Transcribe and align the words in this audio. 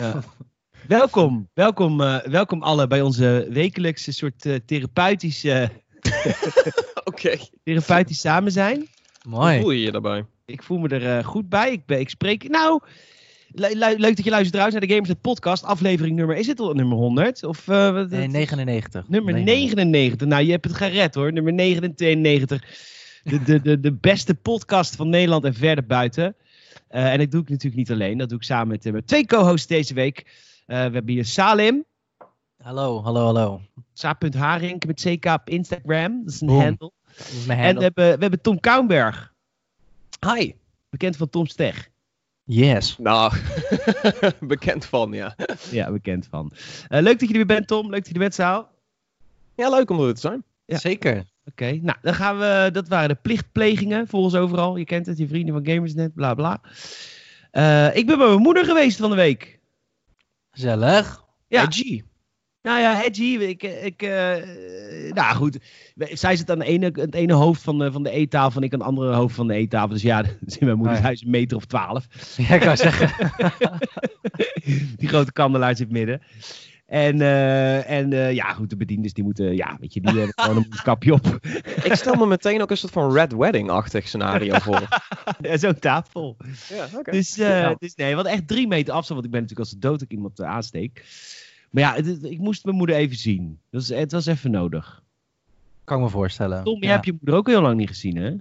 Ja. 0.00 0.22
welkom, 0.98 1.48
welkom, 1.54 2.00
uh, 2.00 2.18
welkom 2.18 2.62
alle 2.62 2.86
bij 2.86 3.00
onze 3.00 3.46
wekelijkse 3.50 4.12
soort 4.12 4.44
uh, 4.44 4.54
therapeutische, 4.66 5.70
Oké. 7.04 7.36
therapeutisch 7.64 8.20
samen 8.20 8.52
zijn. 8.52 8.88
Mooi. 9.28 9.52
Hoe 9.52 9.62
voel 9.62 9.70
je 9.70 9.82
je 9.82 9.92
daarbij? 9.92 10.24
Ik 10.44 10.62
voel 10.62 10.78
me 10.78 10.88
er 10.88 11.18
uh, 11.18 11.24
goed 11.24 11.48
bij. 11.48 11.72
Ik, 11.72 11.86
ben, 11.86 12.00
ik 12.00 12.08
spreek, 12.08 12.48
nou, 12.48 12.80
le 13.48 13.74
leuk 13.76 14.16
dat 14.16 14.24
je 14.24 14.30
luistert 14.30 14.52
trouwens 14.52 14.78
naar 14.78 14.86
de 14.86 14.92
Gamersnet 14.92 15.20
podcast, 15.20 15.64
aflevering 15.64 16.16
nummer, 16.16 16.36
is 16.36 16.46
het 16.46 16.60
al 16.60 16.74
nummer 16.74 16.96
100? 16.96 17.44
Of, 17.44 17.66
nee, 17.66 18.28
99. 18.28 19.08
Nummer 19.08 19.34
99. 19.34 19.44
99. 19.44 20.28
Nou, 20.28 20.44
je 20.44 20.50
hebt 20.50 20.64
het 20.64 20.76
gered 20.76 21.14
hoor, 21.14 21.32
nummer 21.32 21.52
99. 21.52 22.64
De, 23.22 23.42
de, 23.42 23.60
de, 23.60 23.80
de 23.80 23.92
beste 23.92 24.34
podcast 24.34 24.96
van 24.96 25.08
Nederland 25.08 25.44
en 25.44 25.54
verder 25.54 25.86
buiten. 25.86 26.36
Uh, 26.90 27.12
en 27.12 27.18
dat 27.18 27.30
doe 27.30 27.42
ik 27.42 27.48
natuurlijk 27.48 27.76
niet 27.76 27.90
alleen. 27.90 28.18
Dat 28.18 28.28
doe 28.28 28.38
ik 28.38 28.44
samen 28.44 28.68
met, 28.68 28.86
uh, 28.86 28.92
met 28.92 29.06
twee 29.06 29.26
co-hosts 29.26 29.66
deze 29.66 29.94
week. 29.94 30.24
Uh, 30.26 30.26
we 30.66 30.74
hebben 30.74 31.08
hier 31.08 31.24
Salim. 31.24 31.84
Hallo, 32.62 33.02
hallo, 33.02 33.24
hallo. 33.24 33.60
Sa.Haring 33.92 34.84
met 34.86 35.00
CK 35.00 35.24
op 35.24 35.48
Instagram. 35.48 36.24
Dat 36.24 36.34
is 36.34 36.40
een 36.40 36.46
Boom. 36.46 36.60
handle. 36.60 36.92
Dat 37.16 37.26
is 37.26 37.46
mijn 37.46 37.58
handle. 37.58 37.66
En 37.68 37.76
we 37.76 37.82
hebben, 37.82 38.14
we 38.16 38.22
hebben 38.22 38.40
Tom 38.40 38.60
Kouwenberg. 38.60 39.34
Hi. 40.26 40.52
Bekend 40.88 41.16
van 41.16 41.30
Tom 41.30 41.46
Steg. 41.46 41.88
Yes. 42.44 42.98
Nou, 42.98 43.32
bekend 44.40 44.84
van, 44.84 45.12
ja. 45.12 45.36
Ja, 45.70 45.90
bekend 45.90 46.26
van. 46.26 46.52
leuk 46.88 47.18
dat 47.18 47.20
je 47.20 47.26
er 47.26 47.32
weer 47.32 47.46
bent, 47.46 47.66
Tom. 47.66 47.90
Leuk 47.90 47.98
dat 47.98 48.06
je 48.06 48.12
er 48.12 48.18
bent, 48.18 48.34
Saal. 48.34 48.68
Ja, 49.54 49.70
leuk 49.70 49.90
om 49.90 50.00
er 50.00 50.14
te 50.14 50.20
zijn. 50.20 50.44
Ja. 50.64 50.78
Zeker. 50.78 51.24
Oké, 51.44 51.78
nou 51.82 51.98
dan 52.02 52.14
gaan 52.14 52.38
we. 52.38 52.68
Dat 52.72 52.88
waren 52.88 53.08
de 53.08 53.18
plichtplegingen 53.22 54.08
volgens 54.08 54.34
overal. 54.34 54.76
Je 54.76 54.84
kent 54.84 55.06
het, 55.06 55.18
je 55.18 55.28
vrienden 55.28 55.54
van 55.54 55.66
Gamersnet, 55.72 56.14
bla 56.14 56.34
bla. 56.34 56.60
Uh, 57.52 57.96
ik 57.96 58.06
ben 58.06 58.18
bij 58.18 58.26
mijn 58.26 58.40
moeder 58.40 58.64
geweest 58.64 58.98
van 58.98 59.10
de 59.10 59.16
week. 59.16 59.58
Gezellig. 60.50 61.24
Ja. 61.48 61.60
Hedgie. 61.62 62.04
Nou 62.62 62.80
ja, 62.80 62.94
Hedgie. 62.94 63.48
Ik, 63.48 63.62
ik, 63.62 64.02
uh, 64.02 64.36
nou 65.12 65.34
goed. 65.34 65.58
Zij 65.96 66.36
zit 66.36 66.50
aan 66.50 66.58
de 66.58 66.64
ene, 66.64 66.90
het 66.94 67.14
ene 67.14 67.32
hoofd 67.32 67.62
van 67.62 67.78
de, 67.78 67.92
van 67.92 68.02
de 68.02 68.10
eettafel 68.10 68.60
en 68.60 68.66
ik 68.66 68.72
aan 68.72 68.78
het 68.78 68.88
andere 68.88 69.14
hoofd 69.14 69.34
van 69.34 69.46
de 69.46 69.54
eettafel. 69.54 69.88
Dus 69.88 70.02
ja, 70.02 70.24
in 70.58 70.66
mijn 70.66 70.76
moeders 70.76 71.00
huis 71.00 71.22
een 71.22 71.30
meter 71.30 71.56
of 71.56 71.64
twaalf. 71.64 72.06
Ja, 72.36 72.54
ik 72.54 72.60
kan 72.60 72.76
zeggen. 72.76 73.32
Die 74.98 75.08
grote 75.08 75.32
kandelaar 75.32 75.76
zit 75.76 75.90
midden. 75.90 76.22
En, 76.90 77.20
uh, 77.20 77.90
en 77.90 78.12
uh, 78.12 78.32
ja, 78.32 78.52
goed, 78.52 78.70
de 78.70 78.76
bediendes 78.76 79.12
die 79.12 79.24
moeten, 79.24 79.56
ja, 79.56 79.76
weet 79.80 79.94
je, 79.94 80.00
die 80.00 80.16
hebben 80.16 80.32
gewoon 80.36 80.56
een 80.56 80.82
kapje 80.82 81.12
op. 81.12 81.38
Ik 81.84 81.94
stel 81.94 82.14
me 82.14 82.26
meteen 82.26 82.62
ook 82.62 82.70
een 82.70 82.76
soort 82.76 82.92
van 82.92 83.12
Red 83.12 83.32
Wedding-achtig 83.32 84.08
scenario 84.08 84.58
voor. 84.66 84.88
ja, 85.40 85.56
zo'n 85.56 85.78
tafel. 85.78 86.36
Ja, 86.68 86.84
oké. 86.84 86.96
Okay. 86.96 87.14
Dus, 87.14 87.38
uh, 87.38 87.48
ja. 87.48 87.74
dus 87.78 87.94
nee, 87.94 88.14
want 88.14 88.26
echt 88.26 88.48
drie 88.48 88.66
meter 88.66 88.94
afstand, 88.94 89.20
want 89.20 89.24
ik 89.24 89.30
ben 89.30 89.40
natuurlijk 89.40 89.70
als 89.70 89.80
de 89.80 89.88
dood 89.88 90.02
ik 90.02 90.12
iemand 90.12 90.42
aansteek. 90.42 91.04
Maar 91.70 91.82
ja, 91.82 91.94
het, 91.94 92.24
ik 92.24 92.38
moest 92.38 92.64
mijn 92.64 92.76
moeder 92.76 92.96
even 92.96 93.16
zien. 93.16 93.58
Dus 93.70 93.88
het 93.88 94.12
was 94.12 94.26
even 94.26 94.50
nodig. 94.50 95.02
Kan 95.84 95.98
ik 95.98 96.04
me 96.04 96.10
voorstellen. 96.10 96.64
Tom, 96.64 96.80
je 96.80 96.86
ja. 96.86 96.92
hebt 96.92 97.06
je 97.06 97.12
moeder 97.12 97.34
ook 97.34 97.46
heel 97.46 97.62
lang 97.62 97.76
niet 97.76 97.88
gezien, 97.88 98.16
hè? 98.16 98.34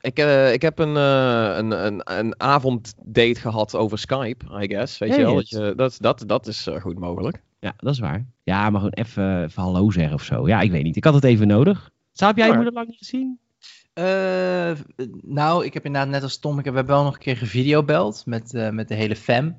Ik, 0.00 0.18
uh, 0.18 0.52
ik 0.52 0.62
heb 0.62 0.78
een, 0.78 0.94
uh, 0.96 1.56
een, 1.56 1.86
een, 1.86 2.00
een 2.04 2.40
avonddate 2.40 3.34
gehad 3.34 3.74
over 3.74 3.98
Skype, 3.98 4.44
I 4.62 4.66
guess. 4.66 4.98
Weet 4.98 5.10
hey, 5.10 5.18
je 5.18 5.24
wel? 5.24 5.34
Dat, 5.34 5.48
je, 5.48 5.72
dat, 5.76 5.96
dat, 6.00 6.24
dat 6.26 6.46
is 6.46 6.66
uh, 6.66 6.80
goed 6.80 6.98
mogelijk. 6.98 7.44
Ja, 7.66 7.74
dat 7.76 7.92
is 7.92 7.98
waar. 7.98 8.26
Ja, 8.42 8.70
maar 8.70 8.80
gewoon 8.80 8.94
even, 8.94 9.44
even 9.44 9.62
hallo 9.62 9.90
zeggen 9.90 10.14
of 10.14 10.22
zo. 10.22 10.48
Ja, 10.48 10.60
ik 10.60 10.70
weet 10.70 10.82
niet. 10.82 10.96
Ik 10.96 11.04
had 11.04 11.14
het 11.14 11.24
even 11.24 11.46
nodig. 11.46 11.90
Zou 12.12 12.30
heb 12.30 12.38
jij 12.38 12.48
je 12.48 12.54
moeder 12.54 12.72
lang 12.72 12.88
niet 12.88 12.98
gezien? 12.98 13.38
Uh, 13.94 14.72
nou, 15.20 15.64
ik 15.64 15.74
heb 15.74 15.84
inderdaad 15.84 16.10
net 16.10 16.22
als 16.22 16.38
Tom, 16.38 16.58
ik 16.58 16.64
heb 16.64 16.86
wel 16.86 17.02
nog 17.02 17.14
een 17.14 17.20
keer 17.20 17.36
gevideobeld 17.36 18.22
met, 18.26 18.54
uh, 18.54 18.70
met 18.70 18.88
de 18.88 18.94
hele 18.94 19.16
fam. 19.16 19.46
Uh, 19.46 19.54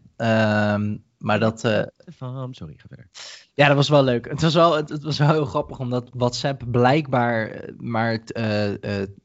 maar 1.18 1.40
dat... 1.40 1.88
Fam, 2.16 2.54
sorry, 2.54 2.74
ga 2.78 2.88
verder. 2.88 3.10
Ja, 3.54 3.68
dat 3.68 3.76
was 3.76 3.90
wel 3.90 4.04
leuk. 4.04 4.30
Het 4.30 4.42
was 4.42 4.54
wel, 4.54 4.76
het, 4.76 4.90
het 4.90 5.04
was 5.04 5.18
wel 5.18 5.32
heel 5.32 5.46
grappig, 5.46 5.80
omdat 5.80 6.10
WhatsApp 6.14 6.64
blijkbaar 6.72 7.70
maar 7.78 8.12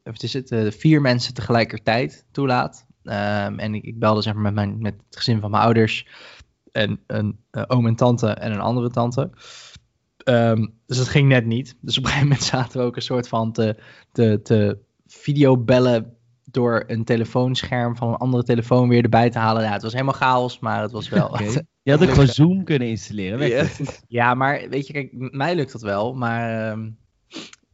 het 0.03 0.23
is 0.23 0.33
het, 0.33 0.75
vier 0.79 1.01
mensen 1.01 1.35
tegelijkertijd 1.35 2.25
toelaat. 2.33 2.87
Um, 3.05 3.59
en 3.59 3.75
ik, 3.75 3.85
ik, 3.85 3.99
belde 3.99 4.23
zeg 4.23 4.35
maar 4.35 4.43
met, 4.43 4.55
mijn, 4.55 4.79
met 4.79 4.95
het 5.07 5.17
gezin 5.17 5.41
van 5.41 5.51
mijn 5.51 5.63
ouders 5.63 6.07
en 6.73 7.01
een 7.07 7.39
uh, 7.53 7.63
oom 7.67 7.87
en 7.87 7.97
tante 7.97 8.29
en 8.29 8.53
een 8.53 8.61
andere 8.61 8.91
tante. 8.91 9.31
Um, 10.25 10.75
dus 10.87 10.97
dat 10.97 11.09
ging 11.09 11.29
net 11.29 11.47
niet. 11.47 11.77
Dus 11.81 11.99
op 11.99 12.05
een 12.05 12.11
gegeven 12.11 12.29
moment 12.29 12.47
zaten 12.55 12.81
we 12.81 12.87
ook 12.87 12.97
een 12.97 13.03
soort 13.03 13.29
van 13.29 13.53
te, 13.53 13.77
te, 14.13 14.41
te 14.43 14.79
videobellen 15.07 16.17
door 16.45 16.85
een 16.87 17.05
telefoonscherm 17.05 17.97
van 17.97 18.09
een 18.09 18.17
andere 18.17 18.43
telefoon 18.43 18.89
weer 18.89 19.03
erbij 19.03 19.31
te 19.31 19.39
halen. 19.39 19.63
Ja, 19.63 19.73
het 19.73 19.83
was 19.83 19.93
helemaal 19.93 20.15
chaos, 20.15 20.59
maar 20.59 20.83
het 20.83 20.93
was 20.93 21.09
wel... 21.09 21.29
Okay. 21.33 21.67
Je 21.85 21.91
had 21.91 22.03
ook 22.03 22.11
gewoon 22.11 22.27
Zoom 22.27 22.65
kunnen 22.65 22.89
installeren. 22.89 23.49
Ja. 23.49 23.67
ja, 24.09 24.35
maar 24.35 24.69
weet 24.69 24.87
je, 24.87 24.93
kijk, 24.93 25.11
mij 25.13 25.55
lukt 25.55 25.73
dat 25.73 25.83
wel, 25.83 26.15
maar... 26.15 26.71
Um, 26.71 26.97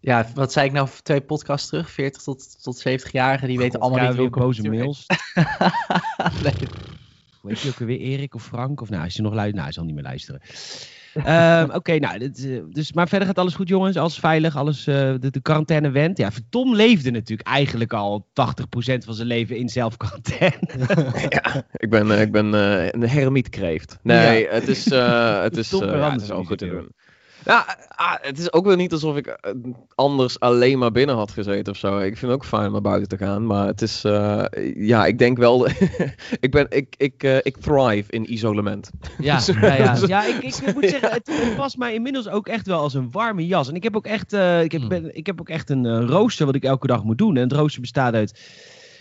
ja, 0.00 0.26
wat 0.34 0.52
zei 0.52 0.66
ik 0.66 0.72
nou 0.72 0.88
twee 1.02 1.20
podcasts 1.20 1.68
terug? 1.68 1.90
40 1.90 2.22
tot, 2.22 2.62
tot 2.62 2.88
70-jarigen, 2.88 3.46
die 3.46 3.58
weten 3.58 3.80
allemaal 3.80 4.08
niet 4.08 4.18
hoe 4.18 4.30
boze 4.30 4.68
mails. 4.68 5.06
nee. 6.42 6.68
Weet 7.42 7.60
je 7.60 7.68
ook 7.68 7.78
weer 7.78 7.98
Erik 7.98 8.34
of 8.34 8.42
Frank? 8.42 8.80
Of 8.80 8.90
nou, 8.90 9.04
als 9.04 9.14
je 9.14 9.22
nog 9.22 9.32
luistert, 9.32 9.54
nou, 9.54 9.64
hij 9.64 9.74
zal 9.74 9.84
niet 9.84 9.94
meer 9.94 10.02
luisteren. 10.02 10.40
um, 11.14 11.64
Oké, 11.64 11.76
okay, 11.76 11.98
nou, 11.98 12.18
dit, 12.18 12.44
uh, 12.44 12.62
dus, 12.70 12.92
maar 12.92 13.08
verder 13.08 13.28
gaat 13.28 13.38
alles 13.38 13.54
goed, 13.54 13.68
jongens. 13.68 13.96
Alles 13.96 14.18
veilig, 14.18 14.56
alles, 14.56 14.86
uh, 14.86 14.94
de, 14.94 15.30
de 15.30 15.40
quarantaine 15.42 15.90
went. 15.90 16.18
Ja, 16.18 16.30
Tom 16.50 16.74
leefde 16.74 17.10
natuurlijk 17.10 17.48
eigenlijk 17.48 17.92
al 17.92 18.26
80% 18.26 18.32
van 19.04 19.14
zijn 19.14 19.28
leven 19.28 19.56
in 19.56 19.68
zelfquarantaine. 19.68 20.58
ja, 21.28 21.66
ik 21.72 21.90
ben, 21.90 22.06
uh, 22.06 22.20
ik 22.20 22.32
ben 22.32 22.52
een 22.52 23.08
hermietkreeft. 23.08 23.98
Nee, 24.02 24.42
ja. 24.42 24.50
het 24.50 24.68
is, 24.68 24.84
het 24.84 25.56
is, 25.56 25.70
ja, 25.70 26.10
het 26.12 26.22
is 26.22 26.30
ook 26.30 26.46
goed 26.46 26.58
te 26.58 26.68
doen. 26.68 26.92
Ja, 27.44 27.76
ah, 27.88 28.14
het 28.20 28.38
is 28.38 28.52
ook 28.52 28.66
wel 28.66 28.76
niet 28.76 28.92
alsof 28.92 29.16
ik 29.16 29.26
eh, 29.26 29.52
anders 29.94 30.40
alleen 30.40 30.78
maar 30.78 30.92
binnen 30.92 31.16
had 31.16 31.30
gezeten 31.30 31.72
of 31.72 31.78
zo. 31.78 31.98
Ik 31.98 32.16
vind 32.16 32.20
het 32.20 32.40
ook 32.40 32.44
fijn 32.44 32.66
om 32.66 32.72
naar 32.72 32.80
buiten 32.80 33.08
te 33.08 33.24
gaan. 33.24 33.46
Maar 33.46 33.66
het 33.66 33.82
is, 33.82 34.04
uh, 34.04 34.44
ja, 34.74 35.06
ik 35.06 35.18
denk 35.18 35.38
wel. 35.38 35.66
ik, 36.40 36.50
ben, 36.50 36.66
ik, 36.68 36.94
ik, 36.96 37.22
uh, 37.22 37.36
ik 37.36 37.56
thrive 37.56 38.12
in 38.12 38.32
isolement. 38.32 38.90
Ja, 39.18 39.40
ja, 39.60 39.74
ja. 39.74 39.96
ja 40.06 40.24
ik, 40.24 40.36
ik, 40.36 40.74
moet 40.74 40.88
zeggen, 40.88 41.10
het, 41.10 41.30
het 41.32 41.56
past 41.56 41.76
mij 41.76 41.94
inmiddels 41.94 42.28
ook 42.28 42.48
echt 42.48 42.66
wel 42.66 42.80
als 42.80 42.94
een 42.94 43.10
warme 43.10 43.46
jas. 43.46 43.68
En 43.68 43.74
ik 43.74 43.82
heb 43.82 43.96
ook 43.96 44.06
echt, 44.06 44.32
uh, 44.32 44.62
ik 44.62 44.72
heb, 44.72 44.80
hmm. 44.80 44.88
ben, 44.88 45.16
ik 45.16 45.26
heb 45.26 45.40
ook 45.40 45.48
echt 45.48 45.70
een 45.70 46.06
rooster 46.06 46.46
wat 46.46 46.54
ik 46.54 46.64
elke 46.64 46.86
dag 46.86 47.04
moet 47.04 47.18
doen. 47.18 47.36
En 47.36 47.42
het 47.42 47.52
rooster 47.52 47.80
bestaat 47.80 48.14
uit 48.14 48.40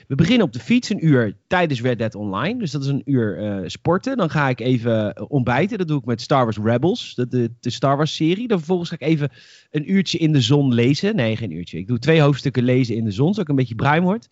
we 0.07 0.15
beginnen 0.15 0.45
op 0.45 0.53
de 0.53 0.59
fiets 0.59 0.89
een 0.89 1.05
uur 1.05 1.37
tijdens 1.47 1.81
Red 1.81 1.97
Dead 1.97 2.15
Online. 2.15 2.59
Dus 2.59 2.71
dat 2.71 2.81
is 2.81 2.87
een 2.87 3.01
uur 3.05 3.39
uh, 3.39 3.67
sporten. 3.67 4.17
Dan 4.17 4.29
ga 4.29 4.49
ik 4.49 4.59
even 4.59 5.29
ontbijten. 5.29 5.77
Dat 5.77 5.87
doe 5.87 5.99
ik 5.99 6.05
met 6.05 6.21
Star 6.21 6.43
Wars 6.43 6.57
Rebels, 6.57 7.15
de, 7.15 7.51
de, 7.59 7.69
Star 7.69 7.97
Wars 7.97 8.15
serie. 8.15 8.47
Dan 8.47 8.57
vervolgens 8.57 8.89
ga 8.89 8.95
ik 8.95 9.01
even 9.01 9.31
een 9.71 9.91
uurtje 9.91 10.17
in 10.17 10.31
de 10.31 10.41
zon 10.41 10.73
lezen. 10.73 11.15
Nee, 11.15 11.37
geen 11.37 11.51
uurtje. 11.51 11.77
Ik 11.77 11.87
doe 11.87 11.99
twee 11.99 12.21
hoofdstukken 12.21 12.63
lezen 12.63 12.95
in 12.95 13.03
de 13.03 13.11
zon, 13.11 13.27
zodat 13.27 13.43
ik 13.43 13.49
een 13.49 13.55
beetje 13.55 13.75
bruin 13.75 14.03
word. 14.03 14.27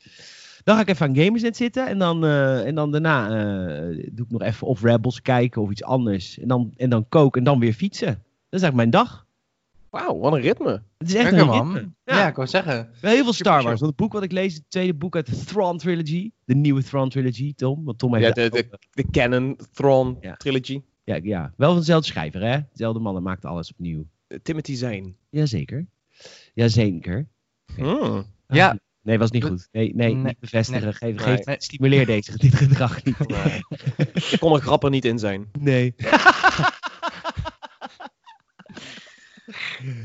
Dan 0.64 0.76
ga 0.76 0.82
ik 0.82 0.90
even 0.90 1.08
aan 1.08 1.16
Gamersnet 1.16 1.58
zitten. 1.58 1.88
En 1.88 1.98
dan, 1.98 2.26
uh, 2.26 2.66
en 2.68 2.76
dan 2.76 2.92
daarna 2.92 3.30
uh, 3.30 4.10
doe 4.12 4.26
ik 4.26 4.32
nog 4.32 4.42
even 4.42 4.68
of 4.68 4.82
Rebels 4.82 5.22
kijken 5.22 5.62
of 5.62 5.72
iets 5.72 5.84
anders. 5.84 6.40
En 6.40 6.48
dan, 6.48 6.74
en 6.78 6.90
dan 6.90 7.10
koken 7.10 7.40
en 7.40 7.46
dan 7.46 7.60
weer 7.60 7.74
fietsen. 7.74 8.08
Dat 8.08 8.62
is 8.62 8.62
eigenlijk 8.62 8.76
mijn 8.76 8.90
dag. 8.90 9.25
Wauw, 9.96 10.20
wat 10.20 10.34
een 10.34 10.42
ritme. 10.42 10.84
Het 10.98 11.08
is 11.08 11.14
echt 11.14 11.32
een 11.32 11.46
man. 11.46 11.74
ritme. 11.74 11.92
Ja. 12.04 12.18
ja, 12.18 12.28
ik 12.28 12.36
wou 12.36 12.48
zeggen. 12.48 12.90
Heel 13.02 13.24
veel 13.24 13.34
Star 13.34 13.64
Wars. 13.64 13.80
Want 13.80 13.92
het 13.92 13.96
boek 13.96 14.14
wat 14.14 14.24
ik 14.24 14.32
lees, 14.32 14.54
het 14.54 14.64
tweede 14.68 14.94
boek 14.94 15.16
uit 15.16 15.26
de 15.26 15.46
Thrawn 15.46 15.78
Trilogy. 15.78 16.32
De 16.46 16.56
nieuwe 16.56 16.84
Thrawn 16.84 17.10
Trilogy, 17.10 17.54
Tom. 17.54 17.84
Want 17.84 17.98
Tom 17.98 18.16
heeft 18.16 18.36
ja, 18.36 18.44
de, 18.44 18.50
de, 18.50 18.78
de, 18.92 19.10
canon 19.12 19.60
Thrawn 19.72 20.18
ja. 20.22 20.34
Trilogy. 20.34 20.82
Ja, 21.04 21.20
ja, 21.24 21.54
wel 21.58 21.70
van 21.70 21.80
dezelfde 21.80 22.08
schrijver, 22.08 22.42
hè? 22.42 22.60
Dezelfde 22.72 23.00
man, 23.00 23.24
maakt 23.24 23.46
alles 23.46 23.72
opnieuw. 23.72 24.06
Uh, 24.28 24.40
Timothy 24.44 24.76
Zane. 24.76 25.14
Jazeker. 25.30 25.88
Jazeker. 26.54 27.28
Hmm. 27.76 28.24
Ja. 28.48 28.80
Nee, 29.02 29.18
was 29.18 29.32
niet 29.32 29.44
goed. 29.44 29.68
Nee, 29.72 29.96
nee, 29.96 30.14
nee 30.14 30.24
niet 30.24 30.40
bevestigen. 30.40 30.84
Nee. 30.84 30.94
Geef, 30.94 31.22
geef, 31.22 31.46
nee. 31.46 31.56
Stimuleer 31.60 32.06
deze, 32.06 32.38
dit 32.38 32.56
gedrag 32.56 33.04
niet. 33.04 33.28
Nee. 33.28 33.62
Ik 34.14 34.38
kon 34.40 34.54
er 34.54 34.62
grappen 34.62 34.92
niet 34.92 35.06
in 35.06 35.20
zijn. 35.20 35.50
Nee. 35.60 35.96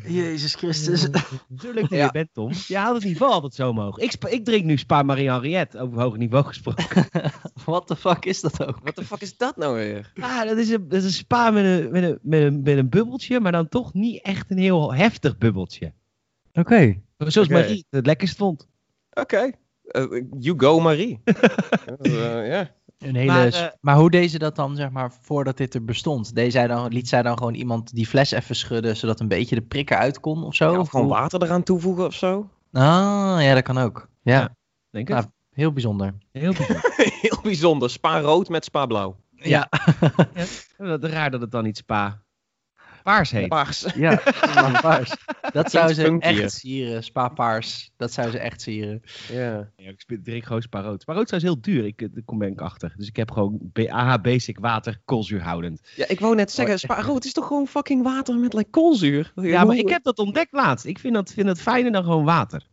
Jezus 0.06 0.54
Christus. 0.54 1.00
Zo 1.58 1.72
leuk 1.72 1.80
dat 1.80 1.90
ja. 1.90 2.04
je 2.04 2.12
bent, 2.12 2.28
Tom. 2.32 2.50
Je 2.66 2.76
haalt 2.76 2.94
het 2.94 3.04
niveau 3.04 3.32
altijd 3.32 3.54
zo 3.54 3.68
omhoog. 3.68 3.98
Ik, 3.98 4.14
ik 4.28 4.44
drink 4.44 4.64
nu 4.64 4.76
Spa 4.76 5.02
Marie 5.02 5.30
Henriette, 5.30 5.78
over 5.78 6.00
hoog 6.00 6.16
niveau 6.16 6.44
gesproken. 6.44 7.08
What 7.64 7.86
the 7.86 7.96
fuck 7.96 8.24
is 8.24 8.40
dat 8.40 8.66
ook? 8.66 8.78
What 8.82 8.94
the 8.94 9.04
fuck 9.04 9.20
is 9.20 9.36
dat 9.36 9.56
nou 9.56 9.74
weer? 9.74 10.12
Ah, 10.20 10.44
dat 10.44 10.56
is 10.56 10.70
een, 10.70 10.88
dat 10.88 10.98
is 10.98 11.04
een 11.04 11.10
spa 11.10 11.50
met 11.50 11.64
een, 11.64 11.90
met, 11.90 12.02
een, 12.02 12.18
met, 12.22 12.42
een, 12.42 12.62
met 12.62 12.76
een 12.76 12.88
bubbeltje, 12.88 13.40
maar 13.40 13.52
dan 13.52 13.68
toch 13.68 13.94
niet 13.94 14.22
echt 14.22 14.50
een 14.50 14.58
heel 14.58 14.94
heftig 14.94 15.38
bubbeltje. 15.38 15.92
Oké. 16.52 16.60
Okay. 16.60 17.02
Zoals 17.16 17.48
okay. 17.48 17.60
Marie 17.60 17.86
het 17.90 18.06
lekkerst 18.06 18.36
vond. 18.36 18.68
Oké. 19.10 19.20
Okay. 19.20 19.54
Uh, 19.92 20.22
you 20.38 20.58
go 20.58 20.80
Marie. 20.80 21.20
uh, 21.24 22.46
yeah. 22.46 22.66
Een 23.00 23.14
hele 23.14 23.32
maar, 23.32 23.46
uh, 23.46 23.66
maar, 23.80 23.96
hoe 23.96 24.10
deed 24.10 24.30
ze 24.30 24.38
dat 24.38 24.56
dan, 24.56 24.76
zeg 24.76 24.90
maar, 24.90 25.12
voordat 25.20 25.56
dit 25.56 25.74
er 25.74 25.84
bestond? 25.84 26.34
Deed 26.34 26.52
zij 26.52 26.66
dan, 26.66 26.92
liet 26.92 27.08
zij 27.08 27.22
dan 27.22 27.38
gewoon 27.38 27.54
iemand 27.54 27.94
die 27.94 28.06
fles 28.06 28.30
even 28.30 28.56
schudden, 28.56 28.96
zodat 28.96 29.20
een 29.20 29.28
beetje 29.28 29.54
de 29.54 29.62
prik 29.62 29.90
eruit 29.90 30.20
kon 30.20 30.44
of 30.44 30.54
zo? 30.54 30.72
Ja, 30.72 30.78
of 30.78 30.88
gewoon 30.88 31.08
water 31.08 31.42
eraan 31.42 31.62
toevoegen 31.62 32.06
of 32.06 32.14
zo? 32.14 32.48
Ah, 32.72 33.36
ja, 33.38 33.54
dat 33.54 33.62
kan 33.62 33.78
ook. 33.78 34.08
Ja, 34.22 34.38
ja 34.38 34.56
denk 34.90 35.08
ik. 35.08 35.14
Nou, 35.14 35.26
heel 35.50 35.72
bijzonder. 35.72 36.14
Heel 36.32 36.52
bijzonder. 36.52 36.92
heel 37.20 37.38
bijzonder. 37.42 37.90
Spa 37.90 38.20
rood 38.20 38.48
met 38.48 38.64
spa 38.64 38.86
blauw. 38.86 39.16
Ja. 39.34 39.68
ja. 40.78 40.98
Raar 41.00 41.30
dat 41.30 41.40
het 41.40 41.50
dan 41.50 41.64
niet 41.64 41.76
Spa 41.76 42.22
paars 43.10 43.30
heet. 43.30 43.48
Paars. 43.48 43.86
Ja, 43.94 44.22
paars. 44.80 45.16
Dat 45.52 45.70
zou 45.70 45.92
ze 45.92 46.16
echt 46.18 46.52
sieren. 46.52 47.04
Spa 47.04 47.28
paars. 47.28 47.90
Dat 47.96 48.12
zou 48.12 48.30
ze 48.30 48.38
echt 48.38 48.60
sieren. 48.60 49.02
Ja. 49.32 49.70
ja 49.76 49.90
ik 49.90 50.18
drink 50.24 50.44
gewoon 50.44 50.62
Spa 50.62 50.80
rood. 50.80 51.02
Spa 51.02 51.12
rood 51.12 51.32
is 51.32 51.42
heel 51.42 51.60
duur. 51.60 51.84
Ik, 51.84 51.98
daar 51.98 52.24
kom 52.24 52.38
ben 52.38 52.52
ik 52.52 52.60
achter. 52.60 52.94
Dus 52.96 53.08
ik 53.08 53.16
heb 53.16 53.30
gewoon 53.30 53.70
AH 53.88 54.20
Basic 54.22 54.58
water 54.58 55.00
koolzuurhoudend. 55.04 55.80
Ja, 55.96 56.08
ik 56.08 56.20
wou 56.20 56.34
net 56.34 56.50
zeggen, 56.50 56.78
Spa 56.78 57.02
rood 57.02 57.24
is 57.24 57.32
toch 57.32 57.46
gewoon 57.46 57.66
fucking 57.66 58.02
water 58.02 58.36
met 58.38 58.52
like, 58.52 58.70
koolzuur? 58.70 59.32
Ja, 59.34 59.64
maar 59.64 59.76
ik 59.76 59.88
heb 59.88 60.02
dat 60.02 60.18
ontdekt 60.18 60.52
laatst. 60.52 60.84
Ik 60.84 60.98
vind 60.98 61.14
dat, 61.14 61.32
vind 61.32 61.46
dat 61.46 61.60
fijner 61.60 61.92
dan 61.92 62.04
gewoon 62.04 62.24
water. 62.24 62.66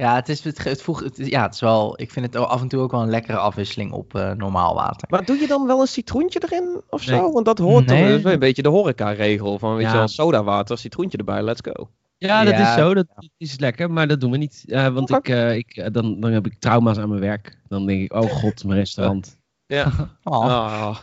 Ja, 0.00 0.14
het 0.14 0.28
is, 0.28 0.44
het, 0.44 0.64
het, 0.64 0.82
voeg, 0.82 1.00
het, 1.00 1.16
ja, 1.16 1.42
het 1.42 1.54
is 1.54 1.60
wel, 1.60 2.00
ik 2.00 2.10
vind 2.10 2.26
het 2.26 2.36
af 2.36 2.60
en 2.60 2.68
toe 2.68 2.80
ook 2.80 2.90
wel 2.90 3.02
een 3.02 3.10
lekkere 3.10 3.38
afwisseling 3.38 3.92
op 3.92 4.14
uh, 4.14 4.32
normaal 4.32 4.74
water. 4.74 5.08
Maar 5.10 5.24
doe 5.24 5.36
je 5.36 5.46
dan 5.46 5.66
wel 5.66 5.80
een 5.80 5.86
citroentje 5.86 6.42
erin 6.42 6.82
of 6.90 7.02
zo? 7.02 7.32
Want 7.32 7.44
dat 7.44 7.58
hoort 7.58 7.86
nee. 7.86 8.22
toch 8.22 8.32
een 8.32 8.38
beetje 8.38 8.62
de 8.62 8.68
horeca-regel 8.68 9.58
van, 9.58 9.74
weet 9.74 9.84
ja. 9.84 9.90
je 9.90 9.96
wel, 9.96 10.08
sodawater, 10.08 10.78
citroentje 10.78 11.18
erbij, 11.18 11.42
let's 11.42 11.60
go. 11.72 11.90
Ja, 12.18 12.44
dat 12.44 12.58
is 12.58 12.74
zo, 12.74 12.94
dat 12.94 13.06
is 13.36 13.58
lekker, 13.58 13.90
maar 13.90 14.08
dat 14.08 14.20
doen 14.20 14.30
we 14.30 14.36
niet. 14.36 14.64
Uh, 14.66 14.88
want 14.88 15.10
ik, 15.10 15.28
uh, 15.28 15.56
ik, 15.56 15.88
dan, 15.92 16.20
dan 16.20 16.32
heb 16.32 16.46
ik 16.46 16.58
trauma's 16.58 16.98
aan 16.98 17.08
mijn 17.08 17.20
werk. 17.20 17.58
Dan 17.68 17.86
denk 17.86 18.02
ik, 18.02 18.12
oh 18.12 18.30
god, 18.30 18.64
mijn 18.64 18.78
restaurant. 18.78 19.38
Ja. 19.66 19.92
oh. 20.24 20.44
oh. 20.44 20.96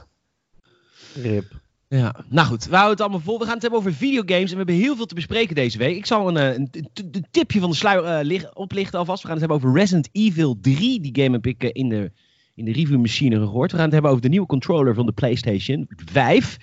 Rip. 1.13 1.45
Ja, 1.89 2.15
nou 2.29 2.47
goed, 2.47 2.65
we 2.65 2.71
houden 2.75 2.91
het 2.91 3.01
allemaal 3.01 3.19
vol. 3.19 3.39
We 3.39 3.43
gaan 3.43 3.53
het 3.53 3.61
hebben 3.61 3.79
over 3.79 3.93
videogames 3.93 4.43
en 4.43 4.49
we 4.49 4.55
hebben 4.55 4.75
heel 4.75 4.95
veel 4.95 5.05
te 5.05 5.15
bespreken 5.15 5.55
deze 5.55 5.77
week. 5.77 5.95
Ik 5.95 6.05
zal 6.05 6.27
een, 6.27 6.35
een, 6.35 6.69
een 6.93 7.25
tipje 7.31 7.59
van 7.59 7.69
de 7.69 7.75
sluier 7.75 8.31
uh, 8.31 8.41
oplichten 8.53 8.99
alvast. 8.99 9.21
We 9.21 9.27
gaan 9.27 9.37
het 9.37 9.49
hebben 9.49 9.67
over 9.67 9.79
Resident 9.79 10.09
Evil 10.11 10.57
3. 10.61 10.99
Die 11.01 11.23
game 11.23 11.35
heb 11.35 11.45
ik 11.45 11.63
uh, 11.63 11.69
in 11.73 11.89
de, 11.89 12.11
in 12.55 12.65
de 12.65 12.71
reviewmachine 12.71 13.35
gehoord. 13.35 13.71
We 13.71 13.75
gaan 13.75 13.85
het 13.85 13.93
hebben 13.93 14.11
over 14.11 14.23
de 14.23 14.29
nieuwe 14.29 14.47
controller 14.47 14.93
van 14.93 15.05
de 15.05 15.11
PlayStation 15.11 15.85
5, 16.05 16.57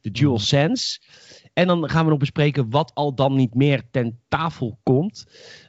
de 0.00 0.10
DualSense. 0.10 1.00
En 1.52 1.66
dan 1.66 1.90
gaan 1.90 2.04
we 2.04 2.10
nog 2.10 2.18
bespreken 2.18 2.70
wat 2.70 2.90
al 2.94 3.14
dan 3.14 3.34
niet 3.34 3.54
meer 3.54 3.82
ten 3.90 4.20
tafel 4.28 4.78
komt. 4.82 5.24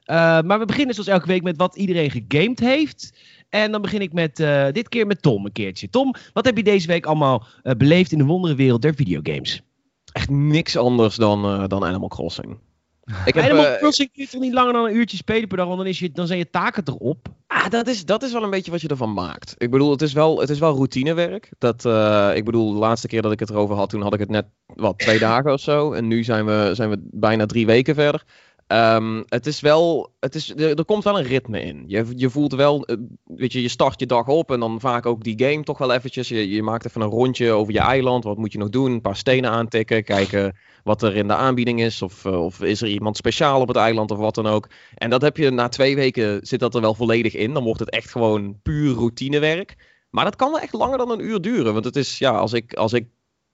Uh, 0.05 0.15
maar 0.41 0.59
we 0.59 0.65
beginnen 0.65 0.93
zoals 0.93 1.09
elke 1.09 1.27
week 1.27 1.43
met 1.43 1.57
wat 1.57 1.75
iedereen 1.75 2.11
gegamed 2.11 2.59
heeft. 2.59 3.19
En 3.49 3.71
dan 3.71 3.81
begin 3.81 4.01
ik 4.01 4.13
met, 4.13 4.39
uh, 4.39 4.65
dit 4.71 4.89
keer 4.89 5.07
met 5.07 5.21
Tom 5.21 5.45
een 5.45 5.51
keertje. 5.51 5.89
Tom, 5.89 6.15
wat 6.33 6.45
heb 6.45 6.57
je 6.57 6.63
deze 6.63 6.87
week 6.87 7.05
allemaal 7.05 7.45
uh, 7.63 7.73
beleefd 7.73 8.11
in 8.11 8.17
de 8.17 8.23
wonderenwereld 8.23 8.81
der 8.81 8.95
videogames? 8.95 9.61
Echt 10.11 10.29
niks 10.29 10.77
anders 10.77 11.15
dan, 11.15 11.45
uh, 11.45 11.67
dan 11.67 11.85
Animal 11.85 12.07
Crossing. 12.07 12.57
Ik 13.25 13.33
heb, 13.33 13.43
Animal 13.43 13.77
Crossing 13.77 14.11
kun 14.11 14.23
je 14.23 14.29
toch 14.29 14.41
niet 14.41 14.53
langer 14.53 14.73
dan 14.73 14.85
een 14.85 14.95
uurtje 14.95 15.17
spelen 15.17 15.47
per 15.47 15.57
dag, 15.57 15.65
want 15.65 15.77
dan, 15.77 15.87
is 15.87 15.99
je, 15.99 16.11
dan 16.11 16.27
zijn 16.27 16.39
je 16.39 16.49
taken 16.49 16.83
erop. 16.85 17.27
Ah, 17.47 17.69
dat 17.69 17.87
is, 17.87 18.05
dat 18.05 18.23
is 18.23 18.31
wel 18.31 18.43
een 18.43 18.49
beetje 18.49 18.71
wat 18.71 18.81
je 18.81 18.87
ervan 18.87 19.13
maakt. 19.13 19.55
Ik 19.57 19.71
bedoel, 19.71 19.91
het 19.91 20.01
is 20.01 20.13
wel, 20.13 20.39
het 20.39 20.49
is 20.49 20.59
wel 20.59 20.73
routinewerk. 20.73 21.51
Dat, 21.57 21.85
ik 22.35 22.45
bedoel, 22.45 22.73
de 22.73 22.79
laatste 22.79 23.07
keer 23.07 23.21
dat 23.21 23.31
ik 23.31 23.39
het 23.39 23.49
erover 23.49 23.75
had, 23.75 23.89
toen 23.89 24.01
had 24.01 24.13
ik 24.13 24.19
het 24.19 24.29
net, 24.29 24.45
wat, 24.65 24.97
twee 24.97 25.19
dagen 25.29 25.53
of 25.53 25.59
zo. 25.59 25.91
En 25.91 26.07
nu 26.07 26.23
zijn 26.23 26.45
we, 26.45 26.71
zijn 26.73 26.89
we 26.89 26.97
bijna 27.11 27.45
drie 27.45 27.65
weken 27.65 27.95
verder. 27.95 28.23
Um, 28.73 29.23
het 29.25 29.45
is 29.45 29.59
wel, 29.59 30.13
het 30.19 30.35
is, 30.35 30.55
er, 30.55 30.85
komt 30.85 31.03
wel 31.03 31.19
een 31.19 31.25
ritme 31.25 31.61
in. 31.61 31.83
Je, 31.87 32.05
je 32.15 32.29
voelt 32.29 32.53
wel, 32.53 32.85
eh, 32.85 32.97
weet 33.23 33.53
je, 33.53 33.61
je 33.61 33.67
start 33.67 33.99
je 33.99 34.05
dag 34.05 34.27
op 34.27 34.51
en 34.51 34.59
dan 34.59 34.79
vaak 34.79 35.05
ook 35.05 35.23
die 35.23 35.43
game 35.43 35.63
toch 35.63 35.77
wel 35.77 35.93
eventjes. 35.93 36.27
Je, 36.27 36.49
je 36.49 36.63
maakt 36.63 36.85
even 36.85 37.01
een 37.01 37.07
rondje 37.07 37.51
over 37.51 37.73
je 37.73 37.79
eiland. 37.79 38.23
Wat 38.23 38.37
moet 38.37 38.51
je 38.51 38.57
nog 38.57 38.69
doen? 38.69 38.91
Een 38.91 39.01
paar 39.01 39.15
stenen 39.15 39.49
aantikken, 39.49 40.03
kijken 40.03 40.57
wat 40.83 41.01
er 41.01 41.15
in 41.15 41.27
de 41.27 41.35
aanbieding 41.35 41.81
is. 41.81 42.01
Of, 42.01 42.25
uh, 42.25 42.43
of 42.43 42.61
is 42.61 42.81
er 42.81 42.87
iemand 42.87 43.17
speciaal 43.17 43.61
op 43.61 43.67
het 43.67 43.77
eiland 43.77 44.11
of 44.11 44.17
wat 44.17 44.35
dan 44.35 44.47
ook. 44.47 44.69
En 44.95 45.09
dat 45.09 45.21
heb 45.21 45.37
je 45.37 45.49
na 45.49 45.67
twee 45.67 45.95
weken, 45.95 46.47
zit 46.47 46.59
dat 46.59 46.75
er 46.75 46.81
wel 46.81 46.93
volledig 46.95 47.35
in. 47.35 47.53
Dan 47.53 47.63
wordt 47.63 47.79
het 47.79 47.89
echt 47.89 48.11
gewoon 48.11 48.59
puur 48.61 48.93
routinewerk. 48.93 49.75
Maar 50.09 50.23
dat 50.23 50.35
kan 50.35 50.51
wel 50.51 50.59
echt 50.59 50.73
langer 50.73 50.97
dan 50.97 51.11
een 51.11 51.25
uur 51.25 51.41
duren. 51.41 51.73
Want 51.73 51.85
het 51.85 51.95
is, 51.95 52.17
ja, 52.17 52.31
als 52.31 52.53
ik, 52.53 52.73
als 52.73 52.93
ik 52.93 53.07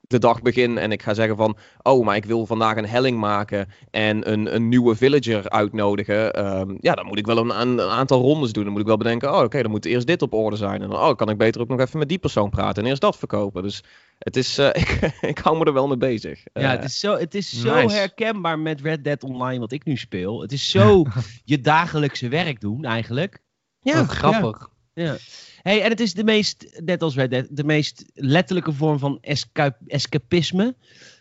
de 0.08 0.20
dag 0.20 0.42
begin 0.42 0.78
en 0.78 0.92
ik 0.92 1.02
ga 1.02 1.14
zeggen 1.14 1.38
van, 1.38 1.58
oh, 1.82 2.06
maar 2.06 2.16
ik 2.16 2.26
wil 2.26 2.46
vandaag 2.46 2.78
een 2.78 2.88
helling 2.88 3.20
maken 3.20 3.68
en 3.92 4.32
een, 4.32 4.56
een 4.56 4.68
nieuwe 4.68 4.96
villager 4.96 5.50
uitnodigen, 5.50 6.46
um, 6.60 6.78
ja, 6.80 6.94
dan 6.94 7.06
moet 7.06 7.18
ik 7.18 7.26
wel 7.26 7.38
een, 7.38 7.62
een, 7.62 7.82
aantal 7.82 8.22
rondes 8.22 8.52
doen. 8.52 8.64
Dan 8.64 8.72
moet 8.72 8.82
ik 8.82 8.88
wel 8.88 8.98
bedenken, 8.98 9.34
oh, 9.34 9.44
oké, 9.44 9.62
dan 9.62 9.72
moet 9.72 9.86
eerst 9.86 10.08
dit 10.08 10.22
op 10.22 10.34
orde 10.34 10.56
zijn. 10.56 10.82
En 10.82 10.90
dan, 10.90 11.00
oh, 11.00 11.16
kan 11.16 11.30
ik 11.30 11.38
beter 11.38 11.62
ook 11.62 11.68
nog 11.68 11.80
even 11.80 12.00
met 12.00 12.10
die 12.10 12.18
persoon 12.18 12.50
praten 12.50 12.84
en 12.84 12.90
eerst 12.90 13.02
dat 13.02 13.18
verkopen. 13.18 13.64
Dus 13.64 13.84
het 14.18 14.36
is, 14.38 14.60
uh, 14.60 14.68
ik, 14.84 15.18
ik 15.22 15.38
hou 15.38 15.58
me 15.58 15.66
er 15.66 15.74
wel 15.74 15.88
mee 15.88 15.98
bezig. 15.98 16.44
Ja, 16.54 16.62
uh, 16.62 16.70
het 16.70 16.84
is 16.84 17.00
zo, 17.00 17.18
het 17.18 17.36
is 17.36 17.62
zo 17.62 17.76
nice. 17.76 17.96
herkenbaar 17.96 18.60
met 18.60 18.82
Red 18.82 19.04
Dead 19.04 19.24
Online, 19.24 19.60
wat 19.60 19.72
ik 19.72 19.86
nu 19.86 19.98
speel. 19.98 20.42
Het 20.42 20.52
is 20.52 20.70
zo 20.80 21.06
je 21.44 21.62
dagelijkse 21.62 22.28
werk 22.28 22.62
doen, 22.62 22.86
eigenlijk. 22.86 23.44
Ja, 23.80 24.04
grappig. 24.04 24.60
ja. 24.60 24.75
Ja. 24.96 25.18
Hey, 25.62 25.82
en 25.82 25.90
het 25.90 26.00
is 26.00 26.14
de 26.14 26.24
meest, 26.24 26.80
net 26.84 27.02
als 27.02 27.16
Red 27.16 27.30
Dead, 27.30 27.48
de 27.50 27.64
meest 27.64 28.06
letterlijke 28.14 28.74
vorm 28.74 29.00
van 29.00 29.18
esca 29.22 29.78
escapisme. 29.88 30.76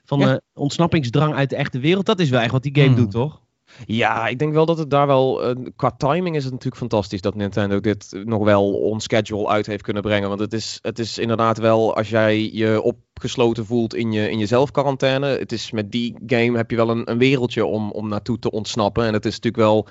Van 0.04 0.18
ja. 0.18 0.32
de 0.32 0.42
ontsnappingsdrang 0.54 1.34
uit 1.34 1.50
de 1.50 1.56
echte 1.56 1.78
wereld. 1.78 2.06
Dat 2.06 2.20
is 2.20 2.30
wel 2.30 2.40
echt 2.40 2.52
wat 2.52 2.62
die 2.62 2.74
game 2.74 2.86
hmm. 2.86 2.96
doet, 2.96 3.10
toch? 3.10 3.42
Ja, 3.86 4.28
ik 4.28 4.38
denk 4.38 4.52
wel 4.52 4.66
dat 4.66 4.78
het 4.78 4.90
daar 4.90 5.06
wel. 5.06 5.56
Uh, 5.56 5.66
qua 5.76 5.90
timing 5.90 6.36
is 6.36 6.42
het 6.42 6.52
natuurlijk 6.52 6.80
fantastisch 6.80 7.20
dat 7.20 7.34
Nintendo 7.34 7.80
dit 7.80 8.22
nog 8.24 8.44
wel 8.44 8.72
on 8.72 9.00
schedule 9.00 9.48
uit 9.48 9.66
heeft 9.66 9.82
kunnen 9.82 10.02
brengen. 10.02 10.28
Want 10.28 10.40
het 10.40 10.52
is, 10.52 10.78
het 10.82 10.98
is 10.98 11.18
inderdaad 11.18 11.58
wel, 11.58 11.96
als 11.96 12.08
jij 12.08 12.50
je 12.52 12.82
opgesloten 12.82 13.66
voelt 13.66 13.94
in 13.94 14.12
je, 14.12 14.30
in 14.30 14.38
je 14.38 14.46
zelfquarantaine. 14.46 15.26
Het 15.26 15.52
is 15.52 15.70
met 15.70 15.92
die 15.92 16.16
game 16.26 16.56
heb 16.56 16.70
je 16.70 16.76
wel 16.76 16.90
een, 16.90 17.10
een 17.10 17.18
wereldje 17.18 17.64
om, 17.64 17.90
om 17.90 18.08
naartoe 18.08 18.38
te 18.38 18.50
ontsnappen. 18.50 19.06
En 19.06 19.12
het 19.12 19.24
is 19.24 19.34
natuurlijk 19.40 19.62
wel 19.62 19.88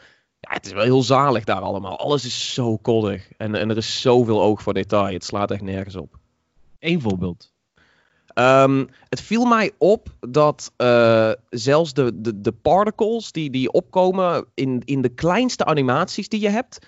ja, 0.49 0.53
het 0.53 0.65
is 0.65 0.71
wel 0.71 0.83
heel 0.83 1.03
zalig 1.03 1.43
daar 1.43 1.61
allemaal. 1.61 1.99
Alles 1.99 2.25
is 2.25 2.53
zo 2.53 2.77
koddig. 2.77 3.31
En, 3.37 3.55
en 3.55 3.69
er 3.69 3.77
is 3.77 4.01
zoveel 4.01 4.41
oog 4.41 4.61
voor 4.61 4.73
detail. 4.73 5.13
Het 5.13 5.23
slaat 5.23 5.51
echt 5.51 5.61
nergens 5.61 5.95
op. 5.95 6.19
Eén 6.79 7.01
voorbeeld. 7.01 7.51
Um, 8.35 8.89
het 9.09 9.21
viel 9.21 9.45
mij 9.45 9.71
op 9.77 10.07
dat 10.19 10.71
uh, 10.77 11.31
zelfs 11.49 11.93
de, 11.93 12.21
de, 12.21 12.41
de 12.41 12.51
particles 12.51 13.31
die, 13.31 13.49
die 13.49 13.71
opkomen 13.71 14.45
in, 14.53 14.81
in 14.85 15.01
de 15.01 15.09
kleinste 15.09 15.65
animaties 15.65 16.29
die 16.29 16.39
je 16.39 16.49
hebt, 16.49 16.85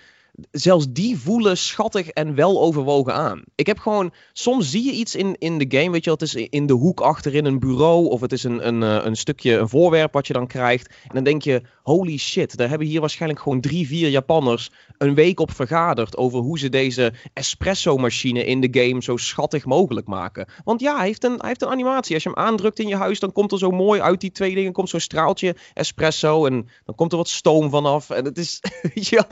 zelfs 0.50 0.86
die 0.90 1.18
voelen 1.18 1.56
schattig 1.56 2.08
en 2.08 2.34
wel 2.34 2.60
overwogen 2.60 3.14
aan. 3.14 3.42
Ik 3.54 3.66
heb 3.66 3.78
gewoon, 3.78 4.12
soms 4.32 4.70
zie 4.70 4.84
je 4.84 4.92
iets 4.92 5.14
in, 5.14 5.36
in 5.38 5.58
de 5.58 5.78
game, 5.78 5.90
weet 5.90 6.04
je 6.04 6.10
wel, 6.10 6.18
het 6.18 6.22
is 6.22 6.34
in 6.34 6.66
de 6.66 6.72
hoek 6.72 7.00
achterin 7.00 7.44
een 7.44 7.58
bureau 7.58 8.08
of 8.08 8.20
het 8.20 8.32
is 8.32 8.44
een, 8.44 8.66
een, 8.66 8.82
eh, 8.82 9.04
een 9.04 9.16
stukje, 9.16 9.56
een 9.56 9.68
voorwerp 9.68 10.12
wat 10.12 10.26
je 10.26 10.32
dan 10.32 10.46
krijgt. 10.46 10.88
En 10.88 11.14
dan 11.14 11.24
denk 11.24 11.42
je, 11.42 11.62
holy 11.82 12.16
shit, 12.16 12.56
daar 12.56 12.68
hebben 12.68 12.86
hier 12.86 13.00
waarschijnlijk 13.00 13.42
gewoon 13.42 13.60
drie, 13.60 13.86
vier 13.86 14.08
Japanners 14.08 14.70
een 14.98 15.14
week 15.14 15.40
op 15.40 15.50
vergaderd 15.50 16.16
over 16.16 16.40
hoe 16.40 16.58
ze 16.58 16.68
deze 16.68 17.12
espresso-machine 17.32 18.44
in 18.44 18.60
de 18.60 18.80
game 18.80 19.02
zo 19.02 19.16
schattig 19.16 19.64
mogelijk 19.64 20.06
maken. 20.06 20.48
Want 20.64 20.80
ja, 20.80 20.96
hij 20.96 21.06
heeft, 21.06 21.24
een, 21.24 21.36
hij 21.38 21.48
heeft 21.48 21.62
een 21.62 21.68
animatie. 21.68 22.14
Als 22.14 22.22
je 22.22 22.28
hem 22.28 22.38
aandrukt 22.38 22.78
in 22.78 22.88
je 22.88 22.96
huis, 22.96 23.20
dan 23.20 23.32
komt 23.32 23.52
er 23.52 23.58
zo 23.58 23.70
mooi 23.70 24.00
uit 24.00 24.20
die 24.20 24.30
twee 24.30 24.54
dingen, 24.54 24.72
komt 24.72 24.88
zo'n 24.88 25.00
straaltje 25.00 25.56
espresso 25.74 26.46
en 26.46 26.68
dan 26.84 26.94
komt 26.94 27.12
er 27.12 27.18
wat 27.18 27.28
stoom 27.28 27.70
vanaf. 27.70 28.10
En 28.10 28.24
het 28.24 28.38
is, 28.38 28.60
ja, 29.14 29.26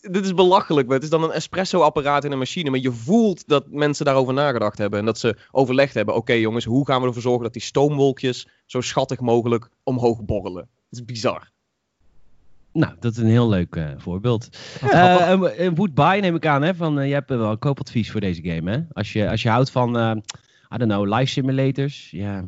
dit 0.00 0.24
is 0.24 0.32
belachelijk. 0.42 0.90
Het 0.90 1.02
is 1.02 1.10
dan 1.10 1.22
een 1.22 1.30
espresso-apparaat 1.30 2.24
in 2.24 2.32
een 2.32 2.38
machine. 2.38 2.70
Maar 2.70 2.80
je 2.80 2.92
voelt 2.92 3.48
dat 3.48 3.70
mensen 3.70 4.04
daarover 4.04 4.34
nagedacht 4.34 4.78
hebben. 4.78 4.98
En 4.98 5.04
dat 5.04 5.18
ze 5.18 5.36
overlegd 5.50 5.94
hebben. 5.94 6.14
Oké 6.14 6.22
okay, 6.22 6.40
jongens, 6.40 6.64
hoe 6.64 6.86
gaan 6.86 7.00
we 7.00 7.06
ervoor 7.06 7.22
zorgen 7.22 7.42
dat 7.42 7.52
die 7.52 7.62
stoomwolkjes 7.62 8.48
zo 8.66 8.80
schattig 8.80 9.20
mogelijk 9.20 9.68
omhoog 9.82 10.24
borrelen? 10.24 10.68
Het 10.90 10.98
is 10.98 11.04
bizar. 11.04 11.50
Nou, 12.72 12.92
dat 13.00 13.12
is 13.12 13.18
een 13.18 13.26
heel 13.26 13.48
leuk 13.48 13.76
uh, 13.76 13.90
voorbeeld. 13.96 14.48
Ja, 14.80 15.32
uh, 15.32 15.58
een 15.58 15.74
Woodbye 15.74 16.20
neem 16.20 16.34
ik 16.34 16.46
aan, 16.46 16.62
hè? 16.62 16.74
Van, 16.74 16.98
uh, 16.98 17.06
je 17.06 17.12
hebt 17.12 17.28
wel 17.28 17.50
een 17.50 17.58
koopadvies 17.58 18.10
voor 18.10 18.20
deze 18.20 18.42
game, 18.42 18.70
hè? 18.70 18.80
Als 18.92 19.12
je, 19.12 19.30
als 19.30 19.42
je 19.42 19.48
houdt 19.48 19.70
van, 19.70 19.88
I 20.74 20.76
don't 20.76 20.90
know, 20.90 21.14
live 21.14 21.30
simulators, 21.30 22.10
ja. 22.10 22.20
Yeah. 22.20 22.44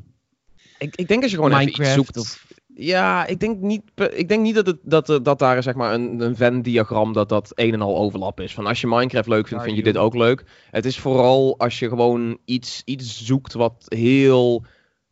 Ik, 0.78 0.96
ik 0.96 1.08
denk 1.08 1.22
als 1.22 1.30
je 1.30 1.36
gewoon 1.36 1.52
Minecraft 1.52 1.90
even 1.90 2.00
iets 2.00 2.12
zoekt. 2.12 2.16
Of... 2.16 2.46
Ja, 2.76 3.26
ik 3.26 3.40
denk 3.40 3.60
niet, 3.60 3.82
ik 4.12 4.28
denk 4.28 4.42
niet 4.42 4.54
dat, 4.54 4.66
het, 4.66 4.78
dat, 4.82 5.20
dat 5.22 5.38
daar 5.38 5.62
zeg 5.62 5.74
maar 5.74 5.94
een, 5.94 6.20
een 6.20 6.36
Venn-diagram 6.36 7.12
dat 7.12 7.28
dat 7.28 7.52
een 7.54 7.72
en 7.72 7.80
al 7.80 7.96
overlap 7.96 8.40
is. 8.40 8.54
Van 8.54 8.66
als 8.66 8.80
je 8.80 8.86
Minecraft 8.86 9.28
leuk 9.28 9.48
vindt, 9.48 9.64
vind 9.64 9.76
je 9.76 9.82
dit 9.82 9.96
ook 9.96 10.14
leuk. 10.14 10.44
Het 10.70 10.84
is 10.84 10.98
vooral 10.98 11.58
als 11.58 11.78
je 11.78 11.88
gewoon 11.88 12.38
iets, 12.44 12.82
iets 12.84 13.24
zoekt 13.24 13.52
wat 13.52 13.84
heel 13.88 14.64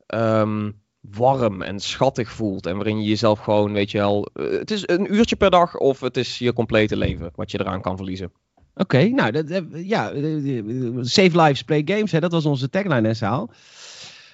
um, 0.07 0.81
warm 1.00 1.62
en 1.62 1.81
schattig 1.81 2.31
voelt. 2.31 2.66
En 2.66 2.75
waarin 2.76 3.02
je 3.02 3.09
jezelf 3.09 3.38
gewoon, 3.38 3.73
weet 3.73 3.90
je 3.90 3.99
wel, 3.99 4.28
het 4.33 4.71
is 4.71 4.83
een 4.87 5.14
uurtje 5.14 5.37
per 5.37 5.50
dag 5.50 5.76
of 5.76 6.00
het 6.00 6.16
is 6.16 6.38
je 6.38 6.52
complete 6.52 6.97
leven 6.97 7.31
wat 7.35 7.50
je 7.50 7.61
eraan 7.61 7.81
kan 7.81 7.97
verliezen. 7.97 8.33
Oké, 8.75 8.97
okay, 8.97 9.09
nou, 9.09 9.31
dat, 9.31 9.64
ja, 9.73 10.12
save 11.00 11.40
lives, 11.42 11.62
play 11.62 11.83
games, 11.85 12.12
hè, 12.12 12.21
dat 12.21 12.33
was 12.33 12.47
onze 12.47 12.71
tagline, 12.71 13.09
hè, 13.09 13.14
Saal. 13.14 13.50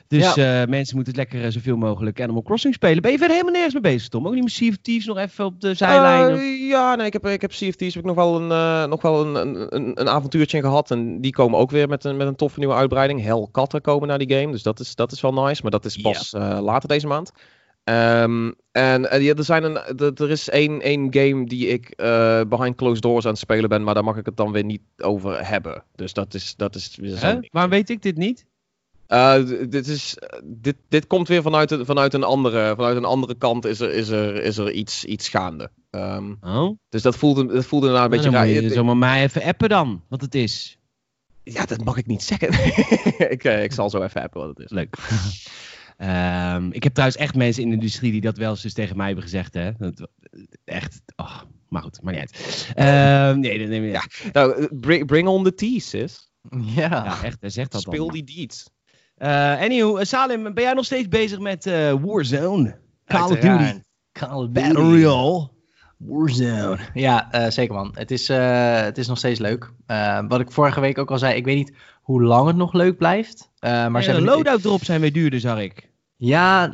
Dus 0.09 0.35
ja. 0.35 0.62
uh, 0.62 0.69
mensen 0.69 0.97
moeten 0.97 1.15
het 1.15 1.17
lekker 1.17 1.45
uh, 1.45 1.53
zoveel 1.53 1.77
mogelijk 1.77 2.21
Animal 2.21 2.43
Crossing 2.43 2.75
spelen. 2.75 3.03
Ben 3.03 3.11
je 3.11 3.19
verder 3.19 3.37
helemaal 3.37 3.55
nergens 3.55 3.83
mee 3.83 3.93
bezig, 3.93 4.09
Tom? 4.09 4.27
Ook 4.27 4.35
niet 4.35 4.43
met 4.43 4.53
Sea 4.53 4.69
of 4.69 4.77
Thieves 4.77 5.07
nog 5.07 5.19
even 5.19 5.45
op 5.45 5.61
de 5.61 5.75
zijlijn? 5.75 6.37
Uh, 6.37 6.69
ja, 6.69 6.95
nee, 6.95 7.07
ik 7.07 7.12
heb, 7.12 7.27
ik 7.27 7.41
heb 7.41 7.53
Sea 7.53 7.69
of 7.69 7.75
Thieves 7.75 7.95
heb 7.95 8.05
ik 8.05 8.15
nog 8.15 8.25
wel, 8.25 8.41
een, 8.41 8.88
nog 8.88 9.03
wel 9.03 9.37
een, 9.37 9.75
een, 9.75 10.00
een 10.00 10.09
avontuurtje 10.09 10.61
gehad. 10.61 10.91
En 10.91 11.21
die 11.21 11.33
komen 11.33 11.59
ook 11.59 11.71
weer 11.71 11.88
met 11.88 12.05
een, 12.05 12.17
met 12.17 12.27
een 12.27 12.37
toffe 12.37 12.59
nieuwe 12.59 12.75
uitbreiding. 12.75 13.23
Hell 13.23 13.47
katten 13.50 13.81
komen 13.81 14.09
naar 14.09 14.19
die 14.19 14.37
game, 14.37 14.53
dus 14.53 14.62
dat 14.62 14.81
is, 14.81 14.95
dat 14.95 15.12
is 15.12 15.21
wel 15.21 15.33
nice. 15.33 15.62
Maar 15.62 15.71
dat 15.71 15.85
is 15.85 15.97
pas 15.97 16.31
yeah. 16.31 16.62
later 16.62 16.88
deze 16.88 17.07
maand. 17.07 17.33
Um, 17.85 18.55
en 18.73 19.23
ja, 19.23 19.35
er, 19.35 19.45
zijn 19.45 19.62
een, 19.62 19.77
er 20.15 20.31
is 20.31 20.49
één, 20.49 20.81
één 20.81 21.15
game 21.15 21.47
die 21.47 21.67
ik 21.67 21.93
uh, 21.97 22.41
behind 22.49 22.77
closed 22.77 23.03
doors 23.03 23.25
aan 23.25 23.31
het 23.31 23.41
spelen 23.41 23.69
ben, 23.69 23.85
maar 23.85 23.95
daar 23.95 24.05
mag 24.05 24.17
ik 24.17 24.27
het 24.27 24.37
dan 24.37 24.53
weer 24.53 24.65
niet 24.65 24.83
over 24.97 25.49
hebben. 25.49 25.83
Dus 25.95 26.12
dat 26.12 26.35
is. 26.35 26.55
Dat 26.57 26.75
is 26.75 26.99
Waarom 27.50 27.71
weet 27.71 27.91
ik 27.91 28.03
dit 28.03 28.17
niet? 28.17 28.47
Uh, 29.09 29.69
dit, 29.69 29.87
is, 29.87 30.17
dit, 30.45 30.77
dit 30.88 31.07
komt 31.07 31.29
weer 31.29 31.43
vanuit, 31.43 31.79
vanuit, 31.83 32.15
een 32.15 32.25
andere, 32.25 32.75
vanuit 32.77 32.97
een 32.97 33.05
andere 33.05 33.35
kant 33.35 33.65
is 33.65 33.81
er, 33.81 33.91
is 33.91 34.09
er, 34.09 34.43
is 34.43 34.59
er 34.59 34.71
iets, 34.71 35.05
iets 35.05 35.29
gaande. 35.29 35.71
Um, 35.91 36.38
oh? 36.41 36.79
Dus 36.88 37.03
dat 37.03 37.17
voelde, 37.17 37.47
dat 37.47 37.67
voelde 37.67 37.88
nou 37.88 38.05
een 38.05 38.11
beetje 38.11 38.31
raar. 38.31 38.47
Dan 38.47 38.55
moet 38.55 38.62
je 38.62 38.71
zomaar 38.71 38.97
mij 38.97 39.23
even 39.23 39.43
appen 39.43 39.69
dan, 39.69 40.03
wat 40.09 40.21
het 40.21 40.35
is. 40.35 40.79
Ja, 41.43 41.65
dat 41.65 41.85
mag 41.85 41.97
ik 41.97 42.07
niet 42.07 42.23
zeggen. 42.23 42.49
ik, 43.35 43.45
ik 43.45 43.73
zal 43.73 43.91
zo 43.91 44.03
even 44.03 44.23
appen 44.23 44.41
wat 44.41 44.49
het 44.49 44.59
is. 44.59 44.71
Leuk. 44.71 44.97
um, 45.99 46.73
ik 46.79 46.83
heb 46.83 46.93
trouwens 46.93 47.21
echt 47.21 47.35
mensen 47.35 47.62
in 47.62 47.69
de 47.69 47.75
industrie 47.75 48.12
die 48.12 48.21
dat 48.21 48.37
wel 48.37 48.50
eens 48.50 48.62
dus 48.62 48.73
tegen 48.73 48.97
mij 48.97 49.07
hebben 49.07 49.25
gezegd. 49.25 49.55
Hè? 49.55 49.71
Dat, 49.79 50.09
echt, 50.65 51.03
oh, 51.17 51.41
maar 51.69 51.83
goed, 51.83 52.03
maar 52.03 52.12
niet 52.12 52.21
uit. 52.21 52.73
Uh, 52.79 53.41
nee, 53.41 53.59
nee, 53.59 53.81
nee, 53.81 53.91
ja. 53.91 54.05
Nou, 54.33 54.69
bring, 54.75 55.07
bring 55.07 55.29
on 55.29 55.45
the 55.45 55.55
tea, 55.55 55.79
sis. 55.79 56.31
Ja. 56.50 56.88
ja, 56.88 57.23
echt, 57.23 57.37
hij 57.41 57.50
zegt 57.50 57.73
dat 57.73 57.81
Speel 57.81 58.11
die 58.11 58.25
deeds. 58.25 58.71
Uh, 59.22 59.60
anyhow, 59.60 60.04
Salim, 60.04 60.54
ben 60.54 60.64
jij 60.64 60.72
nog 60.72 60.84
steeds 60.84 61.08
bezig 61.08 61.38
met 61.38 61.66
uh, 61.66 61.94
Warzone? 62.02 62.76
Call 63.06 63.30
of 63.30 63.38
Duty. 63.38 63.80
Call 64.12 64.37
of 64.37 64.48
Duty. 64.48 64.60
Battle 64.60 64.82
Royale. 64.82 65.50
Warzone. 65.96 66.78
Ja, 66.94 67.34
uh, 67.34 67.50
zeker 67.50 67.75
man. 67.75 67.90
Het 67.94 68.10
is, 68.10 68.28
het 68.28 68.98
is 68.98 69.06
nog 69.06 69.18
steeds 69.18 69.38
leuk. 69.38 69.72
wat 70.28 70.40
ik 70.40 70.52
vorige 70.52 70.80
week 70.80 70.98
ook 70.98 71.10
al 71.10 71.18
zei, 71.18 71.34
ik 71.34 71.44
weet 71.44 71.56
niet 71.56 71.72
hoe 72.02 72.22
lang 72.22 72.46
het 72.46 72.56
nog 72.56 72.72
leuk 72.72 72.96
blijft. 72.96 73.50
maar 73.60 74.02
ja, 74.02 74.12
de 74.12 74.20
loadout 74.20 74.62
drop 74.62 74.84
zijn 74.84 75.00
weer 75.00 75.12
duurder, 75.12 75.40
zag 75.40 75.60
ik. 75.60 75.90
Ja, 76.16 76.70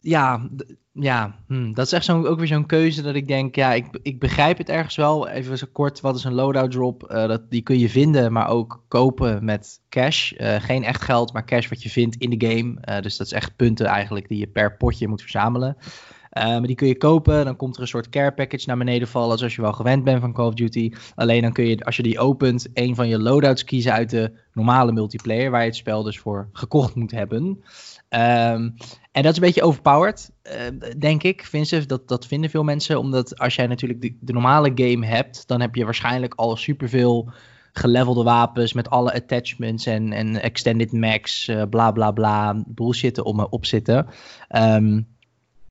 ja, 0.00 0.48
ja, 0.92 1.34
hm, 1.46 1.72
dat 1.72 1.86
is 1.86 1.92
echt 1.92 2.04
zo, 2.04 2.24
ook 2.24 2.38
weer 2.38 2.46
zo'n 2.46 2.66
keuze 2.66 3.02
dat 3.02 3.14
ik 3.14 3.28
denk, 3.28 3.54
ja, 3.54 3.72
ik, 3.72 3.98
ik 4.02 4.18
begrijp 4.18 4.58
het 4.58 4.68
ergens 4.68 4.96
wel. 4.96 5.28
Even 5.28 5.58
zo 5.58 5.66
kort, 5.72 6.00
wat 6.00 6.16
is 6.16 6.24
een 6.24 6.34
loadout 6.34 6.70
drop? 6.70 7.02
Uh, 7.02 7.28
dat, 7.28 7.50
die 7.50 7.62
kun 7.62 7.78
je 7.78 7.88
vinden, 7.88 8.32
maar 8.32 8.48
ook 8.48 8.84
kopen 8.88 9.44
met 9.44 9.80
cash. 9.88 10.32
Uh, 10.32 10.54
geen 10.60 10.84
echt 10.84 11.02
geld, 11.02 11.32
maar 11.32 11.44
cash 11.44 11.68
wat 11.68 11.82
je 11.82 11.90
vindt 11.90 12.16
in 12.16 12.30
de 12.30 12.46
game. 12.46 12.78
Uh, 12.84 13.02
dus 13.02 13.16
dat 13.16 13.26
is 13.26 13.32
echt 13.32 13.56
punten 13.56 13.86
eigenlijk 13.86 14.28
die 14.28 14.38
je 14.38 14.46
per 14.46 14.76
potje 14.76 15.08
moet 15.08 15.20
verzamelen. 15.20 15.76
maar 16.30 16.62
die 16.62 16.74
kun 16.74 16.88
je 16.88 16.96
kopen, 16.96 17.44
dan 17.44 17.56
komt 17.56 17.76
er 17.76 17.82
een 17.82 17.88
soort 17.88 18.08
care 18.08 18.32
package 18.32 18.66
naar 18.66 18.78
beneden 18.78 19.08
vallen, 19.08 19.38
zoals 19.38 19.54
je 19.54 19.62
wel 19.62 19.72
gewend 19.72 20.04
bent 20.04 20.20
van 20.20 20.32
Call 20.32 20.46
of 20.46 20.54
Duty. 20.54 20.92
Alleen 21.14 21.42
dan 21.42 21.52
kun 21.52 21.66
je, 21.66 21.84
als 21.84 21.96
je 21.96 22.02
die 22.02 22.18
opent, 22.18 22.68
een 22.74 22.94
van 22.94 23.08
je 23.08 23.18
loadouts 23.18 23.64
kiezen 23.64 23.92
uit 23.92 24.10
de 24.10 24.32
normale 24.52 24.92
multiplayer, 24.92 25.50
waar 25.50 25.60
je 25.60 25.66
het 25.66 25.76
spel 25.76 26.02
dus 26.02 26.18
voor 26.18 26.48
gekocht 26.52 26.94
moet 26.94 27.10
hebben. 27.10 27.62
Um, 28.14 28.74
en 29.12 29.22
dat 29.22 29.30
is 29.32 29.36
een 29.36 29.44
beetje 29.44 29.62
overpowered, 29.62 30.30
uh, 30.42 30.90
denk 30.98 31.22
ik, 31.22 31.44
Vincent. 31.44 31.88
Dat, 31.88 32.08
dat 32.08 32.26
vinden 32.26 32.50
veel 32.50 32.64
mensen. 32.64 32.98
Omdat 32.98 33.38
als 33.38 33.54
jij 33.54 33.66
natuurlijk 33.66 34.00
de, 34.00 34.32
normale 34.32 34.72
game 34.74 35.06
hebt, 35.06 35.48
dan 35.48 35.60
heb 35.60 35.74
je 35.74 35.84
waarschijnlijk 35.84 36.34
al 36.34 36.56
superveel 36.56 37.32
gelevelde 37.72 38.22
wapens 38.22 38.72
met 38.72 38.90
alle 38.90 39.14
attachments 39.14 39.86
en, 39.86 40.12
en 40.12 40.42
extended 40.42 40.92
max, 40.92 41.48
uh, 41.48 41.62
bla 41.70 41.90
bla 41.90 42.10
bla, 42.10 42.62
bullshit 42.66 43.22
om 43.22 43.40
op 43.40 43.66
zitten. 43.66 44.06
Um, 44.56 45.06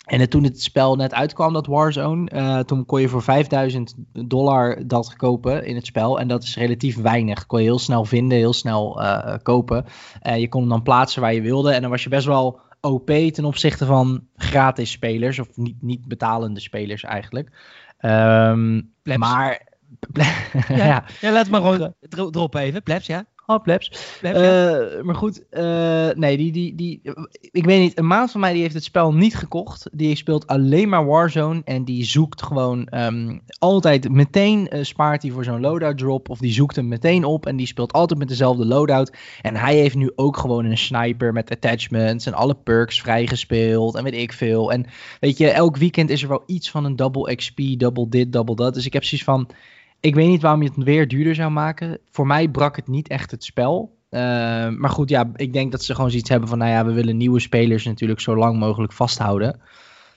en 0.10 0.30
toen 0.30 0.44
het 0.44 0.62
spel 0.62 0.96
net 0.96 1.14
uitkwam, 1.14 1.54
dat 1.54 1.66
Warzone, 1.66 2.32
uh, 2.34 2.60
toen 2.60 2.86
kon 2.86 3.02
je 3.02 3.10
voor 3.10 3.22
5000 3.22 3.96
dollar 4.28 4.88
dat 4.88 5.16
kopen 5.16 5.66
in 5.66 5.76
het 5.76 5.86
spel. 5.86 6.20
En 6.20 6.28
dat 6.28 6.44
is 6.44 6.56
relatief 6.56 6.98
weinig. 6.98 7.46
Kon 7.46 7.60
je 7.60 7.66
heel 7.66 7.80
snel 7.80 8.06
vinden, 8.06 8.38
heel 8.38 8.54
snel 8.54 9.02
uh, 9.02 9.34
kopen. 9.44 9.86
Uh, 10.28 10.40
je 10.40 10.50
kon 10.50 10.62
hem 10.62 10.70
dan 10.70 10.84
plaatsen 10.84 11.22
waar 11.22 11.34
je 11.34 11.42
wilde. 11.42 11.72
En 11.72 11.82
dan 11.82 11.90
was 11.90 12.04
je 12.04 12.10
best 12.10 12.26
wel 12.26 12.60
OP 12.82 13.10
ten 13.10 13.46
opzichte 13.46 13.86
van 13.86 14.24
gratis 14.36 14.92
spelers. 14.92 15.40
Of 15.40 15.48
niet, 15.56 15.82
niet 15.82 16.08
betalende 16.08 16.60
spelers 16.60 17.04
eigenlijk. 17.04 17.52
Um, 18.02 18.94
maar... 19.04 19.68
ja, 20.68 21.04
ja. 21.22 21.32
laat 21.32 21.50
maar 21.50 21.62
gewoon 21.62 21.94
erop 22.10 22.56
even. 22.56 22.84
Plebs, 22.84 23.06
ja. 23.06 23.26
Oh, 23.50 23.62
plebs. 23.64 24.18
Uh, 24.22 24.32
maar 25.02 25.16
goed, 25.16 25.44
uh, 25.52 26.10
nee, 26.10 26.38
die, 26.38 26.52
die, 26.52 26.76
die, 26.76 27.02
ik 27.52 27.66
weet 27.66 27.80
niet, 27.80 27.98
een 27.98 28.08
maat 28.08 28.32
van 28.32 28.40
mij 28.40 28.54
die 28.54 28.62
heeft 28.62 28.74
het 28.74 28.84
spel 28.84 29.14
niet 29.14 29.36
gekocht. 29.36 29.90
Die 29.92 30.16
speelt 30.16 30.48
alleen 30.48 30.90
maar 30.90 31.06
Warzone 31.06 31.62
en 31.64 31.84
die 31.84 32.04
zoekt 32.04 32.44
gewoon 32.44 32.88
um, 32.92 33.42
altijd 33.60 34.10
meteen 34.10 34.70
uh, 34.74 34.84
spaart 34.84 35.22
hij 35.22 35.32
voor 35.32 35.44
zo'n 35.44 35.60
loadout 35.60 35.98
drop 35.98 36.30
of 36.30 36.40
die 36.40 36.52
zoekt 36.52 36.76
hem 36.76 36.88
meteen 36.88 37.24
op 37.24 37.46
en 37.46 37.56
die 37.56 37.68
speelt 37.68 37.94
altijd 37.94 38.20
met 38.20 38.28
dezelfde 38.28 38.66
loadout. 38.66 39.18
En 39.42 39.56
hij 39.56 39.76
heeft 39.76 39.96
nu 39.96 40.12
ook 40.16 40.38
gewoon 40.38 40.66
een 40.66 40.78
sniper 40.78 41.34
met 41.34 41.52
attachments 41.52 42.26
en 42.26 42.34
alle 42.34 42.56
perks 42.56 43.02
vrijgespeeld 43.02 43.96
en 43.96 44.04
weet 44.04 44.14
ik 44.14 44.34
veel. 44.34 44.72
En 44.72 44.86
weet 45.20 45.38
je, 45.38 45.50
elk 45.50 45.78
weekend 45.78 46.10
is 46.10 46.22
er 46.22 46.30
wel 46.30 46.44
iets 46.46 46.72
van 46.72 46.86
een 46.86 46.96
double 46.96 47.36
XP, 47.36 47.62
double 47.78 48.10
dit, 48.10 48.34
double 48.34 48.56
dat. 48.56 48.74
Dus 48.74 48.86
ik 48.86 48.94
heb 48.94 49.04
zoiets 49.04 49.28
van 49.28 49.50
ik 50.00 50.16
weet 50.16 50.28
niet 50.28 50.42
waarom 50.42 50.62
je 50.62 50.70
het 50.76 50.84
weer 50.84 51.08
duurder 51.08 51.36
zou 51.36 51.52
maken. 51.52 52.00
Voor 52.12 52.28
mij 52.28 52.48
brak 52.48 52.76
het 52.76 52.88
niet 52.88 53.08
echt 53.08 53.32
het 53.32 53.44
spel. 53.44 53.98
Uh, 54.10 54.20
maar 54.70 54.90
goed, 54.90 55.10
ja, 55.10 55.32
ik 55.36 55.54
denk 55.54 55.72
dat 55.72 55.84
ze 55.84 55.96
gewoon 55.96 56.10
zoiets 56.10 56.30
hebben 56.30 56.50
van, 56.50 56.58
nou 56.58 56.72
ja, 56.72 56.86
we 56.86 56.92
willen 56.92 57.18
nieuwe 57.18 57.40
spelers 57.40 57.86
natuurlijk 57.86 58.20
zo 58.20 58.36
lang 58.36 58.60
mogelijk 58.60 58.94
vasthouden. 58.94 59.60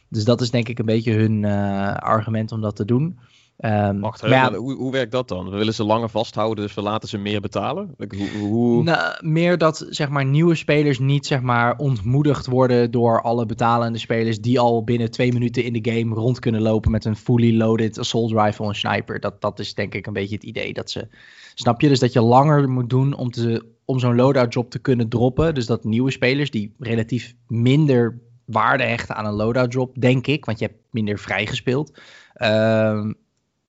Dus 0.09 0.25
dat 0.25 0.41
is 0.41 0.51
denk 0.51 0.69
ik 0.69 0.79
een 0.79 0.85
beetje 0.85 1.13
hun 1.13 1.43
uh, 1.43 1.95
argument 1.95 2.53
om 2.53 2.61
dat 2.61 2.77
te 2.77 2.85
doen. 2.85 3.19
Um, 3.59 4.01
Wacht, 4.01 4.27
ja, 4.27 4.55
hoe, 4.55 4.75
hoe 4.75 4.93
werkt 4.93 5.13
dat 5.13 5.29
dan? 5.29 5.51
We 5.51 5.57
willen 5.57 5.75
ze 5.75 5.85
langer 5.85 6.09
vasthouden, 6.09 6.65
dus 6.65 6.75
we 6.75 6.83
laten 6.83 7.09
ze 7.09 7.19
meer 7.19 7.41
betalen? 7.41 7.95
Hoe, 7.97 8.29
hoe... 8.49 8.83
Nou, 8.83 9.27
meer 9.27 9.59
dat 9.59 9.87
zeg 9.89 10.09
maar, 10.09 10.25
nieuwe 10.25 10.55
spelers 10.55 10.99
niet 10.99 11.27
zeg 11.27 11.41
maar, 11.41 11.77
ontmoedigd 11.77 12.47
worden 12.47 12.91
door 12.91 13.23
alle 13.23 13.47
betalende 13.47 13.99
spelers 13.99 14.41
die 14.41 14.61
al 14.61 14.85
binnen 14.85 15.11
twee 15.11 15.33
minuten 15.33 15.65
in 15.65 15.73
de 15.73 15.93
game 15.93 16.15
rond 16.15 16.39
kunnen 16.39 16.61
lopen 16.61 16.91
met 16.91 17.05
een 17.05 17.17
fully 17.17 17.57
loaded 17.57 17.99
assault 17.99 18.33
rifle 18.33 18.67
en 18.67 18.75
sniper. 18.75 19.21
Dat, 19.21 19.41
dat 19.41 19.59
is 19.59 19.75
denk 19.75 19.95
ik 19.95 20.07
een 20.07 20.13
beetje 20.13 20.35
het 20.35 20.45
idee. 20.45 20.73
Dat 20.73 20.91
ze, 20.91 21.09
snap 21.55 21.81
je? 21.81 21.89
Dus 21.89 22.01
dat 22.01 22.13
je 22.13 22.21
langer 22.23 22.69
moet 22.69 22.91
doen 22.91 23.15
om, 23.15 23.31
te, 23.31 23.65
om 23.85 23.99
zo'n 23.99 24.17
loadout 24.17 24.53
job 24.53 24.71
te 24.71 24.79
kunnen 24.79 25.09
droppen. 25.09 25.55
Dus 25.55 25.67
dat 25.67 25.85
nieuwe 25.85 26.11
spelers 26.11 26.51
die 26.51 26.75
relatief 26.79 27.35
minder 27.47 28.21
waarde 28.45 28.85
hechten 28.85 29.17
aan 29.17 29.27
een 29.27 29.33
loadout 29.33 29.71
drop, 29.71 30.01
denk 30.01 30.27
ik, 30.27 30.45
want 30.45 30.59
je 30.59 30.65
hebt 30.65 30.79
minder 30.91 31.19
vrijgespeeld. 31.19 32.01
Um, 32.43 33.21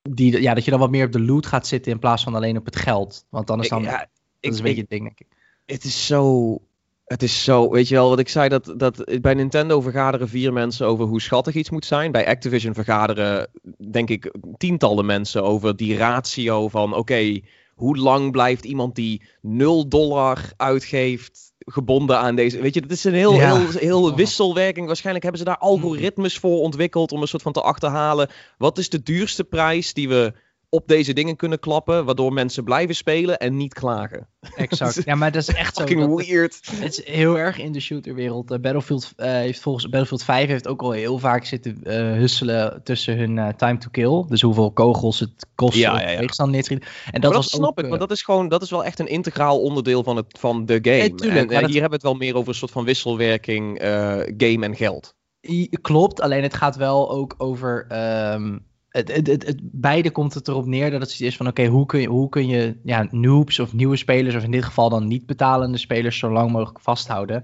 die, 0.09 0.41
ja, 0.41 0.53
dat 0.53 0.65
je 0.65 0.71
dan 0.71 0.79
wat 0.79 0.91
meer 0.91 1.05
op 1.05 1.11
de 1.11 1.21
loot 1.21 1.45
gaat 1.45 1.67
zitten 1.67 1.91
in 1.91 1.99
plaats 1.99 2.23
van 2.23 2.35
alleen 2.35 2.57
op 2.57 2.65
het 2.65 2.75
geld. 2.75 3.25
Want 3.29 3.47
dan 3.47 3.61
is 3.61 3.69
dan, 3.69 3.83
ja, 3.83 3.97
dat 3.97 4.07
ik, 4.39 4.51
is 4.51 4.57
een 4.57 4.63
beetje 4.63 4.81
het 4.81 4.89
ding, 4.89 5.03
denk 5.03 5.19
ik. 5.19 5.27
Het 5.65 5.83
is 5.83 6.05
zo... 6.05 6.57
Het 7.03 7.23
is 7.23 7.43
zo, 7.43 7.69
weet 7.69 7.87
je 7.87 7.95
wel, 7.95 8.09
wat 8.09 8.19
ik 8.19 8.29
zei, 8.29 8.49
dat, 8.49 8.73
dat 8.77 9.19
bij 9.21 9.33
Nintendo 9.33 9.81
vergaderen 9.81 10.29
vier 10.29 10.53
mensen 10.53 10.87
over 10.87 11.05
hoe 11.05 11.21
schattig 11.21 11.55
iets 11.55 11.69
moet 11.69 11.85
zijn. 11.85 12.11
Bij 12.11 12.27
Activision 12.27 12.73
vergaderen, 12.73 13.49
denk 13.91 14.09
ik, 14.09 14.35
tientallen 14.57 15.05
mensen 15.05 15.43
over 15.43 15.75
die 15.75 15.97
ratio 15.97 16.67
van, 16.67 16.95
oké, 16.95 17.39
hoe 17.75 17.97
lang 17.97 18.31
blijft 18.31 18.65
iemand 18.65 18.95
die 18.95 19.21
0 19.41 19.89
dollar 19.89 20.53
uitgeeft 20.57 21.52
gebonden 21.65 22.17
aan 22.17 22.35
deze. 22.35 22.61
Weet 22.61 22.73
je, 22.73 22.79
het 22.79 22.91
is 22.91 23.03
een 23.03 23.13
heel, 23.13 23.39
heel, 23.39 23.69
heel 23.69 24.15
wisselwerking. 24.15 24.87
Waarschijnlijk 24.87 25.23
hebben 25.23 25.41
ze 25.41 25.47
daar 25.47 25.57
algoritmes 25.57 26.37
voor 26.37 26.59
ontwikkeld 26.59 27.11
om 27.11 27.21
een 27.21 27.27
soort 27.27 27.41
van 27.41 27.53
te 27.53 27.61
achterhalen. 27.61 28.29
Wat 28.57 28.77
is 28.77 28.89
de 28.89 29.03
duurste 29.03 29.43
prijs 29.43 29.93
die 29.93 30.09
we 30.09 30.33
op 30.73 30.87
deze 30.87 31.13
dingen 31.13 31.35
kunnen 31.35 31.59
klappen, 31.59 32.05
waardoor 32.05 32.33
mensen 32.33 32.63
blijven 32.63 32.95
spelen 32.95 33.37
en 33.37 33.57
niet 33.57 33.73
klagen. 33.73 34.27
Exact. 34.55 35.01
Ja, 35.05 35.15
maar 35.15 35.31
dat 35.31 35.41
is 35.41 35.55
echt 35.55 35.77
fucking 35.77 36.01
zo. 36.01 36.15
weird. 36.15 36.59
Het 36.75 36.99
is 36.99 37.05
heel 37.05 37.37
erg 37.37 37.57
in 37.57 37.71
de 37.71 37.79
shooterwereld. 37.79 38.51
Uh, 38.51 38.59
Battlefield 38.59 39.13
uh, 39.17 39.25
heeft 39.25 39.59
volgens 39.59 39.83
Battlefield 39.83 40.23
5 40.23 40.47
heeft 40.47 40.67
ook 40.67 40.81
al 40.81 40.91
heel 40.91 41.19
vaak 41.19 41.45
zitten 41.45 41.79
uh, 41.83 41.93
husselen 41.93 42.81
tussen 42.83 43.17
hun 43.17 43.55
time 43.57 43.77
to 43.77 43.87
kill. 43.91 44.25
Dus 44.27 44.41
hoeveel 44.41 44.71
kogels 44.71 45.19
het 45.19 45.47
kost 45.55 45.77
ja, 45.77 46.01
ja, 46.01 46.09
ja. 46.09 46.17
tegenstander 46.17 46.65
neer 46.69 46.87
En 47.11 47.21
dat, 47.21 47.33
was 47.33 47.49
snap 47.49 47.79
ik, 47.79 47.87
want 47.87 47.99
dat 47.99 48.11
is 48.11 48.21
gewoon 48.21 48.47
dat 48.49 48.61
is 48.61 48.69
wel 48.69 48.83
echt 48.83 48.99
een 48.99 49.07
integraal 49.07 49.61
onderdeel 49.61 50.03
van, 50.03 50.15
het, 50.15 50.37
van 50.39 50.65
de 50.65 50.79
game. 50.81 51.15
Tuurlijk, 51.15 51.51
en, 51.51 51.65
hier 51.65 51.81
hebben 51.81 51.89
we 51.89 51.95
het 51.95 52.03
wel 52.03 52.15
meer 52.15 52.35
over 52.35 52.49
een 52.49 52.55
soort 52.55 52.71
van 52.71 52.85
wisselwerking 52.85 53.77
game 54.37 54.65
en 54.65 54.75
geld. 54.75 55.15
Klopt, 55.81 56.21
alleen 56.21 56.43
het 56.43 56.53
gaat 56.53 56.75
wel 56.75 57.11
ook 57.11 57.35
over 57.37 57.87
um, 58.33 58.65
het, 58.93 59.27
het, 59.27 59.27
het, 59.27 59.59
beide 59.61 60.11
komt 60.11 60.33
het 60.33 60.47
erop 60.47 60.65
neer 60.65 60.91
dat 60.91 61.01
het 61.01 61.21
is 61.21 61.37
van 61.37 61.47
oké, 61.47 61.65
hoe 61.65 61.85
kun 61.85 62.01
je, 62.01 62.07
hoe 62.07 62.29
kun 62.29 62.47
je 62.47 62.77
ja, 62.83 63.07
noobs 63.11 63.59
of 63.59 63.73
nieuwe 63.73 63.95
spelers, 63.95 64.35
of 64.35 64.43
in 64.43 64.51
dit 64.51 64.63
geval 64.63 64.89
dan 64.89 65.07
niet 65.07 65.25
betalende 65.25 65.77
spelers, 65.77 66.17
zo 66.17 66.31
lang 66.31 66.51
mogelijk 66.51 66.79
vasthouden. 66.79 67.43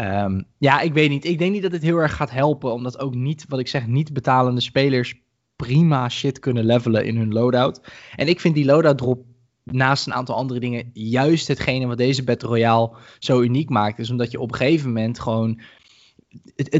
Um, 0.00 0.44
ja, 0.58 0.80
ik 0.80 0.92
weet 0.92 1.10
niet. 1.10 1.24
Ik 1.24 1.38
denk 1.38 1.52
niet 1.52 1.62
dat 1.62 1.72
het 1.72 1.82
heel 1.82 1.96
erg 1.96 2.16
gaat 2.16 2.30
helpen, 2.30 2.72
omdat 2.72 2.98
ook 2.98 3.14
niet, 3.14 3.44
wat 3.48 3.58
ik 3.58 3.68
zeg, 3.68 3.86
niet 3.86 4.12
betalende 4.12 4.60
spelers 4.60 5.14
prima 5.56 6.08
shit 6.08 6.38
kunnen 6.38 6.64
levelen 6.64 7.04
in 7.04 7.16
hun 7.16 7.32
loadout. 7.32 7.80
En 8.16 8.28
ik 8.28 8.40
vind 8.40 8.54
die 8.54 8.64
loadout 8.64 8.98
drop 8.98 9.24
naast 9.62 10.06
een 10.06 10.14
aantal 10.14 10.34
andere 10.34 10.60
dingen 10.60 10.90
juist 10.92 11.48
hetgene 11.48 11.86
wat 11.86 11.98
deze 11.98 12.24
Battle 12.24 12.48
Royale 12.48 12.96
zo 13.18 13.40
uniek 13.40 13.68
maakt. 13.68 13.98
Is 13.98 14.10
omdat 14.10 14.30
je 14.30 14.40
op 14.40 14.52
een 14.52 14.58
gegeven 14.58 14.88
moment 14.88 15.20
gewoon 15.20 15.60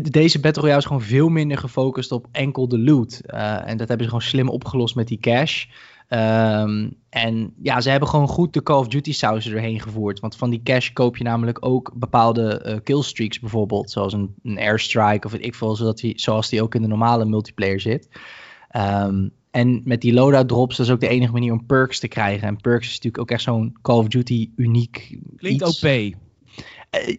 deze 0.03 0.41
Battle 0.41 0.63
Royale 0.63 0.81
is 0.81 0.87
gewoon 0.87 1.03
veel 1.03 1.29
minder 1.29 1.59
gefocust 1.59 2.13
op 2.13 2.27
enkel 2.33 2.69
de 2.69 2.79
loot. 2.79 3.21
Uh, 3.27 3.69
en 3.69 3.77
dat 3.77 3.89
hebben 3.89 4.07
ze 4.07 4.13
gewoon 4.13 4.29
slim 4.29 4.49
opgelost 4.49 4.95
met 4.95 5.09
die 5.09 5.19
cash. 5.19 5.65
Um, 6.09 6.97
en 7.09 7.55
ja, 7.63 7.81
ze 7.81 7.91
hebben 7.91 8.09
gewoon 8.09 8.29
goed 8.29 8.53
de 8.53 8.63
Call 8.63 8.79
of 8.79 8.89
Duty 8.89 9.13
saus 9.13 9.51
erheen 9.51 9.81
gevoerd. 9.81 10.21
Want 10.21 10.37
van 10.37 10.51
die 10.51 10.63
cash 10.63 10.93
koop 10.93 11.17
je 11.17 11.25
namelijk 11.25 11.67
ook 11.67 11.93
bepaalde 11.95 12.65
uh, 12.67 12.77
killstreaks 12.83 13.41
bijvoorbeeld. 13.41 13.91
Zoals 13.91 14.13
een, 14.13 14.35
een 14.43 14.59
airstrike 14.59 15.27
of 15.27 15.33
weet 15.33 15.45
ik 15.45 15.55
veel, 15.55 15.77
zodat 15.77 15.99
die, 15.99 16.21
zoals 16.21 16.49
die 16.49 16.63
ook 16.63 16.75
in 16.75 16.83
de 16.83 16.89
normale 16.89 17.25
multiplayer 17.25 17.81
zit. 17.81 18.09
Um, 18.77 19.33
en 19.51 19.81
met 19.85 20.01
die 20.01 20.13
loadout 20.13 20.49
drops, 20.49 20.77
dat 20.77 20.87
is 20.87 20.93
ook 20.93 21.01
de 21.01 21.09
enige 21.09 21.33
manier 21.33 21.53
om 21.53 21.67
perks 21.67 21.99
te 21.99 22.09
krijgen. 22.09 22.49
En 22.49 22.61
perks 22.61 22.87
is 22.87 22.93
natuurlijk 22.93 23.23
ook 23.23 23.31
echt 23.31 23.43
zo'n 23.43 23.77
Call 23.83 23.99
of 23.99 24.09
Duty 24.09 24.51
uniek 24.57 25.19
Klinkt 25.37 25.67
iets. 25.69 25.85
OP. 25.85 26.15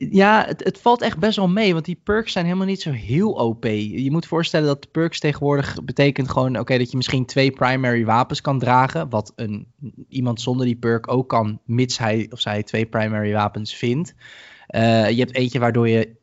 ja, 0.09 0.45
het, 0.47 0.79
valt 0.81 1.01
echt 1.01 1.17
best 1.17 1.35
wel 1.35 1.47
mee, 1.47 1.73
want 1.73 1.85
die 1.85 1.99
perks 2.03 2.31
zijn 2.31 2.45
helemaal 2.45 2.67
niet 2.67 2.81
zo 2.81 2.91
heel 2.91 3.31
OP. 3.31 3.65
Je 3.65 4.11
moet 4.11 4.25
voorstellen 4.25 4.67
dat 4.67 4.91
perks 4.91 5.19
tegenwoordig 5.19 5.83
betekent 5.83 6.29
gewoon, 6.29 6.59
oké, 6.59 6.77
dat 6.77 6.91
je 6.91 6.97
misschien 6.97 7.25
twee 7.25 7.51
primary 7.51 8.05
wapens 8.05 8.41
kan 8.41 8.59
dragen, 8.59 9.09
wat 9.09 9.33
een, 9.35 9.67
iemand 10.09 10.41
zonder 10.41 10.65
die 10.65 10.75
perk 10.75 11.11
ook 11.11 11.29
kan, 11.29 11.59
mits 11.65 11.97
hij 11.97 12.27
of 12.29 12.39
zij 12.39 12.63
twee 12.63 12.85
primary 12.85 13.33
wapens 13.33 13.75
vindt. 13.75 14.13
Uh, 14.69 15.09
je 15.09 15.19
hebt 15.19 15.35
eentje 15.35 15.59
waardoor 15.59 15.89
je 15.89 16.15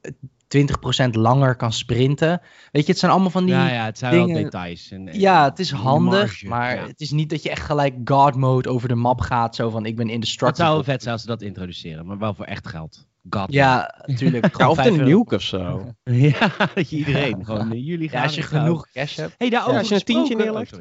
20% 0.57 1.11
langer 1.11 1.57
kan 1.57 1.73
sprinten. 1.73 2.41
Weet 2.73 2.85
je, 2.87 2.91
het 2.91 3.01
zijn 3.01 3.13
allemaal 3.13 3.31
van 3.31 3.45
die. 3.45 3.55
Ja, 3.55 3.69
ja 3.69 3.85
het 3.85 3.99
zijn 3.99 4.13
dingen... 4.13 4.35
wel 4.35 4.43
details. 4.43 4.91
En, 4.91 5.09
ja, 5.13 5.45
het 5.45 5.59
is 5.59 5.71
handig, 5.71 6.45
maar 6.45 6.87
het 6.87 7.01
is 7.01 7.11
niet 7.11 7.31
dat 7.31 7.43
je 7.43 7.51
echt 7.51 7.65
gelijk 7.65 7.95
God 8.05 8.37
mode 8.37 8.69
over 8.69 8.89
de 8.89 8.95
map 8.95 9.21
gaat. 9.21 9.55
Zo 9.55 9.71
van: 9.71 9.87
ik 9.87 9.97
ben 9.97 10.09
indestructible. 10.09 10.49
Het 10.49 10.57
zou 10.57 10.75
wel 10.75 10.85
vet 10.85 11.03
zijn 11.03 11.15
als 11.15 11.23
ze 11.23 11.29
dat 11.29 11.43
introduceren, 11.43 12.07
maar 12.07 12.19
wel 12.19 12.35
voor 12.35 12.45
echt 12.45 12.69
geld. 12.69 13.07
God 13.31 13.53
ja, 13.53 14.03
natuurlijk. 14.07 14.57
Ja, 14.59 14.71
of 14.71 14.79
de 14.79 14.91
nuke 14.91 15.35
of 15.35 15.43
zo. 15.43 15.95
ja, 16.05 16.53
dat 16.75 16.91
je 16.91 16.97
iedereen 16.97 17.45
gewoon. 17.45 17.81
jullie 17.81 18.09
gaan. 18.09 18.19
Ja, 18.19 18.25
als 18.25 18.35
je 18.35 18.43
genoeg 18.43 18.91
cash 18.91 19.17
hebt. 19.17 19.35
Hey, 19.39 19.51
daarover 19.51 19.75
ja, 19.75 19.79
als 19.79 19.89
je 19.89 19.95
een 19.95 20.03
tientje 20.03 20.37
neerlegt. 20.37 20.79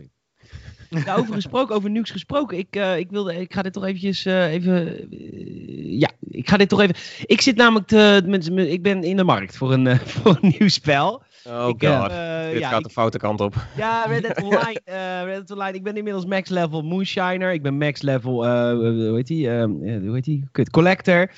Daarover 1.05 1.33
gesproken, 1.33 1.75
over 1.75 1.89
nukes 1.89 2.11
gesproken. 2.11 2.57
Ik, 2.57 2.75
eh, 2.75 2.97
ik, 2.97 3.09
wilde, 3.09 3.35
ik 3.39 3.53
ga 3.53 3.61
dit 3.61 3.73
toch 3.73 3.85
eventjes 3.85 4.25
eh, 4.25 4.51
even... 4.51 4.87
eh, 5.11 5.99
ja, 5.99 6.09
ik 6.29 6.49
ga 6.49 6.57
dit 6.57 6.69
toch 6.69 6.81
even... 6.81 6.95
Ik 7.25 7.41
zit 7.41 7.55
namelijk 7.55 7.87
te, 7.87 8.21
met, 8.25 8.51
met- 8.51 8.67
ik 8.67 8.81
ben 8.81 9.03
in 9.03 9.17
de 9.17 9.23
markt 9.23 9.57
voor 9.57 9.73
een, 9.73 9.97
voor 10.05 10.37
een 10.41 10.53
nieuw 10.59 10.67
spel. 10.69 11.23
Oh 11.47 11.67
ik, 11.69 11.85
god. 11.87 12.09
Dit 12.51 12.59
ja, 12.59 12.69
gaat 12.69 12.79
ik- 12.79 12.83
de 12.85 12.89
foute 12.91 13.17
kant 13.17 13.41
op. 13.41 13.55
ja, 13.77 14.05
Red 14.05 14.21
Dead 14.21 14.41
Online. 14.43 14.79
Red 15.25 15.35
Dead 15.47 15.51
Online. 15.51 15.77
Ik 15.77 15.83
ben 15.83 15.95
inmiddels 15.97 16.25
max 16.25 16.49
level 16.49 16.81
Moonshiner. 16.81 17.53
Ik 17.53 17.61
ben 17.61 17.77
max 17.77 18.01
level, 18.01 18.33
hoe 18.75 19.11
heet 19.15 19.27
die? 19.27 19.49
hoe 19.49 20.13
heet 20.13 20.23
die? 20.23 20.43
Kut, 20.51 20.69
Collector. 20.69 21.31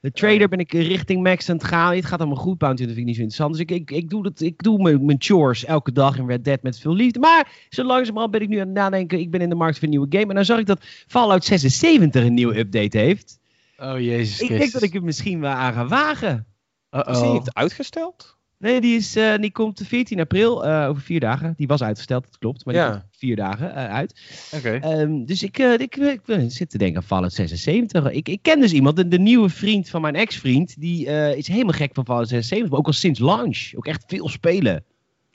De 0.00 0.10
trader 0.10 0.48
ben 0.48 0.58
ik 0.58 0.72
richting 0.72 1.22
max 1.22 1.50
aan 1.50 1.56
het 1.56 1.64
gaan. 1.64 1.94
Het 1.94 2.04
gaat 2.04 2.18
allemaal 2.18 2.36
goed, 2.36 2.58
Bounty, 2.58 2.82
dat 2.84 2.94
vind 2.94 3.00
ik 3.00 3.04
niet 3.06 3.16
zo 3.16 3.22
interessant. 3.22 3.52
Dus 3.52 3.62
ik, 3.62 3.70
ik, 3.70 3.90
ik 3.90 4.10
doe, 4.10 4.22
dat, 4.22 4.40
ik 4.40 4.62
doe 4.62 4.82
mijn, 4.82 5.04
mijn 5.04 5.18
chores 5.20 5.64
elke 5.64 5.92
dag 5.92 6.18
in 6.18 6.26
Red 6.26 6.44
Dead 6.44 6.62
met 6.62 6.78
veel 6.78 6.94
liefde. 6.94 7.18
Maar 7.18 7.66
zo 7.68 7.84
langzamerhand 7.84 8.32
ben 8.32 8.40
ik 8.40 8.48
nu 8.48 8.58
aan 8.58 8.66
het 8.66 8.76
nadenken. 8.76 9.18
Ik 9.18 9.30
ben 9.30 9.40
in 9.40 9.48
de 9.48 9.54
markt 9.54 9.74
voor 9.74 9.84
een 9.84 9.90
nieuwe 9.90 10.06
game. 10.10 10.26
En 10.26 10.34
dan 10.34 10.44
zag 10.44 10.58
ik 10.58 10.66
dat 10.66 10.84
Fallout 11.06 11.44
76 11.44 12.24
een 12.24 12.34
nieuwe 12.34 12.58
update 12.58 12.98
heeft. 12.98 13.38
Oh 13.78 14.00
jezus 14.00 14.40
Ik 14.40 14.48
denk 14.48 14.72
dat 14.72 14.82
ik 14.82 14.92
het 14.92 15.02
misschien 15.02 15.40
wel 15.40 15.50
aan 15.50 15.72
ga 15.72 15.86
wagen. 15.86 16.46
Is 16.90 17.20
die 17.20 17.32
niet 17.32 17.52
uitgesteld? 17.52 18.37
Nee, 18.58 18.80
die, 18.80 18.96
is, 18.96 19.16
eh, 19.16 19.34
die 19.36 19.52
komt 19.52 19.80
14 19.84 20.20
april, 20.20 20.64
eh, 20.64 20.88
over 20.88 21.02
vier 21.02 21.20
dagen. 21.20 21.54
Die 21.56 21.66
was 21.66 21.82
uitgesteld, 21.82 22.24
dat 22.24 22.38
klopt. 22.38 22.64
Maar 22.64 22.74
die 22.74 22.82
Ja. 22.82 22.90
komt 22.90 23.02
vier 23.10 23.36
dagen 23.36 23.74
eh, 23.74 23.92
uit. 23.94 24.20
Oké. 24.54 24.70
Ehm, 24.74 25.24
dus 25.24 25.42
ik, 25.42 25.58
eh, 25.58 25.72
ik, 25.72 25.96
ik, 25.96 26.20
ik 26.26 26.50
zit 26.52 26.70
te 26.70 26.78
denken 26.78 26.96
aan 26.96 27.02
Fallout 27.06 27.32
76. 27.32 28.10
Ik, 28.10 28.28
ik 28.28 28.42
ken 28.42 28.60
dus 28.60 28.72
iemand, 28.72 28.96
de, 28.96 29.08
de 29.08 29.18
nieuwe 29.18 29.48
vriend 29.48 29.88
van 29.88 30.00
mijn 30.00 30.14
ex-vriend. 30.14 30.80
Die 30.80 31.06
eh, 31.06 31.36
is 31.36 31.46
helemaal 31.48 31.72
gek 31.72 31.94
van 31.94 32.04
Fallout 32.04 32.28
76. 32.28 32.70
Maar 32.70 32.78
ook 32.78 32.86
al 32.86 32.92
sinds 32.92 33.18
launch. 33.20 33.70
Ook 33.74 33.86
echt 33.86 34.04
veel 34.06 34.28
spelen. 34.28 34.84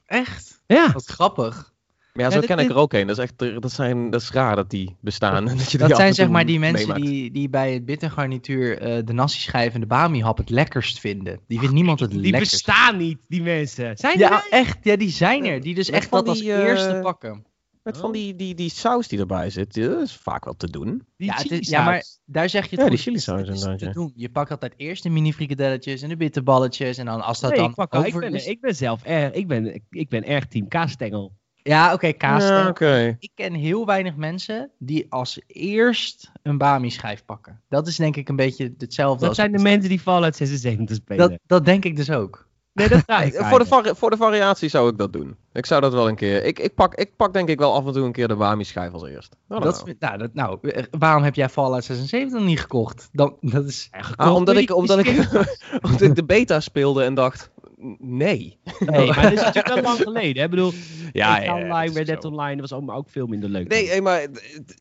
Echt? 0.05 0.61
Ja. 0.67 0.91
Wat 0.91 1.05
grappig. 1.05 1.72
Maar 2.13 2.23
ja, 2.25 2.29
zo 2.31 2.35
Ja, 2.35 2.41
dit- 2.41 2.55
ken 2.55 2.65
ik 2.65 2.69
er 2.71 2.75
ook 2.75 2.93
een. 2.93 3.07
Dat 3.07 3.17
is 3.17 3.23
echt, 3.23 3.61
dat, 3.61 3.71
zijn, 3.71 4.09
dat 4.09 4.21
is 4.21 4.31
raar 4.31 4.55
dat 4.55 4.69
die 4.69 4.95
bestaan. 5.01 5.35
en 5.49 5.57
dat 5.57 5.71
je 5.71 5.77
die 5.77 5.87
Dat 5.87 5.97
zijn 5.97 6.13
zeg 6.13 6.29
maar 6.29 6.45
die 6.45 6.59
mensen 6.59 6.87
meemaakt. 6.87 7.05
die, 7.11 7.31
die 7.31 7.49
bij 7.49 7.73
het 7.73 7.85
bittergarnituur 7.85 8.77
eh 8.77 9.05
de 9.05 9.13
nasi-schijf 9.13 9.73
en 9.73 9.79
de 9.79 9.85
bami-hap 9.85 10.37
het 10.37 10.49
lekkerst 10.49 10.99
vinden. 10.99 11.39
Die 11.47 11.59
vindt 11.59 11.73
niemand 11.73 11.99
het 11.99 12.11
Die 12.11 12.19
lekkerst. 12.21 12.51
bestaan 12.51 12.97
niet, 12.97 13.17
die 13.27 13.41
mensen. 13.41 13.97
Zijn 13.97 14.19
Ja, 14.19 14.27
die 14.29 14.37
er? 14.37 14.47
echt. 14.59 14.77
Ja, 14.81 14.95
die 14.95 15.09
zijn 15.09 15.45
er. 15.45 15.61
Die 15.61 15.75
dus 15.75 15.89
Met 15.89 15.99
echt 15.99 16.11
dat 16.11 16.27
als 16.27 16.39
die, 16.39 16.53
eh, 16.53 16.63
eerste 16.63 16.99
pakken. 17.01 17.45
Met 17.83 17.97
van 17.97 18.11
die, 18.11 18.35
die, 18.35 18.55
die 18.55 18.69
saus 18.69 19.07
die 19.07 19.19
erbij 19.19 19.49
zit, 19.49 19.73
die- 19.73 19.87
dat 19.89 20.01
is 20.01 20.15
vaak 20.15 20.45
wel 20.45 20.53
te 20.55 20.69
doen. 20.69 21.01
Die 21.17 21.27
Ja, 21.27 21.35
het 21.35 21.51
is- 21.51 21.69
ja, 21.69 21.83
maar 21.85 22.03
daar 22.25 22.49
zeg 22.49 22.63
je 22.69 22.75
het 22.75 22.83
Ja, 22.83 22.89
die 22.89 22.97
chili 22.99 23.19
saus 23.19 23.47
inderdaad, 23.47 23.79
te 23.79 23.89
doen. 23.89 24.11
Je 24.15 24.29
pakt 24.29 24.51
altijd 24.51 24.73
eerst 24.77 25.03
de 25.03 25.09
mini 25.09 25.33
frikadelletjes 25.33 26.01
en 26.01 26.09
de 26.09 26.17
bitterballetjes. 26.17 26.97
En 26.97 27.05
dan 27.05 27.21
als 27.21 27.39
dat 27.39 27.49
Nee, 27.49 27.59
dan 27.59 27.69
ik, 27.69 27.75
pak, 27.75 27.93
ik, 27.93 27.99
over 28.07 28.19
ben, 28.19 28.33
is- 28.33 28.45
ik 28.45 28.61
ben 28.61 28.75
zelf 28.75 29.03
erg, 29.03 29.33
ik 29.33 29.47
ben, 29.47 29.81
ik 29.89 30.09
ben 30.09 30.23
erg 30.25 30.45
team 30.47 30.67
kaasstengel. 30.67 31.33
Ja, 31.63 31.93
oké, 31.93 32.11
kaas. 32.11 32.43
Ja, 32.43 32.67
oké. 32.67 33.15
Ik 33.19 33.31
ken 33.35 33.53
heel 33.53 33.85
weinig 33.85 34.15
mensen 34.15 34.71
die 34.79 35.05
als 35.09 35.39
eerst 35.47 36.31
een 36.41 36.57
bami-schijf 36.57 37.25
pakken. 37.25 37.61
Dat 37.69 37.87
is 37.87 37.95
denk 37.95 38.15
ik 38.15 38.29
een 38.29 38.35
beetje 38.35 38.73
hetzelfde 38.77 39.19
Dat 39.19 39.29
als... 39.29 39.37
zijn 39.37 39.51
de 39.51 39.61
mensen 39.61 39.89
die 39.89 39.99
Fallout 39.99 40.35
76 40.35 40.95
spelen. 40.95 41.29
dat, 41.29 41.39
dat 41.47 41.65
denk 41.65 41.85
ik 41.85 41.95
dus 41.95 42.11
ook. 42.11 42.47
nee, 42.73 42.89
dat 42.89 43.03
ga 43.07 43.21
ik 43.21 43.33
Voor 43.33 43.83
de, 43.83 43.95
voor 43.95 44.09
de 44.09 44.17
variatie 44.17 44.69
zou 44.69 44.89
ik 44.89 44.97
dat 44.97 45.13
doen. 45.13 45.35
Ik 45.53 45.65
zou 45.65 45.81
dat 45.81 45.93
wel 45.93 46.07
een 46.07 46.15
keer. 46.15 46.43
Ik, 46.43 46.59
ik, 46.59 46.75
pak, 46.75 46.95
ik 46.95 47.15
pak 47.15 47.33
denk 47.33 47.49
ik 47.49 47.59
wel 47.59 47.73
af 47.73 47.85
en 47.85 47.93
toe 47.93 48.05
een 48.05 48.11
keer 48.11 48.27
de 48.27 48.35
wami 48.35 48.63
schijf 48.63 48.93
als 48.93 49.03
eerst. 49.03 49.35
Nou, 49.47 49.61
Dat 49.61 49.75
nou. 49.75 49.89
is, 49.89 49.95
nou, 49.99 50.17
dat, 50.17 50.33
nou, 50.33 50.57
eh, 50.61 50.83
waarom 50.91 51.23
heb 51.23 51.35
jij 51.35 51.49
Fallout 51.49 51.83
76 51.83 52.41
niet 52.41 52.59
gekocht? 52.59 53.09
Dan, 53.11 53.37
dat 53.41 53.65
is... 53.65 53.89
Ah, 54.15 54.35
omdat, 54.35 54.55
ik, 54.55 54.75
omdat, 54.75 54.99
ik, 54.99 55.07
omdat 55.85 56.01
ik 56.01 56.15
de 56.15 56.25
beta 56.25 56.59
speelde 56.59 57.03
en 57.03 57.13
dacht, 57.13 57.51
nee. 57.99 58.57
Nee, 58.79 59.07
maar 59.07 59.21
dat 59.21 59.31
is 59.31 59.41
natuurlijk 59.41 59.73
wel 59.73 59.83
lang 59.83 59.99
geleden. 60.11 60.37
Hè? 60.37 60.43
Ik 60.43 60.49
bedoel, 60.49 60.71
Ja, 61.13 61.41
ja, 61.41 61.55
Online, 61.55 61.85
dat 61.85 61.95
Red 61.95 62.05
Dead. 62.05 62.25
Online, 62.25 62.51
dat 62.51 62.61
was 62.61 62.71
allemaal 62.71 62.97
ook 62.97 63.09
veel 63.09 63.27
minder 63.27 63.49
leuk. 63.49 63.67
Nee, 63.67 63.87
hey, 63.87 64.01
maar 64.01 64.27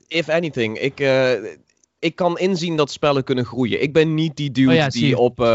if 0.09 0.29
anything, 0.29 0.79
ik, 0.79 1.01
eh, 1.01 1.33
ik 1.99 2.17
kan 2.17 2.39
inzien 2.39 2.77
dat 2.77 2.91
spellen 2.91 3.25
kunnen 3.25 3.45
groeien. 3.45 3.83
Ik 3.83 3.93
ben 3.93 4.15
niet 4.15 4.37
die 4.37 4.51
dude 4.51 4.69
Oh 4.71 4.75
ja, 4.77 4.89
die 4.89 5.19
op, 5.19 5.41
eh, 5.41 5.47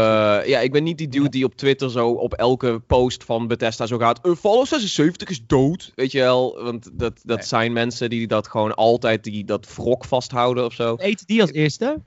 ja, 0.44 0.60
ik 0.60 0.72
ben 0.72 0.82
niet 0.82 0.98
die 0.98 1.08
dude 1.08 1.28
die 1.28 1.44
op 1.44 1.54
Twitter 1.54 1.90
zo 1.90 2.08
op 2.10 2.32
elke 2.34 2.78
post 2.86 3.24
van 3.24 3.46
Bethesda 3.46 3.86
zo 3.86 3.98
gaat. 3.98 4.26
Uh, 4.26 4.34
Fallout 4.34 4.68
76 4.68 5.28
is 5.28 5.46
dood, 5.46 5.92
weet 5.94 6.12
je 6.12 6.18
wel? 6.18 6.62
Want 6.62 6.90
dat, 6.92 7.20
dat 7.24 7.36
Nee. 7.38 7.46
zijn 7.46 7.72
mensen 7.72 8.10
die 8.10 8.26
dat 8.26 8.48
gewoon 8.48 8.74
altijd 8.74 9.24
die 9.24 9.44
dat 9.44 9.74
wrok 9.74 10.04
vasthouden 10.04 10.64
of 10.64 10.72
zo. 10.74 10.94
Eten 10.96 11.26
die 11.26 11.40
als 11.40 11.52
eerste? 11.52 12.02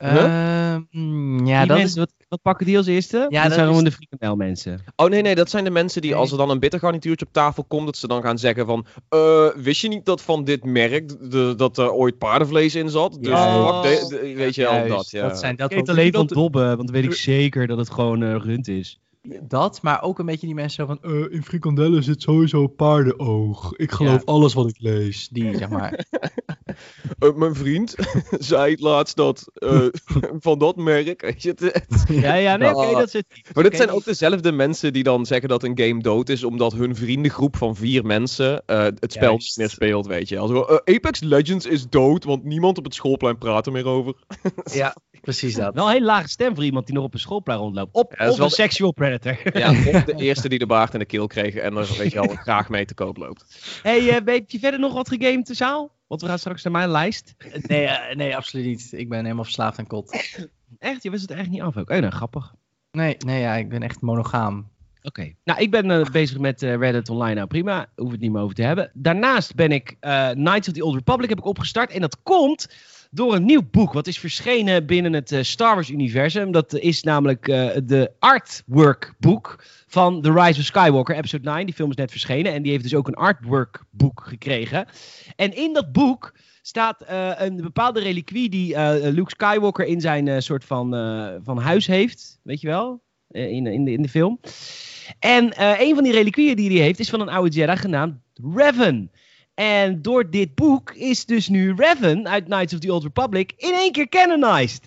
Ehm, 0.00 1.46
ja, 1.46 1.58
die 1.58 1.68
dat 1.68 1.76
mensen, 1.78 1.84
is... 1.86 1.94
wat, 1.94 2.12
wat 2.28 2.42
pakken 2.42 2.66
die 2.66 2.76
als 2.76 2.86
eerste? 2.86 3.16
Ja, 3.16 3.24
dat, 3.28 3.42
dat 3.42 3.52
zijn 3.52 3.60
is- 3.64 3.68
gewoon 3.68 3.84
de 3.84 3.92
frikandel 3.92 4.36
mensen. 4.36 4.80
Oh 4.96 5.08
nee, 5.08 5.22
nee, 5.22 5.34
dat 5.34 5.50
zijn 5.50 5.64
de 5.64 5.70
mensen 5.70 6.00
die 6.02 6.10
Nee. 6.10 6.20
als 6.20 6.30
er 6.32 6.38
dan 6.38 6.50
een 6.50 6.58
bittergarnituurtje 6.58 7.26
op 7.26 7.32
tafel 7.32 7.64
komt, 7.64 7.86
dat 7.86 7.96
ze 7.96 8.06
dan 8.06 8.22
gaan 8.22 8.38
zeggen 8.38 8.66
van, 8.66 8.86
eh, 9.08 9.46
wist 9.56 9.80
je 9.80 9.88
niet 9.88 10.04
dat 10.04 10.22
van 10.22 10.44
dit 10.44 10.64
merk 10.64 11.30
de, 11.30 11.54
dat 11.56 11.78
er 11.78 11.92
ooit 11.92 12.18
paardenvlees 12.18 12.74
in 12.74 12.88
zat? 12.90 13.12
Dus 13.12 13.20
de- 13.22 14.06
de- 14.08 14.34
weet 14.36 14.54
je 14.54 14.60
Juist, 14.62 14.88
dat, 14.88 15.10
ja. 15.10 15.28
dat 15.28 15.38
zijn 15.38 15.56
dat 15.56 15.72
wel- 15.74 15.82
alleen 15.84 16.12
van 16.12 16.26
dat, 16.26 16.36
dobben, 16.36 16.66
want 16.76 16.86
dan 16.92 16.96
weet 17.02 17.04
ik 17.04 17.14
zeker 17.14 17.66
dat 17.66 17.78
het 17.78 17.90
gewoon 17.90 18.22
eh, 18.22 18.36
rund 18.36 18.68
is. 18.68 19.00
dat, 19.42 19.82
maar 19.82 20.02
ook 20.02 20.18
een 20.18 20.26
beetje 20.26 20.46
die 20.46 20.54
mensen 20.54 20.86
zo 20.86 20.96
van... 21.00 21.12
eh, 21.12 21.32
in 21.34 21.42
frikandellen 21.42 22.02
zit 22.02 22.22
sowieso 22.22 22.66
paardenoog. 22.66 23.72
Ik 23.76 23.92
geloof 23.92 24.12
Ja. 24.12 24.22
alles 24.24 24.54
wat 24.54 24.68
ik 24.68 24.76
lees. 24.78 25.28
Die, 25.28 25.56
zeg 25.56 25.68
maar... 25.68 26.04
Eh, 27.18 27.34
mijn 27.34 27.54
vriend 27.54 27.94
zei 28.50 28.70
het 28.70 28.80
laatst 28.80 29.16
dat 29.16 29.50
eh, 29.54 29.86
van 30.46 30.58
dat 30.58 30.76
merk, 30.76 31.20
weet 31.22 31.42
je 31.42 31.48
het, 31.48 31.60
het- 31.60 32.04
Ja, 32.22 32.34
ja, 32.34 32.56
nee, 32.56 32.68
oké, 32.74 32.86
Oh. 32.86 32.98
dat 32.98 33.10
zit. 33.10 33.24
Maar 33.54 33.64
dit 33.64 33.76
zijn 33.76 33.90
ook 33.90 34.04
dezelfde 34.04 34.52
mensen 34.52 34.92
die 34.92 35.02
dan 35.02 35.26
zeggen 35.26 35.48
dat 35.48 35.62
een 35.62 35.78
game 35.78 36.02
dood 36.02 36.28
is, 36.28 36.44
omdat 36.44 36.72
hun 36.72 36.96
vriendengroep 36.96 37.56
van 37.56 37.76
vier 37.76 38.04
mensen 38.04 38.62
eh, 38.66 38.82
het 38.82 39.12
spel 39.12 39.32
niet 39.32 39.54
meer 39.56 39.70
speelt, 39.70 40.06
weet 40.06 40.28
je. 40.28 40.38
Als, 40.38 40.50
eh, 40.50 40.94
Apex 40.94 41.20
Legends 41.20 41.66
is 41.66 41.88
dood, 41.88 42.24
want 42.24 42.44
niemand 42.44 42.78
op 42.78 42.84
het 42.84 42.94
schoolplein 42.94 43.38
praat 43.38 43.66
er 43.66 43.72
meer 43.72 43.86
over. 43.86 44.14
ja, 44.72 44.96
precies 45.20 45.54
dat. 45.54 45.74
Wel 45.74 45.86
een 45.86 45.92
hele 45.92 46.04
lage 46.04 46.28
stem 46.28 46.54
voor 46.54 46.64
iemand 46.64 46.86
die 46.86 46.94
nog 46.94 47.04
op 47.04 47.14
een 47.14 47.20
schoolplein 47.20 47.58
rondloopt. 47.58 47.94
Op, 47.94 48.14
Ja, 48.18 48.28
of 48.28 48.36
wel 48.36 48.44
een 48.44 48.48
de- 48.50 48.54
sexual 48.54 48.92
predator. 48.92 49.58
Ja, 49.58 49.70
of 49.70 50.04
de 50.04 50.14
eerste 50.16 50.48
die 50.48 50.58
de 50.58 50.66
baard 50.66 50.92
in 50.92 50.98
de 50.98 51.04
keel 51.04 51.26
kreeg 51.26 51.54
en 51.54 51.76
er 51.76 51.94
weet 51.98 52.12
je 52.12 52.20
wel, 52.26 52.36
graag 52.36 52.68
mee 52.68 52.84
te 52.84 52.94
koop 52.94 53.16
loopt. 53.16 53.44
hey, 53.82 54.00
heb 54.00 54.42
je 54.46 54.58
verder 54.58 54.80
nog 54.80 54.92
wat 54.92 55.08
gegamed 55.08 55.46
de 55.46 55.54
zaal? 55.54 55.98
Want 56.10 56.22
we 56.22 56.28
gaan 56.28 56.38
straks 56.38 56.62
naar 56.62 56.72
mijn 56.72 56.88
lijst. 56.90 57.34
Nee, 57.66 57.84
eh, 57.86 58.16
nee, 58.16 58.36
absoluut 58.36 58.66
niet. 58.66 58.92
Ik 58.92 59.08
ben 59.08 59.22
helemaal 59.22 59.44
verslaafd 59.44 59.78
aan 59.78 59.86
kot. 59.86 60.12
Echt? 60.78 61.02
Je 61.02 61.10
wist 61.10 61.28
het 61.28 61.38
echt 61.38 61.48
niet 61.48 61.60
af 61.60 61.76
ook. 61.76 61.90
Oh, 61.90 61.98
nou, 61.98 62.12
grappig. 62.12 62.54
Nee, 62.90 63.16
nee, 63.18 63.40
ja, 63.40 63.54
ik 63.54 63.68
ben 63.68 63.82
echt 63.82 64.00
monogaam. 64.00 64.68
Oké. 65.02 65.32
Nou, 65.44 65.60
ik 65.60 65.70
ben 65.70 65.90
eh, 65.90 66.10
bezig 66.10 66.38
met 66.38 66.62
eh, 66.62 66.76
Reddit 66.76 67.08
Online. 67.08 67.34
Nou, 67.34 67.46
prima. 67.46 67.86
Hoef 67.96 68.10
het 68.10 68.20
niet 68.20 68.32
meer 68.32 68.42
over 68.42 68.54
te 68.54 68.62
hebben. 68.62 68.90
Daarnaast 68.94 69.54
ben 69.54 69.72
ik 69.72 69.96
eh, 70.00 70.30
Knights 70.30 70.68
of 70.68 70.74
the 70.74 70.84
Old 70.84 70.94
Republic 70.94 71.28
heb 71.28 71.38
ik 71.38 71.44
opgestart. 71.44 71.90
En 71.90 72.00
dat 72.00 72.22
komt 72.22 72.74
door 73.10 73.34
een 73.34 73.44
nieuw 73.44 73.68
boek. 73.70 73.92
Wat 73.92 74.06
is 74.06 74.18
verschenen 74.18 74.86
binnen 74.86 75.12
het 75.12 75.34
Star 75.40 75.74
Wars 75.74 75.90
universum. 75.90 76.52
Dat 76.52 76.74
is 76.74 77.02
namelijk 77.02 77.44
de 77.84 78.12
artwork 78.18 79.14
boek 79.18 79.64
van 79.86 80.22
The 80.22 80.32
Rise 80.32 80.60
of 80.60 80.66
Skywalker, 80.66 81.16
episode 81.16 81.44
9. 81.44 81.66
Die 81.66 81.74
film 81.74 81.90
is 81.90 81.96
net 81.96 82.10
verschenen. 82.10 82.52
En 82.52 82.62
die 82.62 82.70
heeft 82.70 82.82
dus 82.82 82.94
ook 82.94 83.08
een 83.08 83.14
artwork 83.14 83.84
boek 83.90 84.22
gekregen. 84.26 84.86
En 85.36 85.56
in 85.56 85.72
dat 85.72 85.92
boek 85.92 86.34
staat 86.62 87.04
een 87.38 87.56
bepaalde 87.56 88.00
reliquie 88.00 88.48
die 88.48 88.78
Luke 89.12 89.30
Skywalker 89.30 89.86
in 89.86 90.00
zijn 90.00 90.42
soort 90.42 90.64
van, 90.64 90.90
van 91.44 91.58
huis 91.58 91.86
heeft. 91.86 92.38
Weet 92.42 92.60
je 92.60 92.66
wel? 92.66 93.02
Eh, 93.30 93.50
in, 93.50 93.66
in, 93.66 93.84
de, 93.84 93.92
in 93.92 94.02
de 94.02 94.08
film. 94.08 94.40
En 95.18 95.52
eh, 95.52 95.80
een 95.80 95.94
van 95.94 96.04
die 96.04 96.12
reliquieën 96.12 96.56
die 96.56 96.70
hij 96.70 96.80
heeft 96.80 96.98
is 96.98 97.10
van 97.10 97.20
een 97.20 97.28
oude 97.28 97.50
Jedi 97.56 97.76
genaamd 97.76 98.14
Revan. 98.54 99.10
En 99.54 100.02
door 100.02 100.30
dit 100.30 100.54
boek 100.54 100.92
is 100.92 101.24
dus 101.24 101.48
nu 101.48 101.74
Revan 101.76 102.28
uit 102.28 102.44
Knights 102.44 102.72
of 102.74 102.78
the 102.80 102.92
Old 102.92 103.02
Republic 103.02 103.52
in 103.56 103.72
één 103.74 103.92
keer 103.92 104.08
canonized. 104.08 104.82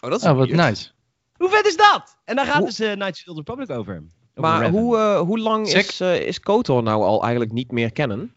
Oh, 0.00 0.10
dat 0.10 0.20
is 0.20 0.26
Oh, 0.26 0.36
wat 0.36 0.48
nice. 0.48 0.88
Hoe 1.36 1.48
vet 1.48 1.66
is 1.66 1.76
dat? 1.76 2.16
En 2.24 2.36
daar 2.36 2.46
gaat 2.46 2.56
Hoe- 2.56 2.66
dus 2.66 2.80
eh, 2.80 2.92
Knights 2.92 3.18
of 3.18 3.24
the 3.24 3.30
Old 3.30 3.38
Republic 3.38 3.70
over. 3.70 3.94
over 3.96 4.02
Maar 4.34 4.60
Revan. 4.64 4.80
hoe, 4.80 4.96
eh, 4.96 5.20
hoe 5.20 5.38
lang 5.38 5.66
is, 5.66 6.00
eh, 6.00 6.20
is 6.26 6.40
KOTOR 6.40 6.82
nou 6.82 7.02
al 7.02 7.20
eigenlijk 7.22 7.52
niet 7.52 7.70
meer 7.70 7.92
kennen? 7.92 8.34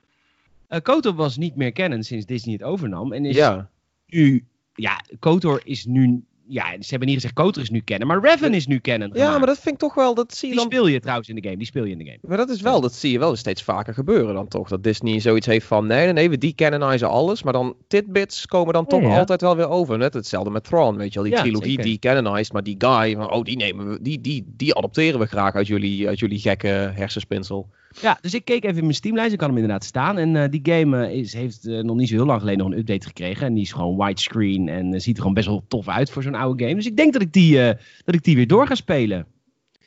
Eh, 0.68 0.82
KOTOR 0.82 1.14
was 1.14 1.38
niet 1.38 1.56
meer 1.56 1.72
canon 1.72 2.04
sinds 2.04 2.26
Disney 2.26 2.54
het 2.54 2.64
overnam. 2.64 3.14
En 3.14 3.26
is 3.26 3.36
Ja. 3.36 3.70
nu... 4.08 4.46
Ja, 4.76 5.02
KOTOR 5.20 5.62
is 5.64 5.86
nu 5.86 6.24
ja, 6.48 6.66
ze 6.80 6.90
hebben 6.90 7.08
niet 7.08 7.16
gezegd 7.16 7.34
Kotor 7.34 7.64
is 7.64 7.70
nu 7.70 7.80
kennen, 7.80 8.08
maar 8.08 8.22
Revan 8.22 8.54
is 8.54 8.68
nu 8.68 8.80
kennen. 8.80 9.10
Ja, 9.14 9.38
maar 9.38 9.48
dat 9.48 9.60
vind 9.60 9.74
ik 9.74 9.80
toch 9.82 9.94
wel, 9.94 10.14
dat 10.14 10.34
zie 10.34 10.50
je 10.50 10.56
die 10.56 10.64
dan... 10.64 10.72
speel 10.72 10.88
je 10.88 11.00
trouwens 11.00 11.30
in 11.30 11.36
de 11.36 11.44
game, 11.44 11.58
die 11.58 11.66
speel 11.66 11.84
je 11.84 11.92
in 11.92 11.98
de 11.98 12.04
game. 12.04 12.18
Maar 12.22 12.38
dat 12.38 12.50
is 12.50 12.62
wel, 12.62 12.82
dat 12.82 12.94
zie 12.94 13.12
je 13.12 13.20
wel 13.20 13.36
steeds 13.36 13.64
vaker 13.64 13.94
gebeuren 13.94 14.34
dan 14.34 14.48
toch. 14.48 14.68
Dat 14.68 14.84
Disney 14.84 15.20
zoiets 15.20 15.48
heeft 15.48 15.66
van, 15.66 15.88
nee, 15.88 16.04
nee, 16.04 16.14
nee, 16.14 16.30
we 16.30 16.38
die 16.38 16.56
canonizen 16.56 17.10
alles, 17.10 17.44
maar 17.44 17.54
dan 17.54 17.76
tidbits 17.88 18.46
komen 18.46 18.74
dan 18.74 18.86
toch 18.86 19.02
Ja, 19.02 19.08
ja. 19.08 19.20
altijd 19.20 19.42
wel 19.42 19.56
weer 19.56 19.70
over. 19.70 19.98
Net 19.98 20.14
hetzelfde 20.14 20.50
met 20.50 20.64
Thrawn, 20.64 20.96
weet 20.96 21.14
je 21.14 21.20
wel, 21.20 21.30
die 21.30 21.38
Ja, 21.38 21.42
trilogie 21.42 21.82
die 21.82 22.00
canonized, 22.00 22.54
maar 22.54 22.64
die 22.64 22.76
guy, 22.78 23.16
van, 23.16 23.32
oh, 23.32 23.44
die 23.44 23.58
nemen 23.58 23.90
we, 23.90 24.02
die, 24.02 24.22
die, 24.22 24.54
die 24.58 24.76
adopteren 24.76 25.20
we 25.20 25.26
graag 25.26 25.56
uit 25.56 25.68
jullie, 25.68 26.08
uit 26.08 26.20
jullie 26.20 26.40
gekke 26.40 26.68
hersenspinsel. 26.96 27.70
Ja, 28.02 28.18
dus 28.22 28.34
ik 28.34 28.46
keek 28.46 28.64
even 28.64 28.78
in 28.78 28.84
mijn 28.84 28.96
Steamlijst, 28.96 29.32
ik 29.32 29.38
kan 29.38 29.48
hem 29.48 29.58
inderdaad 29.58 29.84
staan. 29.84 30.18
En 30.18 30.36
eh, 30.36 30.50
die 30.50 30.62
game 30.64 31.06
eh, 31.06 31.18
is, 31.18 31.34
heeft 31.34 31.68
eh, 31.68 31.80
nog 31.80 31.96
niet 31.96 32.08
zo 32.10 32.16
heel 32.16 32.26
lang 32.26 32.40
geleden 32.40 32.60
nog 32.64 32.72
een 32.72 32.80
update 32.80 33.08
gekregen. 33.08 33.48
En 33.48 33.54
die 33.54 33.64
is 33.64 33.72
gewoon 33.72 34.06
widescreen 34.06 34.70
en 34.70 35.02
ziet 35.02 35.16
er 35.16 35.22
gewoon 35.22 35.34
best 35.34 35.48
wel 35.48 35.66
tof 35.68 35.88
uit 35.88 36.10
voor 36.10 36.24
zo'n 36.24 36.36
oude 36.36 36.64
game. 36.64 36.76
Dus 36.76 36.86
ik 36.86 36.98
denk 36.98 37.14
dat 37.14 37.22
ik 37.22 37.34
die, 37.34 37.58
dat 38.04 38.16
ik 38.16 38.24
die 38.24 38.36
weer 38.36 38.48
door 38.48 38.68
ga 38.68 38.76
spelen. 38.76 39.26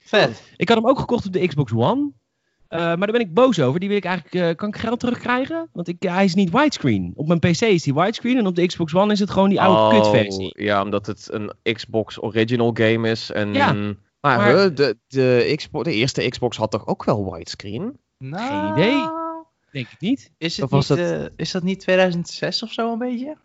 Vet. 0.02 0.42
Ik 0.56 0.68
had 0.68 0.76
hem 0.78 0.86
ook 0.86 0.98
gekocht 0.98 1.26
op 1.26 1.32
de 1.32 1.46
Xbox 1.46 1.72
One. 1.72 2.10
Maar 2.68 2.98
daar 2.98 3.12
ben 3.12 3.20
ik 3.20 3.34
boos 3.34 3.60
over. 3.60 3.80
Die 3.80 3.88
wil 3.88 3.98
ik 3.98 4.04
eigenlijk. 4.04 4.56
kan 4.56 4.68
ik 4.68 4.76
geld 4.76 5.00
terugkrijgen? 5.00 5.68
Want 5.72 5.88
ik, 5.88 6.02
hij 6.02 6.24
is 6.24 6.34
niet 6.34 6.50
widescreen. 6.50 7.12
Op 7.14 7.26
mijn 7.26 7.38
PC 7.38 7.60
is 7.60 7.82
die 7.82 7.94
widescreen. 7.94 8.38
En 8.38 8.46
op 8.46 8.54
de 8.54 8.66
Xbox 8.66 8.94
One 8.94 9.12
is 9.12 9.20
het 9.20 9.30
gewoon 9.30 9.48
die 9.48 9.60
oude 9.60 9.96
kutversie. 9.96 10.54
Oh, 10.54 10.64
Ja, 10.64 10.82
omdat 10.82 11.06
het 11.06 11.28
een 11.32 11.52
Xbox 11.72 12.22
original 12.22 12.70
game 12.74 13.10
is. 13.10 13.30
En, 13.30 13.54
Ja, 13.54 13.94
maar, 14.26 14.74
de, 14.74 14.96
de, 15.06 15.52
Xbox, 15.56 15.84
de 15.84 15.94
eerste 15.94 16.28
Xbox 16.28 16.56
had 16.56 16.70
toch 16.70 16.86
ook 16.86 17.04
wel 17.04 17.32
widescreen? 17.32 17.98
Nou, 18.18 18.72
idee. 18.72 19.08
Denk 19.72 19.86
ik 19.90 20.00
niet. 20.00 20.30
Is, 20.38 20.56
het 20.56 20.70
niet, 20.70 20.88
dat- 20.88 20.98
eh, 20.98 21.24
is 21.36 21.50
dat 21.50 21.62
niet 21.62 21.80
2006 21.80 22.62
of 22.62 22.72
zo 22.72 22.92
een 22.92 22.98
beetje? 22.98 23.36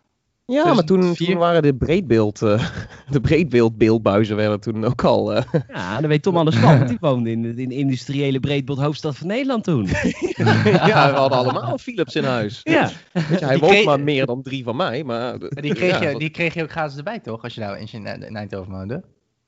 Ja, 0.46 0.64
maar 0.64 0.74
toen, 0.84 0.84
2004? 1.00 1.26
toen 1.26 1.38
waren 1.38 1.62
de 1.62 1.74
breedbeeld, 1.74 2.42
eh, 2.42 2.68
de 3.10 3.20
breedbeeld 3.20 3.78
beeldbuizen 3.78 4.36
werden 4.36 4.60
toen 4.60 4.84
ook 4.84 5.04
al. 5.04 5.32
eh, 5.34 5.42
Ja, 5.68 6.00
dan 6.00 6.08
weet 6.08 6.22
Tom 6.22 6.36
alles 6.36 6.56
van. 6.56 6.76
Want 6.78 6.88
die 6.88 6.96
woonde 7.00 7.30
in 7.30 7.42
de, 7.42 7.54
in 7.54 7.68
de 7.68 7.74
industriële 7.74 8.40
breedbeeld 8.40 8.78
hoofdstad 8.78 9.16
van 9.16 9.26
Nederland 9.26 9.64
toen. 9.64 9.86
ja, 10.64 11.10
we 11.10 11.16
hadden 11.18 11.38
allemaal 11.38 11.78
Philips 11.78 12.14
in 12.16 12.24
huis. 12.24 12.60
Ja. 12.62 12.90
Weet 13.12 13.38
je, 13.40 13.44
hij 13.46 13.58
woont 13.58 13.72
kreeg- 13.72 13.84
maar 13.84 14.00
meer 14.00 14.26
dan 14.26 14.42
drie 14.42 14.64
van 14.64 14.76
mij, 14.76 15.04
maar... 15.04 15.38
Maar 15.38 15.62
die 15.62 15.74
kreeg, 15.74 15.90
ja, 15.90 16.00
je, 16.06 16.10
dat- 16.10 16.20
die 16.20 16.30
kreeg 16.30 16.54
je 16.54 16.62
ook 16.62 16.70
gratis 16.70 16.96
erbij, 16.96 17.20
toch? 17.20 17.42
Als 17.42 17.54
je 17.54 17.60
nou 17.60 17.78
in, 17.78 18.06
in 18.06 18.36
Eindhoven 18.36 18.72
woonde. 18.72 19.02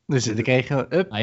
Dus 0.07 0.27
up, 0.27 0.37
je 0.37 0.43
kreeg 0.43 0.71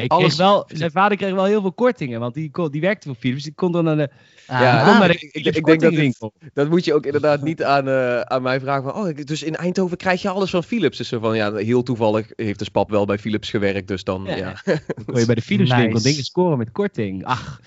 alles... 0.08 0.36
wel, 0.36 0.64
zijn 0.72 0.90
vader 0.90 1.16
kreeg 1.16 1.32
wel 1.32 1.44
heel 1.44 1.60
veel 1.60 1.72
kortingen. 1.72 2.20
Want 2.20 2.34
die, 2.34 2.50
kon, 2.50 2.70
die 2.70 2.80
werkte 2.80 3.08
voor 3.08 3.16
Philips. 3.16 3.42
Die 3.42 3.54
kon 3.54 3.72
dan 3.72 3.84
naar 3.84 3.96
de, 3.96 4.10
Ah, 4.46 4.60
Ja, 4.60 5.06
de 5.06 5.14
ik- 5.14 5.32
ik- 5.32 5.64
denk 5.64 5.80
dat 5.80 5.92
het-. 5.94 6.32
Dat 6.52 6.68
moet 6.70 6.84
je 6.84 6.94
ook 6.94 7.06
inderdaad 7.06 7.42
niet 7.42 7.62
aan, 7.62 7.88
eh, 7.88 8.20
aan 8.20 8.42
mij 8.42 8.60
vragen 8.60 8.82
van, 8.82 8.94
oh, 8.94 9.16
dus 9.24 9.42
in 9.42 9.56
Eindhoven 9.56 9.96
krijg 9.96 10.22
je 10.22 10.28
alles 10.28 10.50
van 10.50 10.64
Philips. 10.64 10.96
Dus 10.98 11.08
zo 11.08 11.18
van, 11.18 11.36
ja, 11.36 11.54
heel 11.54 11.82
toevallig 11.82 12.26
heeft 12.36 12.58
de 12.58 12.64
spap 12.64 12.90
wel 12.90 13.04
bij 13.04 13.18
Philips 13.18 13.50
gewerkt, 13.50 13.88
dus 13.88 14.04
dan, 14.04 14.24
Ja. 14.24 14.36
ja. 14.36 14.52
kon 15.06 15.20
je 15.20 15.26
bij 15.26 15.34
de 15.34 15.42
Philips 15.42 15.70
winkel 15.70 15.92
Nice. 15.92 16.08
dingen 16.08 16.24
scoren 16.24 16.58
met 16.58 16.72
korting. 16.72 17.24
Ach, 17.24 17.60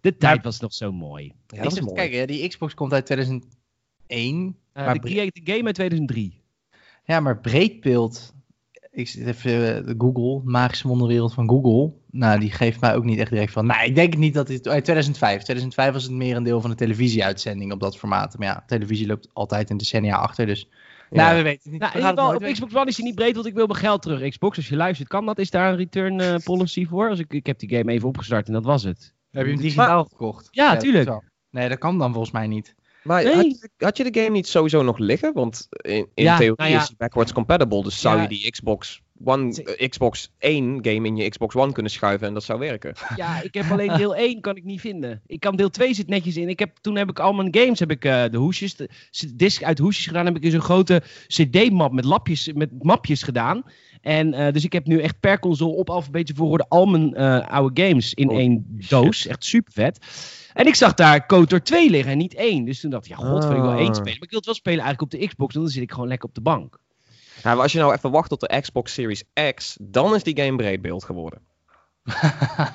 de 0.00 0.16
tijd 0.16 0.44
was 0.44 0.60
nog 0.60 0.72
zo 0.74 0.92
mooi. 0.92 1.32
Ja, 1.46 1.62
dat 1.62 1.72
is 1.72 1.80
mooi. 1.80 2.16
hè, 2.16 2.26
die 2.26 2.48
Xbox 2.48 2.74
komt 2.74 2.92
uit 2.92 3.06
2001. 3.06 3.46
Uh, 4.08 4.84
maar 4.84 4.98
de 5.00 5.30
the 5.32 5.40
Game 5.52 5.64
uit 5.64 5.74
2003. 5.74 6.42
Ja, 7.04 7.20
maar 7.20 7.40
breedbeeld. 7.40 8.34
Ik 8.96 9.08
zit 9.08 9.26
even 9.26 9.76
eh, 9.76 9.86
de 9.86 9.94
Google, 9.98 10.40
magische 10.44 10.88
wonderwereld 10.88 11.34
van 11.34 11.48
Google. 11.48 11.92
Nou, 12.10 12.40
die 12.40 12.50
geeft 12.50 12.80
mij 12.80 12.94
ook 12.94 13.04
niet 13.04 13.18
echt 13.18 13.30
direct 13.30 13.52
van. 13.52 13.66
Nou, 13.66 13.84
ik 13.84 13.94
denk 13.94 14.16
niet 14.16 14.34
dat 14.34 14.46
dit. 14.46 14.68
Uit 14.68 14.84
2005. 14.84 15.42
2005 15.42 15.92
was 15.92 16.02
het 16.02 16.12
meer 16.12 16.36
een 16.36 16.42
deel 16.42 16.60
van 16.60 16.70
de 16.70 16.76
televisieuitzending 16.76 17.72
op 17.72 17.80
dat 17.80 17.96
formaat. 17.96 18.38
Maar 18.38 18.48
ja, 18.48 18.64
televisie 18.66 19.06
loopt 19.06 19.28
altijd 19.32 19.70
een 19.70 19.76
decennia 19.76 20.16
achter. 20.16 20.46
Dus. 20.46 20.68
Nou, 21.10 21.36
we 21.36 21.42
weten 21.42 21.62
het 21.62 21.72
niet. 21.72 22.02
Nou, 22.02 22.14
We 22.14 22.22
het 22.22 22.36
op 22.36 22.52
Xbox 22.52 22.74
One 22.74 22.86
is 22.86 22.96
hij 22.96 23.06
niet 23.06 23.14
breed, 23.14 23.34
want 23.34 23.46
ik 23.46 23.54
wil 23.54 23.66
mijn 23.66 23.78
geld 23.78 24.02
terug. 24.02 24.28
Xbox, 24.28 24.56
als 24.56 24.68
je 24.68 24.76
luistert, 24.76 25.08
kan 25.08 25.26
dat? 25.26 25.38
Is 25.38 25.50
daar 25.50 25.70
een 25.70 25.76
return 25.76 26.20
eh, 26.20 26.34
policy 26.44 26.86
voor? 26.86 27.08
Als 27.08 27.18
ik, 27.18 27.32
ik 27.32 27.46
heb 27.46 27.58
die 27.58 27.76
game 27.76 27.92
even 27.92 28.08
opgestart 28.08 28.46
en 28.46 28.52
dat 28.52 28.64
was 28.64 28.82
het. 28.82 29.14
Heb 29.30 29.44
je 29.44 29.52
hem 29.52 29.60
digitaal 29.60 30.04
gekocht? 30.04 30.48
Ja, 30.50 30.72
dat 30.72 30.80
tuurlijk. 30.80 31.20
Nee, 31.50 31.68
dat 31.68 31.78
kan 31.78 31.98
dan 31.98 32.10
volgens 32.10 32.32
mij 32.32 32.46
niet. 32.46 32.74
Maar 33.06 33.24
Nee. 33.24 33.34
had, 33.34 33.44
je, 33.44 33.84
had 33.84 33.96
je 33.96 34.10
de 34.10 34.20
game 34.20 34.32
niet 34.32 34.46
sowieso 34.46 34.82
nog 34.82 34.98
liggen? 34.98 35.32
Want 35.32 35.66
in, 35.70 36.08
in 36.14 36.24
Ja, 36.24 36.36
theorie 36.36 36.56
nou 36.56 36.70
ja. 36.70 36.80
is 36.80 36.86
die 36.86 36.96
backwards 36.96 37.32
compatible, 37.32 37.82
dus 37.82 38.00
zou 38.00 38.20
je 38.20 38.28
die 38.28 38.50
Xbox 38.50 39.02
One, 39.24 39.62
eh, 39.62 39.88
Xbox 39.88 40.32
1 40.38 40.78
game 40.82 41.06
in 41.06 41.16
je 41.16 41.28
Xbox 41.28 41.54
One 41.54 41.72
kunnen 41.72 41.92
schuiven 41.92 42.28
en 42.28 42.34
dat 42.34 42.44
zou 42.44 42.58
werken. 42.58 42.94
Ja, 43.16 43.42
ik 43.42 43.54
heb 43.54 43.70
alleen 43.70 43.96
deel 43.96 44.16
1 44.16 44.40
kan 44.40 44.56
ik 44.56 44.64
niet 44.64 44.80
vinden. 44.80 45.22
Ik 45.26 45.40
kan 45.40 45.56
deel 45.56 45.70
2 45.70 45.94
zit 45.94 46.08
netjes 46.08 46.36
in. 46.36 46.48
Ik 46.48 46.58
heb, 46.58 46.76
toen 46.80 46.96
heb 46.96 47.10
ik 47.10 47.18
al 47.18 47.32
mijn 47.32 47.56
games, 47.56 47.78
heb 47.78 47.90
ik 47.90 48.04
eh, 48.04 48.24
de 48.30 48.36
hoesjes, 48.36 48.76
de 48.76 48.88
disc 49.34 49.62
uit 49.62 49.78
hoesjes 49.78 50.06
gedaan. 50.06 50.26
Heb 50.26 50.36
ik 50.36 50.42
in 50.42 50.50
zo'n 50.50 50.60
grote 50.60 51.02
cd-map 51.26 51.92
met, 51.92 52.04
lapjes, 52.04 52.52
met 52.52 52.82
mapjes 52.82 53.22
gedaan. 53.22 53.64
En 54.06 54.34
eh, 54.34 54.52
dus 54.52 54.64
ik 54.64 54.72
heb 54.72 54.86
nu 54.86 55.00
echt 55.00 55.20
per 55.20 55.38
console 55.38 55.74
op 55.76 55.90
alfabetische 55.90 56.34
volgorde 56.36 56.66
al 56.68 56.86
mijn 56.86 57.14
eh, 57.14 57.46
oude 57.48 57.82
games 57.82 58.14
in 58.14 58.28
Oh, 58.30 58.36
één 58.36 58.78
doos. 58.88 59.26
Echt 59.26 59.44
super 59.44 59.72
vet. 59.72 59.98
En 60.52 60.66
ik 60.66 60.74
zag 60.74 60.94
daar 60.94 61.26
KOTOR 61.26 61.62
2 61.62 61.90
liggen 61.90 62.12
en 62.12 62.18
niet 62.18 62.34
één. 62.34 62.64
Dus 62.64 62.80
toen 62.80 62.90
dacht 62.90 63.04
ik, 63.04 63.10
ja 63.10 63.16
god, 63.16 63.44
wil 63.44 63.56
ik 63.56 63.62
wel 63.62 63.72
één 63.72 63.88
Ah. 63.88 63.94
spelen. 63.94 64.04
Maar 64.04 64.22
ik 64.22 64.28
wil 64.30 64.38
het 64.38 64.44
wel 64.46 64.54
spelen 64.54 64.84
eigenlijk 64.84 65.14
op 65.14 65.20
de 65.20 65.26
Xbox, 65.26 65.54
want 65.54 65.64
dan 65.66 65.74
zit 65.74 65.82
ik 65.82 65.92
gewoon 65.92 66.08
lekker 66.08 66.28
op 66.28 66.34
de 66.34 66.40
bank. 66.40 66.78
Nou, 67.42 67.60
als 67.60 67.72
je 67.72 67.78
nou 67.78 67.94
even 67.94 68.10
wacht 68.10 68.28
tot 68.28 68.40
de 68.40 68.60
Xbox 68.60 68.92
Series 68.92 69.24
X, 69.54 69.76
dan 69.80 70.14
is 70.14 70.22
die 70.22 70.40
game 70.40 70.56
breedbeeld 70.56 71.04
geworden. 71.04 71.40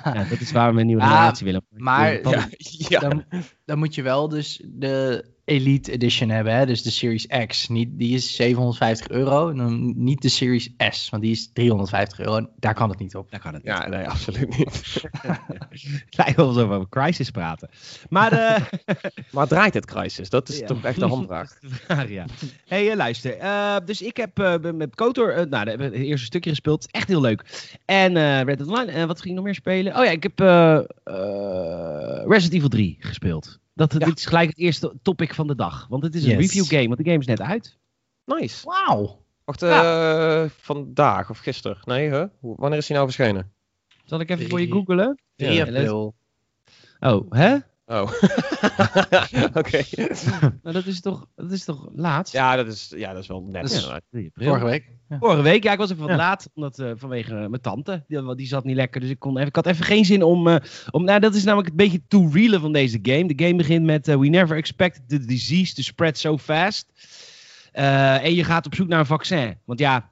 Ja, 0.04 0.24
dat 0.30 0.40
is 0.40 0.52
waar 0.52 0.74
we 0.74 0.80
een 0.80 0.86
nieuwe 0.86 1.02
Ah, 1.02 1.08
generatie 1.08 1.44
willen. 1.46 1.64
maar- 1.70 2.20
ja. 2.88 3.00
Dan, 3.00 3.24
dan 3.64 3.78
moet 3.78 3.94
je 3.94 4.02
wel 4.02 4.28
dus 4.28 4.62
de 4.64 5.24
Elite 5.44 5.92
Edition 5.92 6.28
hebben, 6.28 6.54
hè? 6.54 6.66
dus 6.66 6.82
de 6.82 6.90
Series 6.90 7.26
X. 7.46 7.68
Niet, 7.68 7.88
die 7.98 8.14
is 8.14 8.36
750 8.36 9.08
euro. 9.08 9.48
En 9.50 9.56
dan 9.56 9.92
niet 10.04 10.22
de 10.22 10.28
Series 10.28 10.70
S, 10.90 11.08
want 11.10 11.22
die 11.22 11.32
is 11.32 11.50
350 11.52 12.18
euro. 12.20 12.46
Daar 12.56 12.74
kan 12.74 12.88
het 12.88 12.98
niet 12.98 13.16
op. 13.16 13.30
Daar 13.30 13.40
kan 13.40 13.54
het 13.54 13.62
niet. 13.64 13.72
ja, 13.72 13.88
nee, 13.88 14.08
absoluut 14.08 14.58
niet. 14.58 15.02
Lijkt 16.16 16.36
wel 16.36 16.46
alsof 16.46 16.68
we 16.68 16.74
over 16.74 16.88
Crisis 16.88 17.30
praten. 17.30 17.68
Maar 18.08 18.32
eh, 18.32 18.62
Maar 19.32 19.46
draait 19.48 19.74
het 19.74 19.86
Crisis? 19.86 20.30
Dat 20.30 20.48
is 20.48 20.58
Ja. 20.58 20.66
toch 20.66 20.84
echt 20.84 20.98
de 21.00 21.06
hamvraag. 21.06 21.58
de 21.60 21.68
vraag, 21.68 22.08
ja. 22.08 22.24
hey, 22.66 22.90
eh, 22.90 22.96
luister. 22.96 23.36
eh, 23.38 23.76
dus 23.84 24.02
ik 24.02 24.16
heb 24.16 24.38
eh, 24.38 24.54
met 24.74 24.94
KOTOR, 24.94 25.46
nou, 25.48 25.64
de- 25.64 25.82
het 25.84 25.92
eerste 25.92 26.26
stukje 26.26 26.50
gespeeld. 26.50 26.90
Echt 26.90 27.08
heel 27.08 27.20
leuk. 27.20 27.68
En 27.84 28.16
eh 28.16 28.42
Red 28.42 28.58
Dead 28.58 28.68
Online. 28.68 28.92
En 28.92 29.06
wat 29.06 29.16
ging 29.18 29.28
ik 29.28 29.34
nog 29.34 29.44
meer 29.44 29.54
spelen? 29.54 29.96
Oh 29.98 30.04
ja, 30.04 30.10
ik 30.10 30.22
heb 30.22 30.40
eh, 30.40 30.74
eh, 31.04 32.26
Resident 32.26 32.52
Evil 32.52 32.68
3 32.68 32.96
gespeeld. 33.00 33.60
Dat, 33.74 33.92
Ja. 33.92 33.98
Dit 33.98 34.18
is 34.18 34.26
gelijk 34.26 34.48
het 34.48 34.58
eerste 34.58 34.92
topic 35.02 35.34
van 35.34 35.46
de 35.46 35.54
dag. 35.54 35.86
Want 35.88 36.02
het 36.02 36.14
is 36.14 36.24
een 36.24 36.30
Yes. 36.30 36.38
review 36.40 36.64
game, 36.64 36.86
want 36.86 36.98
de 36.98 37.04
game 37.04 37.18
is 37.18 37.26
net 37.26 37.40
uit. 37.40 37.78
Nice. 38.24 38.66
Wauw. 38.66 39.20
Wacht, 39.44 39.62
eh, 39.62 40.44
vandaag 40.56 41.30
of 41.30 41.38
gisteren? 41.38 41.78
Nee, 41.84 42.08
hè? 42.08 42.24
Wanneer 42.40 42.78
is 42.78 42.88
hij 42.88 42.96
nou 42.98 43.10
verschenen? 43.12 43.52
Zal 44.04 44.20
ik 44.20 44.26
even 44.30 44.36
Drie. 44.36 44.50
voor 44.50 44.60
je 44.60 44.70
googelen? 44.72 45.18
3 45.36 45.52
Ja, 45.52 45.62
april. 45.64 46.14
Oh, 47.00 47.30
hè? 47.30 47.56
Oh. 47.92 48.02
Oké. 49.60 49.82
Nou, 50.62 50.74
dat 50.74 50.86
is 50.86 51.00
toch, 51.00 51.26
dat 51.36 51.50
is 51.52 51.64
toch 51.64 51.88
laat? 51.94 52.30
Ja, 52.30 52.56
dat 52.56 52.66
is, 52.66 52.92
ja, 52.96 53.12
dat 53.12 53.22
is 53.22 53.28
wel 53.28 53.42
net. 53.42 53.52
Dat 53.62 53.70
is- 53.70 53.76
inderdaad. 53.76 54.02
3 54.10 54.26
april. 54.26 54.46
Vorige 54.48 54.64
week. 54.66 54.90
Ja. 55.08 55.18
Vorige 55.18 55.42
week, 55.42 55.62
ja, 55.62 55.72
ik 55.72 55.78
was 55.78 55.90
even 55.90 56.02
wat 56.02 56.10
Ja. 56.10 56.16
laat, 56.16 56.50
omdat 56.54 56.78
eh, 56.78 56.90
vanwege 56.94 57.30
eh, 57.34 57.46
mijn 57.46 57.60
tante, 57.60 58.04
die, 58.08 58.34
die 58.34 58.46
zat 58.46 58.64
niet 58.64 58.76
lekker, 58.76 59.00
dus 59.00 59.10
ik 59.10 59.18
kon 59.18 59.36
even, 59.36 59.48
ik 59.48 59.54
had 59.56 59.66
even 59.66 59.84
geen 59.84 60.04
zin 60.04 60.22
om, 60.22 60.48
eh, 60.48 60.56
om, 60.90 61.04
nou, 61.04 61.20
dat 61.20 61.34
is 61.34 61.44
namelijk 61.44 61.68
het 61.68 61.76
beetje 61.76 62.02
to 62.08 62.28
realen 62.32 62.60
van 62.60 62.72
deze 62.72 62.98
game. 63.02 63.34
De 63.34 63.44
game 63.44 63.56
begint 63.56 63.84
met, 63.84 64.08
eh, 64.08 64.16
we 64.16 64.26
never 64.28 64.56
expected 64.56 65.08
the 65.08 65.24
disease 65.24 65.74
to 65.74 65.82
spread 65.82 66.18
so 66.18 66.38
fast. 66.38 66.86
Eh, 67.72 68.24
en 68.24 68.34
je 68.34 68.44
gaat 68.44 68.66
op 68.66 68.74
zoek 68.74 68.88
naar 68.88 68.98
een 68.98 69.06
vaccin, 69.06 69.58
want 69.64 69.78
ja, 69.78 70.08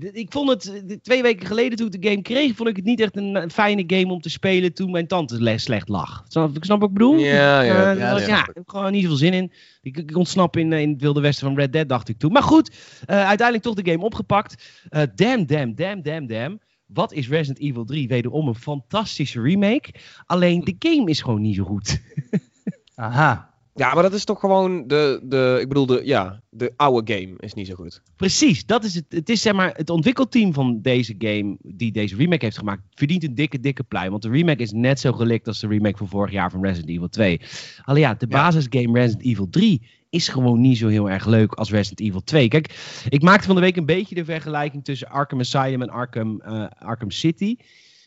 ik 0.00 0.32
vond 0.32 0.48
het, 0.48 0.84
eh, 0.88 0.96
twee 1.02 1.22
weken 1.22 1.46
geleden 1.46 1.78
toen 1.78 1.86
ik 1.92 2.02
de 2.02 2.08
game 2.08 2.22
kreeg, 2.22 2.56
vond 2.56 2.68
ik 2.68 2.76
het 2.76 2.84
niet 2.84 3.00
echt 3.00 3.16
een, 3.16 3.50
fijne 3.50 3.84
game 3.86 4.12
om 4.12 4.20
te 4.20 4.30
spelen 4.30 4.74
toen 4.74 4.90
mijn 4.90 5.06
tante 5.06 5.42
le- 5.42 5.58
slecht 5.58 5.88
lag. 5.88 6.24
Snap, 6.28 6.56
snap 6.60 6.80
wat 6.80 6.88
ik 6.88 6.94
bedoel? 6.94 7.16
Ja, 7.18 7.60
ja. 7.60 7.92
Eh, 7.92 7.98
ja, 7.98 8.18
ja, 8.18 8.48
ik 8.48 8.54
heb 8.54 8.68
gewoon 8.68 8.92
niet 8.92 9.02
zoveel 9.02 9.16
zin 9.16 9.32
in. 9.32 9.52
Ik, 9.80 9.96
ik 9.96 10.16
ontsnap 10.16 10.56
in, 10.56 10.72
eh, 10.72 10.80
in 10.80 10.90
het 10.90 11.00
wilde 11.00 11.20
westen 11.20 11.46
van 11.46 11.56
Red 11.56 11.72
Dead, 11.72 11.88
dacht 11.88 12.08
ik 12.08 12.18
toen. 12.18 12.32
Maar 12.32 12.42
goed, 12.42 12.70
eh, 13.06 13.16
uiteindelijk 13.16 13.62
toch 13.62 13.74
de 13.74 13.90
game 13.90 14.04
opgepakt. 14.04 14.82
Eh 14.88 15.02
damn, 15.14 15.46
damn, 15.46 15.74
damn, 15.74 16.02
damn, 16.02 16.26
damn. 16.26 16.58
Wat 16.86 17.12
is 17.12 17.28
Resident 17.28 17.58
Evil 17.58 17.84
3? 17.84 18.08
Wederom 18.08 18.48
een 18.48 18.54
fantastische 18.54 19.40
remake. 19.40 19.94
Alleen 20.26 20.64
de 20.64 20.76
game 20.78 21.10
is 21.10 21.20
gewoon 21.22 21.40
niet 21.40 21.56
zo 21.56 21.64
goed. 21.64 22.00
Aha. 22.94 23.54
Ja, 23.76 23.94
maar 23.94 24.02
dat 24.02 24.12
is 24.12 24.24
toch 24.24 24.40
gewoon 24.40 24.86
de, 24.86 25.20
de 25.22 25.58
ik 25.60 25.68
bedoel, 25.68 25.86
de, 25.86 26.00
ja, 26.04 26.40
de 26.50 26.72
oude 26.76 27.14
game 27.14 27.34
is 27.38 27.54
niet 27.54 27.66
zo 27.66 27.74
goed. 27.74 28.02
Precies, 28.16 28.66
dat 28.66 28.84
is 28.84 28.94
het. 28.94 29.04
Het 29.08 29.28
is 29.28 29.42
zeg 29.42 29.52
maar 29.52 29.72
het 29.74 29.90
ontwikkelteam 29.90 30.52
van 30.52 30.78
deze 30.82 31.14
game, 31.18 31.56
die 31.62 31.92
deze 31.92 32.16
remake 32.16 32.44
heeft 32.44 32.58
gemaakt, 32.58 32.82
verdient 32.94 33.24
een 33.24 33.34
dikke, 33.34 33.60
dikke 33.60 33.82
pluim. 33.82 34.10
Want 34.10 34.22
de 34.22 34.28
remake 34.28 34.62
is 34.62 34.72
net 34.72 35.00
zo 35.00 35.12
gelikt 35.12 35.46
als 35.46 35.60
de 35.60 35.66
remake 35.66 35.96
van 35.96 36.08
vorig 36.08 36.32
jaar 36.32 36.50
van 36.50 36.64
Resident 36.64 36.90
Evil 36.90 37.08
2. 37.08 37.40
Alleen 37.82 38.02
ja, 38.02 38.14
de 38.14 38.26
basisgame 38.26 38.98
Resident 38.98 39.24
Evil 39.24 39.48
3 39.50 39.82
is 40.10 40.28
gewoon 40.28 40.60
niet 40.60 40.78
zo 40.78 40.88
heel 40.88 41.10
erg 41.10 41.26
leuk 41.26 41.52
als 41.52 41.70
Resident 41.70 42.00
Evil 42.00 42.22
2. 42.24 42.48
Kijk, 42.48 42.74
ik 43.08 43.22
maakte 43.22 43.46
van 43.46 43.54
de 43.54 43.60
week 43.60 43.76
een 43.76 43.86
beetje 43.86 44.14
de 44.14 44.24
vergelijking 44.24 44.84
tussen 44.84 45.08
Arkham 45.08 45.40
Asylum 45.40 45.82
en 45.82 45.90
Arkham, 45.90 46.40
eh, 46.40 46.66
Arkham 46.78 47.10
City. 47.10 47.56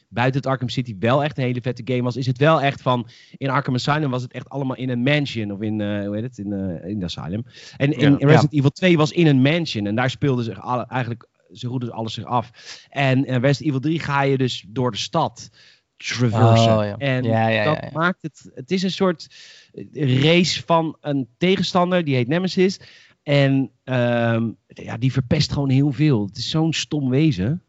Buiten 0.09 0.41
het 0.41 0.49
Arkham 0.49 0.69
City 0.69 0.95
wel 0.99 1.23
echt 1.23 1.37
een 1.37 1.43
hele 1.43 1.61
vette 1.61 1.81
game 1.85 2.01
was, 2.01 2.15
is 2.15 2.25
het 2.25 2.37
wel 2.37 2.61
echt 2.61 2.81
van. 2.81 3.07
In 3.37 3.49
Arkham 3.49 3.73
Asylum 3.73 4.09
was 4.09 4.21
het 4.21 4.31
echt 4.31 4.49
allemaal 4.49 4.75
in 4.75 4.89
een 4.89 5.03
mansion. 5.03 5.51
Of 5.51 5.61
in, 5.61 5.81
eh, 5.81 6.05
hoe 6.05 6.15
heet 6.15 6.23
het? 6.23 6.37
In, 6.37 6.53
eh, 6.53 6.89
in 6.89 6.99
de 6.99 7.05
Asylum. 7.05 7.45
En 7.77 7.91
in, 7.93 8.11
Ja. 8.11 8.19
in 8.19 8.27
Resident 8.27 8.53
Evil 8.53 8.69
2 8.69 8.97
was 8.97 9.11
in 9.11 9.27
een 9.27 9.41
mansion. 9.41 9.85
En 9.85 9.95
daar 9.95 10.09
speelden 10.09 10.45
zich 10.45 10.61
alle, 10.61 10.85
eigenlijk 10.87 11.27
ze 11.51 11.67
roeden 11.67 11.91
alles 11.91 12.13
zich 12.13 12.25
af. 12.25 12.51
En 12.89 13.17
uh, 13.19 13.25
Resident 13.25 13.61
Evil 13.61 13.79
3 13.79 13.99
ga 13.99 14.21
je 14.21 14.37
dus 14.37 14.65
door 14.67 14.91
de 14.91 14.97
stad 14.97 15.49
traversen. 15.97 16.77
Oh, 16.77 16.83
ja. 16.83 16.97
En 16.97 17.23
ja, 17.23 17.47
ja, 17.47 17.63
dat 17.63 17.91
maakt 17.91 18.21
het... 18.21 18.51
Het 18.53 18.71
is 18.71 18.83
een 18.83 18.91
soort 18.91 19.27
race 19.93 20.63
van 20.65 20.97
een 21.01 21.27
tegenstander, 21.37 22.03
die 22.03 22.15
heet 22.15 22.27
Nemesis. 22.27 22.79
En 23.23 23.71
um, 23.83 24.57
ja, 24.67 24.97
die 24.97 25.11
verpest 25.11 25.51
gewoon 25.51 25.69
heel 25.69 25.91
veel. 25.91 26.25
Het 26.25 26.37
is 26.37 26.49
zo'n 26.49 26.73
stom 26.73 27.09
wezen. 27.09 27.63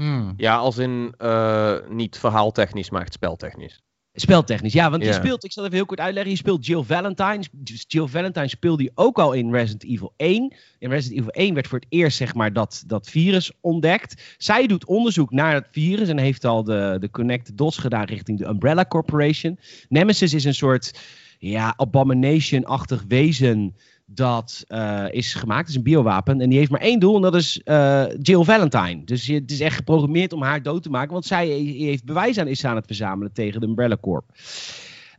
Hmm. 0.00 0.34
Ja, 0.36 0.56
als 0.56 0.78
in 0.78 1.14
uh, 1.18 1.76
niet 1.88 2.18
verhaaltechnisch, 2.18 2.90
maar 2.90 3.00
echt 3.00 3.12
speltechnisch. 3.12 3.82
Speltechnisch, 4.12 4.72
ja, 4.72 4.90
want 4.90 5.04
je 5.04 5.12
speelt, 5.12 5.44
ik 5.44 5.52
zal 5.52 5.64
even 5.64 5.76
heel 5.76 5.86
kort 5.86 6.00
uitleggen, 6.00 6.32
je 6.32 6.38
speelt 6.38 6.66
Jill 6.66 6.82
Valentine. 6.82 7.44
Jill 7.86 8.06
Valentine 8.06 8.48
speelde 8.48 8.82
je 8.82 8.90
ook 8.94 9.18
al 9.18 9.32
in 9.32 9.52
Resident 9.52 9.84
Evil 9.84 10.12
1. 10.16 10.54
In 10.78 10.90
Resident 10.90 11.18
Evil 11.20 11.32
1 11.32 11.54
werd 11.54 11.66
voor 11.66 11.78
het 11.78 11.88
eerst, 11.88 12.16
zeg 12.16 12.34
maar, 12.34 12.52
dat, 12.52 12.84
dat 12.86 13.08
virus 13.08 13.52
ontdekt. 13.60 14.34
Zij 14.38 14.66
doet 14.66 14.86
onderzoek 14.86 15.30
naar 15.30 15.54
het 15.54 15.68
virus 15.70 16.08
en 16.08 16.18
heeft 16.18 16.44
al 16.44 16.64
de, 16.64 16.96
de 17.00 17.10
Connected 17.10 17.58
Dots 17.58 17.78
gedaan 17.78 18.04
richting 18.04 18.38
de 18.38 18.46
Umbrella 18.46 18.84
Corporation. 18.84 19.58
Nemesis 19.88 20.34
is 20.34 20.44
een 20.44 20.54
soort, 20.54 21.00
ja, 21.38 21.74
abomination-achtig 21.76 23.04
wezen 23.08 23.76
dat 24.14 24.64
uh, 24.68 25.04
is 25.10 25.34
gemaakt. 25.34 25.60
Het 25.60 25.68
is 25.68 25.74
een 25.74 25.82
biowapen. 25.82 26.40
En 26.40 26.48
die 26.48 26.58
heeft 26.58 26.70
maar 26.70 26.80
één 26.80 27.00
doel. 27.00 27.16
En 27.16 27.22
dat 27.22 27.34
is 27.34 27.60
uh, 27.64 28.04
Jill 28.20 28.44
Valentine. 28.44 29.04
Dus 29.04 29.26
het 29.26 29.50
is 29.50 29.60
echt 29.60 29.76
geprogrammeerd 29.76 30.32
om 30.32 30.42
haar 30.42 30.62
dood 30.62 30.82
te 30.82 30.90
maken. 30.90 31.12
Want 31.12 31.24
zij 31.24 31.48
heeft 31.48 32.04
bewijs 32.04 32.38
aan 32.38 32.46
is 32.46 32.64
aan 32.64 32.76
het 32.76 32.86
verzamelen 32.86 33.32
tegen 33.32 33.60
de 33.60 33.66
Umbrella 33.66 33.96
Corp. 34.00 34.24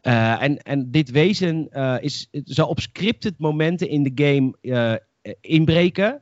Uh, 0.01 0.41
en, 0.41 0.57
en 0.57 0.91
dit 0.91 1.11
wezen 1.11 1.69
is, 2.01 2.27
zal 2.31 2.67
op 2.67 2.79
scripted 2.79 3.33
momenten 3.37 3.89
in 3.89 4.03
de 4.03 4.11
game 4.15 5.01
inbreken. 5.41 6.21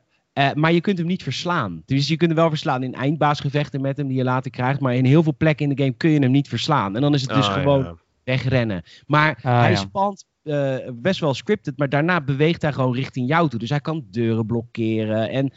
maar 0.53 0.73
je 0.73 0.81
kunt 0.81 0.97
hem 0.97 1.07
niet 1.07 1.23
verslaan. 1.23 1.81
Dus 1.85 2.07
je 2.07 2.17
kunt 2.17 2.31
hem 2.31 2.39
wel 2.39 2.49
verslaan 2.49 2.83
in 2.83 2.93
eindbaasgevechten 2.93 3.81
met 3.81 3.97
hem 3.97 4.07
die 4.07 4.17
je 4.17 4.23
later 4.23 4.51
krijgt. 4.51 4.79
Maar 4.79 4.95
in 4.95 5.05
heel 5.05 5.23
veel 5.23 5.35
plekken 5.37 5.69
in 5.69 5.75
de 5.75 5.83
game 5.83 5.95
kun 5.97 6.09
je 6.09 6.19
hem 6.19 6.31
niet 6.31 6.47
verslaan. 6.47 6.95
En 6.95 7.01
dan 7.01 7.13
is 7.13 7.21
het 7.21 7.33
dus 7.33 7.47
oh, 7.47 7.53
gewoon 7.53 7.99
wegrennen. 8.23 8.83
Maar 9.07 9.39
ah, 9.41 9.59
hij 9.59 9.71
ja. 9.71 9.75
spant 9.75 10.25
uh, 10.49 10.75
best 10.93 11.19
wel 11.19 11.33
scripted, 11.33 11.77
maar 11.77 11.89
daarna 11.89 12.21
beweegt 12.21 12.61
hij 12.61 12.73
gewoon 12.73 12.95
richting 12.95 13.27
jou 13.27 13.49
toe. 13.49 13.59
Dus 13.59 13.69
hij 13.69 13.79
kan 13.79 14.05
deuren 14.11 14.45
blokkeren. 14.45 15.29
En 15.29 15.51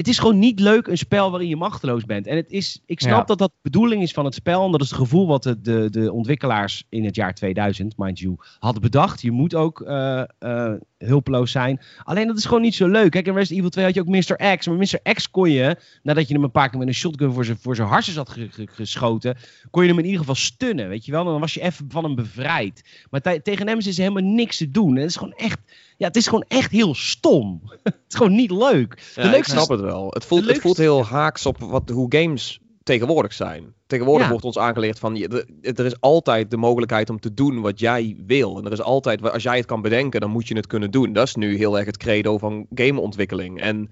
het 0.00 0.08
is 0.08 0.18
gewoon 0.18 0.38
niet 0.38 0.60
leuk 0.60 0.86
een 0.86 0.98
spel 0.98 1.30
waarin 1.30 1.48
je 1.48 1.56
machteloos 1.56 2.04
bent. 2.04 2.26
En 2.26 2.36
het 2.36 2.50
is, 2.50 2.82
ik 2.86 3.00
snap 3.00 3.26
dat 3.26 3.38
dat 3.38 3.50
de 3.50 3.58
bedoeling 3.62 4.02
is 4.02 4.12
van 4.12 4.24
het 4.24 4.34
spel. 4.34 4.64
En 4.64 4.70
dat 4.70 4.80
is 4.80 4.90
het 4.90 4.98
gevoel 4.98 5.26
wat 5.26 5.42
de, 5.42 5.60
de, 5.60 5.90
de 5.90 6.12
ontwikkelaars 6.12 6.84
in 6.88 7.04
het 7.04 7.14
jaar 7.14 7.34
2000, 7.34 7.96
mind 7.96 8.18
you, 8.18 8.36
hadden 8.58 8.82
bedacht. 8.82 9.22
Je 9.22 9.30
moet 9.30 9.54
ook 9.54 9.80
uh, 9.80 10.22
uh, 10.40 10.72
hulpeloos 10.98 11.50
zijn. 11.50 11.80
Alleen 12.04 12.26
dat 12.26 12.36
is 12.36 12.44
gewoon 12.44 12.62
niet 12.62 12.74
zo 12.74 12.88
leuk. 12.88 13.10
Kijk, 13.10 13.26
in 13.26 13.34
Resident 13.34 13.58
Evil 13.58 13.70
2 13.70 13.84
had 13.84 13.94
je 13.94 14.00
ook 14.00 14.06
Mr. 14.06 14.56
X. 14.56 14.66
Maar 14.66 14.76
Mr. 14.76 15.14
X 15.14 15.30
kon 15.30 15.50
je, 15.50 15.76
nadat 16.02 16.28
je 16.28 16.34
hem 16.34 16.44
een 16.44 16.50
paar 16.50 16.70
keer 16.70 16.78
met 16.78 16.88
een 16.88 16.94
shotgun 16.94 17.32
voor 17.32 17.44
zijn, 17.44 17.58
voor 17.60 17.76
zijn 17.76 17.88
had 17.88 18.36
geschoten, 18.54 19.36
kon 19.70 19.82
je 19.82 19.88
hem 19.88 19.98
in 19.98 20.04
ieder 20.04 20.20
geval 20.20 20.34
stunnen, 20.34 20.88
weet 20.88 21.04
je 21.04 21.12
wel. 21.12 21.24
Dan 21.24 21.40
was 21.40 21.54
je 21.54 21.60
even 21.60 21.86
van 21.88 22.04
hem 22.04 22.14
bevrijd. 22.14 23.06
Maar 23.10 23.42
tegen 23.42 23.68
hem 23.68 23.78
is 23.78 23.86
er 23.86 23.94
helemaal 23.94 24.32
niks 24.32 24.56
te 24.56 24.70
doen. 24.70 24.94
En 24.94 25.00
het 25.00 25.10
is 25.10 25.16
gewoon 25.16 25.34
echt 25.36 25.58
ja, 26.00 26.06
het 26.06 26.16
is 26.16 26.26
gewoon 26.26 26.44
echt 26.48 26.70
heel 26.70 26.94
stom. 26.94 27.62
het 27.82 27.94
is 28.08 28.14
gewoon 28.16 28.34
niet 28.34 28.50
leuk. 28.50 29.12
De 29.14 29.22
ik 29.22 29.44
snap 29.44 29.68
het 29.68 29.80
wel. 29.80 29.89
Het 30.08 30.24
voelt, 30.24 30.46
het 30.46 30.60
voelt 30.60 30.76
heel 30.76 31.04
haaks 31.04 31.46
op 31.46 31.58
wat, 31.58 31.88
hoe 31.88 32.14
games 32.16 32.60
tegenwoordig 32.82 33.32
zijn. 33.32 33.74
Tegenwoordig 33.86 34.28
wordt 34.28 34.44
ons 34.44 34.58
aangeleerd 34.58 34.98
van, 34.98 35.16
er 35.60 35.84
is 35.84 36.00
altijd 36.00 36.50
de 36.50 36.56
mogelijkheid 36.56 37.10
om 37.10 37.20
te 37.20 37.34
doen 37.34 37.60
wat 37.60 37.80
jij 37.80 38.16
wil. 38.26 38.58
En 38.58 38.64
er 38.64 38.72
is 38.72 38.82
altijd, 38.82 39.30
als 39.32 39.42
jij 39.42 39.56
het 39.56 39.66
kan 39.66 39.82
bedenken, 39.82 40.20
dan 40.20 40.30
moet 40.30 40.48
je 40.48 40.56
het 40.56 40.66
kunnen 40.66 40.90
doen. 40.90 41.12
Dat 41.12 41.26
is 41.26 41.34
nu 41.34 41.56
heel 41.56 41.76
erg 41.78 41.86
het 41.86 41.96
credo 41.96 42.38
van 42.38 42.66
gameontwikkeling. 42.74 43.60
En 43.60 43.90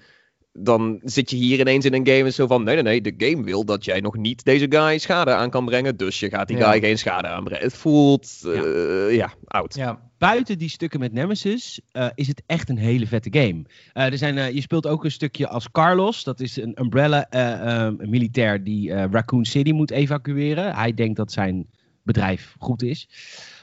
dan 0.52 1.00
zit 1.04 1.30
je 1.30 1.36
hier 1.36 1.60
ineens 1.60 1.84
in 1.84 1.94
een 1.94 2.06
game 2.06 2.24
en 2.24 2.32
zo 2.32 2.46
van, 2.46 2.64
nee, 2.64 2.74
nee, 2.74 2.82
nee, 3.00 3.00
de 3.00 3.26
game 3.26 3.44
wil 3.44 3.64
dat 3.64 3.84
jij 3.84 4.00
nog 4.00 4.16
niet 4.16 4.44
deze 4.44 4.66
guy 4.68 4.98
schade 4.98 5.30
aan 5.34 5.50
kan 5.50 5.64
brengen, 5.64 5.96
dus 5.96 6.20
je 6.20 6.28
gaat 6.28 6.48
die 6.48 6.56
guy 6.56 6.80
geen 6.80 6.98
schade 6.98 7.28
aanbrengen. 7.28 7.64
Het 7.64 7.76
voelt, 7.76 8.40
ja, 8.42 9.08
ja 9.08 9.32
oud. 9.44 9.74
Ja. 9.74 10.07
Buiten 10.18 10.58
die 10.58 10.68
stukken 10.68 11.00
met 11.00 11.12
Nemesis 11.12 11.80
uh, 11.92 12.06
is 12.14 12.28
het 12.28 12.42
echt 12.46 12.68
een 12.68 12.78
hele 12.78 13.06
vette 13.06 13.28
game. 13.32 13.64
Uh, 13.94 14.04
er 14.04 14.18
zijn, 14.18 14.54
je 14.54 14.60
speelt 14.60 14.86
ook 14.86 15.04
een 15.04 15.10
stukje 15.10 15.48
als 15.48 15.70
Carlos, 15.70 16.24
dat 16.24 16.40
is 16.40 16.56
een 16.56 16.80
Umbrella 16.80 17.26
een 17.30 18.10
militair 18.10 18.64
die 18.64 18.92
Raccoon 18.92 19.44
City 19.44 19.72
moet 19.72 19.90
evacueren. 19.90 20.74
Hij 20.74 20.94
denkt 20.94 21.16
dat 21.16 21.32
zijn 21.32 21.66
bedrijf 22.02 22.54
goed 22.58 22.82
is. 22.82 23.08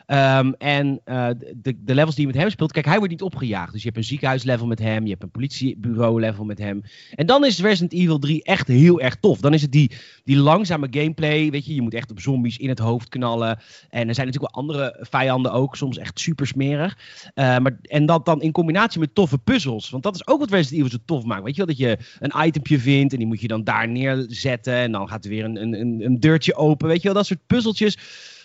Um, 0.07 0.53
en 0.53 1.01
uh, 1.05 1.27
de, 1.55 1.75
de, 1.83 1.95
levels 1.95 2.15
die 2.15 2.27
je 2.27 2.31
met 2.31 2.41
hem 2.41 2.49
speelt, 2.49 2.71
kijk, 2.71 2.85
hij 2.85 2.97
wordt 2.97 3.11
niet 3.11 3.21
opgejaagd. 3.21 3.71
Dus 3.71 3.81
je 3.81 3.87
hebt 3.87 3.99
een 3.99 4.07
ziekenhuislevel 4.07 4.67
met 4.67 4.79
hem, 4.79 5.03
je 5.03 5.09
hebt 5.09 5.23
een 5.23 5.31
politiebureau-level 5.31 6.45
met 6.45 6.59
hem. 6.59 6.81
En 7.15 7.25
dan 7.25 7.45
is 7.45 7.61
Resident 7.61 7.93
Evil 7.93 8.19
3 8.19 8.43
echt 8.43 8.67
heel 8.67 9.01
erg 9.01 9.15
tof. 9.15 9.39
Dan 9.39 9.53
is 9.53 9.61
het 9.61 9.71
die, 9.71 9.91
die 10.23 10.37
langzame 10.37 10.87
gameplay, 10.91 11.49
weet 11.49 11.65
je, 11.65 11.75
je 11.75 11.81
moet 11.81 11.93
echt 11.93 12.11
op 12.11 12.19
zombies 12.19 12.57
in 12.57 12.69
het 12.69 12.79
hoofd 12.79 13.09
knallen. 13.09 13.59
En 13.89 14.07
er 14.07 14.15
zijn 14.15 14.27
natuurlijk 14.27 14.55
wel 14.55 14.63
andere 14.63 14.97
vijanden 14.99 15.51
ook, 15.51 15.75
soms 15.75 15.97
echt 15.97 16.19
super 16.19 16.47
smerig. 16.47 16.97
Uh, 17.35 17.57
maar, 17.57 17.79
en 17.81 18.05
dat 18.05 18.25
dan 18.25 18.41
in 18.41 18.51
combinatie 18.51 18.99
met 18.99 19.15
toffe 19.15 19.37
puzzels. 19.37 19.89
Want 19.89 20.03
dat 20.03 20.15
is 20.15 20.27
ook 20.27 20.39
wat 20.39 20.51
Resident 20.51 20.79
Evil 20.79 20.99
zo 20.99 21.03
tof 21.05 21.23
maakt. 21.23 21.43
Weet 21.43 21.55
je 21.55 21.65
wel, 21.65 21.75
dat 21.75 21.77
je 21.77 21.97
een 22.19 22.45
itempje 22.45 22.79
vindt 22.79 23.13
en 23.13 23.19
die 23.19 23.27
moet 23.27 23.41
je 23.41 23.47
dan 23.47 23.63
daar 23.63 23.87
neerzetten. 23.87 24.73
En 24.73 24.91
dan 24.91 25.09
gaat 25.09 25.23
er 25.23 25.29
weer 25.29 25.43
een, 25.45 25.55
een, 25.55 26.05
een 26.05 26.19
deurtje 26.19 26.55
open. 26.55 26.87
Weet 26.87 27.01
je 27.01 27.07
wel, 27.07 27.13
dat 27.13 27.25
soort 27.25 27.47
puzzeltjes. 27.47 27.97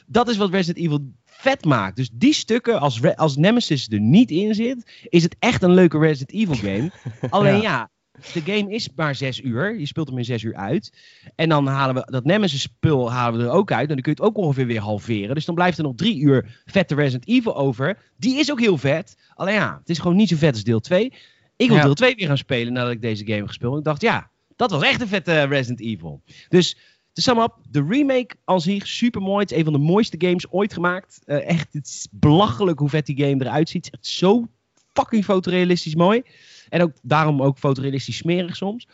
Dat 0.06 0.28
is 0.28 0.36
wat 0.36 0.50
Resident 0.50 0.84
Evil 0.84 1.12
vet 1.40 1.64
maakt. 1.64 1.96
Dus 1.96 2.10
die 2.12 2.32
stukken, 2.32 2.80
als, 2.80 3.16
als 3.16 3.36
Nemesis 3.36 3.88
er 3.88 4.00
niet 4.00 4.30
in 4.30 4.54
zit, 4.54 5.06
is 5.08 5.22
het 5.22 5.36
echt 5.38 5.62
een 5.62 5.74
leuke 5.74 5.98
Resident 5.98 6.32
Evil 6.32 6.54
game. 6.54 6.90
Alleen 7.30 7.60
ja. 7.60 7.90
de 8.32 8.40
game 8.40 8.74
is 8.74 8.88
maar 8.96 9.14
zes 9.14 9.40
uur. 9.40 9.78
Je 9.78 9.86
speelt 9.86 10.08
hem 10.08 10.18
in 10.18 10.24
zes 10.24 10.42
uur 10.42 10.54
uit. 10.54 10.92
En 11.34 11.48
dan 11.48 11.66
halen 11.66 11.94
we 11.94 12.10
dat 12.10 12.24
Nemesis 12.24 12.62
spul 12.62 13.12
halen 13.12 13.40
we 13.40 13.46
er 13.46 13.52
ook 13.52 13.72
uit. 13.72 13.88
En 13.88 13.94
dan 13.94 14.02
kun 14.02 14.14
je 14.16 14.22
het 14.22 14.28
ook 14.28 14.36
ongeveer 14.36 14.66
weer 14.66 14.80
halveren. 14.80 15.34
Dus 15.34 15.44
dan 15.44 15.54
blijft 15.54 15.78
er 15.78 15.84
nog 15.84 15.94
drie 15.94 16.20
uur 16.20 16.62
vette 16.64 16.94
Resident 16.94 17.28
Evil 17.28 17.56
over. 17.56 17.98
Die 18.16 18.38
is 18.38 18.50
ook 18.50 18.60
heel 18.60 18.78
vet. 18.78 19.16
Alleen 19.34 19.54
ja, 19.54 19.76
het 19.78 19.88
is 19.88 19.98
gewoon 19.98 20.16
niet 20.16 20.28
zo 20.28 20.36
vet 20.36 20.52
als 20.52 20.64
deel 20.64 20.80
2. 20.80 21.12
Ik 21.56 21.68
wil 21.68 21.80
deel 21.80 21.94
2 21.94 22.14
weer 22.14 22.26
gaan 22.26 22.38
spelen 22.38 22.72
nadat 22.72 22.92
ik 22.92 23.02
deze 23.02 23.26
game 23.26 23.46
gespeeld. 23.46 23.78
Ik 23.78 23.84
dacht, 23.84 24.00
ja, 24.00 24.30
dat 24.56 24.70
was 24.70 24.82
echt 24.82 25.00
een 25.00 25.08
vette 25.08 25.42
Resident 25.42 25.80
Evil. 25.80 26.22
Dus 26.48 26.76
te 27.12 27.22
sum 27.22 27.38
up, 27.38 27.54
de 27.70 27.84
remake 27.88 28.34
als 28.44 28.64
zich 28.64 28.86
super 28.86 29.20
mooi. 29.20 29.40
Het 29.40 29.50
is 29.50 29.58
een 29.58 29.64
van 29.64 29.72
de 29.72 29.78
mooiste 29.78 30.16
games 30.18 30.50
ooit 30.50 30.72
gemaakt. 30.72 31.20
Uh, 31.26 31.48
echt, 31.48 31.72
het 31.72 31.86
is 31.86 32.08
belachelijk 32.10 32.78
hoe 32.78 32.88
vet 32.88 33.06
die 33.06 33.24
game 33.24 33.44
eruit 33.44 33.68
ziet. 33.68 33.88
Het 33.90 34.04
is 34.04 34.16
zo 34.16 34.48
fucking 34.92 35.24
fotorealistisch 35.24 35.94
mooi. 35.94 36.22
En 36.68 36.82
ook 36.82 36.92
daarom 37.02 37.42
ook 37.42 37.58
fotorealistisch 37.58 38.16
smerig 38.16 38.56
soms. 38.56 38.86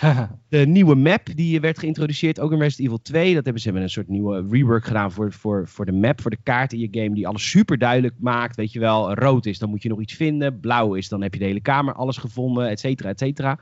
de 0.48 0.66
nieuwe 0.66 0.94
map 0.94 1.28
die 1.34 1.60
werd 1.60 1.78
geïntroduceerd, 1.78 2.40
ook 2.40 2.52
in 2.52 2.58
Resident 2.58 2.86
Evil 2.86 3.02
2. 3.02 3.34
Dat 3.34 3.44
hebben 3.44 3.62
ze 3.62 3.72
met 3.72 3.82
een 3.82 3.90
soort 3.90 4.08
nieuwe 4.08 4.46
rework 4.50 4.84
gedaan 4.84 5.12
voor, 5.12 5.32
voor, 5.32 5.68
voor 5.68 5.86
de 5.86 5.92
map, 5.92 6.20
voor 6.20 6.30
de 6.30 6.42
kaart 6.42 6.72
in 6.72 6.78
je 6.78 6.88
game. 6.90 7.14
Die 7.14 7.26
alles 7.26 7.50
super 7.50 7.78
duidelijk 7.78 8.14
maakt. 8.18 8.56
Weet 8.56 8.72
je 8.72 8.80
wel, 8.80 9.14
rood 9.14 9.46
is, 9.46 9.58
dan 9.58 9.70
moet 9.70 9.82
je 9.82 9.88
nog 9.88 10.00
iets 10.00 10.14
vinden. 10.14 10.60
Blauw 10.60 10.94
is, 10.94 11.08
dan 11.08 11.22
heb 11.22 11.32
je 11.32 11.40
de 11.40 11.46
hele 11.46 11.60
kamer 11.60 11.94
alles 11.94 12.16
gevonden, 12.16 12.68
et 12.68 12.80
cetera, 12.80 13.08
et 13.08 13.18
cetera. 13.18 13.60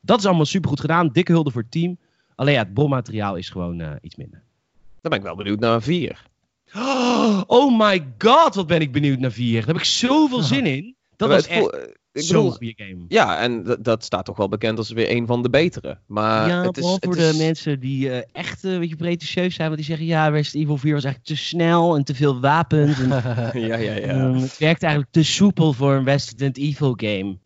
Dat 0.00 0.18
is 0.18 0.26
allemaal 0.26 0.44
super 0.44 0.68
goed 0.68 0.80
gedaan. 0.80 1.08
Dikke 1.12 1.32
hulde 1.32 1.50
voor 1.50 1.62
het 1.62 1.70
team. 1.70 1.98
Alleen 2.34 2.54
ja, 2.54 2.62
het 2.62 2.74
bommateriaal 2.74 3.36
is 3.36 3.48
gewoon 3.48 3.80
uh, 3.80 3.90
iets 4.00 4.16
minder. 4.16 4.42
Dan 5.00 5.10
ben 5.10 5.18
ik 5.18 5.24
wel 5.24 5.36
benieuwd 5.36 5.60
naar 5.60 5.82
4. 5.82 6.22
Oh 7.46 7.78
my 7.78 8.06
god, 8.18 8.54
wat 8.54 8.66
ben 8.66 8.80
ik 8.80 8.92
benieuwd 8.92 9.18
naar 9.18 9.32
4. 9.32 9.58
Daar 9.58 9.66
heb 9.66 9.76
ik 9.76 9.84
zoveel 9.84 10.42
zin 10.42 10.66
in. 10.66 10.96
Dat 11.16 11.28
was 11.28 11.46
echt 11.46 11.88
zo'n 12.12 12.50
goede 12.50 12.72
game. 12.76 13.04
Ja, 13.08 13.38
en 13.38 13.76
dat 13.80 14.04
staat 14.04 14.24
toch 14.24 14.36
wel 14.36 14.48
bekend 14.48 14.78
als 14.78 14.90
weer 14.90 15.10
een 15.10 15.26
van 15.26 15.42
de 15.42 15.50
betere. 15.50 15.98
Maar 16.06 16.48
ja, 16.48 16.62
het 16.62 16.76
is, 16.76 16.86
het 16.86 17.04
voor 17.04 17.16
de 17.16 17.34
mensen 17.36 17.80
die 17.80 18.08
uh, 18.08 18.18
echt 18.32 18.64
uh, 18.64 18.72
een 18.72 18.80
beetje 18.80 18.96
pretentieus 18.96 19.54
zijn. 19.54 19.66
Want 19.68 19.80
die 19.80 19.88
zeggen, 19.88 20.06
ja, 20.06 20.28
Resident 20.28 20.64
Evil 20.64 20.78
4 20.78 20.94
was 20.94 21.04
eigenlijk 21.04 21.34
te 21.34 21.44
snel 21.46 21.96
en 21.96 22.04
te 22.04 22.14
veel 22.14 22.40
wapens. 22.40 23.00
En, 23.00 23.08
ja, 23.68 23.76
ja, 23.76 23.92
ja. 23.92 24.24
Um, 24.24 24.34
het 24.34 24.58
werkt 24.58 24.82
eigenlijk 24.82 25.12
te 25.12 25.24
soepel 25.24 25.72
voor 25.72 25.92
een 25.94 26.04
Resident 26.04 26.56
Evil 26.56 26.94
game. 26.96 27.36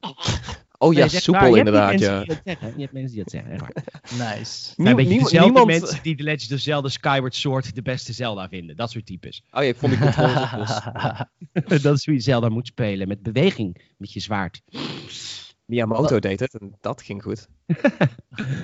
Oh 0.78 0.94
ja, 0.94 1.08
soepel 1.08 1.54
inderdaad, 1.54 2.00
ja. 2.00 2.24
Je 2.44 2.56
hebt 2.76 2.92
mensen 2.92 3.14
die 3.14 3.22
dat 3.22 3.30
zeggen, 3.30 3.50
echt 3.50 3.60
waar. 3.60 3.74
Nice. 4.36 4.72
Een 4.76 4.96
beetje 4.96 5.18
dezelfde 5.18 5.40
niemand... 5.40 5.66
mensen 5.66 6.02
die 6.02 6.16
The 6.16 6.22
Legend 6.22 6.52
of 6.52 6.58
Zelda 6.58 6.88
Skyward 6.88 7.34
Sword 7.34 7.74
de 7.74 7.82
beste 7.82 8.12
Zelda 8.12 8.48
vinden. 8.48 8.76
Dat 8.76 8.90
soort 8.90 9.06
types. 9.06 9.42
Oh 9.50 9.62
ja, 9.62 9.68
ik 9.68 9.76
vond 9.76 9.92
die 9.92 10.00
dus. 11.60 11.82
dat 11.82 11.96
is 11.96 12.04
hoe 12.04 12.14
je 12.14 12.20
Zelda 12.20 12.48
moet 12.48 12.66
spelen, 12.66 13.08
met 13.08 13.22
beweging, 13.22 13.82
met 13.96 14.12
je 14.12 14.20
zwaard. 14.20 14.62
Miyamoto 15.64 16.18
deed 16.18 16.40
het 16.40 16.54
en 16.54 16.76
dat 16.80 17.02
ging 17.02 17.22
goed. 17.22 17.48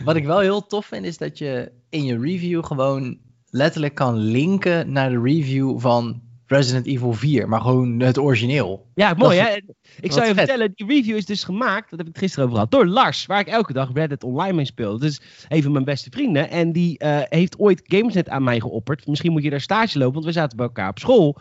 Wat 0.04 0.16
ik 0.16 0.24
wel 0.24 0.38
heel 0.38 0.66
tof 0.66 0.86
vind, 0.86 1.04
is 1.04 1.18
dat 1.18 1.38
je 1.38 1.72
in 1.88 2.04
je 2.04 2.18
review 2.18 2.64
gewoon 2.64 3.18
letterlijk 3.50 3.94
kan 3.94 4.16
linken 4.16 4.92
naar 4.92 5.10
de 5.10 5.20
review 5.20 5.80
van 5.80 6.22
Resident 6.52 6.86
Evil 6.86 7.12
4, 7.12 7.48
maar 7.48 7.60
gewoon 7.60 8.00
het 8.00 8.18
origineel. 8.18 8.86
Ja, 8.94 9.14
mooi 9.14 9.38
hè. 9.38 9.60
Ik 10.00 10.12
zou 10.12 10.26
je 10.26 10.34
vertellen, 10.34 10.72
die 10.74 10.86
review 10.86 11.16
is 11.16 11.26
dus 11.26 11.44
gemaakt, 11.44 11.90
dat 11.90 11.98
heb 11.98 12.08
ik 12.08 12.18
gisteren 12.18 12.44
over 12.44 12.56
gehad, 12.56 12.70
door 12.70 12.86
Lars, 12.86 13.26
waar 13.26 13.40
ik 13.40 13.46
elke 13.46 13.72
dag 13.72 13.90
Reddit 13.92 14.24
online 14.24 14.52
mee 14.52 14.64
speel. 14.64 14.98
Dus 14.98 15.20
een 15.48 15.62
van 15.62 15.72
mijn 15.72 15.84
beste 15.84 16.10
vrienden. 16.10 16.50
En 16.50 16.72
die 16.72 17.04
uh, 17.04 17.20
heeft 17.28 17.58
ooit 17.58 17.82
Gamesnet 17.84 18.28
aan 18.28 18.42
mij 18.42 18.60
geopperd. 18.60 19.06
Misschien 19.06 19.32
moet 19.32 19.42
je 19.42 19.50
daar 19.50 19.60
stage 19.60 19.98
lopen, 19.98 20.14
want 20.14 20.24
we 20.24 20.32
zaten 20.32 20.56
bij 20.56 20.66
elkaar 20.66 20.88
op 20.88 20.98
school. 20.98 21.40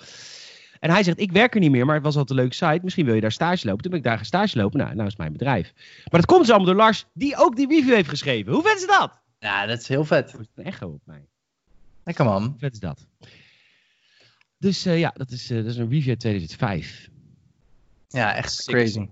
En 0.80 0.90
hij 0.90 1.04
zegt, 1.04 1.20
ik 1.20 1.32
werk 1.32 1.54
er 1.54 1.60
niet 1.60 1.72
meer, 1.72 1.86
maar 1.86 1.96
het 1.96 2.04
was 2.04 2.16
altijd 2.16 2.38
een 2.38 2.44
leuke 2.44 2.56
site. 2.56 2.80
Misschien 2.84 3.06
wil 3.06 3.16
je 3.16 3.22
daar 3.22 3.32
stage 3.32 3.66
lopen. 3.66 3.82
Toen 3.82 3.92
ben 3.92 4.00
ik 4.00 4.06
daar 4.06 4.16
gaan 4.16 4.26
stage 4.26 4.58
lopen. 4.58 4.80
Nou, 4.80 4.96
nou 4.96 5.08
is 5.08 5.16
mijn 5.16 5.32
bedrijf. 5.32 5.74
Maar 6.10 6.20
dat 6.20 6.26
komt 6.26 6.40
dus 6.40 6.50
allemaal 6.50 6.68
door 6.68 6.76
Lars, 6.76 7.06
die 7.14 7.38
ook 7.38 7.56
die 7.56 7.68
review 7.68 7.94
heeft 7.94 8.10
geschreven. 8.10 8.54
Hoe 8.54 8.64
vet 8.64 8.76
is 8.76 8.88
dat? 8.88 9.20
Ja, 9.40 9.66
dat 9.66 9.80
is 9.80 9.88
heel 9.88 10.06
vet. 10.06 10.34
Er 10.34 10.40
is 10.40 10.48
een 10.56 10.64
echo 10.64 10.88
op 10.88 11.02
mij. 11.06 11.26
Lekker 12.04 12.26
man. 12.26 12.44
Hoe 12.44 12.54
vet 12.58 12.74
is 12.74 12.80
dat? 12.80 13.06
Dus 14.62 14.88
uh, 14.88 15.00
ja, 15.00 15.14
dat 15.18 15.32
is, 15.32 15.52
uh, 15.52 15.58
dat 15.58 15.66
is 15.66 15.78
een 15.78 15.90
review 15.90 16.10
uit 16.10 16.20
2005. 16.20 17.10
Ja, 18.08 18.36
echt 18.36 18.66
crazy. 18.66 19.08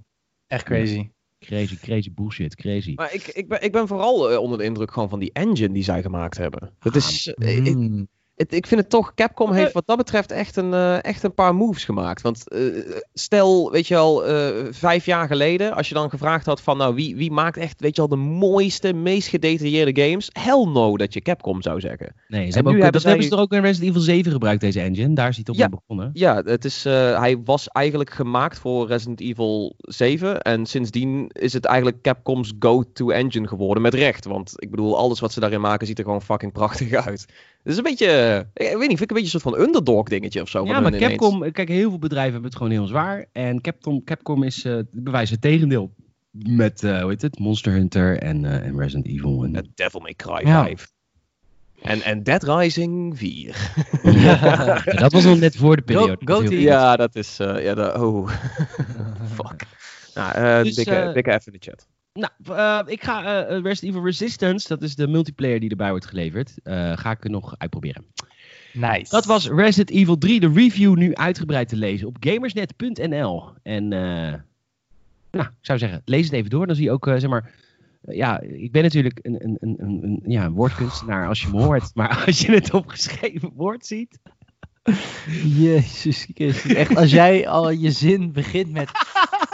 Echt 0.48 0.64
crazy. 0.64 1.10
Crazy, 1.40 1.78
crazy 1.78 2.12
bullshit, 2.14 2.56
crazy. 2.56 2.94
Maar 2.96 3.14
ik, 3.14 3.28
ik, 3.28 3.48
ben, 3.48 3.62
ik 3.62 3.72
ben 3.72 3.88
vooral 3.88 4.32
uh, 4.32 4.40
onder 4.40 4.58
de 4.58 4.64
indruk 4.64 4.92
gewoon 4.92 5.10
van 5.10 5.20
die 5.20 5.32
engine 5.34 5.74
die 5.74 5.84
zij 5.84 6.02
gemaakt 6.02 6.38
hebben. 6.38 6.74
Dat 6.80 6.96
is... 6.96 7.36
Ah, 7.36 7.58
mm 7.58 8.08
het, 8.40 8.54
ik 8.54 8.68
vind 8.68 8.82
het 8.82 8.90
toch, 8.90 9.14
Capcom 9.14 9.52
heeft 9.52 9.74
wat 9.74 9.88
dat 9.88 9.98
betreft 9.98 10.32
echt 10.32 10.56
een, 10.56 10.72
uh, 10.72 11.04
echt 11.04 11.24
een 11.24 11.34
paar 11.34 11.56
moves 11.56 11.86
gemaakt. 11.86 12.22
Want 12.22 12.44
uh, 12.48 12.86
stel, 13.14 13.72
weet 13.72 13.88
je 13.88 13.98
al, 13.98 14.30
uh, 14.30 14.48
vijf 14.72 15.06
jaar 15.06 15.28
geleden, 15.28 15.76
als 15.76 15.88
je 15.88 15.94
dan 15.94 16.10
gevraagd 16.10 16.46
had 16.46 16.62
van, 16.62 16.78
nou, 16.78 16.96
wie, 16.96 17.16
wie 17.16 17.32
maakt 17.32 17.58
echt, 17.58 17.82
weet 17.82 17.96
je 17.96 18.02
al, 18.02 18.08
de 18.08 18.16
mooiste, 18.16 18.94
meest 18.94 19.28
gedetailleerde 19.28 20.02
games? 20.02 20.30
Hell 20.34 20.66
no, 20.66 20.98
dat 20.98 21.14
je 21.14 21.22
Capcom 21.22 21.62
zou 21.62 21.80
zeggen. 21.80 22.14
Nee, 22.28 22.48
ze 22.48 22.54
hebben 22.54 22.74
ook, 22.74 22.82
hebben 22.82 22.92
dat 22.92 23.02
zij... 23.02 23.12
hebben 23.12 23.30
ze 23.30 23.36
er 23.36 23.42
ook 23.42 23.54
in 23.54 23.62
Resident 23.62 23.90
Evil 23.90 24.02
7 24.02 24.32
gebruikt, 24.32 24.62
deze 24.62 24.82
engine. 24.82 25.16
Daar 25.16 25.30
is 25.30 25.36
hij 25.36 25.44
toch 25.44 25.56
ja, 25.56 25.68
mee 25.68 25.80
begonnen. 25.80 26.10
Ja, 26.14 26.42
het 26.46 26.66
is, 26.66 26.84
hij 26.84 27.42
was 27.44 27.68
eigenlijk 27.68 28.10
gemaakt 28.10 28.60
voor 28.60 28.88
Resident 28.88 29.20
Evil 29.20 29.74
7. 29.78 30.42
En 30.42 30.66
sindsdien 30.66 31.30
is 31.34 31.54
het 31.54 31.66
eigenlijk 31.66 32.02
Capcom's 32.02 32.54
go-to 32.60 33.10
engine 33.10 33.48
geworden, 33.48 33.84
met 33.84 33.94
recht. 33.94 34.26
Want 34.26 34.54
ik 34.56 34.70
bedoel, 34.70 34.98
alles 34.98 35.20
wat 35.20 35.34
ze 35.34 35.40
daarin 35.40 35.62
maken 35.62 35.88
ziet 35.88 35.98
er 35.98 36.04
gewoon 36.04 36.22
fucking 36.22 36.52
prachtig 36.52 36.94
uit. 37.06 37.28
Het 37.64 37.72
is 37.72 37.78
een 37.78 37.84
beetje, 37.84 38.08
ik 38.38 38.78
weet 38.78 38.80
niet, 38.80 38.80
vind 38.80 39.02
ik 39.02 39.10
een 39.10 39.16
beetje 39.16 39.34
een 39.34 39.42
soort 39.42 39.56
van 39.56 39.60
underdog 39.60 40.08
dingetje 40.08 40.42
of 40.42 40.50
zo. 40.50 40.66
Ja, 40.66 40.80
maar 40.80 40.92
Capcom, 40.92 41.36
ineens... 41.36 41.54
kijk, 41.54 41.68
heel 41.68 41.90
veel 41.90 42.00
bedrijven 42.00 42.32
hebben 42.32 42.50
het 42.50 42.60
gewoon 42.60 42.74
heel 42.74 42.88
zwaar. 42.88 43.26
En 43.32 43.62
Capcom, 43.62 44.04
Capcom 44.04 44.44
is 44.44 44.66
uh, 44.66 44.80
bewijs 44.92 45.30
het 45.30 45.42
tegendeel. 45.42 45.94
Met, 46.32 46.84
uh, 46.84 47.02
hoe 47.02 47.10
heet 47.10 47.22
het, 47.22 47.40
Monster 47.40 47.72
Hunter 47.72 48.18
en, 48.18 48.46
en 48.46 48.78
Resident 48.78 49.08
Evil. 49.08 49.44
En... 49.44 49.72
Devil 49.76 50.00
May 50.00 50.14
Cry 50.14 50.48
ja. 50.48 50.64
5. 50.64 50.92
En, 51.82 52.02
en 52.02 52.24
Dead 52.24 52.44
Rising 52.44 53.18
4. 53.18 53.72
ja, 54.24 54.82
dat 54.84 55.12
was 55.12 55.24
nog 55.24 55.40
net 55.40 55.56
voor 55.56 55.76
de 55.76 55.82
periode. 55.82 56.18
Go, 56.26 56.42
go 56.46 56.54
ja, 56.54 56.96
dat 56.96 57.16
is, 57.16 57.38
ja, 57.38 57.74
dat, 57.74 58.02
oh. 58.02 58.30
Fuck. 59.36 59.64
Nou, 60.14 60.64
dus, 60.64 60.76
dikke, 60.76 61.12
dikke 61.14 61.32
even 61.34 61.54
in 61.54 61.60
de 61.60 61.70
chat. 61.70 61.88
Nou, 62.20 62.32
uh, 62.50 62.80
ik 62.86 63.04
ga 63.04 63.50
uh, 63.50 63.62
Resident 63.62 63.96
Evil 63.96 64.06
Resistance, 64.06 64.68
dat 64.68 64.82
is 64.82 64.96
de 64.96 65.08
multiplayer 65.08 65.60
die 65.60 65.70
erbij 65.70 65.90
wordt 65.90 66.06
geleverd, 66.06 66.54
uh, 66.64 66.98
ga 66.98 67.12
ik 67.12 67.24
er 67.24 67.30
nog 67.30 67.56
uitproberen. 67.58 68.06
Nice. 68.74 69.10
Dat 69.10 69.26
was 69.26 69.48
Resident 69.48 69.90
Evil 69.90 70.18
3, 70.18 70.40
de 70.40 70.52
review 70.54 70.96
nu 70.96 71.16
uitgebreid 71.16 71.70
te 71.70 71.76
lezen 71.76 72.08
op 72.08 72.18
gamersnet.nl. 72.20 73.50
En 73.64 73.88
nou, 73.88 75.46
ik 75.46 75.52
zou 75.62 75.80
zeggen, 75.80 76.02
lees 76.06 76.26
het 76.26 76.34
even 76.34 76.50
door, 76.50 76.68
dan 76.68 76.76
zie 76.76 76.86
je 76.86 76.92
ook, 76.92 77.06
zeg 77.06 77.28
maar, 77.28 77.52
ja, 78.02 78.40
ik 78.42 78.72
ben 78.72 78.84
natuurlijk 78.84 79.20
een, 79.22 79.44
een, 79.44 79.58
een, 79.60 80.00
een, 80.02 80.24
ja, 80.26 80.52
woordkunstenaar 80.52 81.28
als 81.28 81.42
je 81.42 81.48
me 81.48 81.62
hoort, 81.62 81.92
maar 81.96 82.24
als 82.26 82.40
je 82.40 82.52
het 82.52 82.74
opgeschreven 82.74 83.52
woord 83.56 83.86
ziet... 83.86 84.20
Jezus 85.44 86.28
Christus, 86.34 86.74
echt, 86.74 86.96
als 86.96 87.12
jij 87.12 87.48
al 87.48 87.70
je 87.70 87.92
zin 87.92 88.32
begint 88.32 88.72
met 88.72 88.90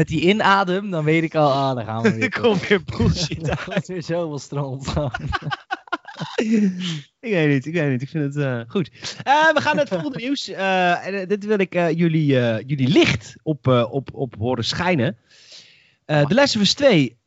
met 0.00 0.08
die 0.08 0.20
inadem, 0.20 0.90
dan 0.90 1.04
weet 1.04 1.22
ik 1.22 1.34
al, 1.34 1.52
ah, 1.52 1.74
dan 1.74 1.84
gaan 1.84 2.02
we 2.02 2.12
weer. 2.14 2.22
Er 2.22 2.40
komt 2.40 2.68
weer 2.68 2.82
bullshit 2.84 3.68
uit. 3.68 3.86
weer 3.86 4.02
zoveel 4.02 4.38
stront. 4.38 4.86
ik 7.20 7.30
weet 7.30 7.48
niet, 7.48 7.66
ik 7.66 7.74
weet 7.74 7.90
niet. 7.90 8.02
Ik 8.02 8.08
vind 8.08 8.34
het 8.34 8.44
uh, 8.44 8.60
goed. 8.66 8.90
Uh, 9.26 9.52
we 9.52 9.60
gaan 9.60 9.76
naar 9.76 9.84
het 9.84 9.94
volgende 9.94 10.18
nieuws. 10.18 10.48
Uh, 10.48 11.06
en 11.06 11.28
dit 11.28 11.44
wil 11.44 11.58
ik 11.58 11.72
jullie, 11.72 12.26
jullie 12.66 12.88
licht 12.88 13.34
op, 13.42 13.66
op, 13.66 14.08
op 14.12 14.34
horen 14.38 14.64
schijnen. 14.64 15.16
De 16.04 16.40
of 16.44 16.54
Us 16.54 16.74
2. 16.74 17.18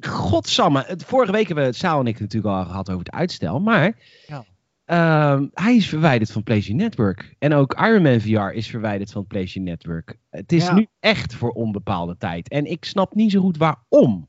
Godsamme. 0.00 0.98
Vorige 1.06 1.32
week 1.32 1.46
hebben 1.46 1.64
we 1.64 1.70
het 1.70 1.78
Saal 1.78 2.00
en 2.00 2.06
ik 2.06 2.20
natuurlijk 2.20 2.54
al 2.54 2.64
gehad 2.64 2.90
over 2.90 3.04
het 3.04 3.14
uitstel. 3.14 3.60
Maar 3.60 3.96
ja. 4.26 4.44
Uh, 4.86 5.40
hij 5.52 5.76
is 5.76 5.88
verwijderd 5.88 6.32
van 6.32 6.42
PlayStation 6.42 6.78
Network. 6.78 7.34
En 7.38 7.52
ook 7.52 7.74
Iron 7.74 8.02
Man 8.02 8.20
VR 8.20 8.56
is 8.56 8.66
verwijderd 8.66 9.12
van 9.12 9.26
PlayStation 9.26 9.64
Network. 9.64 10.16
Het 10.30 10.52
is 10.52 10.66
ja. 10.66 10.74
nu 10.74 10.86
echt 11.00 11.34
voor 11.34 11.50
onbepaalde 11.50 12.16
tijd. 12.16 12.48
En 12.48 12.64
ik 12.64 12.84
snap 12.84 13.14
niet 13.14 13.30
zo 13.30 13.40
goed 13.40 13.56
waarom. 13.56 14.28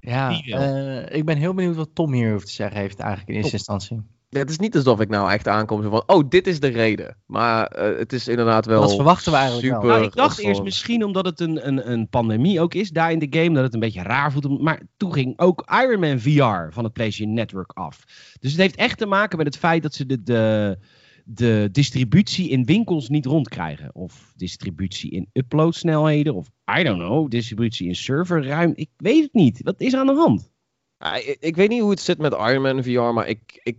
Ja, 0.00 0.42
uh, 0.44 1.16
ik 1.16 1.24
ben 1.24 1.36
heel 1.36 1.54
benieuwd 1.54 1.76
wat 1.76 1.90
Tom 1.92 2.12
hierover 2.12 2.46
te 2.46 2.52
zeggen 2.52 2.80
heeft 2.80 2.98
eigenlijk 2.98 3.30
in 3.30 3.36
eerste 3.36 3.56
instantie. 3.56 4.02
Het 4.40 4.50
is 4.50 4.58
niet 4.58 4.76
alsof 4.76 5.00
ik 5.00 5.08
nou 5.08 5.30
echt 5.30 5.48
aankom 5.48 5.82
van, 5.82 6.02
oh, 6.06 6.28
dit 6.28 6.46
is 6.46 6.60
de 6.60 6.68
reden. 6.68 7.16
Maar 7.26 7.76
uh, 7.78 7.98
het 7.98 8.12
is 8.12 8.28
inderdaad 8.28 8.66
wel. 8.66 8.80
Wat 8.80 8.94
verwachten 8.94 9.32
we 9.32 9.38
eigenlijk 9.38 9.66
super 9.66 9.86
wel? 9.86 9.96
Nou, 9.96 10.08
ik 10.08 10.14
dacht 10.14 10.38
eerst 10.38 10.62
misschien 10.62 11.04
omdat 11.04 11.24
het 11.24 11.40
een, 11.40 11.66
een, 11.66 11.90
een 11.90 12.08
pandemie 12.08 12.60
ook 12.60 12.74
is 12.74 12.90
daar 12.90 13.12
in 13.12 13.18
de 13.18 13.38
game, 13.38 13.54
dat 13.54 13.64
het 13.64 13.74
een 13.74 13.80
beetje 13.80 14.02
raar 14.02 14.32
voelt. 14.32 14.60
Maar 14.60 14.82
toen 14.96 15.12
ging 15.12 15.38
ook 15.38 15.64
Iron 15.82 16.00
Man 16.00 16.18
VR 16.18 16.72
van 16.72 16.84
het 16.84 16.92
PlayStation 16.92 17.34
Network 17.34 17.72
af. 17.72 18.04
Dus 18.40 18.50
het 18.50 18.60
heeft 18.60 18.76
echt 18.76 18.98
te 18.98 19.06
maken 19.06 19.38
met 19.38 19.46
het 19.46 19.56
feit 19.56 19.82
dat 19.82 19.94
ze 19.94 20.06
de, 20.06 20.22
de, 20.22 20.78
de 21.24 21.68
distributie 21.72 22.48
in 22.48 22.64
winkels 22.64 23.08
niet 23.08 23.26
rondkrijgen. 23.26 23.94
Of 23.94 24.32
distributie 24.36 25.10
in 25.10 25.28
uploadsnelheden. 25.32 26.34
Of 26.34 26.50
I 26.78 26.82
don't 26.82 26.98
know, 26.98 27.30
distributie 27.30 27.88
in 27.88 27.96
serverruim. 27.96 28.72
Ik 28.74 28.90
weet 28.96 29.22
het 29.22 29.34
niet. 29.34 29.60
Wat 29.62 29.80
is 29.80 29.92
er 29.92 29.98
aan 29.98 30.06
de 30.06 30.14
hand? 30.14 30.52
Ik, 30.98 31.36
ik, 31.40 31.56
weet 31.56 31.68
niet 31.68 31.80
hoe 31.80 31.90
het 31.90 32.00
zit 32.00 32.18
met 32.18 32.32
Iron 32.32 32.62
Man 32.62 32.82
VR, 32.82 33.00
maar 33.00 33.28
ik, 33.28 33.60
ik 33.62 33.76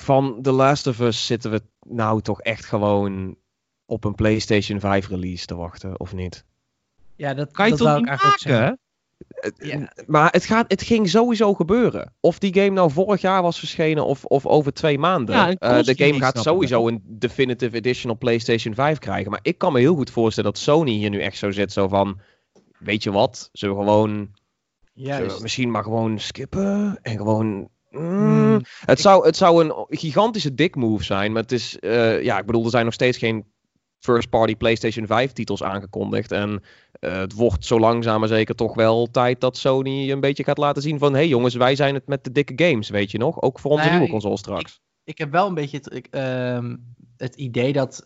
van 0.00 0.42
The 0.42 0.52
Last 0.52 0.86
of 0.86 1.00
Us 1.00 1.26
zitten 1.26 1.50
we 1.50 1.62
nou 1.80 2.20
toch 2.22 2.40
echt 2.40 2.64
gewoon 2.64 3.36
op 3.86 4.04
een 4.04 4.14
PlayStation 4.14 4.80
5 4.80 5.08
release 5.08 5.46
te 5.46 5.54
wachten, 5.54 6.00
of 6.00 6.12
niet? 6.12 6.44
Ja, 7.16 7.34
dat 7.34 7.52
kan 7.52 7.68
je 7.68 7.76
dat 7.76 7.80
toch 7.80 7.96
niet 7.96 8.06
maken? 8.06 8.78
Ja. 9.58 9.92
Maar 10.06 10.30
het, 10.30 10.44
gaat, 10.44 10.70
het 10.70 10.82
ging 10.82 11.08
sowieso 11.08 11.54
gebeuren. 11.54 12.12
Of 12.20 12.38
die 12.38 12.54
game 12.54 12.70
nou 12.70 12.90
vorig 12.90 13.20
jaar 13.20 13.42
was 13.42 13.58
verschenen 13.58 14.06
of, 14.06 14.24
of 14.24 14.46
over 14.46 14.72
twee 14.72 14.98
maanden. 14.98 15.34
Ja, 15.34 15.48
uh, 15.48 15.82
de 15.82 16.04
game 16.04 16.18
gaat 16.18 16.38
sowieso 16.38 16.88
een 16.88 17.02
Definitive 17.04 17.76
Edition 17.76 18.12
op 18.12 18.18
PlayStation 18.18 18.74
5 18.74 18.98
krijgen. 18.98 19.30
Maar 19.30 19.40
ik 19.42 19.58
kan 19.58 19.72
me 19.72 19.78
heel 19.78 19.94
goed 19.94 20.10
voorstellen 20.10 20.52
dat 20.52 20.60
Sony 20.60 20.90
hier 20.90 21.10
nu 21.10 21.20
echt 21.20 21.36
zo 21.36 21.50
zit. 21.50 21.72
Zo 21.72 21.88
van, 21.88 22.20
weet 22.78 23.02
je 23.02 23.10
wat, 23.10 23.48
zullen 23.52 23.76
we 23.76 23.82
gewoon... 23.82 24.30
Zullen 24.94 25.28
we 25.28 25.38
misschien 25.42 25.70
maar 25.70 25.82
gewoon 25.82 26.18
skippen 26.18 26.98
en 27.02 27.16
gewoon 27.16 27.68
Mm, 27.90 28.60
het, 28.84 29.00
zou, 29.00 29.26
het 29.26 29.36
zou 29.36 29.64
een 29.64 29.86
gigantische 29.88 30.54
dik 30.54 30.76
move 30.76 31.04
zijn. 31.04 31.32
Maar 31.32 31.42
het 31.42 31.52
is, 31.52 31.76
uh, 31.80 32.22
ja, 32.22 32.38
ik 32.38 32.46
bedoel, 32.46 32.64
er 32.64 32.70
zijn 32.70 32.84
nog 32.84 32.94
steeds 32.94 33.18
geen 33.18 33.44
first-party 33.98 34.56
PlayStation 34.56 35.06
5 35.06 35.32
titels 35.32 35.62
aangekondigd. 35.62 36.32
En 36.32 36.62
uh, 37.00 37.18
het 37.18 37.32
wordt 37.32 37.64
zo 37.64 37.80
langzaam 37.80 38.20
maar 38.20 38.28
zeker 38.28 38.54
toch 38.54 38.74
wel 38.74 39.10
tijd 39.10 39.40
dat 39.40 39.56
Sony 39.56 40.10
een 40.10 40.20
beetje 40.20 40.44
gaat 40.44 40.58
laten 40.58 40.82
zien 40.82 40.98
van... 40.98 41.12
hé 41.12 41.18
hey 41.18 41.28
jongens, 41.28 41.54
wij 41.54 41.76
zijn 41.76 41.94
het 41.94 42.06
met 42.06 42.24
de 42.24 42.32
dikke 42.32 42.64
games, 42.64 42.88
weet 42.88 43.10
je 43.10 43.18
nog? 43.18 43.42
Ook 43.42 43.58
voor 43.58 43.70
onze 43.70 43.82
nou 43.82 43.94
ja, 43.94 43.98
nieuwe 43.98 44.12
console 44.12 44.38
straks. 44.38 44.72
Ik, 44.72 44.80
ik, 45.04 45.18
heb 45.18 45.30
wel 45.30 45.46
een 45.46 45.54
beetje 45.54 45.76
het, 45.76 45.94
ik, 45.94 46.06
uh, 46.10 46.74
het 47.16 47.34
idee 47.34 47.72
dat... 47.72 48.04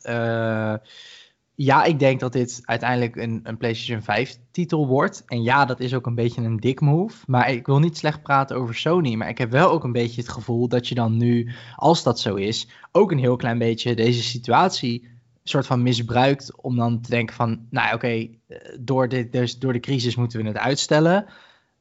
Ja, 1.55 1.85
ik 1.85 1.99
denk 1.99 2.21
dat 2.21 2.33
dit 2.33 2.61
uiteindelijk 2.65 3.17
een, 3.17 3.41
een 3.43 3.57
PlayStation 3.57 4.03
5 4.03 4.39
titel 4.51 4.87
wordt. 4.87 5.23
En 5.27 5.43
ja, 5.43 5.65
dat 5.65 5.81
is 5.81 5.95
ook 5.95 6.07
een 6.07 6.15
beetje 6.15 6.43
een 6.43 6.57
dik 6.57 6.81
move. 6.81 7.25
Maar 7.27 7.51
ik 7.51 7.67
wil 7.67 7.79
niet 7.79 7.97
slecht 7.97 8.23
praten 8.23 8.57
over 8.57 8.75
Sony. 8.75 9.15
Maar 9.15 9.29
ik 9.29 9.39
heb 9.39 9.51
wel 9.51 9.71
ook 9.71 9.85
een 9.85 9.93
beetje 9.93 10.21
het 10.21 10.31
gevoel 10.31 10.69
dat 10.69 10.89
je 10.89 10.95
dan 10.95 11.17
nu, 11.17 11.51
als 11.77 12.03
dat 12.03 12.21
zo 12.21 12.35
is, 12.35 12.69
ook 12.93 13.11
een 13.11 13.19
heel 13.19 13.37
klein 13.37 13.59
beetje 13.59 13.95
deze 13.95 14.23
situatie 14.23 15.11
soort 15.45 15.67
van 15.67 15.83
misbruikt. 15.83 16.61
Om 16.61 16.77
dan 16.77 17.01
te 17.01 17.11
denken 17.11 17.35
van, 17.35 17.67
nou 17.71 17.87
oké, 17.87 17.95
okay, 17.95 18.39
door, 18.81 19.09
dus 19.31 19.59
door 19.59 19.73
de 19.73 19.81
crisis 19.81 20.17
moeten 20.17 20.43
we 20.43 20.49
het 20.49 20.59
uitstellen 20.59 21.27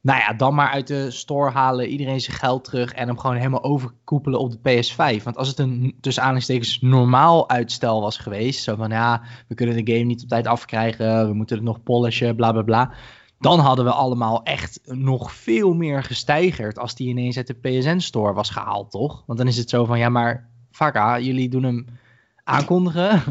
nou 0.02 0.18
ja, 0.18 0.32
dan 0.32 0.54
maar 0.54 0.68
uit 0.68 0.86
de 0.86 1.10
store 1.10 1.50
halen, 1.50 1.88
iedereen 1.88 2.20
zijn 2.20 2.36
geld 2.36 2.64
terug 2.64 2.92
en 2.92 3.06
hem 3.06 3.18
gewoon 3.18 3.36
helemaal 3.36 3.62
overkoepelen 3.62 4.40
op 4.40 4.50
de 4.50 4.58
PS5. 4.58 5.22
Want 5.22 5.36
als 5.36 5.48
het 5.48 5.58
een 5.58 5.96
tussen 6.00 6.22
aanhalingstekens 6.22 6.80
normaal 6.80 7.48
uitstel 7.48 8.00
was 8.00 8.16
geweest, 8.16 8.62
zo 8.62 8.76
van 8.76 8.90
ja, 8.90 9.22
we 9.48 9.54
kunnen 9.54 9.84
de 9.84 9.92
game 9.92 10.04
niet 10.04 10.22
op 10.22 10.28
tijd 10.28 10.46
afkrijgen, 10.46 11.28
we 11.28 11.34
moeten 11.34 11.56
het 11.56 11.64
nog 11.64 11.82
polishen, 11.82 12.36
bla 12.36 12.52
bla 12.52 12.62
bla. 12.62 12.92
Dan 13.38 13.58
hadden 13.58 13.84
we 13.84 13.90
allemaal 13.90 14.42
echt 14.42 14.80
nog 14.84 15.32
veel 15.32 15.74
meer 15.74 16.02
gestijgerd 16.02 16.78
als 16.78 16.94
die 16.94 17.08
ineens 17.08 17.36
uit 17.36 17.46
de 17.46 17.54
PSN-store 17.54 18.32
was 18.32 18.50
gehaald, 18.50 18.90
toch? 18.90 19.22
Want 19.26 19.38
dan 19.38 19.48
is 19.48 19.56
het 19.56 19.70
zo 19.70 19.84
van 19.84 19.98
ja, 19.98 20.08
maar 20.08 20.48
vakka, 20.70 21.18
jullie 21.18 21.48
doen 21.48 21.62
hem 21.62 21.86
aankondigen. 22.44 23.10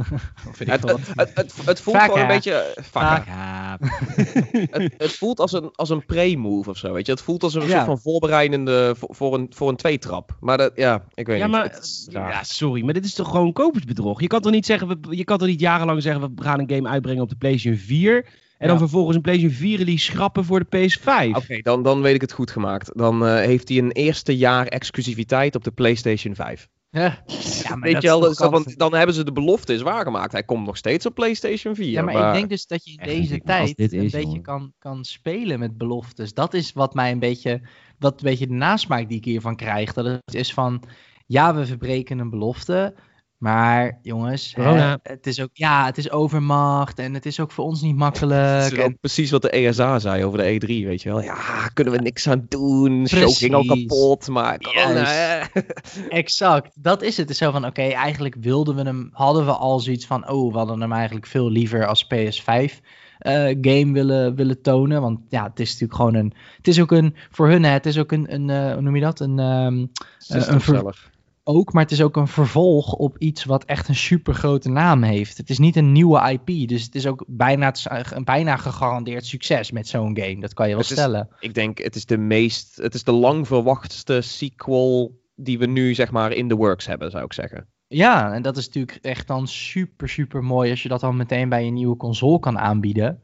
het, 0.58 0.82
het, 0.82 1.34
het, 1.34 1.54
het, 1.66 1.82
voelt 1.82 1.98
gewoon 1.98 2.20
een 2.20 2.28
beetje. 2.28 2.74
het, 4.72 4.94
het, 4.98 5.12
voelt 5.12 5.40
als 5.40 5.52
een, 5.52 5.72
als 5.72 5.90
een 5.90 6.06
pre-move 6.06 6.70
of 6.70 6.78
zo. 6.78 6.94
Weet 6.94 7.06
je? 7.06 7.12
Het 7.12 7.22
voelt 7.22 7.44
als 7.44 7.54
een 7.54 7.70
soort 7.70 7.84
van 7.84 8.00
voorbereidende 8.00 8.96
voor, 8.98 9.16
voor 9.16 9.34
een, 9.34 9.48
voor 9.50 9.70
een 9.70 9.76
tweetrap. 9.76 10.38
Maar 10.40 10.58
dat, 10.58 10.72
ja, 10.76 11.06
ik 11.14 11.28
weet 11.28 11.38
ja, 11.38 11.46
niet. 11.46 11.56
Maar, 11.56 12.30
ja, 12.30 12.44
sorry, 12.44 12.84
maar 12.84 12.94
dit 12.94 13.06
is 13.06 13.14
toch 13.14 13.30
gewoon 13.30 13.54
kopersbedrog? 13.54 14.22
Je 14.22 14.28
kan 14.28 14.42
toch 14.42 14.52
niet 14.52 14.66
zeggen, 14.66 15.00
je 15.10 15.24
kan 15.24 15.38
toch 15.38 15.48
niet 15.48 15.60
jarenlang 15.60 16.02
zeggen, 16.02 16.36
we 16.36 16.44
gaan 16.44 16.60
een 16.60 16.70
game 16.70 16.90
uitbrengen 16.90 17.22
op 17.22 17.30
de 17.30 17.36
PlayStation 17.36 17.80
4. 17.80 18.26
En 18.58 18.68
dan 18.68 18.78
vervolgens 18.78 19.16
een 19.16 19.22
PlayStation 19.22 19.58
4 19.58 19.78
release 19.78 20.06
schrappen 20.06 20.46
voor 20.46 20.66
de 20.70 20.90
PS5. 20.90 21.36
Oké, 21.36 21.62
dan, 21.62 21.84
dan 21.84 22.02
weet 22.02 22.16
ik 22.16 22.22
het 22.22 22.32
goed 22.32 22.52
gemaakt. 22.52 22.98
Dan 22.98 23.26
uh, 23.28 23.36
heeft 23.36 23.70
hij 23.70 23.78
een 23.78 23.92
eerste 23.92 24.38
jaar 24.38 24.68
exclusiviteit 24.68 25.56
op 25.56 25.64
de 25.64 25.72
PlayStation 25.72 26.36
5. 26.36 26.68
Ja, 26.92 27.24
ja 27.64 27.76
maar 27.76 27.92
Weet 27.92 28.02
je 28.02 28.08
wel, 28.08 28.34
dan, 28.34 28.66
dan 28.78 28.94
hebben 28.94 29.16
ze 29.16 29.24
de 29.24 29.32
belofte 29.32 29.74
is 29.74 29.82
waargemaakt. 29.82 30.32
Hij 30.32 30.44
komt 30.44 30.66
nog 30.66 30.78
steeds 30.78 31.06
op 31.06 31.16
PlayStation 31.16 31.76
4. 31.76 31.90
Ja, 31.90 32.02
maar, 32.02 32.28
ik 32.28 32.34
denk 32.34 32.50
dus 32.50 32.68
dat 32.68 32.86
je 32.86 32.92
in 32.92 33.04
deze 33.04 33.42
tijd 33.42 33.80
een 33.94 34.10
beetje 34.10 34.42
kan, 34.42 34.74
kan 34.80 35.06
spelen 35.06 35.60
met 35.60 35.78
beloftes. 35.78 36.34
Dat 36.34 36.54
is 36.54 36.74
wat 36.74 36.94
mij 36.94 37.12
een 37.12 37.20
beetje, 37.20 37.62
wat 38.00 38.14
een 38.14 38.30
beetje 38.30 38.48
de 38.48 38.54
nasmaak 38.54 39.08
die 39.08 39.18
ik 39.18 39.26
hiervan 39.26 39.56
krijg. 39.56 39.94
Dat 39.94 40.06
het 40.06 40.36
is 40.36 40.54
van, 40.54 40.84
ja, 41.26 41.56
we 41.56 41.66
verbreken 41.66 42.20
een 42.20 42.30
belofte. 42.30 42.94
Maar 43.42 44.00
jongens, 44.02 44.54
hè, 44.56 44.96
het 45.04 45.28
is 45.28 45.42
ook 45.42 45.50
ja, 45.54 45.86
het 45.86 45.98
is 45.98 46.12
overmacht 46.12 47.00
en 47.00 47.14
het 47.14 47.26
is 47.26 47.40
ook 47.40 47.52
voor 47.52 47.66
ons 47.66 47.82
niet 47.82 47.96
makkelijk. 47.96 48.64
Het 48.64 48.72
is 48.72 48.78
en... 48.78 48.98
precies 49.00 49.32
wat 49.32 49.42
de 49.42 49.50
ESA 49.50 50.00
zei 50.00 50.26
over 50.26 50.38
de 50.38 50.54
E3, 50.54 50.68
weet 50.68 51.02
je 51.02 51.10
wel. 51.10 51.22
Ja, 51.22 51.68
kunnen 51.74 51.94
we 51.94 52.00
niks 52.00 52.30
aan 52.30 52.46
doen. 52.50 53.04
Precies. 53.04 53.20
Show 53.20 53.36
ging 53.38 53.54
al 53.54 53.66
kapot, 53.66 54.28
maar 54.28 54.58
corona. 54.58 55.48
exact, 56.10 56.72
dat 56.76 57.02
is 57.02 57.18
het. 57.18 57.18
Het 57.18 57.30
is 57.30 57.38
zo 57.38 57.52
van, 57.52 57.66
oké, 57.66 57.82
eigenlijk 57.82 58.36
wilden 58.40 58.76
we 58.76 58.82
hem, 58.82 59.10
hadden 59.14 59.46
we 59.46 59.52
al 59.52 59.80
zoiets 59.80 60.06
van, 60.06 60.30
oh, 60.30 60.52
we 60.52 60.58
hadden 60.58 60.82
hem 60.82 60.92
eigenlijk 60.92 61.28
veel 61.28 61.50
liever 61.50 61.86
als 61.86 62.06
PS5 62.06 62.48
uh, 62.48 63.50
eh, 63.50 63.58
game 63.62 63.94
willen, 63.94 64.36
willen 64.36 64.62
tonen. 64.62 65.02
Want 65.02 65.20
ja, 65.30 65.44
het 65.44 65.60
is 65.60 65.72
natuurlijk 65.72 66.00
gewoon 66.00 66.16
een, 66.16 66.34
het 66.58 66.68
is 66.68 66.82
ook 66.82 66.92
een, 66.92 67.16
voor 67.32 67.50
hun, 67.50 67.64
het 67.64 67.86
is 67.86 67.98
ook 67.98 68.12
een, 68.12 68.34
een 68.34 68.50
uh, 68.50 68.74
hoe 68.74 68.82
noem 68.82 68.96
je 68.96 69.02
dat? 69.02 69.20
Een, 69.20 69.40
um, 69.40 69.92
uh, 70.32 70.48
een 70.48 70.62
ver 70.62 71.10
ook, 71.44 71.74
maar 71.74 71.84
het 71.84 71.92
is 71.92 72.02
ook 72.02 72.16
een 72.16 72.28
vervolg 72.28 72.94
op 72.94 73.18
iets 73.18 73.44
wat 73.44 73.66
echt 73.66 73.88
een 73.88 73.96
super 73.96 74.34
grote 74.34 74.70
naam 74.70 75.04
heeft. 75.04 75.38
Het 75.38 75.50
is 75.50 75.60
niet 75.60 75.76
een 75.76 75.92
nieuwe 75.92 76.32
IP, 76.32 76.68
dus 76.68 76.84
het 76.84 76.96
is 76.96 77.08
ook 77.08 77.24
bijna, 77.28 77.74
een 77.84 78.24
bijna 78.24 78.58
gegarandeerd 78.58 79.26
succes 79.26 79.72
met 79.72 79.88
zo'n 79.88 80.18
game. 80.18 80.40
Dat 80.40 80.54
kan 80.54 80.68
je 80.68 80.74
wel 80.74 80.84
stellen. 80.84 81.30
ik 81.40 81.54
denk, 81.54 81.78
het 81.78 81.96
is 81.96 82.06
de 82.06 82.18
meest, 82.18 82.76
het 82.76 82.94
is 82.94 83.04
de 83.04 83.12
lang 83.12 83.48
verwachtste 83.48 84.22
sequel 84.22 85.20
die 85.36 85.60
we 85.60 85.66
nu 85.66 85.94
zeg 85.94 86.12
maar 86.12 86.32
in 86.32 86.48
de 86.48 86.56
works 86.56 86.86
hebben, 86.86 87.12
zou 87.12 87.24
ik 87.24 87.34
zeggen. 87.34 87.68
Ja, 87.88 88.34
en 88.34 88.42
dat 88.42 88.58
is 88.58 88.66
natuurlijk 88.66 88.98
echt 89.02 89.28
dan 89.28 89.48
super, 89.48 90.10
super 90.10 90.44
mooi 90.44 90.70
als 90.70 90.84
je 90.84 90.90
dat 90.90 91.00
dan 91.00 91.16
meteen 91.16 91.50
bij 91.50 91.68
een 91.68 91.74
nieuwe 91.74 91.98
console 91.98 92.40
kan 92.40 92.60
aanbieden. 92.60 93.22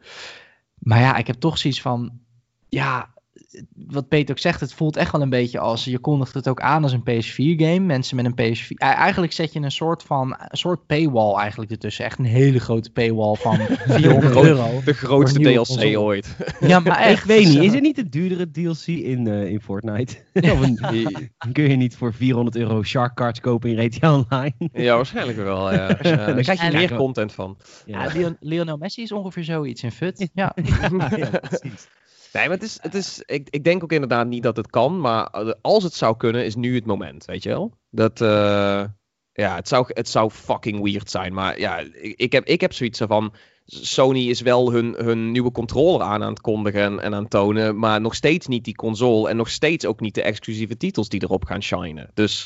Maar 0.76 1.00
ja, 1.00 1.16
ik 1.16 1.28
heb 1.28 1.36
toch 1.36 1.58
zoiets 1.58 1.82
van, 1.82 2.20
ja, 2.70 3.14
wat 3.88 4.08
Peter 4.08 4.32
ook 4.32 4.40
zegt, 4.40 4.60
het 4.60 4.74
voelt 4.74 4.98
echt 4.98 5.12
wel 5.12 5.22
een 5.22 5.30
beetje 5.30 5.60
als 5.60 5.84
je 5.84 6.00
kondigt 6.00 6.34
het 6.34 6.48
ook 6.48 6.60
aan 6.60 6.84
als 6.84 6.92
een 6.92 7.02
PS4-game. 7.02 7.80
Mensen 7.80 8.16
met 8.16 8.26
een 8.26 8.56
PS4. 8.56 8.76
Eigenlijk 8.78 9.32
zet 9.32 9.54
je 9.54 9.60
een 9.60 9.72
soort 9.72 10.04
van 10.04 10.36
een 10.38 10.58
soort 10.58 10.86
paywall 10.86 11.36
eigenlijk 11.36 11.72
ertussen. 11.72 12.06
Echt 12.06 12.20
een 12.20 12.26
hele 12.26 12.60
grote 12.60 12.92
paywall 12.92 13.36
van 13.36 13.58
400 13.88 14.36
euro. 14.36 14.82
De 14.86 14.94
grootste 14.94 15.40
DLC 15.40 15.98
ooit. 15.98 16.36
Ja, 16.60 16.80
maar 16.80 16.98
echt. 17.12 17.22
Ik 17.22 17.28
weet 17.28 17.48
niet, 17.48 17.64
is 17.64 17.74
er 17.74 17.82
niet 17.82 17.98
een 17.98 18.10
duurdere 18.10 18.52
DLC 18.52 18.88
in, 18.88 19.28
uh, 19.28 19.52
in 19.52 19.62
Fortnite? 19.62 20.16
kun 21.52 21.70
je 21.70 21.76
niet 21.76 21.96
voor 21.96 22.14
400 22.14 22.56
euro 22.56 22.84
Shark 22.84 23.16
Cards 23.16 23.40
kopen 23.40 23.70
in 23.70 23.86
RTA 23.86 24.14
Online? 24.14 24.54
ja, 24.74 24.96
waarschijnlijk 24.96 25.38
wel. 25.38 25.74
Ja. 25.74 25.88
Dus, 25.88 26.12
uh, 26.12 26.18
daar 26.18 26.42
krijg 26.42 26.62
je 26.62 26.72
meer 26.72 26.96
content 26.96 27.34
van. 27.34 27.58
Ja, 27.86 28.12
Lionel 28.40 28.78
Messi 28.78 29.02
is 29.02 29.12
ongeveer 29.12 29.44
zoiets 29.44 29.84
in 29.84 29.92
FUT. 29.92 30.30
Ja, 30.34 30.56
ja 31.16 31.30
precies. 31.30 31.88
Nee, 32.38 32.48
maar 32.48 32.56
het 32.56 32.66
is, 32.66 32.78
het 32.82 32.94
is 32.94 33.22
ik, 33.26 33.48
ik 33.50 33.64
denk 33.64 33.84
ook 33.84 33.92
inderdaad 33.92 34.28
niet 34.28 34.44
dat 34.44 34.58
het 34.58 34.70
kan. 34.70 35.00
Maar 35.00 35.28
eh, 35.28 35.52
als 35.62 35.84
het 35.84 35.94
zou 35.94 36.18
kunnen, 36.18 36.46
is 36.46 36.56
nu 36.56 36.76
het 36.76 36.86
moment, 36.86 37.26
weet 37.26 37.44
je 37.44 37.50
wel? 37.50 37.74
Dat, 37.90 38.22
uh, 38.22 38.84
ja, 39.32 39.56
het 39.56 39.68
zou, 39.68 39.86
het 39.88 40.10
zou 40.10 40.30
fucking 40.30 40.84
weird 40.84 41.10
zijn. 41.10 41.34
Maar 41.34 41.60
ja, 41.60 41.78
ik, 41.78 42.20
ik, 42.20 42.32
heb, 42.32 42.46
ik 42.46 42.62
heb 42.62 42.74
zoiets 42.74 43.02
van... 43.08 43.34
Sony 43.70 44.30
is 44.30 44.42
wel 44.42 44.72
hun, 44.72 44.94
hun 44.98 45.32
nieuwe 45.32 45.52
controller 45.52 46.02
aan 46.02 46.24
aan 46.24 46.30
het 46.30 46.42
kondigen 46.42 47.00
en, 47.00 47.14
aan 47.14 47.22
het 47.22 47.30
tonen. 47.30 47.80
Maar 47.80 48.02
nog 48.02 48.16
steeds 48.16 48.48
niet 48.48 48.64
die 48.64 48.76
console. 48.76 49.30
En 49.30 49.36
nog 49.36 49.50
steeds 49.50 49.86
ook 49.86 50.00
niet 50.00 50.16
de 50.16 50.22
exclusieve 50.22 50.78
titels 50.78 51.10
die 51.10 51.24
erop 51.24 51.46
gaan 51.46 51.64
shinen. 51.64 52.12
Dus... 52.14 52.44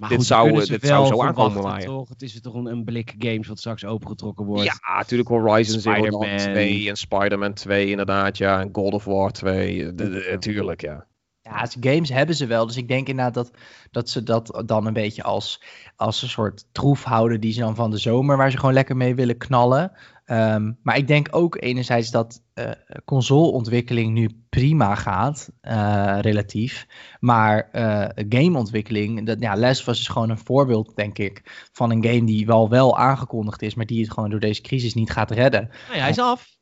Maar 0.00 0.08
dit 0.08 0.24
zou, 0.24 0.66
dit 0.66 0.86
zou 0.86 1.06
zo 1.06 1.22
aankomen 1.22 1.62
waaien. 1.62 1.86
Toch? 1.86 2.08
Het 2.08 2.22
is 2.22 2.40
toch 2.40 2.54
een, 2.54 2.66
een 2.66 2.84
blik 2.84 3.14
games 3.18 3.48
wat 3.48 3.58
straks 3.58 3.84
opengetrokken 3.84 4.46
wordt. 4.46 4.64
Ja, 4.64 4.96
natuurlijk 4.96 5.28
Horizon 5.28 5.80
Zero 5.80 6.10
Dawn 6.10 6.36
2 6.36 6.88
en 6.88 6.96
Spider-Man 6.96 7.52
2 7.52 7.90
inderdaad. 7.90 8.38
Ja, 8.38 8.60
en 8.60 8.68
God 8.72 8.92
of 8.92 9.04
War 9.04 9.30
2. 9.32 9.92
Natuurlijk, 10.30 10.80
ja. 10.80 11.06
Ja, 11.42 11.66
games 11.80 12.08
hebben 12.08 12.34
ze 12.34 12.46
wel. 12.46 12.66
Dus 12.66 12.76
ik 12.76 12.88
denk 12.88 13.08
inderdaad 13.08 13.34
dat, 13.34 13.50
dat 13.90 14.08
ze 14.08 14.22
dat 14.22 14.62
dan 14.66 14.86
een 14.86 14.92
beetje 14.92 15.22
als, 15.22 15.62
als 15.96 16.22
een 16.22 16.28
soort 16.28 16.64
troef 16.72 17.04
houden 17.04 17.40
die 17.40 17.52
ze 17.52 17.60
dan 17.60 17.74
van 17.74 17.90
de 17.90 17.98
zomer, 17.98 18.36
waar 18.36 18.50
ze 18.50 18.58
gewoon 18.58 18.74
lekker 18.74 18.96
mee 18.96 19.14
willen 19.14 19.36
knallen. 19.36 19.92
Um, 20.32 20.78
maar 20.82 20.96
ik 20.96 21.06
denk 21.06 21.28
ook 21.30 21.62
enerzijds 21.62 22.10
dat 22.10 22.42
uh, 22.54 22.70
consoleontwikkeling 23.04 24.12
nu 24.12 24.44
prima 24.48 24.94
gaat, 24.94 25.50
uh, 25.62 26.18
relatief. 26.20 26.86
Maar 27.20 27.68
uh, 27.72 28.08
gameontwikkeling, 28.28 29.26
dat, 29.26 29.40
ja, 29.40 29.54
Les 29.54 29.84
was 29.84 29.96
dus 29.98 30.08
gewoon 30.08 30.30
een 30.30 30.38
voorbeeld, 30.38 30.96
denk 30.96 31.18
ik, 31.18 31.68
van 31.72 31.90
een 31.90 32.04
game 32.04 32.24
die 32.24 32.46
wel 32.46 32.68
wel 32.68 32.98
aangekondigd 32.98 33.62
is, 33.62 33.74
maar 33.74 33.86
die 33.86 34.02
het 34.02 34.12
gewoon 34.12 34.30
door 34.30 34.40
deze 34.40 34.60
crisis 34.60 34.94
niet 34.94 35.10
gaat 35.10 35.30
redden. 35.30 35.70
Nee, 35.90 36.00
hij 36.00 36.10
is 36.10 36.18
af. 36.18 36.58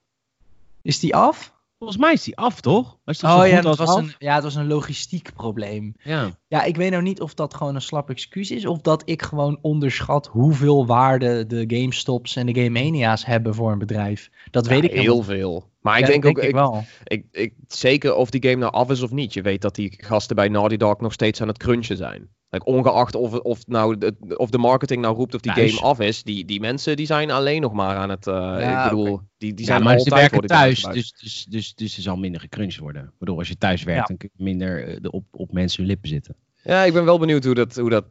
Is 0.82 0.98
die 0.98 1.14
af? 1.14 1.56
Volgens 1.78 1.98
mij 1.98 2.12
is 2.12 2.22
die 2.22 2.36
af, 2.36 2.60
toch? 2.60 2.98
Was 3.04 3.22
oh 3.22 3.46
ja, 3.46 3.56
het 3.56 3.76
was 3.76 3.96
een, 3.96 4.12
ja, 4.18 4.34
het 4.34 4.42
was 4.42 4.54
een 4.54 4.66
logistiek 4.66 5.30
probleem. 5.34 5.94
Ja. 6.02 6.30
ja, 6.48 6.64
ik 6.64 6.76
weet 6.76 6.90
nou 6.90 7.02
niet 7.02 7.20
of 7.20 7.34
dat 7.34 7.54
gewoon 7.54 7.74
een 7.74 7.80
slap 7.80 8.10
excuus 8.10 8.50
is... 8.50 8.66
of 8.66 8.80
dat 8.80 9.02
ik 9.04 9.22
gewoon 9.22 9.58
onderschat 9.62 10.26
hoeveel 10.26 10.86
waarde 10.86 11.46
de 11.46 11.64
GameStops 11.66 12.36
en 12.36 12.46
de 12.46 12.62
Game 12.62 12.82
Mania's 12.82 13.24
hebben 13.24 13.54
voor 13.54 13.72
een 13.72 13.78
bedrijf. 13.78 14.30
Dat 14.50 14.66
weet 14.66 14.84
ik 14.84 14.92
heel 14.92 15.22
veel. 15.22 15.70
Maar 15.80 15.98
ik 15.98 16.06
denk, 16.06 16.24
ook, 16.24 16.38
ik, 16.38 16.54
wel. 16.54 16.84
Ik, 17.04 17.24
ik, 17.30 17.54
zeker 17.68 18.14
of 18.14 18.30
die 18.30 18.42
game 18.42 18.56
nou 18.56 18.72
af 18.72 18.90
is 18.90 19.02
of 19.02 19.10
niet. 19.10 19.34
Je 19.34 19.42
weet 19.42 19.62
dat 19.62 19.74
die 19.74 19.94
gasten 19.96 20.36
bij 20.36 20.48
Naughty 20.48 20.76
Dog 20.76 21.00
nog 21.00 21.12
steeds 21.12 21.40
aan 21.40 21.48
het 21.48 21.58
crunchen 21.58 21.96
zijn. 21.96 22.28
Like, 22.50 22.64
ongeacht 22.64 23.14
of, 23.14 23.32
of, 23.34 23.66
nou 23.66 23.98
de, 23.98 24.14
of 24.36 24.50
de 24.50 24.58
marketing 24.58 25.02
nou 25.02 25.16
roept 25.16 25.34
of 25.34 25.40
die 25.40 25.52
game 25.52 25.80
af 25.80 26.00
is, 26.00 26.22
die, 26.22 26.44
die 26.44 26.60
mensen 26.60 26.96
die 26.96 27.06
zijn 27.06 27.30
alleen 27.30 27.60
nog 27.60 27.72
maar 27.72 27.96
aan 27.96 28.10
het. 28.10 28.26
Uh, 28.26 28.84
ik 28.84 28.90
bedoel, 28.90 29.20
die, 29.38 29.54
die 29.54 29.66
zijn 29.66 29.78
ja, 29.78 29.84
maar 29.84 29.98
ze 29.98 30.10
werken 30.10 30.40
thuis, 30.40 30.82
dus, 30.82 31.12
dus, 31.12 31.46
dus, 31.48 31.74
dus 31.74 31.96
er 31.96 32.02
zal 32.02 32.16
minder 32.16 32.40
gecrunched 32.40 32.80
worden. 32.80 33.02
Ik 33.02 33.18
bedoel, 33.18 33.38
als 33.38 33.48
je 33.48 33.56
thuis 33.56 33.82
werkt, 33.82 34.08
dan 34.08 34.16
kun 34.16 34.30
je 34.32 34.44
minder 34.44 34.88
eh, 34.88 34.96
op, 35.10 35.24
op 35.30 35.52
mensen 35.52 35.78
hun 35.78 35.90
lippen 35.90 36.08
zitten. 36.08 36.36
Ja, 36.62 36.82
ik 36.82 36.92
ben 36.92 37.04
wel 37.04 37.18
benieuwd 37.18 37.44
hoe 37.44 37.54
dat, 37.54 37.76
hoe 37.76 37.90
dat 37.90 38.06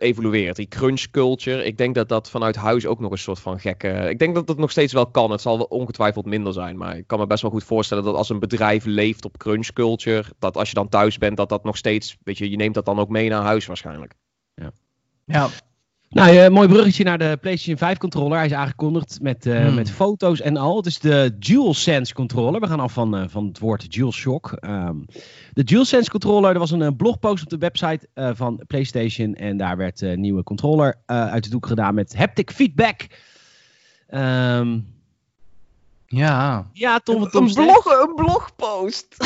evolueert. 0.00 0.56
Die 0.56 0.68
crunch 0.68 1.10
culture. 1.10 1.64
Ik 1.64 1.78
denk 1.78 1.94
dat 1.94 2.08
dat 2.08 2.30
vanuit 2.30 2.56
huis 2.56 2.86
ook 2.86 3.00
nog 3.00 3.10
een 3.10 3.18
soort 3.18 3.40
van 3.40 3.60
gekke. 3.60 3.88
Ik 3.88 4.18
denk 4.18 4.34
dat 4.34 4.46
dat 4.46 4.58
nog 4.58 4.70
steeds 4.70 4.92
wel 4.92 5.06
kan. 5.06 5.30
Het 5.30 5.40
zal 5.40 5.56
wel 5.56 5.66
ongetwijfeld 5.66 6.26
minder 6.26 6.52
zijn. 6.52 6.76
Maar 6.76 6.96
ik 6.96 7.06
kan 7.06 7.18
me 7.18 7.26
best 7.26 7.42
wel 7.42 7.50
goed 7.50 7.64
voorstellen 7.64 8.04
dat 8.04 8.14
als 8.14 8.28
een 8.28 8.38
bedrijf 8.38 8.84
leeft 8.84 9.24
op 9.24 9.38
crunch 9.38 9.72
culture. 9.72 10.24
Dat 10.38 10.56
als 10.56 10.68
je 10.68 10.74
dan 10.74 10.88
thuis 10.88 11.18
bent, 11.18 11.36
dat 11.36 11.48
dat 11.48 11.64
nog 11.64 11.76
steeds. 11.76 12.16
Weet 12.22 12.38
je, 12.38 12.50
je 12.50 12.56
neemt 12.56 12.74
dat 12.74 12.84
dan 12.84 12.98
ook 12.98 13.08
mee 13.08 13.28
naar 13.28 13.42
huis 13.42 13.66
waarschijnlijk. 13.66 14.14
Ja. 14.54 14.72
Ja, 15.24 15.48
nou, 16.10 16.34
uh, 16.34 16.48
mooi 16.48 16.68
bruggetje 16.68 17.04
naar 17.04 17.18
de 17.18 17.38
PlayStation 17.40 17.76
5 17.76 17.98
controller. 17.98 18.36
Hij 18.36 18.46
is 18.46 18.52
aangekondigd 18.52 19.18
met, 19.22 19.46
uh, 19.46 19.74
met 19.74 19.90
foto's 19.90 20.40
en 20.40 20.56
al. 20.56 20.76
Het 20.76 20.86
is 20.86 20.98
de 20.98 21.36
DualSense 21.38 22.14
controller. 22.14 22.60
We 22.60 22.66
gaan 22.66 22.80
af 22.80 22.92
van, 22.92 23.16
uh, 23.16 23.24
van 23.28 23.46
het 23.46 23.58
woord 23.58 23.92
DualShock. 23.92 24.56
Um, 24.60 25.06
de 25.52 25.64
DualSense 25.64 26.10
controller, 26.10 26.52
er 26.52 26.58
was 26.58 26.70
een 26.70 26.96
blogpost 26.96 27.42
op 27.42 27.48
de 27.48 27.58
website 27.58 28.08
van 28.14 28.62
PlayStation. 28.66 29.34
En 29.34 29.56
daar 29.56 29.76
werd 29.76 30.00
een 30.00 30.20
nieuwe 30.20 30.42
controller 30.42 31.02
uit 31.06 31.44
de 31.44 31.50
doek 31.50 31.66
gedaan 31.66 31.94
met 31.94 32.16
haptic 32.16 32.50
feedback. 32.50 33.06
Um, 34.14 34.86
ja. 36.06 36.70
Ja, 36.72 36.98
Tom, 36.98 37.28
Tom 37.28 37.46
een, 37.46 37.54
blog, 37.54 37.84
een 37.84 38.14
blogpost. 38.14 39.14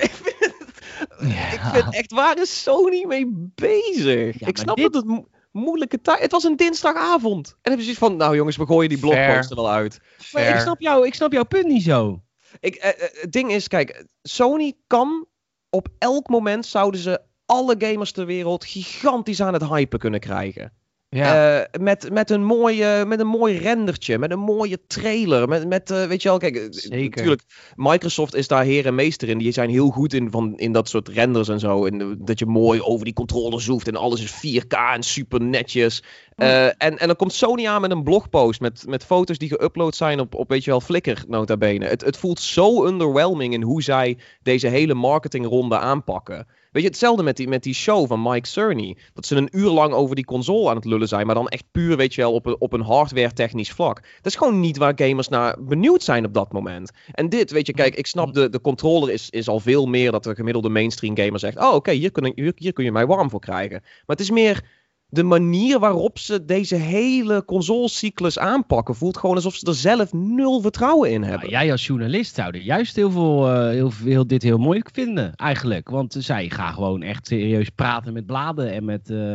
ik, 0.00 0.12
vind 0.22 1.32
ja. 1.32 1.52
ik 1.52 1.60
vind 1.72 1.94
echt, 1.94 2.12
waar 2.12 2.38
is 2.38 2.62
Sony 2.62 3.04
mee 3.06 3.50
bezig? 3.54 4.40
Ja, 4.40 4.46
ik 4.46 4.58
snap 4.58 4.76
dit... 4.76 4.92
dat 4.92 5.04
het 5.06 5.24
moeilijke 5.50 6.00
tijd. 6.00 6.20
Het 6.20 6.32
was 6.32 6.44
een 6.44 6.56
dinsdagavond. 6.56 7.48
En 7.48 7.58
dan 7.62 7.72
heb 7.72 7.78
je 7.78 7.82
zoiets 7.82 8.00
van, 8.00 8.16
nou 8.16 8.36
jongens, 8.36 8.56
we 8.56 8.66
gooien 8.66 8.88
die 8.88 8.98
blogpost 8.98 9.50
er 9.50 9.56
wel 9.56 9.70
uit. 9.70 10.00
Maar 10.32 10.48
ik 10.48 10.60
snap, 10.60 10.80
jou, 10.80 11.06
ik 11.06 11.14
snap 11.14 11.32
jouw 11.32 11.44
punt 11.44 11.66
niet 11.66 11.82
zo. 11.82 12.22
Ik, 12.60 12.74
eh, 12.74 12.88
eh, 12.88 13.20
het 13.20 13.32
ding 13.32 13.52
is, 13.52 13.68
kijk, 13.68 14.04
Sony 14.22 14.74
kan 14.86 15.26
op 15.70 15.88
elk 15.98 16.28
moment 16.28 16.66
zouden 16.66 17.00
ze 17.00 17.20
alle 17.46 17.74
gamers 17.78 18.12
ter 18.12 18.26
wereld 18.26 18.64
gigantisch 18.64 19.42
aan 19.42 19.52
het 19.52 19.68
hypen 19.68 19.98
kunnen 19.98 20.20
krijgen. 20.20 20.72
Ja. 21.10 21.58
Uh, 21.58 21.64
met, 21.80 22.10
met, 22.12 22.30
een 22.30 22.44
mooie, 22.44 23.04
met 23.06 23.20
een 23.20 23.26
mooi 23.26 23.58
rendertje, 23.58 24.18
met 24.18 24.30
een 24.30 24.38
mooie 24.38 24.78
trailer. 24.86 25.48
Met, 25.48 25.68
met 25.68 25.90
uh, 25.90 26.04
weet 26.04 26.22
je 26.22 26.28
wel, 26.28 26.38
kijk, 26.38 26.56
eh, 26.56 26.66
Zeker. 26.70 27.16
natuurlijk, 27.16 27.42
Microsoft 27.76 28.34
is 28.34 28.48
daar 28.48 28.64
heer 28.64 28.86
en 28.86 28.94
meester 28.94 29.28
in. 29.28 29.38
Die 29.38 29.52
zijn 29.52 29.70
heel 29.70 29.90
goed 29.90 30.14
in, 30.14 30.30
van, 30.30 30.58
in 30.58 30.72
dat 30.72 30.88
soort 30.88 31.08
renders 31.08 31.48
en 31.48 31.60
zo. 31.60 31.86
En 31.86 32.18
dat 32.18 32.38
je 32.38 32.46
mooi 32.46 32.82
over 32.82 33.04
die 33.04 33.14
controller 33.14 33.60
zoeft 33.60 33.88
en 33.88 33.96
alles 33.96 34.22
is 34.22 34.62
4K 34.62 34.76
en 34.94 35.02
super 35.02 35.40
netjes. 35.42 36.02
Uh, 36.36 36.66
en, 36.66 36.98
en 36.98 37.06
dan 37.06 37.16
komt 37.16 37.32
Sony 37.32 37.66
aan 37.66 37.80
met 37.80 37.90
een 37.90 38.02
blogpost 38.02 38.60
met, 38.60 38.84
met 38.86 39.04
foto's 39.04 39.38
die 39.38 39.54
geüpload 39.54 39.96
zijn 39.96 40.20
op, 40.20 40.34
op, 40.34 40.48
weet 40.48 40.64
je 40.64 40.70
wel, 40.70 40.80
Flickr 40.80 41.24
nota 41.28 41.56
bene. 41.56 41.86
Het, 41.86 42.04
het 42.04 42.16
voelt 42.16 42.40
zo 42.40 42.86
underwhelming 42.86 43.52
in 43.52 43.62
hoe 43.62 43.82
zij 43.82 44.18
deze 44.42 44.68
hele 44.68 44.94
marketingronde 44.94 45.78
aanpakken. 45.78 46.46
Weet 46.70 46.82
je, 46.82 46.88
hetzelfde 46.88 47.22
met 47.22 47.36
die, 47.36 47.48
met 47.48 47.62
die 47.62 47.74
show 47.74 48.06
van 48.06 48.22
Mike 48.22 48.48
Cerny. 48.48 48.96
Dat 49.14 49.26
ze 49.26 49.36
een 49.36 49.48
uur 49.52 49.70
lang 49.70 49.92
over 49.92 50.14
die 50.14 50.24
console 50.24 50.68
aan 50.68 50.76
het 50.76 50.84
lullen 50.84 51.08
zijn, 51.08 51.26
maar 51.26 51.34
dan 51.34 51.48
echt 51.48 51.64
puur, 51.72 51.96
weet 51.96 52.14
je 52.14 52.20
wel, 52.20 52.32
op 52.32 52.46
een, 52.46 52.56
op 52.58 52.72
een 52.72 52.80
hardware-technisch 52.80 53.70
vlak. 53.70 54.00
Dat 54.00 54.32
is 54.32 54.36
gewoon 54.36 54.60
niet 54.60 54.76
waar 54.76 54.92
gamers 54.96 55.28
naar 55.28 55.56
benieuwd 55.60 56.02
zijn 56.02 56.24
op 56.24 56.34
dat 56.34 56.52
moment. 56.52 56.90
En 57.12 57.28
dit, 57.28 57.50
weet 57.50 57.66
je, 57.66 57.72
kijk, 57.72 57.94
ik 57.94 58.06
snap, 58.06 58.34
de, 58.34 58.48
de 58.48 58.60
controller 58.60 59.10
is, 59.10 59.30
is 59.30 59.48
al 59.48 59.60
veel 59.60 59.86
meer 59.86 60.10
dat 60.10 60.24
de 60.24 60.34
gemiddelde 60.34 60.68
mainstream 60.68 61.16
gamer 61.16 61.38
zegt: 61.38 61.58
Oh, 61.58 61.74
oké, 61.74 61.90
hier, 61.92 62.10
kun 62.10 62.32
hier, 62.34 62.52
hier 62.54 62.72
kun 62.72 62.84
je 62.84 62.92
mij 62.92 63.06
warm 63.06 63.30
voor 63.30 63.40
krijgen. 63.40 63.80
Maar 63.80 64.16
het 64.16 64.20
is 64.20 64.30
meer 64.30 64.64
de 65.10 65.22
manier 65.22 65.78
waarop 65.78 66.18
ze 66.18 66.44
deze 66.44 66.76
hele 66.76 67.44
consolecyclus 67.44 68.38
aanpakken 68.38 68.94
voelt 68.94 69.16
gewoon 69.16 69.36
alsof 69.36 69.54
ze 69.54 69.66
er 69.66 69.74
zelf 69.74 70.12
nul 70.12 70.60
vertrouwen 70.60 71.10
in 71.10 71.22
hebben. 71.22 71.48
jij 71.48 71.70
als 71.70 71.86
journalist 71.86 72.34
zou 72.34 72.54
er 72.54 72.62
juist 72.62 72.96
heel 72.96 73.10
veel, 73.10 73.48
uh, 73.48 73.68
heel, 73.68 73.92
heel, 74.04 74.26
dit 74.26 74.42
heel 74.42 74.58
mooi 74.58 74.82
vinden, 74.92 75.34
eigenlijk. 75.36 75.88
Want 75.88 76.16
zij 76.18 76.50
gaan 76.50 76.74
gewoon 76.74 77.02
echt 77.02 77.26
serieus 77.26 77.68
praten 77.68 78.12
met 78.12 78.26
bladen 78.26 78.72
en 78.72 78.84
met... 78.84 79.10
Uh, 79.10 79.32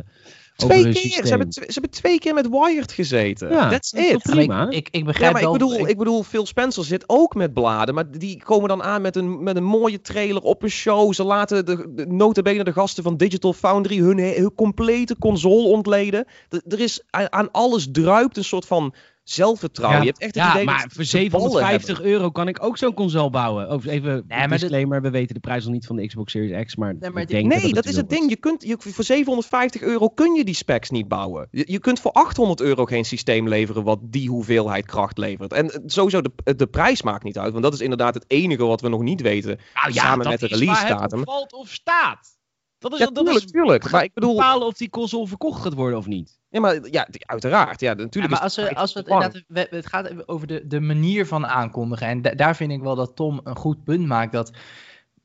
Twee 0.56 0.84
keer. 0.84 1.26
Ze 1.26 1.28
hebben, 1.28 1.52
ze 1.52 1.64
hebben 1.66 1.92
twee 1.92 2.20
keer 2.20 2.34
met 2.34 2.50
Wired 2.50 2.92
gezeten. 2.92 3.50
Ja, 3.50 3.70
That's 3.70 3.94
it. 3.94 4.22
Prima. 4.22 4.70
Ik, 4.70 4.88
ik, 4.92 5.06
begrijp 5.06 5.34
ja, 5.34 5.40
maar 5.40 5.54
ik 5.54 5.60
bedoel, 5.60 5.88
ik... 5.88 5.98
bedoel, 5.98 6.24
Phil 6.24 6.46
Spencer 6.46 6.84
zit 6.84 7.04
ook 7.08 7.36
met 7.36 7.54
bladen. 7.54 7.96
Maar 7.96 8.12
die 8.12 8.44
komen 8.44 8.70
dan 8.70 8.84
aan 8.84 9.02
met 9.02 9.16
een, 9.16 9.44
met 9.44 9.56
een 9.56 9.64
mooie 9.64 10.02
trailer 10.02 10.42
op 10.42 10.64
een 10.64 10.70
show. 10.70 11.14
Ze 11.14 11.24
laten 11.24 11.66
de, 11.66 11.94
de 11.94 12.06
notabene 12.06 12.64
de 12.64 12.74
gasten 12.74 13.04
van 13.04 13.18
Digital 13.18 13.54
Foundry 13.54 13.98
hun, 13.98 14.20
hun 14.20 14.54
complete 14.56 15.18
console 15.20 15.68
ontleden. 15.68 16.26
er 16.50 16.80
is 16.80 17.04
aan 17.12 17.52
alles 17.52 17.88
druipt 17.92 18.38
een 18.38 18.44
soort 18.44 18.66
van 18.66 18.94
zelfvertrouwen. 19.30 19.98
Ja, 19.98 20.04
je 20.04 20.10
hebt 20.10 20.22
echt 20.22 20.36
het 20.36 20.44
ja, 20.44 20.52
idee 20.54 20.66
maar 20.66 20.90
voor 20.94 21.04
750 21.04 22.02
euro 22.02 22.32
kan 22.32 22.48
ik 22.48 22.64
ook 22.64 22.78
zo'n 22.78 22.94
console 22.94 23.30
bouwen. 23.30 23.70
Of 23.70 23.86
even 23.86 24.24
nee, 24.28 24.48
disclaimer, 24.48 25.02
we 25.02 25.10
weten 25.10 25.34
de 25.34 25.40
prijs 25.40 25.64
nog 25.64 25.74
niet 25.74 25.86
van 25.86 25.96
de 25.96 26.08
Xbox 26.08 26.32
Series 26.32 26.66
X, 26.66 26.76
maar 26.76 26.96
nee, 27.00 27.10
maar 27.10 27.26
denk 27.26 27.48
nee 27.48 27.74
dat, 27.74 27.86
is 27.86 27.96
het 27.96 28.10
ding. 28.10 28.30
Je 28.30 28.36
kunt, 28.36 28.64
je, 28.64 28.76
voor 28.80 29.04
750 29.04 29.82
euro 29.82 30.10
kun 30.10 30.34
je 30.34 30.44
die 30.44 30.56
specs 30.56 30.90
niet 30.90 31.08
bouwen. 31.08 31.48
Je, 31.52 31.64
je, 31.68 31.80
kunt 31.80 32.00
voor 32.00 32.12
800 32.12 32.62
euro 32.62 32.86
geen 32.86 33.06
systeem 33.06 33.48
leveren 33.48 33.84
wat 33.84 34.00
die 34.02 34.30
hoeveelheid 34.30 34.86
kracht 34.86 35.18
levert. 35.18 35.54
En 35.54 35.82
sowieso, 35.86 36.22
de, 36.22 36.56
de 36.56 36.68
prijs 36.68 37.02
maakt 37.02 37.24
niet 37.24 37.38
uit, 37.38 37.52
want 37.52 37.64
dat 37.64 37.74
is 37.74 37.82
inderdaad 37.82 38.14
het 38.14 38.26
enige 38.28 38.66
wat 38.66 38.82
we 38.82 38.90
nog 38.90 39.02
niet 39.02 39.22
weten. 39.22 39.60
Nou, 39.74 39.94
ja, 39.94 40.02
samen 40.02 40.28
met 40.28 40.40
de 40.40 40.48
release 40.48 40.88
datum. 40.88 41.24
valt 41.24 41.54
of 41.54 41.70
staat. 41.70 42.38
Dat 42.78 42.94
is, 42.94 43.00
ja, 43.00 43.06
dat 43.06 43.16
tuurlijk, 43.16 43.46
is 43.46 43.52
tuurlijk. 43.52 43.92
Maar 43.92 44.04
ik 44.04 44.14
bedoel... 44.14 44.36
bepalen 44.36 44.68
of 44.68 44.78
die 44.78 44.90
console 44.90 45.28
verkocht 45.28 45.62
gaat 45.62 45.74
worden 45.74 45.98
of 45.98 46.08
niet. 46.08 46.40
Ja, 46.50 46.60
maar 46.60 46.90
ja, 46.90 47.08
uiteraard. 47.20 47.80
Ja, 47.80 47.94
natuurlijk 47.94 48.34
maar 48.34 48.42
als 48.42 48.56
we, 48.56 48.76
als 48.76 48.94
we 48.94 49.00
het, 49.00 49.44
we, 49.48 49.68
het 49.70 49.86
gaat 49.86 50.28
over 50.28 50.48
de, 50.48 50.68
de 50.68 50.80
manier 50.80 51.28
van 51.28 51.48
aankondigen. 51.48 52.08
En 52.08 52.22
daar 52.22 52.56
vind 52.56 52.72
ik 52.72 52.82
wel 52.82 52.96
dat 52.96 53.16
Tom 53.16 53.40
een 53.44 53.56
goed 53.56 53.84
punt 53.84 54.06
maakt. 54.08 54.32
Dat 54.32 54.52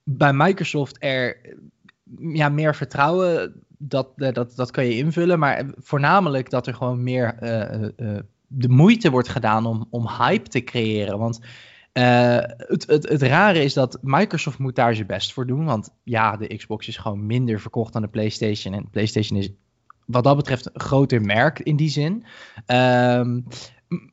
bij 0.04 0.32
Microsoft 0.32 0.96
er 0.98 1.56
ja, 2.18 2.48
meer 2.48 2.74
vertrouwen, 2.74 3.64
dat, 3.78 4.08
dat, 4.16 4.56
dat 4.56 4.70
kan 4.70 4.84
je 4.84 4.96
invullen. 4.96 5.38
Maar 5.38 5.66
voornamelijk 5.76 6.50
dat 6.50 6.66
er 6.66 6.74
gewoon 6.74 7.02
meer 7.02 7.36
uh, 7.42 7.88
uh, 7.96 8.18
de 8.46 8.68
moeite 8.68 9.10
wordt 9.10 9.28
gedaan 9.28 9.66
om, 9.66 9.86
om 9.90 10.08
hype 10.08 10.48
te 10.48 10.64
creëren. 10.64 11.18
Want 11.18 11.40
uh, 11.92 12.38
het, 12.56 12.86
het, 12.86 13.08
het 13.08 13.22
rare 13.22 13.62
is 13.62 13.74
dat 13.74 13.98
Microsoft 14.00 14.58
moet 14.58 14.76
daar 14.76 14.94
zijn 14.94 15.06
best 15.06 15.32
voor 15.32 15.46
doen. 15.46 15.64
Want 15.64 15.90
ja, 16.04 16.36
de 16.36 16.56
Xbox 16.56 16.88
is 16.88 16.96
gewoon 16.96 17.26
minder 17.26 17.60
verkocht 17.60 17.92
dan 17.92 18.02
de 18.02 18.08
PlayStation. 18.08 18.74
En 18.74 18.90
PlayStation 18.90 19.38
is 19.38 19.50
wat 20.06 20.24
dat 20.24 20.36
betreft 20.36 20.66
een 20.66 20.80
groter 20.80 21.20
merk 21.20 21.58
in 21.58 21.76
die 21.76 21.88
zin. 21.88 22.24
Um, 22.66 23.46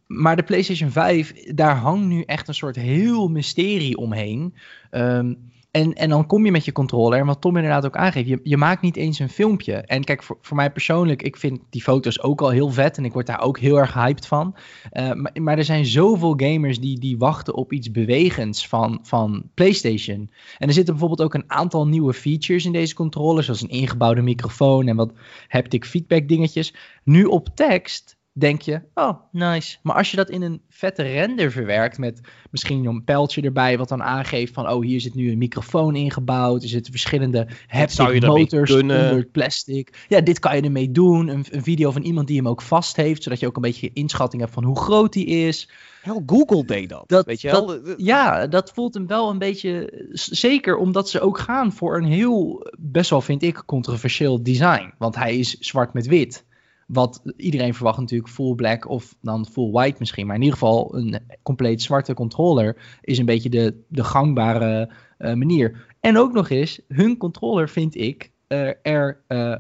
maar 0.08 0.36
de 0.36 0.44
PlayStation 0.44 0.90
5, 0.90 1.34
daar 1.54 1.76
hangt 1.76 2.08
nu 2.08 2.22
echt 2.22 2.48
een 2.48 2.54
soort 2.54 2.76
heel 2.76 3.28
mysterie 3.28 3.98
omheen. 3.98 4.56
Um, 4.92 5.52
en, 5.72 5.94
en 5.94 6.10
dan 6.10 6.26
kom 6.26 6.46
je 6.46 6.52
met 6.52 6.66
je 6.66 6.72
controller, 6.72 7.20
en 7.20 7.26
wat 7.26 7.42
Tom 7.42 7.56
inderdaad 7.56 7.86
ook 7.86 7.96
aangeeft, 7.96 8.28
je, 8.28 8.40
je 8.44 8.58
maakt 8.58 8.82
niet 8.82 8.96
eens 8.96 9.20
een 9.20 9.30
filmpje. 9.30 9.74
En 9.74 10.04
kijk, 10.04 10.24
voor, 10.24 10.38
voor 10.42 10.56
mij 10.56 10.72
persoonlijk, 10.72 11.22
ik 11.22 11.38
vind 11.38 11.60
die 11.70 11.82
foto's 11.82 12.22
ook 12.22 12.42
al 12.42 12.50
heel 12.50 12.70
vet 12.70 12.98
en 12.98 13.06
ik 13.06 13.14
word 13.14 13.26
daar 13.26 13.42
ook 13.42 13.60
heel 13.60 13.78
erg 13.78 13.94
hyped 13.94 14.28
van. 14.28 14.56
Uh, 14.92 15.14
maar, 15.14 15.32
maar, 15.42 15.58
er 15.58 15.64
zijn 15.64 15.86
zoveel 15.86 16.34
gamers 16.38 16.80
die, 16.80 17.00
die 17.00 17.18
wachten 17.18 17.54
op 17.54 17.72
iets 17.72 17.92
bewegends 17.92 18.68
van, 18.68 19.00
van 19.02 19.50
PlayStation. 19.54 20.32
En 20.58 20.68
er 20.68 20.74
zitten 20.74 20.94
bijvoorbeeld 20.94 21.28
ook 21.28 21.34
een 21.34 21.52
aantal 21.52 21.88
nieuwe 21.88 22.14
features 22.14 22.66
in 22.66 22.72
deze 22.72 22.96
controller, 22.96 23.44
zoals 23.44 23.62
een 23.62 23.70
ingebouwde 23.70 24.22
microfoon 24.22 24.88
en 24.88 24.96
wat 24.96 25.14
haptic 25.48 25.86
feedback 25.86 26.28
dingetjes. 26.28 26.74
Nu 27.04 27.24
op 27.24 27.50
tekst 27.56 28.17
denk 28.40 28.62
je, 28.62 28.82
oh, 28.94 29.20
nice. 29.32 29.78
Maar 29.84 29.96
als 29.96 30.12
je 30.12 30.18
dat 30.18 30.30
in 30.30 30.42
een 30.42 30.62
vette 30.70 31.04
render 31.04 31.52
verwerkt 31.52 31.98
met 31.98 32.22
misschien 32.52 32.86
een 32.86 33.04
pijltje 33.04 33.42
erbij 33.42 33.78
wat 33.78 33.90
dan 33.90 34.04
aangeeft 34.04 34.54
van, 34.54 34.70
oh, 34.70 34.84
hier 34.84 35.02
zit 35.02 35.16
nu 35.16 35.32
een 35.32 35.38
microfoon 35.38 35.96
ingebouwd, 35.96 36.64
er 36.64 36.70
zitten 36.70 36.92
verschillende 36.92 37.48
haptic 37.68 38.26
motors 38.26 38.72
onder 38.72 39.26
plastic. 39.26 40.06
Ja, 40.08 40.22
dit 40.22 40.40
kan 40.40 40.56
je 40.56 40.62
ermee 40.62 40.92
doen. 40.92 41.28
Een, 41.28 41.46
een, 41.52 41.64
video 41.64 41.92
van 41.92 42.02
iemand 42.02 42.28
die 42.28 42.38
hem 42.38 42.48
ook 42.48 42.62
vast 42.62 42.96
heeft, 42.96 43.24
zodat 43.24 43.40
je 43.40 43.48
ook 43.48 43.56
een 43.56 43.62
beetje 43.62 43.94
inschatting 43.94 44.42
hebt 44.42 44.54
van 44.54 44.64
hoe 44.64 44.80
groot 44.80 45.14
die 45.14 45.26
is. 45.26 45.70
Hell, 46.02 46.22
Google 46.26 46.66
deed 46.66 46.90
dat, 46.90 47.04
dat 47.08 47.26
weet 47.26 47.42
je 47.42 47.52
wel? 47.52 47.96
ja, 47.98 48.48
dat 48.48 48.72
voelt 48.72 48.94
hem 48.94 49.08
wel 49.08 49.30
een 49.30 49.38
beetje, 49.38 50.06
zeker 50.14 50.78
omdat 50.78 51.10
ze 51.10 51.20
ook 51.20 51.38
gaan 51.40 51.72
voor 51.74 51.98
een 51.98 52.12
heel, 52.12 52.68
best 52.78 53.10
wel 53.10 53.22
vind 53.22 53.44
ik, 53.44 53.64
controversieel 53.66 54.44
design. 54.44 54.94
Want 54.98 55.16
hij 55.16 55.38
is 55.38 55.58
zwart 55.60 55.94
met 55.94 56.08
wit. 56.08 56.46
Wat 56.88 57.22
iedereen 57.38 57.74
verwacht 57.74 58.00
natuurlijk 58.00 58.30
full 58.30 58.56
black 58.56 58.90
of 58.90 59.16
dan 59.22 59.46
full 59.46 59.72
white 59.72 59.96
misschien. 60.00 60.26
Maar 60.26 60.36
in 60.36 60.42
ieder 60.42 60.58
geval 60.58 60.96
een 60.96 61.20
compleet 61.44 61.82
zwarte 61.82 62.14
controller 62.14 62.98
is 63.02 63.18
een 63.18 63.26
beetje 63.26 63.50
de, 63.50 63.84
de 63.88 64.04
gangbare 64.04 64.92
uh, 65.20 65.34
manier. 65.34 65.86
En 66.00 66.18
ook 66.18 66.34
nog 66.34 66.50
eens, 66.50 66.82
hun 66.88 67.18
controller 67.18 67.70
vind 67.70 67.96
ik 67.96 68.32
uh, 68.48 68.70
er 68.82 69.24
uh, 69.28 69.56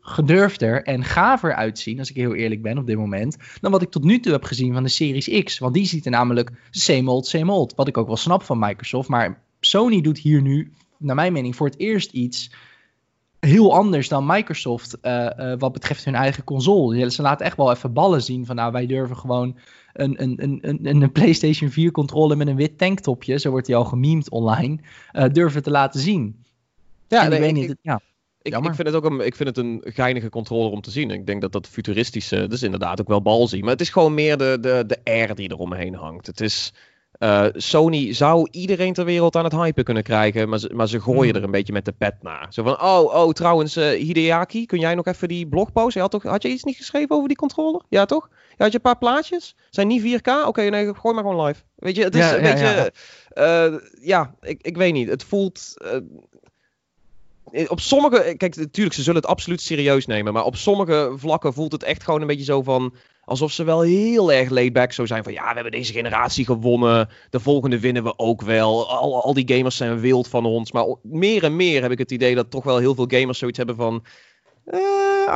gedurfder 0.00 0.82
en 0.82 1.04
gaver 1.04 1.54
uitzien, 1.54 1.98
als 1.98 2.10
ik 2.10 2.16
heel 2.16 2.34
eerlijk 2.34 2.62
ben 2.62 2.78
op 2.78 2.86
dit 2.86 2.96
moment, 2.96 3.36
dan 3.60 3.70
wat 3.70 3.82
ik 3.82 3.90
tot 3.90 4.04
nu 4.04 4.20
toe 4.20 4.32
heb 4.32 4.44
gezien 4.44 4.72
van 4.72 4.82
de 4.82 4.88
Series 4.88 5.42
X. 5.44 5.58
Want 5.58 5.74
die 5.74 5.86
ziet 5.86 6.04
er 6.04 6.10
namelijk 6.10 6.50
same 6.70 7.10
old, 7.10 7.26
same 7.26 7.52
old. 7.52 7.74
Wat 7.74 7.88
ik 7.88 7.98
ook 7.98 8.06
wel 8.06 8.16
snap 8.16 8.42
van 8.42 8.58
Microsoft. 8.58 9.08
Maar 9.08 9.42
Sony 9.60 10.00
doet 10.00 10.18
hier 10.18 10.42
nu, 10.42 10.72
naar 10.98 11.14
mijn 11.14 11.32
mening, 11.32 11.56
voor 11.56 11.66
het 11.66 11.78
eerst 11.78 12.12
iets 12.12 12.50
heel 13.46 13.74
anders 13.74 14.08
dan 14.08 14.26
Microsoft 14.26 14.98
uh, 15.02 15.54
wat 15.58 15.72
betreft 15.72 16.04
hun 16.04 16.14
eigen 16.14 16.44
console. 16.44 17.10
Ze 17.10 17.22
laten 17.22 17.46
echt 17.46 17.56
wel 17.56 17.72
even 17.72 17.92
ballen 17.92 18.22
zien 18.22 18.46
van 18.46 18.56
nou 18.56 18.72
wij 18.72 18.86
durven 18.86 19.16
gewoon 19.16 19.58
een, 19.92 20.22
een, 20.22 20.42
een, 20.42 20.58
een, 20.62 21.02
een 21.02 21.12
PlayStation 21.12 21.70
4 21.70 21.90
controller 21.90 22.36
met 22.36 22.46
een 22.46 22.56
wit 22.56 22.78
tanktopje, 22.78 23.38
zo 23.38 23.50
wordt 23.50 23.66
die 23.66 23.76
al 23.76 23.84
gememd 23.84 24.30
online, 24.30 24.78
uh, 25.12 25.24
durven 25.32 25.62
te 25.62 25.70
laten 25.70 26.00
zien. 26.00 26.44
Ja, 27.08 27.22
ik 27.22 27.38
weet 27.38 27.52
niet. 27.52 27.76
ja. 27.82 28.00
Ik, 28.42 28.56
ik, 28.56 28.74
vind 28.74 28.88
het 28.88 28.94
ook 28.94 29.04
een, 29.04 29.26
ik 29.26 29.36
vind 29.36 29.48
het 29.48 29.58
een 29.58 29.82
geinige 29.84 30.28
controller 30.28 30.70
om 30.70 30.80
te 30.80 30.90
zien. 30.90 31.10
Ik 31.10 31.26
denk 31.26 31.40
dat 31.40 31.52
dat 31.52 31.68
futuristische, 31.68 32.46
is 32.50 32.62
inderdaad 32.62 33.00
ook 33.00 33.08
wel 33.08 33.22
balzie. 33.22 33.62
Maar 33.62 33.72
het 33.72 33.80
is 33.80 33.90
gewoon 33.90 34.14
meer 34.14 34.36
de, 34.36 34.58
de, 34.60 34.84
de 34.86 34.98
air 35.04 35.34
die 35.34 35.50
eromheen 35.50 35.94
hangt. 35.94 36.26
Het 36.26 36.40
is, 36.40 36.72
uh, 37.22 37.46
Sony 37.52 38.12
zou 38.12 38.48
iedereen 38.50 38.92
ter 38.92 39.04
wereld 39.04 39.36
aan 39.36 39.44
het 39.44 39.52
hypen 39.52 39.84
kunnen 39.84 40.02
krijgen, 40.02 40.48
maar 40.48 40.58
ze, 40.58 40.70
maar 40.74 40.88
ze 40.88 41.00
gooien 41.00 41.28
hmm. 41.28 41.36
er 41.36 41.44
een 41.44 41.50
beetje 41.50 41.72
met 41.72 41.84
de 41.84 41.92
pet 41.92 42.14
naar. 42.22 42.46
Zo 42.50 42.62
van, 42.62 42.82
oh, 42.82 43.14
oh 43.14 43.30
trouwens, 43.30 43.76
uh, 43.76 43.88
Hideaki, 43.88 44.66
kun 44.66 44.78
jij 44.78 44.94
nog 44.94 45.06
even 45.06 45.28
die 45.28 45.46
blogpost? 45.46 45.98
Had, 45.98 46.10
toch, 46.10 46.22
had 46.22 46.42
je 46.42 46.48
iets 46.48 46.62
niet 46.62 46.76
geschreven 46.76 47.16
over 47.16 47.28
die 47.28 47.36
controller? 47.36 47.82
Ja, 47.88 48.04
toch? 48.04 48.28
Ja, 48.30 48.54
had 48.56 48.70
je 48.70 48.74
een 48.74 48.80
paar 48.80 48.98
plaatjes? 48.98 49.56
Zijn 49.70 49.86
niet 49.86 50.20
4K? 50.20 50.46
Oké, 50.46 50.62
nee, 50.62 50.94
gooi 50.94 51.14
maar 51.14 51.24
gewoon 51.24 51.44
live. 51.44 51.62
Weet 51.76 51.96
je, 51.96 52.04
het 52.04 52.14
is 52.14 52.30
een 52.30 52.42
beetje... 52.42 52.92
Ja, 53.34 53.66
uh, 53.68 53.78
ja 54.00 54.34
ik, 54.40 54.62
ik 54.62 54.76
weet 54.76 54.92
niet. 54.92 55.08
Het 55.08 55.24
voelt 55.24 55.74
op 57.66 57.80
sommige, 57.80 58.34
kijk, 58.36 58.56
natuurlijk, 58.56 58.94
ze 58.94 59.02
zullen 59.02 59.20
het 59.20 59.30
absoluut 59.30 59.60
serieus 59.60 60.06
nemen. 60.06 60.32
Maar 60.32 60.44
op 60.44 60.56
sommige 60.56 61.12
vlakken 61.16 61.52
voelt 61.52 61.72
het 61.72 61.82
echt 61.82 62.02
gewoon 62.02 62.20
een 62.20 62.26
beetje 62.26 62.44
zo 62.44 62.62
van. 62.62 62.94
Alsof 63.24 63.52
ze 63.52 63.64
wel 63.64 63.80
heel 63.80 64.32
erg 64.32 64.50
laid 64.50 64.94
zo 64.94 65.06
zijn 65.06 65.24
van 65.24 65.32
ja, 65.32 65.48
we 65.48 65.54
hebben 65.54 65.72
deze 65.72 65.92
generatie 65.92 66.44
gewonnen. 66.44 67.08
De 67.30 67.40
volgende 67.40 67.80
winnen 67.80 68.02
we 68.02 68.18
ook 68.18 68.42
wel. 68.42 68.90
Al, 68.90 69.22
al 69.22 69.34
die 69.34 69.56
gamers 69.56 69.76
zijn 69.76 70.00
wild 70.00 70.28
van 70.28 70.44
ons. 70.44 70.72
Maar 70.72 70.86
meer 71.02 71.44
en 71.44 71.56
meer 71.56 71.82
heb 71.82 71.90
ik 71.90 71.98
het 71.98 72.10
idee 72.10 72.34
dat 72.34 72.50
toch 72.50 72.64
wel 72.64 72.78
heel 72.78 72.94
veel 72.94 73.06
gamers 73.08 73.38
zoiets 73.38 73.58
hebben 73.58 73.76
van. 73.76 74.04
Uh, 74.66 74.78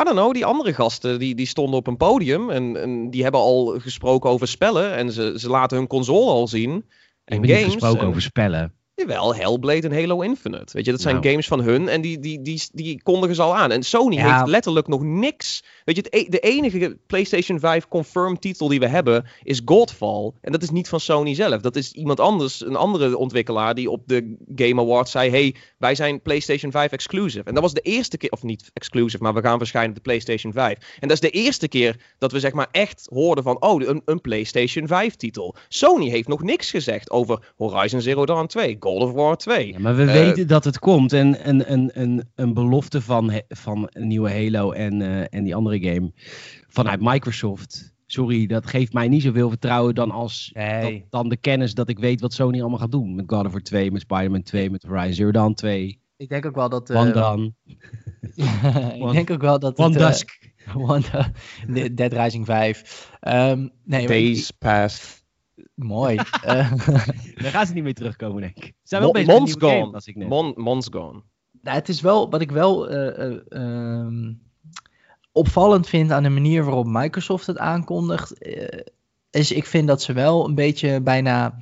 I 0.00 0.04
don't 0.04 0.16
know, 0.16 0.32
die 0.32 0.44
andere 0.44 0.74
gasten 0.74 1.18
die, 1.18 1.34
die 1.34 1.46
stonden 1.46 1.78
op 1.78 1.86
een 1.86 1.96
podium 1.96 2.50
en, 2.50 2.82
en 2.82 3.10
die 3.10 3.22
hebben 3.22 3.40
al 3.40 3.66
gesproken 3.78 4.30
over 4.30 4.48
spellen 4.48 4.94
en 4.94 5.12
ze, 5.12 5.34
ze 5.36 5.48
laten 5.48 5.76
hun 5.76 5.86
console 5.86 6.30
al 6.30 6.48
zien. 6.48 6.84
En 7.24 7.48
games. 7.48 7.64
gesproken 7.64 8.06
over 8.06 8.22
spellen. 8.22 8.72
Jawel, 8.94 9.34
Hellblade 9.34 9.88
en 9.88 9.94
Halo 9.94 10.20
Infinite. 10.20 10.72
Weet 10.72 10.84
je, 10.84 10.90
dat 10.90 11.00
zijn 11.00 11.14
nou. 11.14 11.28
games 11.28 11.46
van 11.46 11.60
hun 11.60 11.88
en 11.88 12.00
die, 12.00 12.18
die, 12.18 12.42
die, 12.42 12.62
die 12.72 13.02
kondigen 13.02 13.34
ze 13.34 13.42
al 13.42 13.56
aan. 13.56 13.70
En 13.70 13.82
Sony 13.82 14.16
heeft 14.16 14.46
letterlijk 14.46 14.86
nog 14.86 15.02
niks. 15.02 15.64
Weet 15.86 15.96
je, 15.96 16.02
het, 16.02 16.14
e-, 16.14 16.28
de 16.28 16.38
enige 16.38 16.98
PlayStation 17.06 17.60
5 17.60 17.88
confirmed 17.88 18.40
titel 18.40 18.68
die 18.68 18.78
we 18.78 18.86
hebben 18.86 19.24
is 19.42 19.62
Godfall. 19.64 20.32
En 20.40 20.52
dat 20.52 20.62
is 20.62 20.70
niet 20.70 20.88
van 20.88 21.00
Sony 21.00 21.34
zelf. 21.34 21.60
Dat 21.60 21.76
is 21.76 21.92
iemand 21.92 22.20
anders, 22.20 22.66
een 22.66 22.76
andere 22.76 23.16
ontwikkelaar 23.16 23.74
die 23.74 23.90
op 23.90 24.02
de 24.06 24.36
Game 24.54 24.80
Awards 24.80 25.10
zei: 25.10 25.30
hey, 25.30 25.54
wij 25.78 25.94
zijn 25.94 26.22
PlayStation 26.22 26.70
5 26.70 26.92
exclusive. 26.92 27.44
En 27.44 27.54
dat 27.54 27.62
was 27.62 27.72
de 27.72 27.80
eerste 27.80 28.16
keer, 28.16 28.30
of 28.30 28.42
niet 28.42 28.70
exclusive, 28.72 29.22
maar 29.22 29.34
we 29.34 29.40
gaan 29.40 29.58
verschijnen 29.58 29.90
op 29.90 29.96
de 29.96 30.02
PlayStation 30.02 30.52
5. 30.52 30.78
En 31.00 31.08
dat 31.08 31.22
is 31.22 31.30
de 31.30 31.30
eerste 31.30 31.68
keer 31.68 31.96
dat 32.18 32.32
we 32.32 32.40
zeg 32.40 32.52
maar 32.52 32.68
echt 32.70 33.06
hoorden 33.10 33.44
van: 33.44 33.62
oh, 33.62 33.82
een, 33.82 34.02
een 34.04 34.20
PlayStation 34.20 34.86
5 34.86 35.14
titel. 35.14 35.54
Sony 35.68 36.08
heeft 36.08 36.28
nog 36.28 36.42
niks 36.42 36.70
gezegd 36.70 37.10
over 37.10 37.52
Horizon 37.56 38.00
Zero 38.00 38.26
Dawn 38.26 38.46
2. 38.46 38.76
God 38.80 39.02
of 39.02 39.12
War 39.12 39.36
2. 39.36 39.72
Ja, 39.72 39.78
maar 39.78 39.96
we 39.96 40.02
uh, 40.02 40.12
weten 40.12 40.46
dat 40.46 40.64
het 40.64 40.78
komt. 40.78 41.12
En 41.12 41.48
een, 41.48 41.72
een, 41.72 41.90
een, 41.94 42.28
een 42.34 42.54
belofte 42.54 43.00
van, 43.00 43.40
van 43.48 43.88
nieuwe 43.92 44.30
Halo 44.30 44.72
en, 44.72 45.00
uh, 45.00 45.20
en 45.30 45.44
die 45.44 45.54
andere 45.54 45.75
game 45.80 46.12
vanuit 46.68 47.00
Microsoft. 47.00 47.94
Sorry, 48.06 48.46
dat 48.46 48.66
geeft 48.66 48.92
mij 48.92 49.08
niet 49.08 49.22
zoveel 49.22 49.48
vertrouwen 49.48 49.94
dan 49.94 50.10
als 50.10 50.50
nee. 50.54 50.92
dat, 51.00 51.10
dan 51.10 51.28
de 51.28 51.36
kennis 51.36 51.74
dat 51.74 51.88
ik 51.88 51.98
weet 51.98 52.20
wat 52.20 52.32
Sony 52.32 52.60
allemaal 52.60 52.78
gaat 52.78 52.92
doen. 52.92 53.14
Met 53.14 53.24
God 53.26 53.46
of 53.46 53.52
War 53.52 53.62
2, 53.62 53.90
met 53.90 54.00
Spider-Man 54.00 54.42
2, 54.42 54.70
met 54.70 54.82
Horizon 54.82 55.12
Zero 55.12 55.30
Dawn 55.30 55.52
2. 55.52 56.00
Ik 56.16 56.28
denk 56.28 56.46
ook 56.46 56.54
wel 56.54 56.68
dat... 56.68 56.90
Uh, 56.90 57.12
dan. 57.12 57.54
ik 58.94 59.12
denk 59.12 59.30
ook 59.30 59.40
wel 59.40 59.58
dat... 59.58 59.78
One 59.78 59.96
Dusk. 59.96 60.54
One, 60.74 61.02
Dead 61.94 62.12
Rising 62.12 62.44
5. 62.44 63.10
Um, 63.20 63.70
nee, 63.84 64.06
Days 64.06 64.50
Past. 64.50 65.24
Mooi. 65.74 66.14
uh, 66.16 66.72
Daar 67.42 67.50
gaan 67.50 67.66
ze 67.66 67.72
niet 67.72 67.82
meer 67.82 67.94
terugkomen, 67.94 68.40
denk 68.40 68.56
ik. 68.56 68.72
Zijn 68.82 69.02
wel 69.02 69.12
Mon 69.12 69.24
Mon's 69.24 69.54
Gone. 69.58 69.72
Game, 69.72 69.92
als 69.92 70.06
ik 70.06 70.16
net. 70.16 70.28
Mon 70.28 70.52
Mon's 70.56 70.88
Gone. 70.90 71.22
Nou, 71.62 71.76
het 71.76 71.88
is 71.88 72.00
wel, 72.00 72.30
wat 72.30 72.40
ik 72.40 72.50
wel 72.50 72.92
uh, 72.92 73.36
uh, 73.48 74.06
opvallend 75.36 75.88
vind 75.88 76.12
aan 76.12 76.22
de 76.22 76.28
manier 76.28 76.64
waarop 76.64 76.86
Microsoft 76.86 77.46
het 77.46 77.58
aankondigt, 77.58 78.34
is 79.30 79.52
ik 79.52 79.66
vind 79.66 79.86
dat 79.86 80.02
ze 80.02 80.12
wel 80.12 80.48
een 80.48 80.54
beetje 80.54 81.00
bijna, 81.00 81.58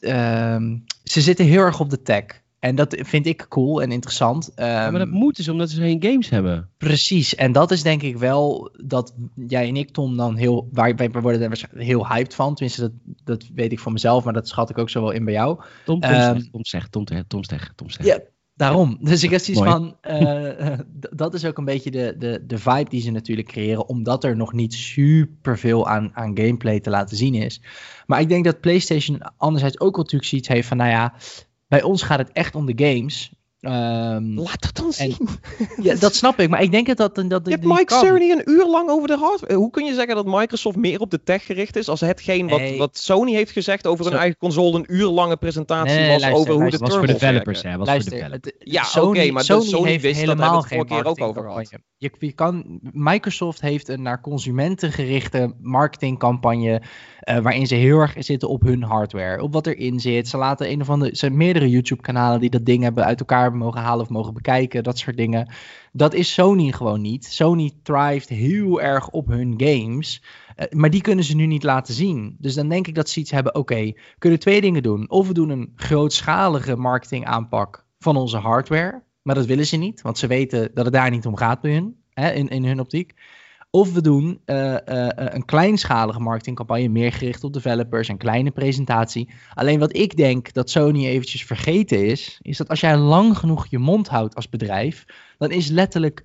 ehm, 0.00 0.76
ze 1.02 1.20
zitten 1.20 1.44
heel 1.44 1.62
erg 1.62 1.80
op 1.80 1.90
de 1.90 2.02
tech. 2.02 2.24
En 2.58 2.74
dat 2.74 2.96
vind 2.98 3.26
ik 3.26 3.46
cool 3.48 3.82
en 3.82 3.92
interessant. 3.92 4.52
maar 4.56 4.92
dat 4.92 5.00
ehm, 5.00 5.10
moet 5.10 5.36
dus 5.36 5.48
omdat 5.48 5.70
ze 5.70 5.80
geen 5.80 6.02
games 6.02 6.28
hebben. 6.28 6.68
Precies. 6.78 7.34
En 7.34 7.52
dat 7.52 7.70
is 7.70 7.82
denk 7.82 8.02
ik 8.02 8.16
wel 8.16 8.70
dat 8.84 9.14
jij 9.34 9.68
en 9.68 9.76
ik, 9.76 9.90
Tom, 9.90 10.16
dan 10.16 10.36
heel. 10.36 10.68
Waar, 10.72 10.96
wij 10.96 11.10
worden 11.10 11.50
er 11.50 11.68
heel 11.74 12.08
hyped 12.08 12.34
van. 12.34 12.54
Tenminste, 12.54 12.80
dat, 12.80 12.92
dat 13.24 13.50
weet 13.54 13.72
ik 13.72 13.78
van 13.78 13.92
mezelf, 13.92 14.24
maar 14.24 14.32
dat 14.32 14.48
schat 14.48 14.70
ik 14.70 14.78
ook 14.78 14.90
zo 14.90 15.00
wel 15.00 15.10
in 15.10 15.24
bij 15.24 15.34
jou. 15.34 15.60
Tom, 15.84 16.00
Tom, 16.00 16.12
um, 16.12 16.50
Tom 16.50 16.64
zegt, 16.64 16.92
Tom, 16.92 17.04
Tom 17.04 17.44
zegt, 17.44 17.76
Tom 17.76 17.90
zegt. 17.90 18.08
Ja, 18.08 18.20
daarom. 18.56 18.98
Dus 19.00 19.22
ik 19.22 19.30
heb 19.30 19.40
zoiets 19.40 19.62
van. 19.62 19.96
Uh, 20.10 20.78
dat 21.12 21.34
is 21.34 21.44
ook 21.44 21.58
een 21.58 21.64
beetje 21.64 21.90
de, 21.90 22.14
de, 22.18 22.44
de 22.46 22.58
vibe 22.58 22.90
die 22.90 23.00
ze 23.00 23.10
natuurlijk 23.10 23.48
creëren. 23.48 23.88
Omdat 23.88 24.24
er 24.24 24.36
nog 24.36 24.52
niet 24.52 24.74
super 24.74 25.58
veel 25.58 25.88
aan, 25.88 26.10
aan 26.14 26.38
gameplay 26.38 26.80
te 26.80 26.90
laten 26.90 27.16
zien 27.16 27.34
is. 27.34 27.60
Maar 28.06 28.20
ik 28.20 28.28
denk 28.28 28.44
dat 28.44 28.60
PlayStation 28.60 29.20
anderzijds 29.36 29.80
ook 29.80 29.94
wel 29.94 30.04
natuurlijk 30.04 30.30
zoiets 30.30 30.48
heeft 30.48 30.68
van. 30.68 30.76
Nou 30.76 30.90
ja 30.90 31.14
bij 31.68 31.82
ons 31.82 32.02
gaat 32.02 32.18
het 32.18 32.32
echt 32.32 32.54
om 32.54 32.66
de 32.66 32.86
games. 32.86 33.34
Um, 33.66 34.38
Laat 34.38 34.64
het 34.64 34.74
dan 34.74 34.92
zien. 34.92 35.16
ja, 35.82 35.94
dat 35.94 36.14
snap 36.14 36.40
ik, 36.40 36.48
maar 36.48 36.62
ik 36.62 36.70
denk 36.70 36.86
dat 36.86 37.14
dat... 37.14 37.30
dat 37.30 37.40
je 37.44 37.50
hebt 37.50 37.64
Mike 37.64 37.94
Cerny 37.94 38.30
een 38.30 38.50
uur 38.50 38.66
lang 38.66 38.88
over 38.88 39.08
de 39.08 39.16
hardware. 39.16 39.54
Hoe 39.54 39.70
kun 39.70 39.84
je 39.84 39.94
zeggen 39.94 40.14
dat 40.14 40.26
Microsoft 40.26 40.76
meer 40.76 41.00
op 41.00 41.10
de 41.10 41.22
tech 41.22 41.44
gericht 41.44 41.76
is 41.76 41.88
als 41.88 42.00
hetgeen 42.00 42.48
wat, 42.48 42.76
wat 42.76 42.98
Sony 42.98 43.32
heeft 43.32 43.50
gezegd 43.50 43.86
over 43.86 44.04
hun 44.04 44.14
eigen 44.14 44.38
console 44.38 44.78
een 44.78 44.84
uur 44.88 45.06
lange 45.06 45.36
presentatie 45.36 46.06
was 46.06 46.30
over 46.30 46.54
hoe 46.54 46.70
de 46.70 46.78
was 46.78 46.96
voor 46.96 47.06
developers, 47.06 47.62
hè? 47.62 47.76
Was 47.76 47.86
luister, 47.86 48.12
voor 48.12 48.20
developers. 48.20 48.54
ja, 48.58 49.02
oké, 49.02 49.30
maar 49.30 49.44
Sony, 49.44 49.64
Sony 49.64 49.88
heeft 49.88 50.02
wist 50.02 50.20
helemaal 50.20 50.52
dat 50.52 50.66
geen 50.66 50.86
keer 50.86 51.04
ook 51.04 51.22
over 51.22 51.42
gehad. 51.42 51.70
Je, 51.98 52.10
je, 52.18 52.32
kan, 52.32 52.80
Microsoft 52.92 53.60
heeft 53.60 53.88
een 53.88 54.02
naar 54.02 54.20
consumenten 54.20 54.92
gerichte 54.92 55.54
marketingcampagne 55.60 56.82
uh, 57.30 57.38
waarin 57.38 57.66
ze 57.66 57.74
heel 57.74 57.98
erg 57.98 58.14
zitten 58.18 58.48
op 58.48 58.62
hun 58.62 58.82
hardware, 58.82 59.42
op 59.42 59.52
wat 59.52 59.66
erin 59.66 60.00
zit. 60.00 60.28
Ze 60.28 60.36
laten 60.36 60.70
een 60.70 60.80
of 60.80 60.90
andere, 60.90 61.10
er 61.10 61.16
zijn 61.16 61.36
meerdere 61.36 61.70
YouTube-kanalen 61.70 62.40
die 62.40 62.50
dat 62.50 62.64
ding 62.64 62.82
hebben 62.82 63.04
uit 63.04 63.20
elkaar 63.20 63.55
mogen 63.56 63.80
halen 63.80 64.04
of 64.04 64.10
mogen 64.10 64.34
bekijken, 64.34 64.82
dat 64.82 64.98
soort 64.98 65.16
dingen. 65.16 65.52
Dat 65.92 66.14
is 66.14 66.32
Sony 66.32 66.72
gewoon 66.72 67.00
niet. 67.00 67.24
Sony 67.24 67.72
thrived 67.82 68.28
heel 68.28 68.80
erg 68.80 69.08
op 69.10 69.26
hun 69.26 69.54
games. 69.56 70.22
Uh, 70.56 70.66
maar 70.70 70.90
die 70.90 71.00
kunnen 71.00 71.24
ze 71.24 71.36
nu 71.36 71.46
niet 71.46 71.62
laten 71.62 71.94
zien. 71.94 72.36
Dus 72.38 72.54
dan 72.54 72.68
denk 72.68 72.86
ik 72.86 72.94
dat 72.94 73.08
ze 73.08 73.20
iets 73.20 73.30
hebben. 73.30 73.54
Oké, 73.54 73.92
kunnen 74.18 74.38
twee 74.38 74.60
dingen 74.60 74.82
doen. 74.82 75.10
Of 75.10 75.26
we 75.26 75.34
doen 75.34 75.50
een 75.50 75.72
grootschalige 75.76 76.76
marketingaanpak 76.76 77.86
van 77.98 78.16
onze 78.16 78.36
hardware. 78.36 79.02
Maar 79.22 79.34
dat 79.34 79.46
willen 79.46 79.66
ze 79.66 79.76
niet, 79.76 80.02
want 80.02 80.18
ze 80.18 80.26
weten 80.26 80.70
dat 80.74 80.84
het 80.84 80.94
daar 80.94 81.10
niet 81.10 81.26
om 81.26 81.36
gaat 81.36 81.60
bij 81.60 81.72
hun. 81.72 81.96
Hè, 82.10 82.30
in, 82.30 82.48
in 82.48 82.64
hun 82.64 82.80
optiek. 82.80 83.14
Of 83.76 83.92
we 83.92 84.00
doen 84.00 84.40
uh, 84.46 84.72
uh, 84.72 84.76
een 85.14 85.44
kleinschalige 85.44 86.20
marketingcampagne, 86.20 86.88
meer 86.88 87.12
gericht 87.12 87.44
op 87.44 87.52
developers, 87.52 88.08
een 88.08 88.16
kleine 88.16 88.50
presentatie. 88.50 89.28
Alleen 89.54 89.78
wat 89.78 89.96
ik 89.96 90.16
denk 90.16 90.52
dat 90.52 90.70
Sony 90.70 91.06
eventjes 91.06 91.44
vergeten 91.44 92.06
is, 92.06 92.38
is 92.42 92.56
dat 92.56 92.68
als 92.68 92.80
jij 92.80 92.96
lang 92.96 93.38
genoeg 93.38 93.66
je 93.66 93.78
mond 93.78 94.08
houdt 94.08 94.34
als 94.34 94.48
bedrijf, 94.48 95.04
dan 95.38 95.50
is 95.50 95.68
letterlijk 95.68 96.24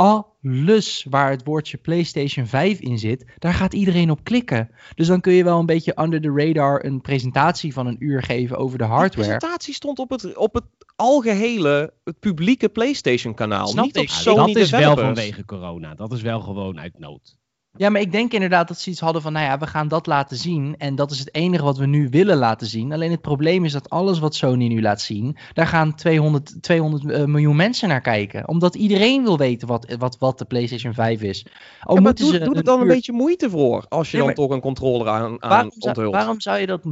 alles 0.00 1.06
waar 1.10 1.30
het 1.30 1.44
woordje 1.44 1.76
PlayStation 1.76 2.46
5 2.46 2.80
in 2.80 2.98
zit, 2.98 3.24
daar 3.38 3.54
gaat 3.54 3.74
iedereen 3.74 4.10
op 4.10 4.24
klikken. 4.24 4.70
Dus 4.94 5.06
dan 5.06 5.20
kun 5.20 5.32
je 5.32 5.44
wel 5.44 5.58
een 5.58 5.66
beetje 5.66 6.00
under 6.00 6.20
the 6.20 6.32
radar 6.34 6.84
een 6.84 7.00
presentatie 7.00 7.72
van 7.72 7.86
een 7.86 7.96
uur 7.98 8.22
geven 8.22 8.56
over 8.56 8.78
de 8.78 8.84
hardware. 8.84 9.28
De 9.28 9.36
presentatie 9.36 9.74
stond 9.74 9.98
op 9.98 10.10
het, 10.10 10.36
op 10.36 10.54
het 10.54 10.64
algehele, 10.96 11.92
het 12.04 12.18
publieke 12.20 12.68
PlayStation 12.68 13.34
kanaal. 13.34 13.74
niet 13.74 13.98
op 13.98 14.08
Sony 14.08 14.52
Dat 14.52 14.62
is 14.62 14.70
wel 14.70 14.96
vanwege 14.96 15.44
corona. 15.44 15.94
Dat 15.94 16.12
is 16.12 16.22
wel 16.22 16.40
gewoon 16.40 16.80
uit 16.80 16.98
nood. 16.98 17.38
Ja, 17.80 17.88
maar 17.88 18.00
ik 18.00 18.12
denk 18.12 18.32
inderdaad 18.32 18.68
dat 18.68 18.78
ze 18.78 18.90
iets 18.90 19.00
hadden 19.00 19.22
van, 19.22 19.32
nou 19.32 19.44
ja, 19.44 19.58
we 19.58 19.66
gaan 19.66 19.88
dat 19.88 20.06
laten 20.06 20.36
zien. 20.36 20.74
En 20.78 20.94
dat 20.94 21.10
is 21.10 21.18
het 21.18 21.34
enige 21.34 21.64
wat 21.64 21.78
we 21.78 21.86
nu 21.86 22.08
willen 22.08 22.36
laten 22.36 22.66
zien. 22.66 22.92
Alleen 22.92 23.10
het 23.10 23.20
probleem 23.20 23.64
is 23.64 23.72
dat 23.72 23.90
alles 23.90 24.18
wat 24.18 24.34
Sony 24.34 24.66
nu 24.66 24.80
laat 24.80 25.00
zien, 25.00 25.36
daar 25.52 25.66
gaan 25.66 25.94
200, 25.94 26.62
200 26.62 27.04
uh, 27.04 27.24
miljoen 27.24 27.56
mensen 27.56 27.88
naar 27.88 28.00
kijken. 28.00 28.48
Omdat 28.48 28.74
iedereen 28.74 29.22
wil 29.22 29.38
weten 29.38 29.68
wat, 29.68 29.94
wat, 29.98 30.16
wat 30.18 30.38
de 30.38 30.44
PlayStation 30.44 30.94
5 30.94 31.22
is. 31.22 31.46
Al 31.80 31.94
ja, 31.94 32.00
maar 32.00 32.14
doe, 32.14 32.38
doe 32.38 32.54
er 32.54 32.64
dan 32.64 32.80
een 32.80 32.86
beetje 32.86 33.12
moeite 33.12 33.50
voor, 33.50 33.86
als 33.88 34.10
je 34.10 34.18
dan 34.18 34.34
toch 34.34 34.50
een 34.50 34.60
controller 34.60 35.08
aan, 35.08 35.22
aan 35.22 35.38
waarom 35.38 35.70
onthult. 35.78 36.12
Waarom 36.12 36.40
zou 36.40 36.58
je 36.58 36.66
dat 36.66 36.84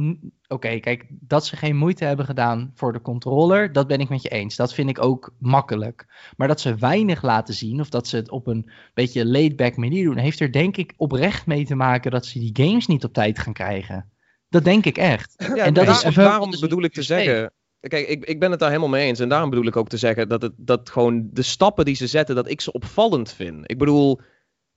Oké, 0.51 0.79
kijk, 0.79 1.05
dat 1.09 1.45
ze 1.45 1.55
geen 1.55 1.75
moeite 1.75 2.05
hebben 2.05 2.25
gedaan 2.25 2.71
voor 2.75 2.93
de 2.93 3.01
controller, 3.01 3.71
dat 3.71 3.87
ben 3.87 3.99
ik 3.99 4.09
met 4.09 4.21
je 4.21 4.29
eens. 4.29 4.55
Dat 4.55 4.73
vind 4.73 4.89
ik 4.89 5.03
ook 5.03 5.33
makkelijk. 5.39 6.05
Maar 6.37 6.47
dat 6.47 6.61
ze 6.61 6.75
weinig 6.75 7.21
laten 7.21 7.53
zien, 7.53 7.79
of 7.79 7.89
dat 7.89 8.07
ze 8.07 8.15
het 8.15 8.29
op 8.29 8.47
een 8.47 8.69
beetje 8.93 9.25
laid-back 9.25 9.75
manier 9.75 10.03
doen, 10.03 10.17
heeft 10.17 10.39
er 10.39 10.51
denk 10.51 10.77
ik 10.77 10.93
oprecht 10.97 11.45
mee 11.45 11.65
te 11.65 11.75
maken 11.75 12.11
dat 12.11 12.25
ze 12.25 12.39
die 12.39 12.65
games 12.65 12.87
niet 12.87 13.03
op 13.03 13.13
tijd 13.13 13.39
gaan 13.39 13.53
krijgen. 13.53 14.09
Dat 14.49 14.63
denk 14.63 14.85
ik 14.85 14.97
echt. 14.97 15.33
Ja, 15.55 15.65
en 15.65 15.73
dat 15.73 15.87
is, 15.87 16.15
daarom 16.15 16.51
bedoel 16.59 16.83
ik 16.83 16.93
te 16.93 17.03
zeggen, 17.03 17.51
Kijk, 17.79 18.07
ik, 18.07 18.25
ik 18.25 18.39
ben 18.39 18.51
het 18.51 18.59
daar 18.59 18.69
helemaal 18.69 18.89
mee 18.89 19.07
eens. 19.07 19.19
En 19.19 19.29
daarom 19.29 19.49
bedoel 19.49 19.65
ik 19.65 19.75
ook 19.75 19.89
te 19.89 19.97
zeggen 19.97 20.29
dat, 20.29 20.41
het, 20.41 20.53
dat 20.57 20.89
gewoon 20.89 21.29
de 21.31 21.41
stappen 21.41 21.85
die 21.85 21.95
ze 21.95 22.07
zetten, 22.07 22.35
dat 22.35 22.49
ik 22.49 22.61
ze 22.61 22.71
opvallend 22.71 23.33
vind. 23.33 23.71
Ik 23.71 23.77
bedoel, 23.77 24.21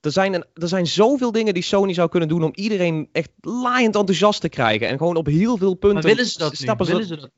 er 0.02 0.12
zijn, 0.12 0.34
een, 0.34 0.44
er 0.54 0.68
zijn 0.68 0.86
zoveel 0.86 1.32
dingen 1.32 1.54
die 1.54 1.62
Sony 1.62 1.94
zou 1.94 2.08
kunnen 2.08 2.28
doen 2.28 2.42
om 2.42 2.50
iedereen 2.54 3.08
echt 3.12 3.30
laaiend 3.40 3.96
enthousiast 3.96 4.40
te 4.40 4.48
krijgen. 4.48 4.88
En 4.88 4.98
gewoon 4.98 5.16
op 5.16 5.26
heel 5.26 5.56
veel 5.56 5.74
punten. 5.74 6.02
Maar 6.02 6.14
willen 6.14 6.26
ze 6.26 6.38
dat 6.38 6.56
stappen 6.56 6.86
Willen 6.86 7.06
ze 7.06 7.16
dat? 7.16 7.30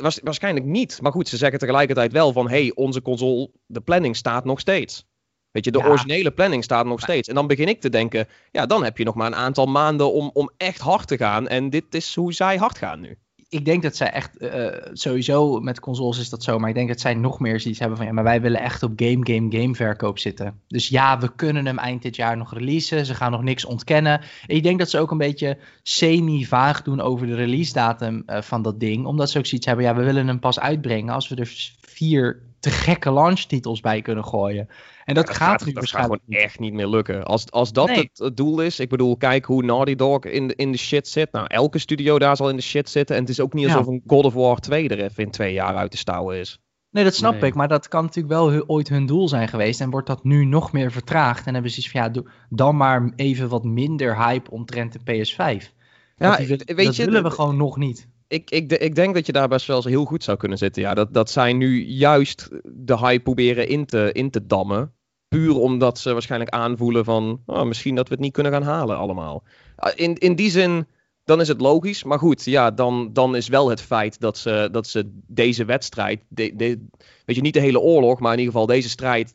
Was, 0.00 0.20
waarschijnlijk 0.22 0.66
niet. 0.66 0.98
Maar 1.02 1.12
goed, 1.12 1.28
ze 1.28 1.36
zeggen 1.36 1.58
tegelijkertijd 1.58 2.12
wel 2.12 2.32
van... 2.32 2.48
hey, 2.48 2.72
onze 2.74 3.02
console, 3.02 3.50
de 3.66 3.80
planning 3.80 4.16
staat 4.16 4.44
nog 4.44 4.60
steeds. 4.60 5.04
Weet 5.50 5.64
je, 5.64 5.70
de 5.70 5.84
originele 5.84 6.30
planning 6.30 6.64
staat 6.64 6.86
nog 6.86 7.00
steeds. 7.00 7.28
En 7.28 7.34
dan 7.34 7.46
begin 7.46 7.68
ik 7.68 7.80
te 7.80 7.90
denken... 7.90 8.28
ja, 8.50 8.66
dan 8.66 8.84
heb 8.84 8.98
je 8.98 9.04
nog 9.04 9.14
maar 9.14 9.26
een 9.26 9.34
aantal 9.34 9.66
maanden 9.66 10.12
om, 10.12 10.30
om 10.32 10.50
echt 10.56 10.80
hard 10.80 11.08
te 11.08 11.16
gaan. 11.16 11.48
En 11.48 11.70
dit 11.70 11.94
is 11.94 12.14
hoe 12.14 12.32
zij 12.32 12.56
hard 12.56 12.78
gaan 12.78 13.00
nu 13.00 13.18
ik 13.56 13.64
denk 13.64 13.82
dat 13.82 13.96
zij 13.96 14.10
echt, 14.10 14.42
uh, 14.42 14.66
sowieso 14.92 15.60
met 15.60 15.80
consoles 15.80 16.18
is 16.18 16.28
dat 16.28 16.42
zo, 16.42 16.58
maar 16.58 16.68
ik 16.68 16.74
denk 16.74 16.88
dat 16.88 17.00
zij 17.00 17.14
nog 17.14 17.40
meer 17.40 17.60
zoiets 17.60 17.80
hebben 17.80 17.96
van, 17.96 18.06
ja, 18.06 18.12
maar 18.12 18.24
wij 18.24 18.40
willen 18.40 18.60
echt 18.60 18.82
op 18.82 18.92
game, 18.96 19.32
game, 19.32 19.60
game 19.60 19.74
verkoop 19.74 20.18
zitten. 20.18 20.60
Dus 20.68 20.88
ja, 20.88 21.18
we 21.18 21.34
kunnen 21.36 21.66
hem 21.66 21.78
eind 21.78 22.02
dit 22.02 22.16
jaar 22.16 22.36
nog 22.36 22.54
releasen, 22.54 23.06
ze 23.06 23.14
gaan 23.14 23.30
nog 23.30 23.42
niks 23.42 23.64
ontkennen. 23.64 24.20
En 24.46 24.56
ik 24.56 24.62
denk 24.62 24.78
dat 24.78 24.90
ze 24.90 24.98
ook 24.98 25.10
een 25.10 25.18
beetje 25.18 25.58
semi-vaag 25.82 26.82
doen 26.82 27.00
over 27.00 27.26
de 27.26 27.34
release 27.34 27.72
datum 27.72 28.22
uh, 28.26 28.40
van 28.40 28.62
dat 28.62 28.80
ding, 28.80 29.06
omdat 29.06 29.30
ze 29.30 29.38
ook 29.38 29.46
zoiets 29.46 29.66
hebben, 29.66 29.84
ja, 29.84 29.94
we 29.94 30.04
willen 30.04 30.26
hem 30.26 30.38
pas 30.38 30.60
uitbrengen 30.60 31.14
als 31.14 31.28
we 31.28 31.36
er 31.36 31.74
vier 31.80 32.42
te 32.66 32.72
gekke 32.72 33.12
launchtitels 33.12 33.80
bij 33.80 34.02
kunnen 34.02 34.24
gooien. 34.24 34.68
En 35.04 35.14
dat, 35.14 35.28
gaat, 35.28 35.36
gaat, 35.36 35.60
nu 35.60 35.66
dat 35.66 35.74
waarschijnlijk 35.74 36.14
gaat 36.20 36.30
gewoon 36.30 36.44
echt 36.44 36.58
niet 36.58 36.72
meer 36.72 36.86
lukken. 36.86 37.24
Als, 37.24 37.50
als 37.50 37.72
dat 37.72 37.90
het, 37.90 38.30
doel 38.34 38.60
is, 38.60 38.80
ik 38.80 38.88
bedoel, 38.88 39.16
kijk 39.16 39.44
hoe 39.44 39.62
Naughty 39.62 39.94
Dog 39.94 40.24
in 40.24 40.48
de, 40.48 40.54
in 40.54 40.72
de 40.72 40.78
shit 40.78 41.08
zit. 41.08 41.32
Nou, 41.32 41.46
elke 41.46 41.78
studio 41.78 42.18
daar 42.18 42.36
zal 42.36 42.48
in 42.48 42.56
de 42.56 42.62
shit 42.62 42.88
zitten. 42.88 43.16
En 43.16 43.22
het 43.22 43.30
is 43.30 43.40
ook 43.40 43.52
niet 43.52 43.66
alsof 43.66 43.86
een 43.86 44.02
God 44.06 44.24
of 44.24 44.34
War 44.34 44.58
2 44.58 44.88
er 44.88 45.00
even 45.04 45.24
in 45.24 45.30
twee 45.30 45.52
jaar 45.52 45.76
uit 45.76 45.90
te 45.90 45.96
stouwen 45.96 46.36
is. 46.36 46.60
Nee, 46.90 47.04
dat 47.04 47.14
snap 47.14 47.42
ik. 47.42 47.54
Maar 47.54 47.68
dat 47.68 47.88
kan 47.88 48.04
natuurlijk 48.04 48.34
wel 48.34 48.66
ooit 48.66 48.88
hun 48.88 49.06
doel 49.06 49.28
zijn 49.28 49.48
geweest. 49.48 49.80
En 49.80 49.90
wordt 49.90 50.06
dat 50.06 50.24
nu 50.24 50.44
nog 50.44 50.72
meer 50.72 50.92
vertraagd. 50.92 51.46
En 51.46 51.52
hebben 51.54 51.70
ze 51.70 51.78
iets 51.78 51.90
van, 51.90 52.00
ja, 52.00 52.08
doe 52.08 52.30
dan 52.48 52.76
maar 52.76 53.12
even 53.16 53.48
wat 53.48 53.64
minder 53.64 54.24
hype 54.24 54.50
omtrent 54.50 54.92
de 54.92 55.00
PS5. 55.00 55.74
Ja, 56.16 56.36
weet 56.36 56.66
dat 56.66 56.96
je, 56.96 57.04
willen 57.04 57.22
we 57.22 57.30
gewoon 57.30 57.56
nog 57.56 57.76
niet 57.76 58.08
ik, 58.28 58.50
ik, 58.50 58.72
ik 58.72 58.94
denk 58.94 59.14
dat 59.14 59.26
je 59.26 59.32
daar 59.32 59.48
best 59.48 59.66
wel 59.66 59.76
eens 59.76 59.84
heel 59.84 60.04
goed 60.04 60.24
zou 60.24 60.36
kunnen 60.36 60.58
zitten. 60.58 60.82
Ja, 60.82 60.94
dat, 60.94 61.14
dat 61.14 61.30
zij 61.30 61.52
nu 61.52 61.84
juist 61.84 62.48
de 62.64 62.98
hype 62.98 63.22
proberen 63.22 63.68
in 63.68 63.86
te, 63.86 64.12
in 64.12 64.30
te 64.30 64.46
dammen. 64.46 64.92
Puur 65.28 65.56
omdat 65.56 65.98
ze 65.98 66.12
waarschijnlijk 66.12 66.50
aanvoelen 66.50 67.04
van 67.04 67.42
oh, 67.46 67.62
misschien 67.62 67.94
dat 67.94 68.08
we 68.08 68.14
het 68.14 68.22
niet 68.22 68.32
kunnen 68.32 68.52
gaan 68.52 68.62
halen 68.62 68.96
allemaal. 68.96 69.42
Ah, 69.76 69.92
in, 69.94 70.14
in 70.14 70.34
die 70.34 70.50
zin, 70.50 70.86
dan 71.24 71.40
is 71.40 71.48
het 71.48 71.60
logisch. 71.60 72.04
Maar 72.04 72.18
goed, 72.18 72.44
ja, 72.44 72.70
dan, 72.70 73.12
dan 73.12 73.36
is 73.36 73.48
wel 73.48 73.70
het 73.70 73.80
feit 73.80 74.20
dat 74.20 74.38
ze, 74.38 74.68
dat 74.72 74.86
ze 74.86 75.10
deze 75.26 75.64
wedstrijd, 75.64 76.22
de, 76.28 76.56
de, 76.56 76.86
weet 77.24 77.36
je, 77.36 77.42
niet 77.42 77.54
de 77.54 77.60
hele 77.60 77.80
oorlog, 77.80 78.20
maar 78.20 78.32
in 78.32 78.38
ieder 78.38 78.52
geval 78.52 78.66
deze 78.68 78.88
strijd, 78.88 79.34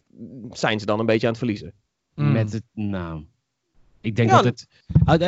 zijn 0.50 0.80
ze 0.80 0.86
dan 0.86 1.00
een 1.00 1.06
beetje 1.06 1.28
aan 1.28 1.34
het 1.34 1.42
verliezen. 1.42 1.74
Mm. 2.16 2.32
Met 2.32 2.54
het, 2.54 2.64
nou, 2.74 3.26
ik 4.02 4.16
denk 4.16 4.30
dat 4.30 4.44
het, 4.44 4.68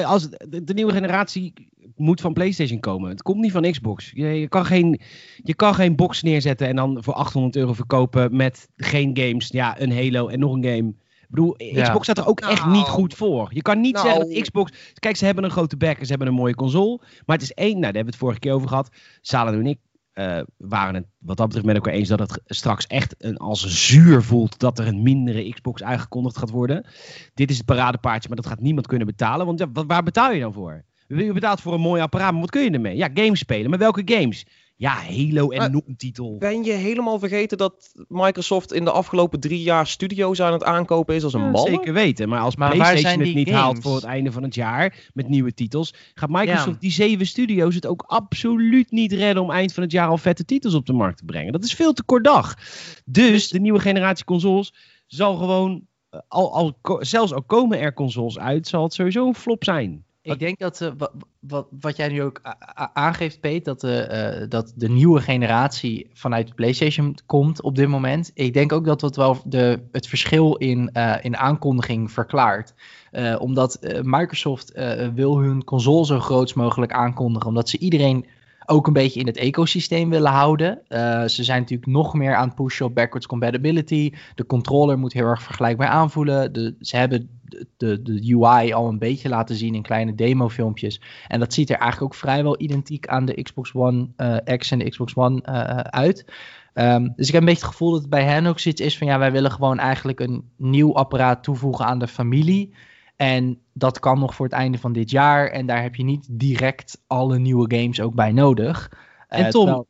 als 0.05 0.29
de 0.49 0.73
nieuwe 0.73 0.91
generatie 0.91 1.53
moet 1.95 2.21
van 2.21 2.33
PlayStation 2.33 2.79
komen. 2.79 3.09
Het 3.09 3.21
komt 3.21 3.41
niet 3.41 3.51
van 3.51 3.71
Xbox. 3.71 4.11
Je, 4.13 4.27
je, 4.27 4.47
kan 4.47 4.65
geen, 4.65 5.01
je 5.43 5.55
kan 5.55 5.75
geen 5.75 5.95
box 5.95 6.21
neerzetten 6.21 6.67
en 6.67 6.75
dan 6.75 7.03
voor 7.03 7.13
800 7.13 7.55
euro 7.55 7.73
verkopen 7.73 8.35
met 8.35 8.69
geen 8.77 9.17
games. 9.17 9.47
Ja, 9.47 9.81
een 9.81 9.91
Halo 9.91 10.27
en 10.27 10.39
nog 10.39 10.53
een 10.53 10.63
game. 10.63 10.93
Ik 11.21 11.39
bedoel, 11.39 11.55
Xbox 11.83 12.03
staat 12.03 12.17
er 12.17 12.27
ook 12.27 12.39
echt 12.39 12.65
niet 12.65 12.73
nou. 12.73 12.85
goed 12.85 13.13
voor. 13.13 13.49
Je 13.53 13.61
kan 13.61 13.81
niet 13.81 13.99
zeggen 13.99 14.19
dat 14.19 14.29
nou. 14.29 14.41
Xbox... 14.41 14.93
Kijk, 14.93 15.15
ze 15.15 15.25
hebben 15.25 15.43
een 15.43 15.51
grote 15.51 15.77
en 15.77 15.95
ze 15.99 16.09
hebben 16.09 16.27
een 16.27 16.33
mooie 16.33 16.55
console. 16.55 16.99
Maar 17.25 17.37
het 17.37 17.45
is 17.45 17.53
één... 17.53 17.79
Nou, 17.79 17.81
daar 17.81 17.93
hebben 17.93 18.03
we 18.03 18.09
het 18.09 18.19
vorige 18.19 18.39
keer 18.39 18.51
over 18.51 18.67
gehad. 18.67 18.89
Salen 19.21 19.53
en 19.53 19.65
ik 19.65 19.77
uh, 20.13 20.39
waren 20.57 20.95
het 20.95 21.05
wat 21.17 21.37
dat 21.37 21.45
betreft 21.45 21.65
met 21.65 21.75
elkaar 21.75 21.93
eens 21.93 22.09
dat 22.09 22.19
het 22.19 22.41
straks 22.45 22.87
echt 22.87 23.15
een, 23.17 23.37
als 23.37 23.87
zuur 23.87 24.23
voelt 24.23 24.59
dat 24.59 24.79
er 24.79 24.87
een 24.87 25.03
mindere 25.03 25.49
Xbox 25.49 25.83
aangekondigd 25.83 26.37
gaat 26.37 26.49
worden. 26.49 26.85
Dit 27.33 27.49
is 27.49 27.57
het 27.57 27.65
paradepaardje, 27.65 28.27
maar 28.27 28.37
dat 28.37 28.47
gaat 28.47 28.59
niemand 28.61 28.87
kunnen 28.87 29.07
betalen. 29.07 29.45
Want 29.45 29.59
ja, 29.59 29.67
waar 29.71 30.03
betaal 30.03 30.31
je 30.31 30.39
dan 30.39 30.53
voor? 30.53 30.83
Je 31.07 31.33
betaalt 31.33 31.61
voor 31.61 31.73
een 31.73 31.81
mooi 31.81 32.01
apparaat, 32.01 32.31
maar 32.31 32.41
wat 32.41 32.49
kun 32.49 32.63
je 32.63 32.69
ermee? 32.69 32.95
Ja, 32.95 33.09
games 33.13 33.39
spelen. 33.39 33.69
Maar 33.69 33.79
welke 33.79 34.01
games? 34.05 34.45
Ja, 34.75 34.95
Halo 34.95 35.49
en 35.49 35.71
nog 35.71 35.81
een 35.87 35.95
titel. 35.95 36.37
Ben 36.37 36.63
je 36.63 36.71
helemaal 36.71 37.19
vergeten 37.19 37.57
dat 37.57 37.91
Microsoft 38.07 38.73
in 38.73 38.83
de 38.83 38.91
afgelopen 38.91 39.39
drie 39.39 39.61
jaar 39.61 39.87
studio's 39.87 40.41
aan 40.41 40.53
het 40.53 40.63
aankopen 40.63 41.15
is 41.15 41.23
als 41.23 41.33
een 41.33 41.41
ja, 41.41 41.49
man? 41.49 41.67
Zeker 41.67 41.93
weten. 41.93 42.29
Maar 42.29 42.39
als 42.39 42.55
maar 42.55 42.71
PlayStation 42.71 43.25
het 43.25 43.35
niet 43.35 43.51
haalt 43.51 43.81
voor 43.81 43.95
het 43.95 44.03
einde 44.03 44.31
van 44.31 44.43
het 44.43 44.55
jaar 44.55 45.09
met 45.13 45.27
nieuwe 45.27 45.53
titels, 45.53 45.93
gaat 46.13 46.29
Microsoft 46.29 46.81
die 46.81 46.91
zeven 46.91 47.27
studio's 47.27 47.75
het 47.75 47.87
ook 47.87 48.03
absoluut 48.07 48.91
niet 48.91 49.11
redden 49.11 49.43
om 49.43 49.51
eind 49.51 49.73
van 49.73 49.83
het 49.83 49.91
jaar 49.91 50.07
al 50.07 50.17
vette 50.17 50.45
titels 50.45 50.73
op 50.73 50.85
de 50.85 50.93
markt 50.93 51.17
te 51.17 51.25
brengen. 51.25 51.51
Dat 51.51 51.63
is 51.63 51.73
veel 51.73 51.93
te 51.93 52.03
kort 52.03 52.23
dag. 52.23 52.55
Dus, 52.55 53.31
dus 53.31 53.49
de 53.49 53.59
nieuwe 53.59 53.79
generatie 53.79 54.25
consoles 54.25 54.73
zal 55.07 55.35
gewoon, 55.35 55.87
eh, 56.09 56.19
al, 56.27 56.53
al, 56.53 56.77
zelfs 56.99 57.33
al 57.33 57.43
komen 57.43 57.79
er 57.79 57.93
consoles 57.93 58.39
uit, 58.39 58.67
zal 58.67 58.83
het 58.83 58.93
sowieso 58.93 59.27
een 59.27 59.35
flop 59.35 59.63
zijn. 59.63 60.05
Ik 60.23 60.39
denk 60.39 60.59
dat 60.59 60.81
uh, 60.81 60.89
wat, 60.97 61.11
wat, 61.39 61.67
wat, 61.79 61.95
jij 61.95 62.07
nu 62.07 62.21
ook 62.23 62.41
aangeeft, 62.93 63.39
Peet, 63.39 63.65
dat, 63.65 63.83
uh, 63.83 64.31
dat 64.49 64.73
de 64.75 64.89
nieuwe 64.89 65.21
generatie 65.21 66.09
vanuit 66.13 66.47
de 66.47 66.53
PlayStation 66.53 67.17
komt 67.25 67.61
op 67.61 67.75
dit 67.75 67.87
moment. 67.87 68.31
Ik 68.33 68.53
denk 68.53 68.71
ook 68.71 68.85
dat 68.85 68.99
dat 68.99 69.15
wel 69.15 69.37
de, 69.45 69.79
het 69.91 70.07
verschil 70.07 70.55
in, 70.55 70.89
uh, 70.93 71.15
in 71.21 71.37
aankondiging 71.37 72.11
verklaart. 72.11 72.73
omdat 73.39 73.79
Microsoft 74.01 74.71
wil 75.13 75.37
hun 75.37 75.63
console 75.63 76.05
zo 76.05 76.19
groot 76.19 76.55
mogelijk 76.55 76.91
aankondigen, 76.91 77.47
omdat 77.47 77.69
ze 77.69 77.77
iedereen 77.77 78.25
ook 78.65 78.87
een 78.87 78.93
beetje 78.93 79.19
in 79.19 79.27
het 79.27 79.37
ecosysteem 79.37 80.09
willen 80.09 80.31
houden. 80.31 80.81
Uh, 80.89 81.25
ze 81.25 81.43
zijn 81.43 81.59
natuurlijk 81.59 81.91
nog 81.91 82.13
meer 82.13 82.35
aan 82.35 82.47
het 82.47 82.55
pushen 82.55 82.85
op 82.85 82.95
backwards 82.95 83.27
compatibility. 83.27 84.11
De 84.35 84.45
controller 84.45 84.99
moet 84.99 85.13
heel 85.13 85.25
erg 85.25 85.43
vergelijkbaar 85.43 85.87
aanvoelen. 85.87 86.53
De, 86.53 86.75
ze 86.79 86.97
hebben 86.97 87.29
de, 87.77 88.01
de, 88.01 88.35
UI 88.39 88.73
al 88.73 88.87
een 88.87 88.99
beetje 88.99 89.29
laten 89.29 89.55
zien 89.55 89.75
in 89.75 89.81
kleine 89.81 90.15
demofilmpjes. 90.15 91.01
En 91.27 91.39
dat 91.39 91.53
ziet 91.53 91.69
er 91.69 91.77
eigenlijk 91.77 92.13
ook 92.13 92.19
vrijwel 92.19 92.61
identiek 92.61 93.07
aan 93.07 93.25
de 93.25 93.41
Xbox 93.41 93.73
One 93.73 94.07
uh, 94.17 94.57
X 94.57 94.71
en 94.71 94.79
de 94.79 94.89
Xbox 94.89 95.15
One 95.15 95.43
uh, 95.49 95.77
uit. 95.79 96.25
Um, 96.73 97.13
dus 97.15 97.27
ik 97.27 97.33
heb 97.33 97.41
een 97.41 97.47
beetje 97.47 97.63
het 97.63 97.71
gevoel 97.71 97.91
dat 97.91 98.01
het 98.01 98.09
bij 98.09 98.23
hen 98.23 98.45
ook 98.45 98.59
zoiets 98.59 98.81
is 98.81 98.97
van 98.97 99.07
ja, 99.07 99.19
wij 99.19 99.31
willen 99.31 99.51
gewoon 99.51 99.79
eigenlijk 99.79 100.19
een 100.19 100.49
nieuw 100.57 100.95
apparaat 100.95 101.43
toevoegen 101.43 101.85
aan 101.85 101.99
de 101.99 102.07
familie. 102.07 102.73
En 103.23 103.59
dat 103.73 103.99
kan 103.99 104.19
nog 104.19 104.35
voor 104.35 104.45
het 104.45 104.55
einde 104.55 104.77
van 104.77 104.93
dit 104.93 105.11
jaar. 105.11 105.47
En 105.47 105.65
daar 105.65 105.81
heb 105.81 105.95
je 105.95 106.03
niet 106.03 106.27
direct 106.29 107.01
alle 107.07 107.39
nieuwe 107.39 107.75
games 107.77 108.01
ook 108.01 108.13
bij 108.13 108.31
nodig. 108.31 108.91
En 109.27 109.43
uh, 109.43 109.49
Tom, 109.49 109.85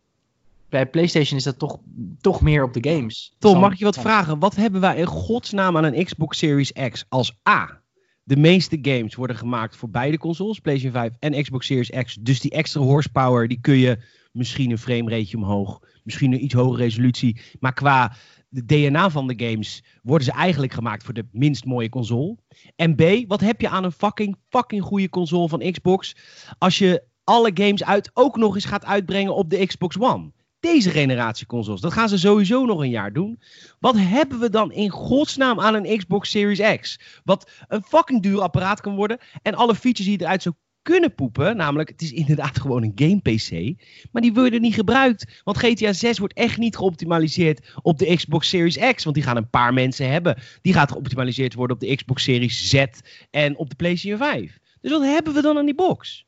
bij 0.70 0.88
PlayStation 0.88 1.38
is 1.38 1.44
dat 1.44 1.60
toch, 1.60 1.78
toch 2.22 2.42
meer 2.42 2.64
op 2.64 2.74
de 2.74 2.90
games. 2.90 3.36
Tom, 3.40 3.60
mag 3.60 3.72
ik 3.72 3.78
je 3.78 3.86
wat 3.86 4.00
vragen? 4.00 4.40
Wat 4.40 4.56
hebben 4.56 4.82
wij 4.82 4.98
in 4.98 5.06
godsnaam 5.06 5.78
aan 5.78 5.84
een 5.84 6.06
Xbox 6.06 6.38
Series 6.38 6.72
X 6.90 7.06
als 7.10 7.38
A? 7.50 7.82
De 8.24 8.38
meeste 8.38 8.78
games 8.82 9.16
worden 9.16 9.38
gemaakt 9.38 9.76
voor 9.76 9.90
beide 9.90 10.18
consoles, 10.18 10.60
PlayStation 10.60 11.02
5 11.02 11.14
en 11.20 11.44
Xbox 11.44 11.66
Series 11.66 11.90
X. 11.90 12.18
Dus 12.20 12.40
die 12.40 12.52
extra 12.52 12.82
horsepower, 12.82 13.48
die 13.48 13.60
kun 13.62 13.78
je 13.78 13.98
misschien 14.32 14.72
een 14.72 14.78
framerate 14.78 15.38
omhoog, 15.38 15.80
misschien 16.04 16.34
een 16.34 16.44
iets 16.44 16.54
hogere 16.54 16.84
resolutie. 16.84 17.42
Maar 17.60 17.74
qua 17.74 18.16
de 18.54 18.66
DNA 18.66 19.10
van 19.10 19.28
de 19.28 19.46
games 19.46 19.84
worden 20.02 20.26
ze 20.26 20.32
eigenlijk 20.34 20.74
gemaakt 20.74 21.04
voor 21.04 21.14
de 21.14 21.28
minst 21.32 21.66
mooie 21.66 21.90
console. 21.90 22.38
En 22.76 22.96
B, 22.96 23.02
wat 23.28 23.40
heb 23.40 23.62
je 23.62 23.70
aan 23.70 23.84
een 23.84 23.92
fucking, 23.92 24.38
fucking 24.50 24.84
goede 24.84 25.10
console 25.10 25.50
van 25.50 25.72
Xbox 25.72 26.16
als 26.58 26.78
je 26.78 27.04
alle 27.24 27.52
games 27.54 27.84
uit 27.84 28.12
ook 28.14 28.38
nog 28.38 28.56
eens 28.56 28.66
gaat 28.66 28.86
uitbrengen 28.86 29.36
op 29.36 29.50
de 29.50 29.66
Xbox 29.66 30.00
One? 30.00 30.32
Deze 30.60 30.90
generatie 30.90 31.46
consoles, 31.46 31.82
dat 31.82 31.94
gaan 31.94 32.10
ze 32.10 32.18
sowieso 32.18 32.66
nog 32.66 32.80
een 32.80 32.90
jaar 32.90 33.14
doen. 33.14 33.40
Wat 33.80 33.98
hebben 33.98 34.40
we 34.40 34.50
dan 34.50 34.72
in 34.72 34.90
godsnaam 34.90 35.60
aan 35.60 35.74
een 35.74 35.98
Xbox 35.98 36.30
Series 36.30 36.80
X? 36.80 37.00
Wat 37.24 37.52
een 37.68 37.84
fucking 37.84 38.22
duur 38.22 38.42
apparaat 38.42 38.82
kan 38.82 38.96
worden 38.96 39.20
en 39.42 39.56
alle 39.56 39.76
features 39.76 40.08
die 40.08 40.22
eruit 40.22 40.42
zo 40.42 40.52
kunnen 40.84 41.16
poepen. 41.16 41.58
Namelijk, 41.58 41.90
het 41.90 42.02
is 42.02 42.12
inderdaad 42.12 42.60
gewoon 42.62 42.84
een 42.84 42.92
game 42.96 43.20
PC. 43.22 43.82
Maar 44.12 44.22
die 44.22 44.34
worden 44.34 44.62
niet 44.62 44.74
gebruikt. 44.74 45.42
Want 45.44 45.58
GTA 45.58 45.94
6 45.94 46.20
wordt 46.20 46.34
echt 46.34 46.58
niet 46.58 46.76
geoptimaliseerd 46.76 47.74
op 47.82 47.98
de 47.98 48.16
Xbox 48.16 48.50
Series 48.50 48.94
X. 48.94 49.04
Want 49.04 49.16
die 49.16 49.26
gaan 49.26 49.38
een 49.38 49.50
paar 49.50 49.74
mensen 49.74 50.10
hebben. 50.10 50.38
Die 50.62 50.74
gaat 50.74 50.92
geoptimaliseerd 50.92 51.54
worden 51.54 51.76
op 51.76 51.82
de 51.82 51.96
Xbox 51.96 52.24
Series 52.24 52.70
Z 52.70 52.86
en 53.30 53.58
op 53.58 53.70
de 53.70 53.76
PlayStation 53.76 54.20
5. 54.20 54.60
Dus 54.82 54.92
wat 54.92 55.02
hebben 55.02 55.34
we 55.34 55.42
dan 55.42 55.58
aan 55.58 55.66
die 55.66 55.76
box? 55.76 56.26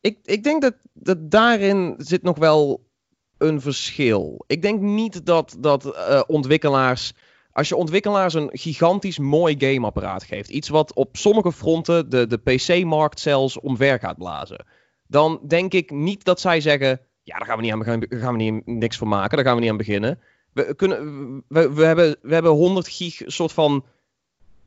Ik, 0.00 0.18
ik 0.22 0.42
denk 0.42 0.62
dat, 0.62 0.74
dat 0.92 1.30
daarin 1.30 1.94
zit 1.98 2.22
nog 2.22 2.38
wel 2.38 2.86
een 3.38 3.60
verschil. 3.60 4.44
Ik 4.46 4.62
denk 4.62 4.80
niet 4.80 5.26
dat, 5.26 5.56
dat 5.58 5.86
uh, 5.86 6.22
ontwikkelaars 6.26 7.12
als 7.54 7.68
je 7.68 7.76
ontwikkelaars 7.76 8.34
een 8.34 8.50
gigantisch 8.52 9.18
mooi 9.18 9.54
gameapparaat 9.58 10.22
geeft, 10.22 10.48
iets 10.48 10.68
wat 10.68 10.94
op 10.94 11.16
sommige 11.16 11.52
fronten 11.52 12.10
de, 12.10 12.26
de 12.26 12.38
PC-markt 12.38 13.20
zelfs 13.20 13.60
omver 13.60 13.98
gaat 13.98 14.16
blazen, 14.16 14.66
dan 15.06 15.40
denk 15.46 15.72
ik 15.72 15.90
niet 15.90 16.24
dat 16.24 16.40
zij 16.40 16.60
zeggen: 16.60 17.00
ja, 17.22 17.38
daar 17.38 17.46
gaan 17.46 17.56
we 17.56 17.62
niet, 17.62 17.72
aan, 17.72 17.84
gaan, 17.84 18.04
gaan 18.08 18.36
we 18.36 18.42
niet 18.42 18.66
niks 18.66 18.96
voor 18.96 19.08
maken, 19.08 19.36
daar 19.36 19.46
gaan 19.46 19.54
we 19.54 19.60
niet 19.60 19.70
aan 19.70 19.76
beginnen. 19.76 20.18
We, 20.52 20.74
kunnen, 20.74 20.98
we, 21.48 21.72
we, 21.72 21.84
hebben, 21.84 22.16
we 22.22 22.34
hebben 22.34 22.52
100 22.52 22.88
gig 22.88 23.22
soort 23.26 23.52
van 23.52 23.84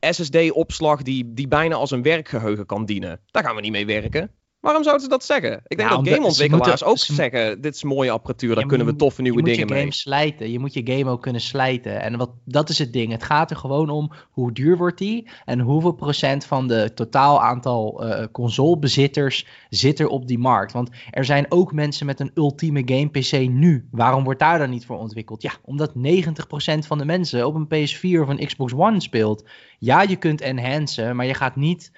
SSD-opslag 0.00 1.02
die, 1.02 1.32
die 1.34 1.48
bijna 1.48 1.74
als 1.74 1.90
een 1.90 2.02
werkgeheugen 2.02 2.66
kan 2.66 2.84
dienen. 2.84 3.20
Daar 3.30 3.44
gaan 3.44 3.54
we 3.54 3.60
niet 3.60 3.72
mee 3.72 3.86
werken. 3.86 4.30
Waarom 4.60 4.82
zouden 4.82 5.04
ze 5.04 5.10
dat 5.10 5.24
zeggen? 5.24 5.60
Ik 5.66 5.76
denk 5.76 5.90
dat 5.90 6.08
gameontwikkelaars 6.08 6.84
ook 6.84 6.98
zeggen: 6.98 7.60
dit 7.60 7.74
is 7.74 7.82
mooie 7.82 8.10
apparatuur, 8.10 8.54
daar 8.54 8.66
kunnen 8.66 8.86
we 8.86 8.96
toffe 8.96 9.22
nieuwe 9.22 9.42
dingen 9.42 9.66
mee. 9.68 9.78
Je 9.78 9.84
moet 9.84 9.94
je 9.94 10.00
game 10.04 10.16
slijten. 10.16 10.50
Je 10.50 10.58
moet 10.58 10.74
je 10.74 10.80
game 10.84 11.10
ook 11.10 11.22
kunnen 11.22 11.40
slijten. 11.40 12.00
En 12.00 12.16
wat, 12.16 12.30
dat 12.44 12.68
is 12.68 12.78
het 12.78 12.92
ding. 12.92 13.12
Het 13.12 13.22
gaat 13.22 13.50
er 13.50 13.56
gewoon 13.56 13.90
om 13.90 14.12
hoe 14.30 14.52
duur 14.52 14.76
wordt 14.76 14.98
die 14.98 15.28
en 15.44 15.60
hoeveel 15.60 15.92
procent 15.92 16.44
van 16.44 16.66
de 16.66 16.94
totaal 16.94 17.42
aantal 17.42 18.06
uh, 18.06 18.24
consolebezitters 18.32 19.46
zit 19.70 19.98
er 19.98 20.08
op 20.08 20.26
die 20.26 20.38
markt. 20.38 20.72
Want 20.72 20.90
er 21.10 21.24
zijn 21.24 21.46
ook 21.48 21.72
mensen 21.72 22.06
met 22.06 22.20
een 22.20 22.30
ultieme 22.34 22.82
game 22.84 23.08
PC 23.08 23.32
nu. 23.48 23.88
Waarom 23.90 24.24
wordt 24.24 24.40
daar 24.40 24.58
dan 24.58 24.70
niet 24.70 24.86
voor 24.86 24.98
ontwikkeld? 24.98 25.42
Ja, 25.42 25.52
omdat 25.64 25.92
90% 25.94 26.78
van 26.86 26.98
de 26.98 27.04
mensen 27.04 27.46
op 27.46 27.54
een 27.54 27.88
PS4 27.88 28.20
of 28.20 28.28
een 28.28 28.46
Xbox 28.46 28.72
One 28.74 29.00
speelt. 29.00 29.48
Ja, 29.78 30.02
je 30.02 30.16
kunt 30.16 30.40
enhancen, 30.40 31.16
maar 31.16 31.26
je 31.26 31.34
gaat 31.34 31.56
niet 31.56 31.92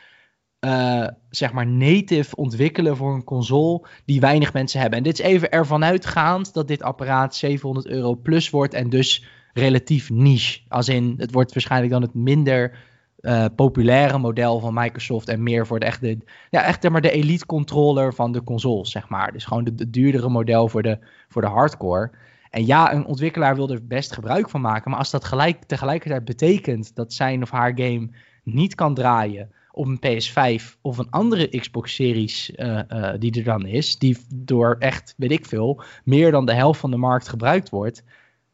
uh, 0.61 1.07
zeg 1.31 1.53
maar 1.53 1.67
native 1.67 2.37
ontwikkelen 2.37 2.97
voor 2.97 3.15
een 3.15 3.25
console 3.25 3.87
die 4.05 4.21
weinig 4.21 4.53
mensen 4.53 4.81
hebben. 4.81 4.99
En 4.99 5.05
dit 5.05 5.19
is 5.19 5.25
even 5.25 5.51
ervan 5.51 5.85
uitgaand 5.85 6.55
dat 6.55 6.69
dit 6.69 6.83
apparaat 6.83 7.35
700 7.35 7.87
euro 7.87 8.15
plus 8.15 8.51
wordt 8.51 8.75
en 8.75 8.91
dus 8.91 9.27
relatief 9.53 10.11
niche. 10.11 10.61
Als 10.69 10.89
in, 10.89 11.15
het 11.17 11.33
wordt 11.33 11.53
waarschijnlijk 11.53 11.93
dan 11.93 12.03
het 12.03 12.15
minder 12.15 12.79
uh, 13.21 13.45
populaire 13.57 14.19
model 14.19 14.61
van 14.61 14.75
Microsoft 14.75 15.29
en 15.29 15.43
meer 15.43 15.67
voor 15.67 15.81
de 15.81 15.87
echte, 15.87 16.19
ja, 16.51 16.63
echt 16.63 16.89
maar 16.89 17.01
de 17.01 17.11
elite 17.11 17.47
controller 17.47 18.15
van 18.15 18.33
de 18.33 18.43
consoles, 18.43 18.91
zeg 18.91 19.09
maar. 19.09 19.33
Dus 19.33 19.45
gewoon 19.45 19.65
de, 19.65 19.91
duurdere 19.91 20.29
model 20.29 20.69
voor 20.69 20.83
de, 20.83 20.99
voor 21.29 21.43
de 21.43 21.49
hardcore. 21.49 22.11
En 22.51 22.67
ja, 22.67 22.93
een 22.95 23.07
ontwikkelaar 23.07 23.57
wil 23.57 23.71
er 23.71 23.87
best 23.87 24.13
gebruik 24.13 24.51
van 24.51 24.61
maken, 24.61 24.91
maar 24.91 24.99
als 24.99 25.11
dat 25.11 25.25
gelijk, 25.25 25.65
tegelijkertijd 25.65 26.25
betekent 26.25 26.95
dat 26.95 27.13
zijn 27.13 27.43
of 27.43 27.51
haar 27.51 27.73
game 27.75 28.11
niet 28.45 28.75
kan 28.75 28.95
draaien 28.95 29.51
op 29.73 29.87
een 29.87 29.99
PS5 29.99 30.81
of 30.81 30.99
een 30.99 31.11
andere 31.11 31.59
Xbox 31.59 31.95
Series 31.95 32.51
uh, 32.51 32.81
uh, 32.89 33.12
die 33.18 33.39
er 33.39 33.45
dan 33.45 33.66
is, 33.66 33.99
die 33.99 34.18
door 34.35 34.77
echt, 34.79 35.14
weet 35.16 35.31
ik 35.31 35.47
veel, 35.47 35.83
meer 36.05 36.31
dan 36.31 36.47
de 36.47 36.55
helft 36.55 36.81
van 36.81 36.91
de 36.91 36.97
markt 36.97 37.29
gebruikt 37.29 37.68
wordt. 37.68 38.03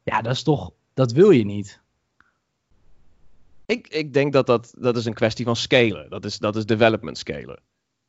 Ja, 0.03 0.23
dat 0.23 0.33
is 0.33 0.43
toch, 0.43 0.73
dat 0.95 1.13
wil 1.13 1.31
je 1.31 1.45
niet. 1.45 1.81
Ik, 3.67 3.89
ik 3.89 4.13
denk 4.13 4.33
dat, 4.33 4.47
dat 4.47 4.75
dat 4.79 4.97
is 4.97 5.05
een 5.05 5.15
kwestie 5.15 5.45
van 5.45 5.57
scalen. 5.57 6.11
Dat 6.11 6.25
is, 6.25 6.39
dat 6.39 6.57
is 6.57 6.67
development 6.67 7.19
scalen. 7.19 7.61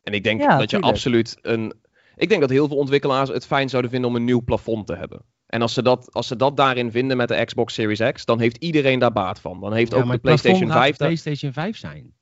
En 0.03 0.13
ik 0.13 0.23
denk 0.23 0.41
dat 0.41 0.71
je 0.71 0.79
absoluut 0.79 1.37
een. 1.41 1.73
Ik 2.15 2.29
denk 2.29 2.41
dat 2.41 2.49
heel 2.49 2.67
veel 2.67 2.77
ontwikkelaars 2.77 3.29
het 3.29 3.45
fijn 3.45 3.69
zouden 3.69 3.91
vinden 3.91 4.09
om 4.09 4.15
een 4.15 4.23
nieuw 4.23 4.43
plafond 4.43 4.87
te 4.87 4.95
hebben. 4.95 5.21
En 5.47 5.61
als 5.61 5.73
ze, 5.73 5.81
dat, 5.81 6.13
als 6.13 6.27
ze 6.27 6.35
dat 6.35 6.57
daarin 6.57 6.91
vinden 6.91 7.17
met 7.17 7.27
de 7.27 7.45
Xbox 7.45 7.73
Series 7.73 8.11
X, 8.11 8.25
dan 8.25 8.39
heeft 8.39 8.57
iedereen 8.57 8.99
daar 8.99 9.11
baat 9.11 9.39
van. 9.39 9.59
Dan 9.59 9.73
heeft 9.73 9.93
ook 9.93 10.11
de 10.11 10.17
PlayStation 10.17 10.71
5. 10.71 10.89
De 10.89 11.03
PlayStation 11.03 11.53
5 11.53 11.77
zijn. 11.77 12.13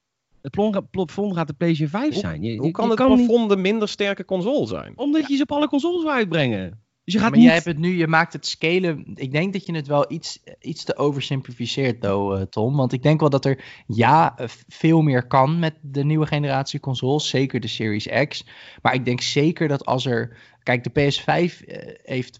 Het 0.51 0.91
plafond 0.91 1.35
gaat 1.35 1.47
de 1.47 1.53
PlayStation 1.53 2.01
5 2.01 2.15
zijn. 2.15 2.43
Je, 2.43 2.57
hoe 2.57 2.71
kan 2.71 2.89
het 2.89 2.95
plafond 2.95 3.51
een 3.51 3.61
minder 3.61 3.87
sterke 3.87 4.25
console 4.25 4.67
zijn? 4.67 4.93
Omdat 4.95 5.27
je 5.27 5.35
ze 5.35 5.41
op 5.41 5.51
alle 5.51 5.67
consoles 5.67 6.03
wil 6.03 6.11
uitbrengen. 6.11 6.83
Dus 7.05 7.13
je 7.13 7.19
gaat 7.19 7.29
maar 7.29 7.37
niet... 7.37 7.47
jij 7.47 7.55
hebt 7.55 7.65
het 7.65 7.77
nu, 7.77 7.97
je 7.97 8.07
maakt 8.07 8.33
het 8.33 8.45
scalen. 8.45 9.11
Ik 9.13 9.31
denk 9.31 9.53
dat 9.53 9.65
je 9.65 9.75
het 9.75 9.87
wel 9.87 10.11
iets, 10.11 10.43
iets 10.59 10.83
te 10.83 10.97
oversimplificeert, 10.97 12.01
though, 12.01 12.39
uh, 12.39 12.41
Tom. 12.41 12.75
Want 12.75 12.93
ik 12.93 13.03
denk 13.03 13.19
wel 13.19 13.29
dat 13.29 13.45
er 13.45 13.63
ja, 13.87 14.35
veel 14.67 15.01
meer 15.01 15.27
kan 15.27 15.59
met 15.59 15.75
de 15.81 16.03
nieuwe 16.03 16.25
generatie 16.25 16.79
consoles. 16.79 17.29
Zeker 17.29 17.59
de 17.59 17.67
Series 17.67 18.07
X. 18.27 18.45
Maar 18.81 18.93
ik 18.93 19.05
denk 19.05 19.21
zeker 19.21 19.67
dat 19.67 19.85
als 19.85 20.05
er. 20.05 20.37
Kijk, 20.63 20.83
de 20.83 20.89
PS5 20.89 21.23
uh, 21.25 21.41
eh, 21.41 21.95
heeft 22.03 22.39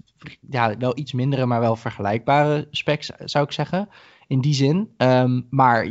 ja, 0.50 0.78
wel 0.78 0.98
iets 0.98 1.14
mindere, 1.14 1.46
maar 1.46 1.60
wel 1.60 1.76
vergelijkbare 1.76 2.68
specs, 2.72 3.12
zou 3.18 3.46
ik 3.46 3.52
zeggen. 3.52 3.90
In 4.28 4.42
die 4.42 4.54
zin. 4.54 4.90
Ehm, 4.98 5.42
maar 5.50 5.88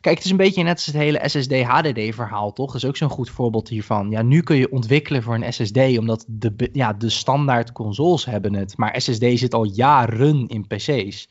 kijk, 0.00 0.16
het 0.16 0.24
is 0.24 0.30
een 0.30 0.36
beetje 0.36 0.62
net 0.62 0.74
als 0.74 0.86
het 0.86 0.94
hele 0.94 1.28
SSD-HDD-verhaal, 1.28 2.52
toch? 2.52 2.72
Dat 2.72 2.82
is 2.82 2.88
ook 2.88 2.96
zo'n 2.96 3.08
goed 3.08 3.30
voorbeeld 3.30 3.68
hiervan. 3.68 4.10
Ja, 4.10 4.22
nu 4.22 4.42
kun 4.42 4.56
je 4.56 4.72
ontwikkelen 4.72 5.22
voor 5.22 5.34
een 5.34 5.52
SSD, 5.52 5.98
omdat 5.98 6.24
de, 6.28 6.68
ja, 6.72 6.92
de 6.92 7.08
standaard 7.08 7.72
consoles 7.72 8.24
hebben 8.24 8.54
het. 8.54 8.76
Maar 8.76 9.00
SSD 9.00 9.24
zit 9.34 9.54
al 9.54 9.64
jaren 9.64 10.46
in 10.46 10.66
PC's. 10.66 11.28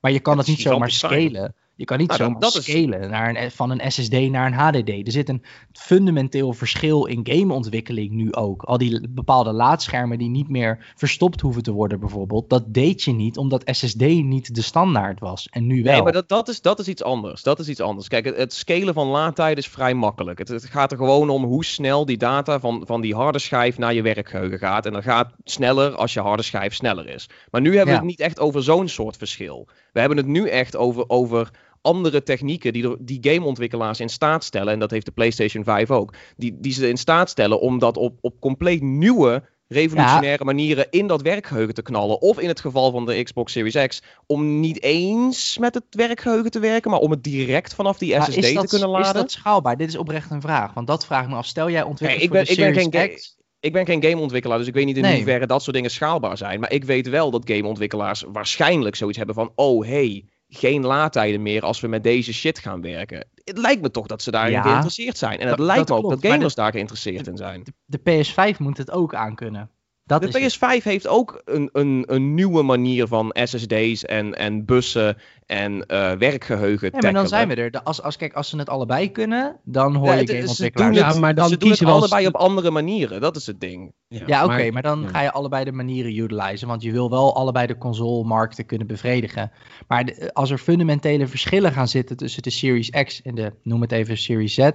Maar 0.00 0.12
je 0.12 0.20
kan 0.20 0.38
het, 0.38 0.46
niet 0.46 0.60
zomaar 0.60 0.90
scalen. 0.90 1.54
Je 1.80 1.86
kan 1.86 1.98
niet 1.98 2.18
nou, 2.18 2.32
zo 2.32 2.38
dat, 2.38 2.52
scalen 2.52 3.10
naar 3.10 3.36
een, 3.36 3.50
van 3.50 3.70
een 3.70 3.92
SSD 3.92 4.12
naar 4.12 4.46
een 4.46 4.52
HDD. 4.52 5.06
Er 5.06 5.12
zit 5.12 5.28
een 5.28 5.42
fundamenteel 5.72 6.52
verschil 6.52 7.06
in 7.06 7.20
gameontwikkeling 7.22 8.10
nu 8.10 8.32
ook. 8.32 8.62
Al 8.62 8.78
die 8.78 9.08
bepaalde 9.08 9.52
laadschermen 9.52 10.18
die 10.18 10.28
niet 10.28 10.48
meer 10.48 10.92
verstopt 10.96 11.40
hoeven 11.40 11.62
te 11.62 11.72
worden 11.72 12.00
bijvoorbeeld. 12.00 12.50
Dat 12.50 12.74
deed 12.74 13.02
je 13.02 13.12
niet 13.12 13.36
omdat 13.36 13.62
SSD 13.64 14.00
niet 14.00 14.54
de 14.54 14.62
standaard 14.62 15.20
was. 15.20 15.48
En 15.50 15.66
nu 15.66 15.82
wel. 15.82 15.92
Nee, 15.92 16.02
maar 16.02 16.12
dat, 16.12 16.28
dat, 16.28 16.48
is, 16.48 16.60
dat 16.60 16.78
is 16.78 16.88
iets 16.88 17.02
anders. 17.02 17.42
Dat 17.42 17.58
is 17.58 17.68
iets 17.68 17.80
anders. 17.80 18.08
Kijk, 18.08 18.24
het, 18.24 18.36
het 18.36 18.54
scalen 18.54 18.94
van 18.94 19.06
laadtijd 19.06 19.58
is 19.58 19.68
vrij 19.68 19.94
makkelijk. 19.94 20.38
Het, 20.38 20.48
het, 20.48 20.64
gaat 20.64 20.90
er 20.92 20.98
gewoon 20.98 21.30
om 21.30 21.44
hoe 21.44 21.64
snel 21.64 22.06
die 22.06 22.18
data 22.18 22.60
van, 22.60 22.82
van 22.86 23.00
die 23.00 23.14
harde 23.14 23.38
schijf 23.38 23.78
naar 23.78 23.94
je 23.94 24.02
werkgeheugen 24.02 24.58
gaat. 24.58 24.86
En 24.86 24.92
dat 24.92 25.02
gaat 25.02 25.32
sneller 25.44 25.94
als 25.94 26.12
je 26.12 26.20
harde 26.20 26.42
schijf 26.42 26.74
sneller 26.74 27.08
is. 27.08 27.28
Maar 27.50 27.60
nu 27.60 27.76
hebben 27.76 27.94
we 27.94 28.00
het 28.00 28.08
niet 28.08 28.20
echt 28.20 28.40
over 28.40 28.62
zo'n 28.62 28.88
soort 28.88 29.16
verschil. 29.16 29.68
We 29.92 30.00
hebben 30.00 30.18
het 30.18 30.26
nu 30.26 30.48
echt 30.48 30.76
over... 30.76 31.08
over 31.08 31.50
andere 31.82 32.22
technieken 32.22 32.72
die, 32.72 32.96
die 32.98 33.18
gameontwikkelaars 33.20 34.00
in 34.00 34.08
staat 34.08 34.44
stellen, 34.44 34.72
en 34.72 34.78
dat 34.78 34.90
heeft 34.90 35.06
de 35.06 35.12
PlayStation 35.12 35.64
5 35.64 35.90
ook, 35.90 36.14
die, 36.36 36.56
die 36.60 36.72
ze 36.72 36.88
in 36.88 36.96
staat 36.96 37.30
stellen 37.30 37.60
om 37.60 37.78
dat 37.78 37.96
op, 37.96 38.18
op 38.20 38.40
compleet 38.40 38.82
nieuwe 38.82 39.42
revolutionaire 39.72 40.44
manieren 40.44 40.86
in 40.90 41.06
dat 41.06 41.22
werkgeheugen 41.22 41.74
te 41.74 41.82
knallen. 41.82 42.20
Of 42.20 42.38
in 42.38 42.48
het 42.48 42.60
geval 42.60 42.90
van 42.90 43.06
de 43.06 43.22
Xbox 43.22 43.52
Series 43.52 43.86
X, 43.86 44.02
om 44.26 44.60
niet 44.60 44.82
eens 44.82 45.58
met 45.58 45.74
het 45.74 45.84
werkgeheugen 45.90 46.50
te 46.50 46.58
werken, 46.58 46.90
maar 46.90 47.00
om 47.00 47.10
het 47.10 47.24
direct 47.24 47.74
vanaf 47.74 47.98
die 47.98 48.20
SSD 48.20 48.42
te 48.42 48.66
kunnen 48.68 48.88
laden. 48.88 49.06
Is 49.06 49.20
dat 49.20 49.30
schaalbaar? 49.30 49.76
Dit 49.76 49.88
is 49.88 49.96
oprecht 49.96 50.30
een 50.30 50.40
vraag. 50.40 50.72
Want 50.72 50.86
dat 50.86 51.06
vraag 51.06 51.22
ik 51.22 51.28
me 51.28 51.34
af. 51.34 51.46
Stel 51.46 51.70
jij 51.70 51.82
ontwikkelt 51.82 52.22
ik 52.22 52.30
ben, 52.30 52.50
ik 52.50 52.56
ben 52.56 52.74
geen 52.74 53.14
X. 53.14 53.38
Ik 53.60 53.72
ben 53.72 53.86
geen 53.86 54.02
gameontwikkelaar, 54.02 54.58
dus 54.58 54.66
ik 54.66 54.74
weet 54.74 54.84
niet 54.84 54.96
in 54.96 55.14
hoeverre 55.14 55.46
dat 55.46 55.62
soort 55.62 55.76
dingen 55.76 55.90
schaalbaar 55.90 56.36
zijn. 56.36 56.60
Maar 56.60 56.72
ik 56.72 56.84
weet 56.84 57.08
wel 57.08 57.30
dat 57.30 57.50
gameontwikkelaars 57.50 58.24
waarschijnlijk 58.32 58.96
zoiets 58.96 59.16
hebben 59.16 59.34
van: 59.34 59.52
oh 59.54 59.86
hey, 59.86 60.24
geen 60.50 60.86
laadtijden 60.86 61.42
meer 61.42 61.62
als 61.62 61.80
we 61.80 61.88
met 61.88 62.02
deze 62.02 62.32
shit 62.32 62.58
gaan 62.58 62.80
werken. 62.80 63.28
Het 63.44 63.58
lijkt 63.58 63.82
me 63.82 63.90
toch 63.90 64.06
dat 64.06 64.22
ze 64.22 64.30
daarin 64.30 64.62
geïnteresseerd 64.62 65.18
zijn. 65.18 65.38
En 65.38 65.48
het 65.48 65.58
lijkt 65.58 65.88
me 65.88 65.94
ook 65.94 66.10
dat 66.10 66.26
gamers 66.26 66.54
daar 66.54 66.72
geïnteresseerd 66.72 67.26
in 67.26 67.36
zijn. 67.36 67.64
De, 67.64 67.72
de 68.00 68.24
PS5 68.24 68.58
moet 68.58 68.78
het 68.78 68.90
ook 68.90 69.14
aankunnen. 69.14 69.70
Dat 70.10 70.32
de 70.32 70.50
PS5 70.50 70.82
heeft 70.82 71.08
ook 71.08 71.42
een, 71.44 71.68
een, 71.72 72.04
een 72.06 72.34
nieuwe 72.34 72.62
manier 72.62 73.06
van 73.06 73.36
SSD's 73.42 74.04
en, 74.04 74.34
en 74.34 74.64
bussen 74.64 75.16
en 75.46 75.72
uh, 75.72 76.12
werkgeheugen. 76.12 76.90
Ja, 76.92 76.98
maar 77.00 77.12
dan 77.12 77.28
zijn 77.28 77.48
we 77.48 77.54
er. 77.54 77.82
Als, 77.82 78.02
als, 78.02 78.16
kijk, 78.16 78.32
als 78.32 78.48
ze 78.48 78.56
het 78.56 78.68
allebei 78.68 79.10
kunnen, 79.10 79.56
dan 79.64 79.94
hoor 79.94 80.14
je 80.14 80.26
gameontwikkelaars. 80.26 81.14
Ja, 81.14 81.20
maar 81.20 81.34
dan 81.34 81.48
ze 81.48 81.56
doen 81.56 81.70
het 81.70 81.84
allebei 81.84 82.26
op 82.26 82.36
andere 82.36 82.70
manieren. 82.70 83.20
Dat 83.20 83.36
is 83.36 83.46
het 83.46 83.60
ding. 83.60 83.92
Ja, 84.08 84.22
ja 84.26 84.44
oké, 84.44 84.70
maar, 84.70 84.82
dan 84.82 85.08
ga 85.08 85.22
je 85.22 85.32
allebei 85.32 85.64
de 85.64 85.72
manieren 85.72 86.16
utilizen. 86.16 86.68
Want 86.68 86.82
je 86.82 86.92
wil 86.92 87.10
wel 87.10 87.36
allebei 87.36 87.66
de 87.66 87.78
console-markten 87.78 88.66
kunnen 88.66 88.86
bevredigen. 88.86 89.50
Maar 89.88 90.30
als 90.32 90.50
er 90.50 90.58
fundamentele 90.58 91.26
verschillen 91.26 91.72
gaan 91.72 91.88
zitten 91.88 92.16
tussen 92.16 92.42
de 92.42 92.50
Series 92.50 92.90
X 92.90 93.22
en 93.22 93.34
de, 93.34 93.52
noem 93.62 93.80
het 93.80 93.92
even, 93.92 94.16
Series 94.16 94.54
Z... 94.54 94.70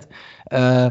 Uh, 0.54 0.86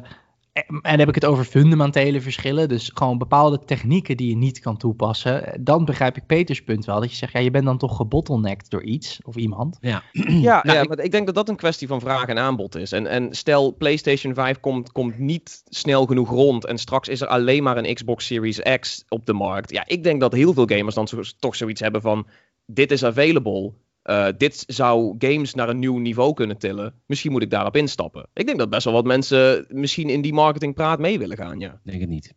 en 0.55 0.81
dan 0.83 0.99
heb 0.99 1.09
ik 1.09 1.15
het 1.15 1.25
over 1.25 1.45
fundamentele 1.45 2.21
verschillen. 2.21 2.69
Dus 2.69 2.91
gewoon 2.95 3.19
bepaalde 3.19 3.59
technieken 3.65 4.17
die 4.17 4.29
je 4.29 4.37
niet 4.37 4.59
kan 4.59 4.77
toepassen. 4.77 5.61
Dan 5.61 5.85
begrijp 5.85 6.17
ik 6.17 6.27
Peters 6.27 6.63
punt 6.63 6.85
wel. 6.85 7.01
Dat 7.01 7.11
je 7.11 7.17
zegt, 7.17 7.33
ja, 7.33 7.41
je 7.41 7.51
bent 7.51 7.65
dan 7.65 7.79
toch 7.79 7.97
gebottlenecked 7.97 8.71
door 8.71 8.83
iets 8.83 9.21
of 9.23 9.37
iemand. 9.37 9.79
Ja, 9.81 10.03
ja, 10.13 10.61
nou, 10.65 10.79
ja 10.79 10.85
maar 10.85 10.99
ik 10.99 11.11
denk 11.11 11.27
dat 11.27 11.35
dat 11.35 11.49
een 11.49 11.57
kwestie 11.57 11.89
van 11.89 12.01
vraag 12.01 12.27
en 12.27 12.39
aanbod 12.39 12.75
is. 12.75 12.93
En, 12.93 13.07
en 13.07 13.35
stel, 13.35 13.75
PlayStation 13.75 14.35
5 14.35 14.61
komt, 14.61 14.93
komt 14.93 15.19
niet 15.19 15.63
snel 15.69 16.07
genoeg 16.07 16.29
rond. 16.29 16.67
En 16.67 16.79
straks 16.79 17.09
is 17.09 17.21
er 17.21 17.29
alleen 17.29 17.63
maar 17.63 17.77
een 17.77 17.95
Xbox 17.95 18.27
Series 18.27 18.61
X 18.81 19.05
op 19.09 19.27
de 19.27 19.33
markt. 19.33 19.71
Ja, 19.71 19.85
ik 19.87 20.03
denk 20.03 20.21
dat 20.21 20.33
heel 20.33 20.53
veel 20.53 20.67
gamers 20.67 20.95
dan 20.95 21.09
toch 21.39 21.57
zoiets 21.57 21.81
hebben 21.81 22.01
van... 22.01 22.27
Dit 22.67 22.91
is 22.91 23.05
available. 23.05 23.73
Uh, 24.05 24.27
dit 24.37 24.65
zou 24.67 25.15
games 25.19 25.55
naar 25.55 25.69
een 25.69 25.79
nieuw 25.79 25.99
niveau 25.99 26.35
kunnen 26.35 26.59
tillen. 26.59 26.95
Misschien 27.07 27.33
moet 27.33 27.43
ik 27.43 27.51
daarop 27.51 27.77
instappen. 27.77 28.27
Ik 28.33 28.47
denk 28.47 28.59
dat 28.59 28.71
best 28.71 28.85
wel 28.85 28.95
wat 28.95 29.05
mensen 29.05 29.67
misschien 29.69 30.09
in 30.09 30.21
die 30.21 30.33
marketingpraat 30.33 30.99
mee 30.99 31.19
willen 31.19 31.37
gaan, 31.37 31.61
ja. 31.61 31.81
Denk 31.83 32.01
het 32.01 32.09
niet. 32.09 32.35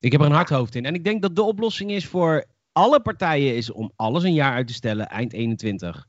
Ik 0.00 0.12
heb 0.12 0.20
er 0.20 0.26
een 0.26 0.32
hard 0.32 0.48
hoofd 0.48 0.74
in. 0.74 0.84
En 0.84 0.94
ik 0.94 1.04
denk 1.04 1.22
dat 1.22 1.36
de 1.36 1.42
oplossing 1.42 1.90
is 1.90 2.06
voor 2.06 2.44
alle 2.72 3.00
partijen 3.00 3.56
is 3.56 3.70
om 3.70 3.92
alles 3.96 4.22
een 4.22 4.34
jaar 4.34 4.52
uit 4.52 4.66
te 4.66 4.72
stellen, 4.72 5.08
eind 5.08 5.32
21. 5.32 6.08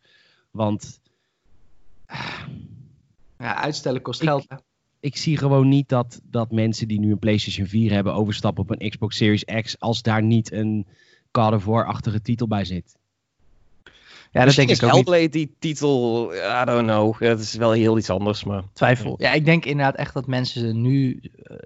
Want... 0.52 1.02
Ja, 3.38 3.56
uitstellen 3.56 4.02
kost 4.02 4.22
geld, 4.22 4.46
hè? 4.48 4.56
ik 5.04 5.18
zie 5.18 5.38
gewoon 5.38 5.68
niet 5.68 5.90
dat, 5.90 6.22
dat 6.24 6.52
mensen 6.52 6.88
die 6.88 7.00
nu 7.00 7.12
een 7.12 7.20
PlayStation 7.20 7.68
4 7.68 7.92
hebben 7.92 8.14
overstappen 8.14 8.64
op 8.64 8.70
een 8.70 8.90
Xbox 8.90 9.18
Series 9.18 9.44
X 9.44 9.80
als 9.80 10.02
daar 10.02 10.24
niet 10.24 10.52
een 10.52 10.88
God 11.32 11.54
of 11.54 11.66
War-achtige 11.66 12.22
titel 12.22 12.48
bij 12.48 12.66
zit. 12.66 12.98
Ja, 14.34 14.46
dat 14.46 14.56
denk 14.56 14.70
ik 14.70 14.84
ook 14.84 14.92
Hellblade 14.92 15.30
die 15.30 15.56
titel, 15.60 16.34
I 16.34 16.66
don't 16.66 16.88
know. 16.88 17.20
Het 17.20 17.40
is 17.40 17.54
wel 17.54 17.72
heel 17.72 17.98
iets 17.98 18.10
anders, 18.10 18.44
maar... 18.44 18.64
Twijfel. 18.74 19.16
Ja, 19.18 19.32
ik 19.32 19.46
denk 19.46 19.66
inderdaad 19.66 19.96
echt 19.96 20.14
dat 20.14 20.28
mensen 20.28 20.82
nu 20.82 21.20
uh, 21.22 21.58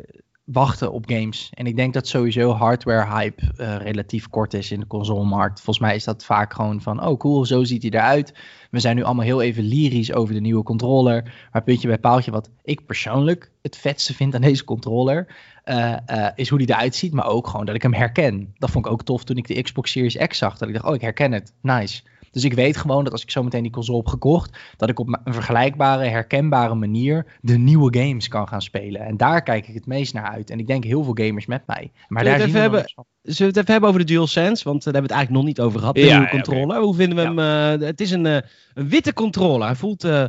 wachten 0.43 0.91
op 0.91 1.09
games. 1.09 1.49
En 1.53 1.65
ik 1.65 1.76
denk 1.76 1.93
dat 1.93 2.07
sowieso 2.07 2.51
hardware-hype 2.51 3.43
uh, 3.57 3.76
relatief 3.76 4.30
kort 4.30 4.53
is 4.53 4.72
in 4.72 4.80
de 4.80 4.88
consolemarkt. 4.88 5.61
Volgens 5.61 5.86
mij 5.86 5.95
is 5.95 6.03
dat 6.03 6.26
vaak 6.26 6.53
gewoon 6.53 6.82
van, 6.82 7.05
oh 7.05 7.20
cool, 7.20 7.45
zo 7.45 7.63
ziet 7.63 7.82
hij 7.82 7.91
eruit. 7.91 8.34
We 8.72 8.80
zijn 8.80 8.95
nu 8.95 9.03
allemaal 9.03 9.26
heel 9.26 9.41
even 9.41 9.63
lyrisch 9.63 10.13
over 10.13 10.34
de 10.34 10.41
nieuwe 10.41 10.63
controller. 10.63 11.47
Maar 11.51 11.63
puntje 11.63 11.88
bij 11.88 11.99
paaltje, 11.99 12.32
wat 12.32 12.49
ik 12.63 12.86
persoonlijk 12.86 13.51
het 13.61 13.78
vetste 13.78 14.13
vind 14.13 14.36
aan 14.36 14.41
deze 14.41 14.63
controller... 14.63 15.28
Uh, 15.65 15.95
uh, 16.11 16.28
is 16.36 16.49
hoe 16.49 16.57
die 16.57 16.70
eruit 16.70 16.95
ziet, 16.95 17.13
maar 17.13 17.28
ook 17.28 17.47
gewoon 17.47 17.65
dat 17.65 17.76
ik 17.76 17.82
hem 17.82 17.93
herken. 17.93 18.53
Dat 18.57 18.70
vond 18.70 18.86
ik 18.86 18.91
ook 18.91 19.03
tof 19.03 19.24
toen 19.24 19.38
ik 19.38 19.47
de 19.47 19.61
Xbox 19.61 19.91
Series 19.91 20.18
X 20.28 20.38
zag. 20.38 20.57
Dat 20.57 20.68
ik 20.68 20.74
dacht, 20.74 20.86
oh, 20.86 20.95
ik 20.95 21.01
herken 21.01 21.32
het. 21.32 21.53
Nice. 21.61 22.01
Dus 22.32 22.43
ik 22.43 22.53
weet 22.53 22.78
gewoon 22.78 23.03
dat 23.03 23.13
als 23.13 23.21
ik 23.21 23.32
zo 23.32 23.43
meteen 23.43 23.63
die 23.63 23.71
console 23.71 23.97
heb 23.97 24.07
gekocht, 24.07 24.57
dat 24.78 24.89
ik 24.89 24.99
op 24.99 25.19
een 25.23 25.34
vergelijkbare, 25.34 26.05
herkenbare 26.05 26.75
manier 26.75 27.25
de 27.41 27.57
nieuwe 27.57 27.97
games 27.99 28.28
kan 28.28 28.47
gaan 28.47 28.61
spelen. 28.61 29.01
En 29.01 29.17
daar 29.17 29.43
kijk 29.43 29.67
ik 29.67 29.73
het 29.73 29.86
meest 29.86 30.13
naar 30.13 30.28
uit. 30.32 30.49
En 30.49 30.59
ik 30.59 30.67
denk 30.67 30.84
heel 30.84 31.03
veel 31.03 31.25
gamers 31.25 31.45
met 31.45 31.61
mij. 31.65 31.91
Maar 32.07 32.23
daar 32.23 32.39
zien 32.39 32.51
we 32.51 32.59
hebben, 32.59 32.86
Zullen 33.28 33.53
we 33.53 33.59
het 33.59 33.69
even 33.69 33.71
hebben 33.71 33.89
over 33.89 34.05
de 34.05 34.13
DualSense? 34.13 34.63
Want 34.63 34.84
daar 34.84 34.93
hebben 34.93 35.11
we 35.11 35.15
het 35.15 35.17
eigenlijk 35.17 35.32
nog 35.32 35.43
niet 35.43 35.59
over 35.59 35.80
gehad. 35.80 35.95
De 35.95 36.01
nieuwe 36.01 36.30
controller. 36.30 36.82
Hoe 36.82 36.95
vinden 36.95 37.17
we 37.17 37.41
hem? 37.41 37.80
Uh, 37.80 37.88
het 37.88 38.01
is 38.01 38.11
een, 38.11 38.25
uh, 38.25 38.38
een 38.73 38.89
witte 38.89 39.13
controller. 39.13 39.65
Hij 39.65 39.75
voelt 39.75 40.05
uh, 40.05 40.25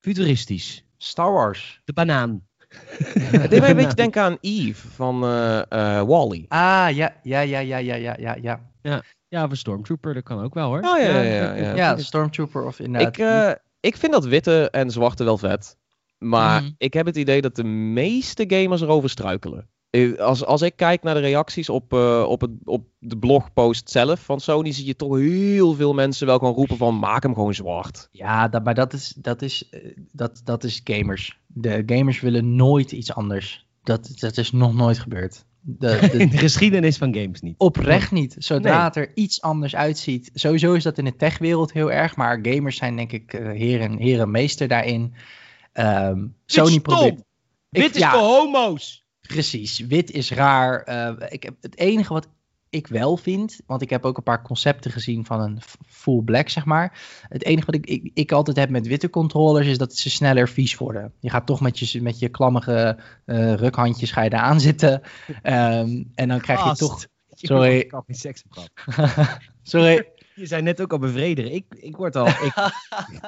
futuristisch. 0.00 0.84
Star 0.96 1.32
Wars. 1.32 1.80
De 1.84 1.92
banaan. 1.92 2.42
Het 3.14 3.50
deed 3.50 3.60
mij 3.60 3.70
een 3.70 3.76
beetje 3.76 3.94
denken 3.94 4.22
aan 4.22 4.38
Eve 4.40 4.88
van 4.88 5.20
Wally. 6.06 6.44
Ah, 6.48 6.88
ja, 6.94 7.14
ja, 7.22 7.40
ja, 7.40 7.58
ja, 7.58 7.76
ja, 7.76 7.94
ja, 7.94 8.16
ja. 8.18 8.60
ja. 8.82 9.02
Ja, 9.30 9.44
of 9.44 9.50
een 9.50 9.56
Stormtrooper, 9.56 10.14
dat 10.14 10.22
kan 10.22 10.42
ook 10.42 10.54
wel 10.54 10.66
hoor. 10.66 10.78
Oh, 10.78 10.82
ja, 10.82 10.96
ja, 10.96 11.20
ja, 11.20 11.54
ja, 11.54 11.74
ja. 11.74 11.96
Stormtrooper 11.96 12.64
of 12.64 12.78
inderdaad. 12.78 13.18
Ik, 13.18 13.24
uh, 13.24 13.50
ik 13.80 13.96
vind 13.96 14.12
dat 14.12 14.24
witte 14.24 14.70
en 14.70 14.90
zwarte 14.90 15.24
wel 15.24 15.38
vet. 15.38 15.76
Maar 16.18 16.62
mm. 16.62 16.74
ik 16.78 16.94
heb 16.94 17.06
het 17.06 17.16
idee 17.16 17.40
dat 17.40 17.56
de 17.56 17.64
meeste 17.64 18.44
gamers 18.46 18.80
erover 18.80 19.10
struikelen. 19.10 19.68
Als, 20.18 20.44
als 20.44 20.62
ik 20.62 20.76
kijk 20.76 21.02
naar 21.02 21.14
de 21.14 21.20
reacties 21.20 21.68
op, 21.68 21.92
uh, 21.92 22.24
op, 22.28 22.40
het, 22.40 22.50
op 22.64 22.86
de 22.98 23.18
blogpost 23.18 23.90
zelf 23.90 24.20
van 24.20 24.40
Sony, 24.40 24.72
zie 24.72 24.86
je 24.86 24.96
toch 24.96 25.16
heel 25.16 25.74
veel 25.74 25.94
mensen 25.94 26.26
wel 26.26 26.38
gewoon 26.38 26.54
roepen 26.54 26.76
van 26.76 26.98
maak 26.98 27.22
hem 27.22 27.34
gewoon 27.34 27.54
zwart. 27.54 28.08
Ja, 28.10 28.48
dat, 28.48 28.64
maar 28.64 28.74
dat 28.74 28.92
is, 28.92 29.14
dat, 29.16 29.42
is, 29.42 29.68
eh, 29.68 29.96
dat, 30.12 30.40
dat 30.44 30.64
is 30.64 30.80
gamers. 30.84 31.40
De 31.46 31.82
gamers 31.86 32.20
willen 32.20 32.56
nooit 32.56 32.92
iets 32.92 33.14
anders. 33.14 33.66
Dat, 33.82 34.12
dat 34.14 34.36
is 34.36 34.52
nog 34.52 34.74
nooit 34.74 34.98
gebeurd. 34.98 35.44
De, 35.60 35.98
de, 36.12 36.28
de, 36.28 36.38
geschiedenis 36.38 36.96
van 36.96 37.14
games 37.14 37.40
niet. 37.40 37.54
Oprecht 37.58 38.10
niet. 38.10 38.36
Zodra 38.38 38.84
het 38.84 38.96
er 38.96 39.10
iets 39.14 39.42
anders 39.42 39.76
uitziet. 39.76 40.30
Sowieso 40.34 40.72
is 40.72 40.82
dat 40.82 40.98
in 40.98 41.04
de 41.04 41.16
techwereld 41.16 41.72
heel 41.72 41.92
erg. 41.92 42.16
Maar 42.16 42.38
gamers 42.42 42.76
zijn 42.76 42.96
denk 42.96 43.12
ik 43.12 43.32
uh, 43.32 43.50
heren, 43.50 43.98
heren 43.98 44.30
meester 44.30 44.68
daarin. 44.68 45.14
Um, 45.72 46.34
Sony 46.46 46.80
probeert... 46.80 47.22
Wit 47.68 47.96
is 47.96 48.04
voor 48.04 48.20
homo's. 48.20 49.04
Precies. 49.20 49.78
Wit 49.78 50.10
is 50.10 50.30
raar. 50.30 50.88
Uh, 50.88 51.26
ik 51.28 51.42
heb, 51.42 51.54
het 51.60 51.78
enige 51.78 52.12
wat 52.12 52.28
ik 52.70 52.86
wel 52.86 53.16
vind, 53.16 53.60
want 53.66 53.82
ik 53.82 53.90
heb 53.90 54.04
ook 54.04 54.16
een 54.16 54.22
paar 54.22 54.42
concepten 54.42 54.90
gezien 54.90 55.24
van 55.24 55.40
een 55.40 55.60
full 55.86 56.22
black, 56.22 56.48
zeg 56.48 56.64
maar. 56.64 56.98
Het 57.28 57.44
enige 57.44 57.66
wat 57.66 57.74
ik, 57.74 57.86
ik, 57.86 58.10
ik 58.14 58.32
altijd 58.32 58.56
heb 58.56 58.70
met 58.70 58.86
witte 58.86 59.10
controllers 59.10 59.66
is 59.66 59.78
dat 59.78 59.94
ze 59.94 60.10
sneller 60.10 60.48
vies 60.48 60.76
worden. 60.76 61.12
Je 61.20 61.30
gaat 61.30 61.46
toch 61.46 61.60
met 61.60 61.78
je, 61.78 62.02
met 62.02 62.18
je 62.18 62.28
klammige 62.28 62.98
uh, 63.26 63.54
rukhandjes 63.54 64.10
ga 64.10 64.22
je 64.22 64.30
daar 64.30 64.40
aan 64.40 64.60
zitten. 64.60 65.02
Um, 65.42 66.10
en 66.14 66.28
dan 66.28 66.40
krijg 66.40 66.64
je 66.64 66.74
toch... 66.76 67.06
Sorry. 67.34 67.90
Sorry. 69.62 70.10
Je 70.34 70.46
zei 70.46 70.62
net 70.62 70.80
ook 70.80 70.92
al 70.92 70.98
bevredigen. 70.98 71.52
Ik, 71.52 71.64
ik 71.68 71.96
word 71.96 72.16
al. 72.16 72.26
Ik, 72.26 72.52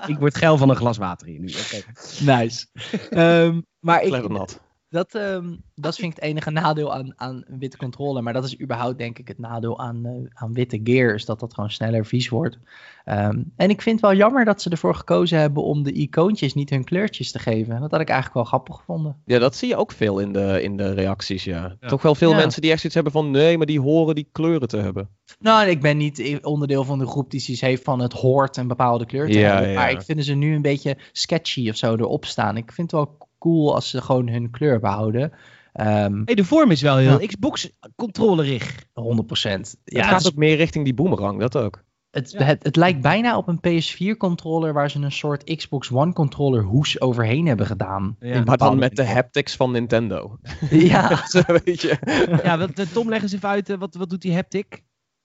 ik 0.07 0.19
word 0.19 0.37
geil 0.37 0.57
van 0.57 0.71
een 0.71 0.77
glas 0.77 0.97
water 0.97 1.27
hier 1.27 1.41
nu. 1.41 1.49
Okay. 1.49 1.85
Nice. 2.41 2.67
Um, 3.11 3.67
maar 3.81 4.03
ik, 4.03 4.29
nat. 4.29 4.61
Dat, 4.93 5.15
um, 5.15 5.63
dat 5.75 5.97
vind 5.97 6.11
ik 6.13 6.21
het 6.21 6.31
enige 6.31 6.51
nadeel 6.51 6.95
aan, 6.95 7.13
aan 7.17 7.45
witte 7.49 7.77
controller. 7.77 8.23
Maar 8.23 8.33
dat 8.33 8.45
is 8.45 8.61
überhaupt 8.61 8.99
denk 8.99 9.19
ik 9.19 9.29
het 9.29 9.39
nadeel 9.39 9.79
aan, 9.79 10.07
uh, 10.07 10.13
aan 10.33 10.53
witte 10.53 10.81
gears. 10.85 11.25
Dat 11.25 11.41
dat 11.41 11.55
gewoon 11.55 11.71
sneller 11.71 12.07
vies 12.07 12.29
wordt. 12.29 12.59
Um, 13.05 13.53
en 13.57 13.71
ik 13.71 13.83
vind 13.83 14.01
het 14.01 14.11
wel 14.11 14.19
jammer 14.19 14.45
dat 14.45 14.63
ze 14.63 14.71
ervoor 14.71 14.95
gekozen 14.95 15.39
hebben 15.39 15.63
om 15.63 15.83
de 15.83 15.93
icoontjes 15.93 16.55
niet 16.55 16.71
hun 16.71 16.85
kleurtjes 16.85 17.31
te 17.31 17.39
geven. 17.39 17.81
Dat 17.81 17.91
had 17.91 18.01
ik 18.01 18.09
eigenlijk 18.09 18.35
wel 18.35 18.45
grappig 18.45 18.77
gevonden. 18.77 19.17
Ja, 19.25 19.39
dat 19.39 19.57
zie 19.57 19.69
je 19.69 19.77
ook 19.77 19.93
veel 19.93 20.19
in 20.19 20.33
de, 20.33 20.63
in 20.63 20.77
de 20.77 20.93
reacties, 20.93 21.45
ja. 21.45 21.77
ja. 21.81 21.89
Toch 21.89 22.03
wel 22.03 22.15
veel 22.15 22.31
ja. 22.31 22.37
mensen 22.37 22.63
die 22.63 22.71
echt 22.71 22.81
zoiets 22.81 22.95
hebben 22.95 23.23
van... 23.23 23.31
nee, 23.31 23.57
maar 23.57 23.67
die 23.67 23.81
horen 23.81 24.15
die 24.15 24.29
kleuren 24.33 24.69
te 24.69 24.77
hebben. 24.77 25.09
Nou, 25.39 25.69
ik 25.69 25.81
ben 25.81 25.97
niet 25.97 26.39
onderdeel 26.43 26.85
van 26.85 26.99
de 26.99 27.07
groep 27.07 27.31
die 27.31 27.41
zoiets 27.41 27.63
heeft 27.63 27.83
van... 27.83 28.01
het 28.01 28.13
hoort 28.13 28.57
een 28.57 28.69
bepaalde 28.69 29.07
kleur 29.07 29.27
te 29.27 29.39
ja, 29.39 29.55
hebben. 29.55 29.75
Maar 29.75 29.91
ik 29.91 30.03
vind 30.03 30.25
ze 30.25 30.35
nu 30.35 30.55
een 30.55 30.63
beetje 30.63 30.97
sketchy 31.13 31.69
of 31.69 31.77
zo 31.77 31.95
erop 31.95 32.25
staan. 32.25 32.57
Ik 32.57 32.73
vind 32.73 32.91
het 32.91 33.01
wel 33.01 33.31
cool 33.43 33.75
als 33.75 33.91
ze 33.91 34.03
gewoon 34.03 34.29
hun 34.29 34.51
kleur 34.51 34.81
behouden. 34.81 35.23
Um, 35.81 36.23
hey, 36.25 36.35
de 36.35 36.45
vorm 36.45 36.71
is 36.71 36.83
wel 36.83 36.97
heel 36.97 37.21
ja. 37.21 37.27
Xbox-controllerig. 37.27 38.83
100%. 38.83 38.85
Ja, 38.95 40.01
het 40.01 40.05
gaat 40.05 40.27
ook 40.27 40.37
meer 40.37 40.57
richting 40.57 40.85
die 40.85 40.95
boomerang, 40.95 41.41
dat 41.41 41.57
ook. 41.57 41.83
Het, 42.11 42.31
ja. 42.31 42.43
het, 42.43 42.63
het, 42.63 42.77
lijkt 42.77 43.01
bijna 43.01 43.37
op 43.37 43.49
een 43.49 43.59
PS4-controller 43.59 44.73
waar 44.73 44.91
ze 44.91 44.99
een 44.99 45.13
soort 45.13 45.57
Xbox 45.57 45.91
One-controller 45.91 46.63
hoes 46.63 47.01
overheen 47.01 47.47
hebben 47.47 47.67
gedaan. 47.67 48.17
Ja. 48.21 48.43
Maar 48.45 48.57
dan 48.57 48.79
met 48.79 48.97
de 48.97 49.07
haptics 49.07 49.57
van 49.57 49.71
Nintendo. 49.71 50.39
Ja. 50.71 51.17
Zo, 51.27 51.41
weet 51.65 51.81
je. 51.81 51.97
ja, 52.43 52.59
wat, 52.59 52.93
Tom, 52.93 53.09
leg 53.09 53.23
eens 53.23 53.33
even 53.33 53.49
uit, 53.49 53.77
wat, 53.77 53.95
wat 53.95 54.11
doet 54.11 54.23
die 54.23 54.35
haptic? 54.35 54.83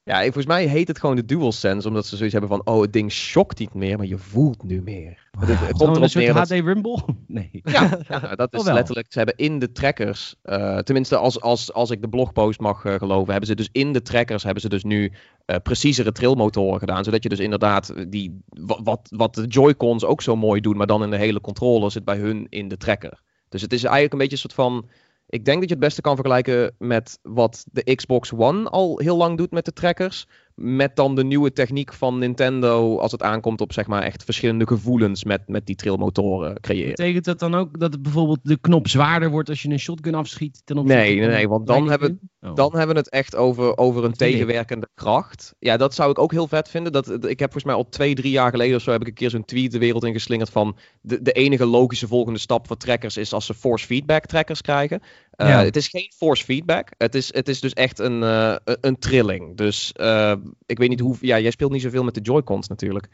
Ja, 0.07 0.21
volgens 0.21 0.45
mij 0.45 0.65
heet 0.65 0.87
het 0.87 0.99
gewoon 0.99 1.15
de 1.15 1.25
DualSense, 1.25 1.87
omdat 1.87 2.05
ze 2.05 2.15
zoiets 2.15 2.35
hebben 2.37 2.57
van, 2.57 2.73
oh, 2.73 2.81
het 2.81 2.93
ding 2.93 3.11
shockt 3.11 3.59
niet 3.59 3.73
meer, 3.73 3.97
maar 3.97 4.05
je 4.05 4.17
voelt 4.17 4.63
nu 4.63 4.81
meer. 4.81 5.27
Wow. 5.31 5.49
Het, 5.49 5.57
komt 5.57 5.81
erop 5.81 6.01
een 6.01 6.09
soort 6.09 6.27
HD 6.27 6.49
Rumble? 6.49 6.99
Nee. 7.27 7.49
Ja, 7.63 7.99
ja 8.07 8.35
dat 8.35 8.53
is 8.53 8.63
letterlijk, 8.63 9.07
ze 9.09 9.17
hebben 9.17 9.37
in 9.37 9.59
de 9.59 9.71
trackers, 9.71 10.35
uh, 10.45 10.77
tenminste 10.77 11.17
als, 11.17 11.41
als, 11.41 11.73
als 11.73 11.91
ik 11.91 12.01
de 12.01 12.09
blogpost 12.09 12.59
mag 12.59 12.83
uh, 12.83 12.93
geloven, 12.93 13.31
hebben 13.31 13.49
ze 13.49 13.55
dus 13.55 13.69
in 13.71 13.93
de 13.93 14.01
trackers, 14.01 14.43
hebben 14.43 14.61
ze 14.61 14.69
dus 14.69 14.83
nu 14.83 15.11
uh, 15.45 15.55
preciezere 15.63 16.11
trillmotoren 16.11 16.79
gedaan, 16.79 17.03
zodat 17.03 17.23
je 17.23 17.29
dus 17.29 17.39
inderdaad 17.39 17.93
die, 18.07 18.41
wat, 18.83 19.07
wat 19.15 19.35
de 19.35 19.45
Joy-Cons 19.45 20.05
ook 20.05 20.21
zo 20.21 20.35
mooi 20.35 20.61
doen, 20.61 20.77
maar 20.77 20.87
dan 20.87 21.03
in 21.03 21.09
de 21.09 21.17
hele 21.17 21.41
controller 21.41 21.91
zit 21.91 22.05
bij 22.05 22.17
hun 22.17 22.47
in 22.49 22.67
de 22.67 22.77
tracker. 22.77 23.21
Dus 23.49 23.61
het 23.61 23.73
is 23.73 23.83
eigenlijk 23.83 24.13
een 24.13 24.19
beetje 24.19 24.33
een 24.33 24.39
soort 24.39 24.53
van 24.53 24.89
ik 25.29 25.45
denk 25.45 25.59
dat 25.59 25.69
je 25.69 25.75
het 25.75 25.83
beste 25.83 26.01
kan 26.01 26.15
vergelijken 26.15 26.75
met 26.77 27.19
wat 27.21 27.65
de 27.71 27.95
Xbox 27.95 28.33
One 28.33 28.69
al 28.69 28.99
heel 28.99 29.17
lang 29.17 29.37
doet 29.37 29.51
met 29.51 29.65
de 29.65 29.73
trackers. 29.73 30.27
Met 30.61 30.95
dan 30.95 31.15
de 31.15 31.23
nieuwe 31.23 31.53
techniek 31.53 31.93
van 31.93 32.17
Nintendo 32.17 32.97
als 32.97 33.11
het 33.11 33.23
aankomt 33.23 33.61
op 33.61 33.73
zeg 33.73 33.87
maar 33.87 34.01
echt 34.01 34.23
verschillende 34.23 34.67
gevoelens 34.67 35.23
met, 35.23 35.47
met 35.47 35.65
die 35.65 35.75
trillmotoren 35.75 36.61
creëren. 36.61 36.89
Betekent 36.89 37.25
dat 37.25 37.39
dan 37.39 37.55
ook 37.55 37.79
dat 37.79 37.93
het 37.93 38.01
bijvoorbeeld 38.01 38.39
de 38.43 38.57
knop 38.57 38.87
zwaarder 38.87 39.29
wordt 39.29 39.49
als 39.49 39.61
je 39.61 39.69
een 39.69 39.79
shotgun 39.79 40.15
afschiet? 40.15 40.61
Ten 40.65 40.85
nee, 40.85 41.19
nee, 41.19 41.27
nee, 41.27 41.47
want 41.47 41.67
dan 41.67 41.89
hebben, 41.89 42.19
oh. 42.41 42.55
dan 42.55 42.75
hebben 42.75 42.95
we 42.95 43.01
het 43.01 43.09
echt 43.09 43.35
over, 43.35 43.77
over 43.77 44.03
een 44.03 44.13
tegenwerkende 44.13 44.87
kracht. 44.95 45.55
Ja, 45.59 45.77
dat 45.77 45.93
zou 45.93 46.11
ik 46.11 46.19
ook 46.19 46.31
heel 46.31 46.47
vet 46.47 46.69
vinden. 46.69 46.91
Dat, 46.91 47.07
ik 47.07 47.39
heb 47.39 47.51
volgens 47.51 47.63
mij 47.63 47.75
al 47.75 47.89
twee, 47.89 48.15
drie 48.15 48.31
jaar 48.31 48.51
geleden 48.51 48.75
of 48.75 48.81
zo 48.81 48.91
heb 48.91 49.01
ik 49.01 49.07
een 49.07 49.13
keer 49.13 49.29
zo'n 49.29 49.45
tweet 49.45 49.71
de 49.71 49.79
wereld 49.79 50.03
ingeslingerd 50.03 50.49
van 50.49 50.77
de, 51.01 51.21
de 51.21 51.31
enige 51.31 51.65
logische 51.65 52.07
volgende 52.07 52.39
stap 52.39 52.67
voor 52.67 52.77
trackers 52.77 53.17
is 53.17 53.33
als 53.33 53.45
ze 53.45 53.53
force 53.53 53.85
feedback 53.85 54.25
trackers 54.25 54.61
krijgen. 54.61 55.01
Uh, 55.37 55.49
ja. 55.49 55.63
Het 55.63 55.75
is 55.75 55.87
geen 55.87 56.11
force 56.15 56.43
feedback. 56.43 56.89
Het 56.97 57.15
is, 57.15 57.33
het 57.33 57.47
is 57.47 57.59
dus 57.59 57.73
echt 57.73 57.99
een, 57.99 58.21
uh, 58.21 58.55
een 58.63 58.99
trilling. 58.99 59.57
Dus 59.57 59.93
uh, 59.95 60.33
ik 60.65 60.77
weet 60.77 60.89
niet 60.89 60.99
hoe. 60.99 61.17
Ja, 61.21 61.39
jij 61.39 61.51
speelt 61.51 61.71
niet 61.71 61.81
zoveel 61.81 62.03
met 62.03 62.13
de 62.13 62.21
Joy-Cons 62.21 62.67
natuurlijk. 62.67 63.07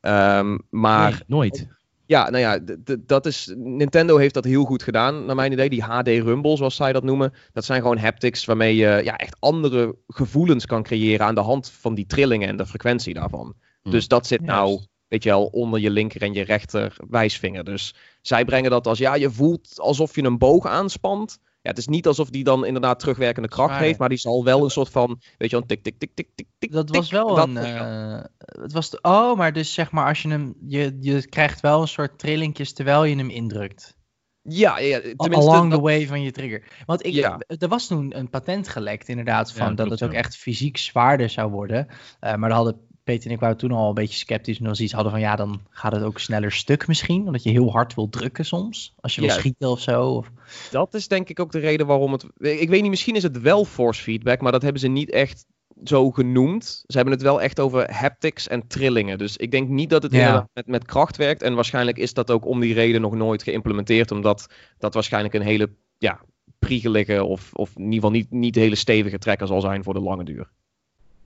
Um, 0.00 0.62
maar. 0.70 1.10
Nee, 1.10 1.22
nooit. 1.26 1.66
Ja, 2.06 2.30
nou 2.30 2.42
ja, 2.42 2.58
dat 3.00 3.26
is. 3.26 3.54
Nintendo 3.56 4.16
heeft 4.16 4.34
dat 4.34 4.44
heel 4.44 4.64
goed 4.64 4.82
gedaan, 4.82 5.24
naar 5.24 5.34
mijn 5.34 5.52
idee. 5.52 5.68
Die 5.68 5.82
HD 5.82 6.08
Rumble, 6.08 6.56
zoals 6.56 6.76
zij 6.76 6.92
dat 6.92 7.02
noemen. 7.02 7.32
Dat 7.52 7.64
zijn 7.64 7.80
gewoon 7.80 7.98
haptics 7.98 8.44
waarmee 8.44 8.76
je 8.76 9.00
ja, 9.04 9.16
echt 9.16 9.36
andere 9.40 9.96
gevoelens 10.06 10.66
kan 10.66 10.82
creëren 10.82 11.26
aan 11.26 11.34
de 11.34 11.40
hand 11.40 11.70
van 11.70 11.94
die 11.94 12.06
trillingen 12.06 12.48
en 12.48 12.56
de 12.56 12.66
frequentie 12.66 13.14
daarvan. 13.14 13.54
Mm. 13.82 13.90
Dus 13.90 14.08
dat 14.08 14.26
zit 14.26 14.40
nou, 14.40 14.70
yes. 14.70 14.88
weet 15.08 15.22
je 15.22 15.28
wel, 15.28 15.44
onder 15.44 15.80
je 15.80 15.90
linker 15.90 16.22
en 16.22 16.32
je 16.32 16.44
rechter 16.44 16.96
wijsvinger. 17.08 17.64
Dus 17.64 17.94
zij 18.22 18.44
brengen 18.44 18.70
dat 18.70 18.86
als 18.86 18.98
ja, 18.98 19.14
je 19.14 19.30
voelt 19.30 19.80
alsof 19.80 20.14
je 20.14 20.22
een 20.22 20.38
boog 20.38 20.66
aanspant. 20.66 21.38
Ja, 21.64 21.70
het 21.70 21.78
is 21.78 21.86
niet 21.86 22.06
alsof 22.06 22.30
die 22.30 22.44
dan 22.44 22.66
inderdaad 22.66 22.98
terugwerkende 22.98 23.48
kracht 23.48 23.78
heeft, 23.78 23.98
maar 23.98 24.08
die 24.08 24.18
zal 24.18 24.44
wel 24.44 24.64
een 24.64 24.70
soort 24.70 24.88
van, 24.88 25.20
weet 25.38 25.50
je 25.50 25.56
wel, 25.56 25.66
tik, 25.66 25.82
tik, 25.82 25.98
tik, 25.98 26.10
tik, 26.14 26.28
tik, 26.34 26.46
tik. 26.58 26.72
Dat 26.72 26.90
was 26.90 27.10
wel 27.10 27.34
dat 27.34 27.48
een, 27.48 27.56
uh, 27.56 28.20
het 28.62 28.72
was, 28.72 28.90
de, 28.90 28.98
oh, 29.02 29.36
maar 29.36 29.52
dus 29.52 29.74
zeg 29.74 29.90
maar 29.90 30.06
als 30.06 30.22
je 30.22 30.28
hem, 30.28 30.54
je, 30.66 30.96
je 31.00 31.28
krijgt 31.28 31.60
wel 31.60 31.80
een 31.80 31.88
soort 31.88 32.18
trillingjes 32.18 32.72
terwijl 32.72 33.04
je 33.04 33.16
hem 33.16 33.30
indrukt. 33.30 33.96
Ja, 34.42 34.78
ja 34.78 35.00
tenminste. 35.00 35.50
Along 35.50 35.72
the 35.72 35.80
way 35.80 36.06
van 36.06 36.22
je 36.22 36.30
trigger. 36.30 36.64
Want 36.86 37.06
ik, 37.06 37.12
ja. 37.12 37.38
er 37.46 37.68
was 37.68 37.86
toen 37.86 38.18
een 38.18 38.30
patent 38.30 38.68
gelekt, 38.68 39.08
inderdaad, 39.08 39.52
van 39.52 39.68
ja, 39.68 39.74
dat 39.74 39.90
het 39.90 40.02
ook 40.02 40.12
echt 40.12 40.36
fysiek 40.36 40.76
zwaarder 40.76 41.30
zou 41.30 41.50
worden. 41.50 41.86
Uh, 41.88 41.94
maar 42.20 42.48
daar 42.48 42.58
hadden 42.58 42.88
Peter 43.04 43.26
en 43.26 43.34
ik 43.34 43.40
waren 43.40 43.56
toen 43.56 43.72
al 43.72 43.88
een 43.88 43.94
beetje 43.94 44.18
sceptisch. 44.18 44.58
En 44.58 44.66
als 44.66 44.80
iets 44.80 44.92
hadden 44.92 45.12
van 45.12 45.20
ja, 45.20 45.36
dan 45.36 45.60
gaat 45.70 45.92
het 45.92 46.02
ook 46.02 46.18
sneller 46.18 46.52
stuk 46.52 46.86
misschien. 46.86 47.26
Omdat 47.26 47.42
je 47.42 47.50
heel 47.50 47.70
hard 47.70 47.94
wil 47.94 48.08
drukken 48.08 48.44
soms. 48.44 48.94
Als 49.00 49.14
je 49.14 49.20
ja, 49.20 49.26
wil 49.26 49.36
schieten 49.36 49.68
of 49.68 49.80
zo. 49.80 50.10
Of... 50.10 50.30
Dat 50.70 50.94
is 50.94 51.08
denk 51.08 51.28
ik 51.28 51.40
ook 51.40 51.52
de 51.52 51.58
reden 51.58 51.86
waarom 51.86 52.12
het. 52.12 52.26
Ik 52.38 52.68
weet 52.68 52.80
niet, 52.80 52.90
misschien 52.90 53.16
is 53.16 53.22
het 53.22 53.40
wel 53.40 53.64
force 53.64 54.02
feedback. 54.02 54.40
Maar 54.40 54.52
dat 54.52 54.62
hebben 54.62 54.80
ze 54.80 54.88
niet 54.88 55.10
echt 55.10 55.46
zo 55.84 56.10
genoemd. 56.10 56.84
Ze 56.86 56.96
hebben 56.96 57.14
het 57.14 57.22
wel 57.22 57.42
echt 57.42 57.60
over 57.60 57.92
haptics 57.92 58.48
en 58.48 58.66
trillingen. 58.66 59.18
Dus 59.18 59.36
ik 59.36 59.50
denk 59.50 59.68
niet 59.68 59.90
dat 59.90 60.02
het 60.02 60.12
ja. 60.12 60.48
met, 60.52 60.66
met 60.66 60.84
kracht 60.84 61.16
werkt. 61.16 61.42
En 61.42 61.54
waarschijnlijk 61.54 61.98
is 61.98 62.14
dat 62.14 62.30
ook 62.30 62.46
om 62.46 62.60
die 62.60 62.74
reden 62.74 63.00
nog 63.00 63.14
nooit 63.14 63.42
geïmplementeerd. 63.42 64.10
Omdat 64.10 64.46
dat 64.78 64.94
waarschijnlijk 64.94 65.34
een 65.34 65.42
hele 65.42 65.70
ja, 65.98 66.20
priegelige 66.58 67.24
of, 67.24 67.52
of 67.52 67.76
in 67.76 67.82
ieder 67.82 67.94
geval 67.94 68.10
niet, 68.10 68.30
niet 68.30 68.54
hele 68.54 68.74
stevige 68.74 69.18
trekker 69.18 69.46
zal 69.46 69.60
zijn 69.60 69.84
voor 69.84 69.94
de 69.94 70.00
lange 70.00 70.24
duur. 70.24 70.50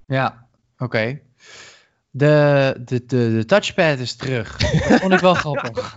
Ja, 0.07 0.48
oké. 0.79 0.85
Okay. 0.85 1.23
De, 2.11 2.75
de, 2.85 3.05
de, 3.07 3.33
de 3.33 3.45
touchpad 3.45 3.99
is 3.99 4.17
terug. 4.17 4.57
Dat 4.57 5.01
vond 5.01 5.13
ik 5.13 5.21
wel 5.21 5.35
grappig. 5.45 5.97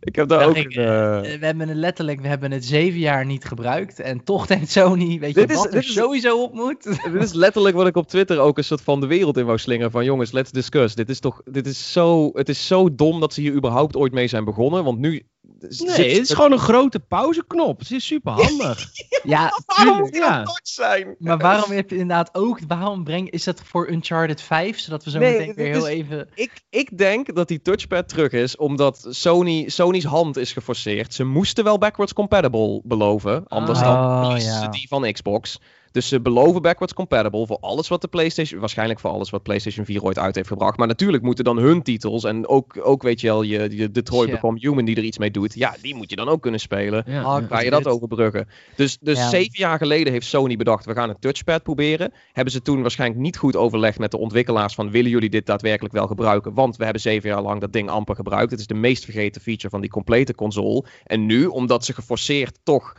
ik 0.00 0.16
heb 0.16 0.28
daar 0.28 0.46
ook... 0.46 0.56
Ik, 0.56 0.76
uh... 0.76 1.20
We 1.20 1.38
hebben 1.40 1.68
het 1.68 1.76
letterlijk, 1.76 2.20
we 2.20 2.28
hebben 2.28 2.50
het 2.50 2.64
zeven 2.64 2.98
jaar 2.98 3.26
niet 3.26 3.44
gebruikt. 3.44 4.00
En 4.00 4.24
toch 4.24 4.46
denkt 4.46 4.70
Sony, 4.70 5.18
weet 5.18 5.34
je 5.34 5.46
dit 5.46 5.56
wat 5.56 5.74
is, 5.74 5.74
er 5.74 5.92
sowieso 5.92 6.42
op 6.42 6.54
moet? 6.54 6.84
dit 7.12 7.22
is 7.22 7.32
letterlijk 7.32 7.76
wat 7.76 7.86
ik 7.86 7.96
op 7.96 8.08
Twitter 8.08 8.38
ook 8.38 8.58
een 8.58 8.64
soort 8.64 8.80
van 8.80 9.00
de 9.00 9.06
wereld 9.06 9.36
in 9.36 9.44
wou 9.44 9.58
slingeren. 9.58 9.90
Van 9.90 10.04
jongens, 10.04 10.32
let's 10.32 10.50
discuss. 10.50 10.94
Dit 10.94 11.08
is 11.08 11.20
toch, 11.20 11.40
dit 11.44 11.66
is 11.66 11.92
zo, 11.92 12.30
het 12.32 12.48
is 12.48 12.66
zo 12.66 12.94
dom 12.94 13.20
dat 13.20 13.34
ze 13.34 13.40
hier 13.40 13.52
überhaupt 13.52 13.96
ooit 13.96 14.12
mee 14.12 14.28
zijn 14.28 14.44
begonnen. 14.44 14.84
Want 14.84 14.98
nu 14.98 15.22
Nee, 15.68 16.12
het 16.12 16.22
is 16.22 16.32
gewoon 16.32 16.52
een 16.52 16.58
grote 16.58 17.00
pauzeknop. 17.00 17.78
Het 17.78 17.90
is 17.90 18.06
super 18.06 18.32
handig. 18.32 18.88
ja, 19.22 19.52
waarom 19.66 20.14
ja. 20.14 20.42
dat 20.42 20.60
zijn? 20.62 21.16
Maar 21.18 21.38
waarom 21.38 21.70
heb 21.70 21.90
je 21.90 21.96
inderdaad 21.96 22.30
ook, 22.32 22.60
waarom 22.68 23.04
breng, 23.04 23.30
is 23.30 23.44
dat 23.44 23.62
voor 23.64 23.90
Uncharted 23.90 24.40
5? 24.40 24.78
Zodat 24.78 25.04
we 25.04 25.10
zo 25.10 25.18
nee, 25.18 25.38
meteen 25.38 25.54
weer 25.54 25.72
heel 25.72 25.86
is, 25.86 25.92
even... 25.92 26.28
Ik, 26.34 26.62
ik 26.70 26.98
denk 26.98 27.34
dat 27.34 27.48
die 27.48 27.62
touchpad 27.62 28.08
terug 28.08 28.32
is, 28.32 28.56
omdat 28.56 29.06
Sony, 29.08 29.68
Sony's 29.68 30.04
hand 30.04 30.36
is 30.36 30.52
geforceerd. 30.52 31.14
Ze 31.14 31.24
moesten 31.24 31.64
wel 31.64 31.78
backwards 31.78 32.12
compatible 32.12 32.80
beloven, 32.84 33.44
anders 33.48 33.78
oh, 33.78 34.22
dan 34.22 34.40
ja. 34.40 34.68
die 34.68 34.88
van 34.88 35.12
Xbox. 35.12 35.58
Dus 35.92 36.08
ze 36.08 36.20
beloven 36.20 36.62
backwards 36.62 36.94
compatible 36.94 37.46
voor 37.46 37.58
alles 37.60 37.88
wat 37.88 38.00
de 38.00 38.08
PlayStation, 38.08 38.60
waarschijnlijk 38.60 39.00
voor 39.00 39.10
alles 39.10 39.30
wat 39.30 39.42
PlayStation 39.42 39.84
4 39.84 40.02
ooit 40.02 40.18
uit 40.18 40.34
heeft 40.34 40.48
gebracht. 40.48 40.78
Maar 40.78 40.86
natuurlijk 40.86 41.22
moeten 41.22 41.44
dan 41.44 41.58
hun 41.58 41.82
titels 41.82 42.24
en 42.24 42.46
ook, 42.46 42.78
ook 42.82 43.02
weet 43.02 43.20
je 43.20 43.26
wel, 43.26 43.42
je, 43.42 43.76
je 43.76 43.90
Detroit 43.90 44.28
yeah. 44.28 44.40
Become 44.40 44.58
Human 44.60 44.84
die 44.84 44.96
er 44.96 45.02
iets 45.02 45.18
mee 45.18 45.30
doet. 45.30 45.54
Ja, 45.54 45.76
die 45.80 45.94
moet 45.94 46.10
je 46.10 46.16
dan 46.16 46.28
ook 46.28 46.42
kunnen 46.42 46.60
spelen. 46.60 47.04
Ja, 47.06 47.22
Hoe 47.22 47.46
ga 47.48 47.60
je 47.60 47.70
dat 47.70 47.86
overbruggen? 47.86 48.48
Dus, 48.76 48.98
dus 49.00 49.18
ja. 49.18 49.28
zeven 49.28 49.58
jaar 49.58 49.78
geleden 49.78 50.12
heeft 50.12 50.26
Sony 50.26 50.56
bedacht, 50.56 50.84
we 50.84 50.94
gaan 50.94 51.08
een 51.08 51.18
touchpad 51.18 51.62
proberen. 51.62 52.12
Hebben 52.32 52.52
ze 52.52 52.62
toen 52.62 52.80
waarschijnlijk 52.80 53.20
niet 53.20 53.36
goed 53.36 53.56
overlegd 53.56 53.98
met 53.98 54.10
de 54.10 54.18
ontwikkelaars 54.18 54.74
van, 54.74 54.90
willen 54.90 55.10
jullie 55.10 55.30
dit 55.30 55.46
daadwerkelijk 55.46 55.94
wel 55.94 56.06
gebruiken? 56.06 56.54
Want 56.54 56.76
we 56.76 56.84
hebben 56.84 57.02
zeven 57.02 57.28
jaar 57.28 57.42
lang 57.42 57.60
dat 57.60 57.72
ding 57.72 57.88
amper 57.88 58.14
gebruikt. 58.14 58.50
Het 58.50 58.60
is 58.60 58.66
de 58.66 58.74
meest 58.74 59.04
vergeten 59.04 59.40
feature 59.40 59.70
van 59.70 59.80
die 59.80 59.90
complete 59.90 60.34
console. 60.34 60.84
En 61.04 61.26
nu, 61.26 61.46
omdat 61.46 61.84
ze 61.84 61.92
geforceerd 61.92 62.58
toch 62.62 62.96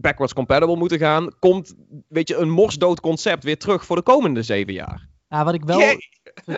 backwards 0.00 0.32
compatible 0.32 0.76
moeten 0.76 0.98
gaan, 0.98 1.32
komt, 1.38 1.74
weet 2.08 2.28
je, 2.28 2.36
een 2.36 2.50
morsdood 2.50 3.00
concept 3.00 3.44
weer 3.44 3.58
terug 3.58 3.84
voor 3.84 3.96
de 3.96 4.02
komende 4.02 4.42
zeven 4.42 4.72
jaar. 4.72 5.08
Ja, 5.28 5.44
wat 5.44 5.54
ik 5.54 5.64
wel 5.64 5.78
yeah. 5.78 5.98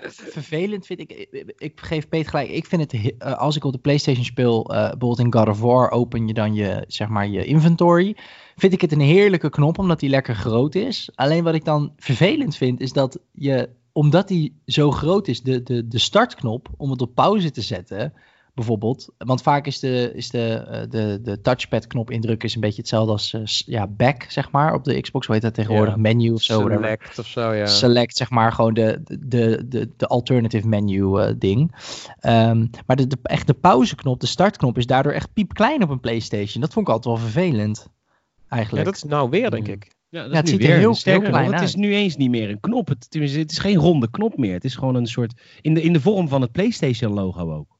vervelend 0.08 0.86
vind, 0.86 1.00
ik, 1.00 1.12
ik, 1.12 1.54
ik, 1.56 1.80
geef 1.80 2.08
Peter 2.08 2.30
gelijk, 2.30 2.48
ik 2.48 2.66
vind 2.66 2.92
het, 2.92 2.94
uh, 2.94 3.38
als 3.38 3.56
ik 3.56 3.64
op 3.64 3.72
de 3.72 3.78
Playstation 3.78 4.24
speel, 4.24 4.72
uh, 4.72 4.80
bijvoorbeeld 4.80 5.18
in 5.18 5.32
God 5.32 5.48
of 5.48 5.60
War, 5.60 5.90
open 5.90 6.26
je 6.26 6.34
dan 6.34 6.54
je, 6.54 6.84
zeg 6.86 7.08
maar, 7.08 7.28
je 7.28 7.44
inventory, 7.44 8.16
vind 8.56 8.72
ik 8.72 8.80
het 8.80 8.92
een 8.92 9.00
heerlijke 9.00 9.50
knop, 9.50 9.78
omdat 9.78 10.00
die 10.00 10.10
lekker 10.10 10.34
groot 10.34 10.74
is. 10.74 11.10
Alleen 11.14 11.44
wat 11.44 11.54
ik 11.54 11.64
dan 11.64 11.92
vervelend 11.96 12.56
vind, 12.56 12.80
is 12.80 12.92
dat 12.92 13.18
je, 13.32 13.68
omdat 13.92 14.28
die 14.28 14.60
zo 14.66 14.90
groot 14.90 15.28
is, 15.28 15.42
de, 15.42 15.62
de, 15.62 15.88
de 15.88 15.98
startknop, 15.98 16.68
om 16.76 16.90
het 16.90 17.02
op 17.02 17.14
pauze 17.14 17.50
te 17.50 17.62
zetten, 17.62 18.12
bijvoorbeeld. 18.54 19.08
Want 19.18 19.42
vaak 19.42 19.66
is 19.66 19.78
de, 19.78 20.12
is 20.14 20.30
de, 20.30 20.86
de, 20.90 21.18
de 21.22 21.40
touchpad 21.40 21.86
knop 21.86 22.10
indrukken 22.10 22.48
is 22.48 22.54
een 22.54 22.60
beetje 22.60 22.80
hetzelfde 22.80 23.12
als 23.12 23.32
uh, 23.32 23.40
ja, 23.44 23.86
back, 23.86 24.26
zeg 24.28 24.50
maar, 24.50 24.74
op 24.74 24.84
de 24.84 25.00
Xbox. 25.00 25.26
Hoe 25.26 25.34
heet 25.34 25.44
dat 25.44 25.54
tegenwoordig? 25.54 25.94
Ja. 25.94 26.00
Menu 26.00 26.30
of 26.30 26.42
zo. 26.42 26.60
Select 26.60 26.80
whatever. 26.80 27.18
of 27.18 27.26
zo, 27.26 27.52
ja. 27.52 27.66
Select, 27.66 28.16
zeg 28.16 28.30
maar, 28.30 28.52
gewoon 28.52 28.74
de, 28.74 29.00
de, 29.04 29.64
de, 29.68 29.90
de 29.96 30.06
alternative 30.06 30.68
menu 30.68 31.02
uh, 31.02 31.30
ding. 31.38 31.74
Um, 32.26 32.70
maar 32.86 32.96
de, 32.96 33.06
de, 33.06 33.16
echt 33.22 33.46
de 33.46 33.54
pauzeknop, 33.54 34.20
de 34.20 34.26
startknop, 34.26 34.78
is 34.78 34.86
daardoor 34.86 35.12
echt 35.12 35.32
piepklein 35.32 35.82
op 35.82 35.90
een 35.90 36.00
PlayStation. 36.00 36.60
Dat 36.60 36.72
vond 36.72 36.88
ik 36.88 36.92
altijd 36.94 37.14
wel 37.16 37.24
vervelend. 37.24 37.88
eigenlijk. 38.48 38.84
Ja, 38.84 38.90
dat 38.90 39.02
is 39.02 39.08
nou 39.10 39.30
weer, 39.30 39.50
denk 39.50 39.66
Mm. 39.66 39.72
ik. 39.72 39.98
Ja, 40.08 40.22
dat 40.22 40.30
Ja, 40.30 40.36
het 40.36 40.48
ziet 40.48 40.60
er 40.60 40.66
weer. 40.66 40.76
heel- 40.78 40.94
Sterker 40.94 41.22
heel 41.22 41.30
nog, 41.30 41.40
klein 41.40 41.60
Het 41.60 41.68
is 41.68 41.74
nu 41.74 41.94
eens 41.94 42.16
niet 42.16 42.30
meer 42.30 42.50
een 42.50 42.60
knop. 42.60 42.88
Het, 42.88 43.06
het 43.10 43.50
is 43.50 43.58
geen 43.58 43.76
ronde 43.76 44.10
knop 44.10 44.36
meer. 44.36 44.52
Het 44.52 44.64
is 44.64 44.74
gewoon 44.74 44.94
een 44.94 45.06
soort... 45.06 45.40
In 45.60 45.74
de, 45.74 45.82
in 45.82 45.92
de 45.92 46.00
vorm 46.00 46.28
van 46.28 46.40
het 46.40 46.52
PlayStation 46.52 47.12
logo 47.12 47.54
ook. 47.54 47.78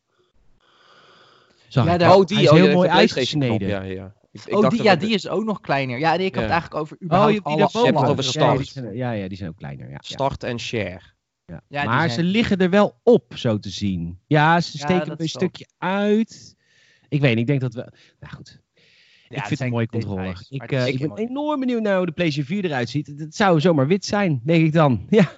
Zag 1.72 1.86
Ja, 1.86 1.92
ik. 1.92 1.98
daar- 1.98 2.16
oh, 2.16 2.24
die 2.24 2.36
Hij 2.36 2.44
is 2.44 2.50
oh, 2.50 2.56
heel 2.56 2.72
mooi 2.74 2.88
uitgesneden. 2.88 3.68
Ja, 3.68 3.82
ja. 3.82 4.14
Ik, 4.32 4.40
ik 4.44 4.54
oh, 4.54 4.60
dacht 4.60 4.74
die, 4.74 4.82
dat 4.82 4.92
ja, 5.00 5.06
die 5.06 5.14
is 5.14 5.28
ook 5.28 5.44
nog 5.44 5.60
kleiner. 5.60 5.98
Ja, 5.98 6.12
ik 6.12 6.20
had 6.20 6.34
Ja. 6.34 6.40
het 6.40 6.50
eigenlijk 6.50 6.80
over 6.80 6.96
Oh, 6.96 7.02
überhaupt 7.04 7.34
je, 7.34 7.40
alle 7.42 7.56
daarboven. 7.58 7.86
hebt 7.86 8.00
het 8.00 8.08
over 8.10 8.24
Ja, 8.24 8.30
start. 8.30 8.56
die 8.58 8.66
zijn- 8.66 8.94
Ja, 8.96 9.12
ja, 9.12 9.28
die 9.28 9.36
zijn 9.36 9.50
ook 9.50 9.56
kleiner. 9.56 9.90
Ja. 9.90 9.98
Start 10.00 10.42
en 10.44 10.60
share. 10.60 11.00
Ja. 11.46 11.84
Maar 11.84 11.98
zijn- 11.98 12.10
ze 12.10 12.22
liggen 12.22 12.58
er 12.58 12.70
wel 12.70 13.00
op, 13.02 13.32
zo 13.36 13.58
te 13.58 13.68
zien. 13.70 14.18
Ja, 14.26 14.60
ze 14.60 14.78
steken 14.78 15.14
een 15.16 15.28
stukje 15.28 15.66
uit. 15.78 16.56
Ik 17.08 17.20
weet 17.20 17.30
niet, 17.30 17.40
ik 17.40 17.46
denk 17.46 17.60
dat 17.60 17.74
we... 17.74 17.92
Nou 18.20 18.34
goed. 18.34 18.60
Ja, 19.28 19.36
ik 19.36 19.44
vind 19.46 19.50
het 19.50 19.60
een 19.60 19.70
mooie 19.74 19.86
controller. 19.86 20.46
Ik, 20.48 20.72
eh, 20.72 20.86
ik 20.86 20.98
ben 20.98 21.08
mooi. 21.08 21.22
enorm 21.22 21.60
benieuwd 21.60 21.82
naar 21.82 21.96
hoe 21.96 22.06
de 22.06 22.12
PlayStation 22.12 22.56
4 22.56 22.64
eruit 22.70 22.88
ziet. 22.88 23.06
Het 23.06 23.34
zou 23.36 23.60
zomaar 23.60 23.86
wit 23.86 24.04
zijn, 24.04 24.40
denk 24.44 24.64
ik 24.64 24.72
dan. 24.72 25.06
Ja, 25.10 25.30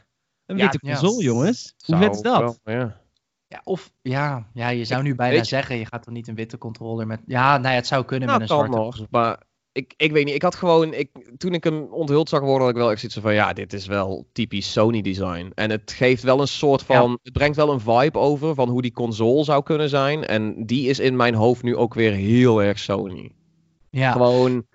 een 0.47 0.57
witte 0.57 0.78
ja. 0.80 0.91
console, 0.93 1.22
jongens. 1.24 1.74
Hoe 1.87 1.97
vet 1.97 2.14
is 2.14 2.20
dat? 2.20 2.61
wel, 2.64 2.93
ja. 3.53 3.61
Of 3.65 3.93
ja, 4.03 4.47
ja, 4.55 4.69
je 4.69 4.85
zou 4.85 5.03
nu 5.03 5.15
bijna 5.15 5.45
zeggen, 5.45 5.77
je 5.77 5.87
gaat 5.87 6.03
toch 6.03 6.15
niet 6.15 6.29
een 6.29 6.35
witte 6.35 6.59
controller 6.59 7.07
met... 7.07 7.21
Ja, 7.27 7.59
nou 7.59 7.69
ja, 7.69 7.75
het 7.75 7.87
zou 7.87 8.05
kunnen 8.05 8.29
Nou, 8.29 8.41
met 8.41 8.51
een 8.51 8.57
zwarte. 8.57 8.77
nog. 8.77 9.07
Maar 9.11 9.43
ik, 9.73 9.95
ik 9.97 10.13
weet 10.13 10.25
niet. 10.25 10.35
Ik 10.35 10.43
had 10.43 10.55
gewoon... 10.55 10.95
Ik, 10.95 11.11
toen 11.37 11.55
ik 11.55 11.65
hem 11.65 11.83
onthuld 11.83 12.29
zag 12.29 12.41
worden, 12.41 12.61
had 12.61 12.71
ik 12.71 12.77
wel 12.77 12.91
echt 12.91 13.01
zoiets 13.01 13.19
van... 13.19 13.35
Ja, 13.35 13.53
dit 13.53 13.73
is 13.73 13.87
wel 13.87 14.29
typisch 14.33 14.73
Sony 14.73 15.01
design. 15.01 15.53
En 15.55 15.71
het 15.71 15.93
geeft 15.93 16.23
wel 16.23 16.41
een 16.41 16.49
soort 16.49 16.83
van... 16.83 17.19
Het 17.23 17.33
brengt 17.33 17.57
wel 17.57 17.73
een 17.73 17.81
vibe 17.81 18.19
over 18.19 18.55
van 18.55 18.69
hoe 18.69 18.83
die 18.83 18.93
console 18.93 19.45
zou 19.45 19.63
kunnen 19.63 19.89
zijn. 19.89 20.25
En 20.27 20.67
die 20.67 20.89
is 20.89 20.99
in 20.99 21.17
mijn 21.17 21.35
hoofd 21.35 21.63
nu 21.63 21.77
ook 21.77 21.95
weer 21.95 22.13
heel 22.13 22.63
erg 22.63 22.79
Sony. 22.79 23.33
Ja, 23.91 24.13
Gewoon... 24.13 24.67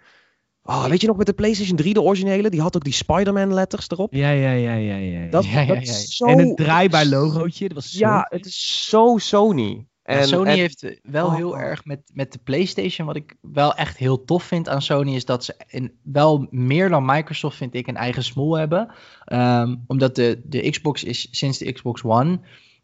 Oh, 0.69 0.85
weet 0.85 1.01
je 1.01 1.07
nog 1.07 1.17
met 1.17 1.25
de 1.25 1.33
PlayStation 1.33 1.77
3, 1.77 1.93
de 1.93 2.01
originele? 2.01 2.49
Die 2.49 2.61
had 2.61 2.75
ook 2.75 2.83
die 2.83 2.93
Spider-Man 2.93 3.53
letters 3.53 3.89
erop. 3.89 4.13
Ja, 4.13 4.29
ja, 4.29 4.51
ja, 4.51 4.73
ja, 4.73 4.95
ja. 4.95 5.21
ja. 5.23 5.29
Dat, 5.29 5.45
Ja, 5.45 5.59
ja, 5.59 5.65
dat 5.65 5.75
ja. 5.85 5.91
is 5.91 6.15
zo... 6.15 6.25
en 6.25 6.39
een 6.39 6.55
draaibaar 6.55 7.05
logootje. 7.05 7.67
Dat 7.67 7.77
was 7.77 7.91
zo... 7.91 7.99
Ja, 7.99 8.25
het 8.29 8.45
is 8.45 8.85
zo 8.89 9.17
Sony. 9.17 9.85
Ja, 10.03 10.13
En, 10.13 10.27
Sony 10.27 10.49
en- 10.49 10.57
heeft 10.57 10.99
wel 11.03 11.25
Oh. 11.25 11.35
heel 11.35 11.57
erg 11.57 11.85
met, 11.85 11.99
met 12.13 12.31
de 12.31 12.39
PlayStation. 12.43 13.07
Wat 13.07 13.15
ik 13.15 13.35
wel 13.41 13.73
echt 13.75 13.97
heel 13.97 14.23
tof 14.25 14.43
vind 14.43 14.69
aan 14.69 14.81
Sony 14.81 15.15
is 15.15 15.25
dat 15.25 15.43
ze 15.45 15.55
in, 15.67 15.91
wel 16.03 16.47
meer 16.49 16.89
dan 16.89 17.05
Microsoft, 17.05 17.57
vind 17.57 17.73
ik, 17.73 17.87
een 17.87 17.97
eigen 17.97 18.23
smoel 18.23 18.57
hebben. 18.57 18.91
Ehm, 19.25 19.75
omdat 19.87 20.15
de, 20.15 20.41
de 20.45 20.69
Xbox 20.69 21.03
is 21.03 21.27
sinds 21.31 21.57
de 21.57 21.71
Xbox 21.71 22.03
One 22.03 22.39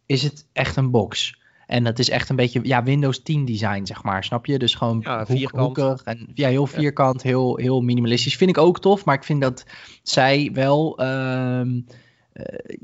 is 0.06 0.22
het 0.22 0.46
echt 0.52 0.76
een 0.76 0.90
box. 0.90 1.42
En 1.74 1.84
dat 1.84 1.98
is 1.98 2.10
echt 2.10 2.28
een 2.28 2.36
beetje 2.36 2.60
ja, 2.62 2.82
Windows 2.82 3.22
10 3.22 3.44
design, 3.44 3.84
zeg 3.84 4.02
maar. 4.02 4.24
Snap 4.24 4.46
je? 4.46 4.58
Dus 4.58 4.74
gewoon 4.74 5.00
Ja, 5.04 5.26
vierkant. 5.26 5.76
hoekig 5.76 6.02
en 6.02 6.30
ja, 6.34 6.48
heel 6.48 6.66
vierkant, 6.66 7.22
heel, 7.22 7.56
heel 7.56 7.80
minimalistisch. 7.80 8.36
Vind 8.36 8.50
ik 8.50 8.58
ook 8.58 8.80
tof, 8.80 9.04
maar 9.04 9.14
ik 9.14 9.24
vind 9.24 9.40
dat 9.40 9.64
zij 10.02 10.50
wel 10.52 10.98
eh, 10.98 11.62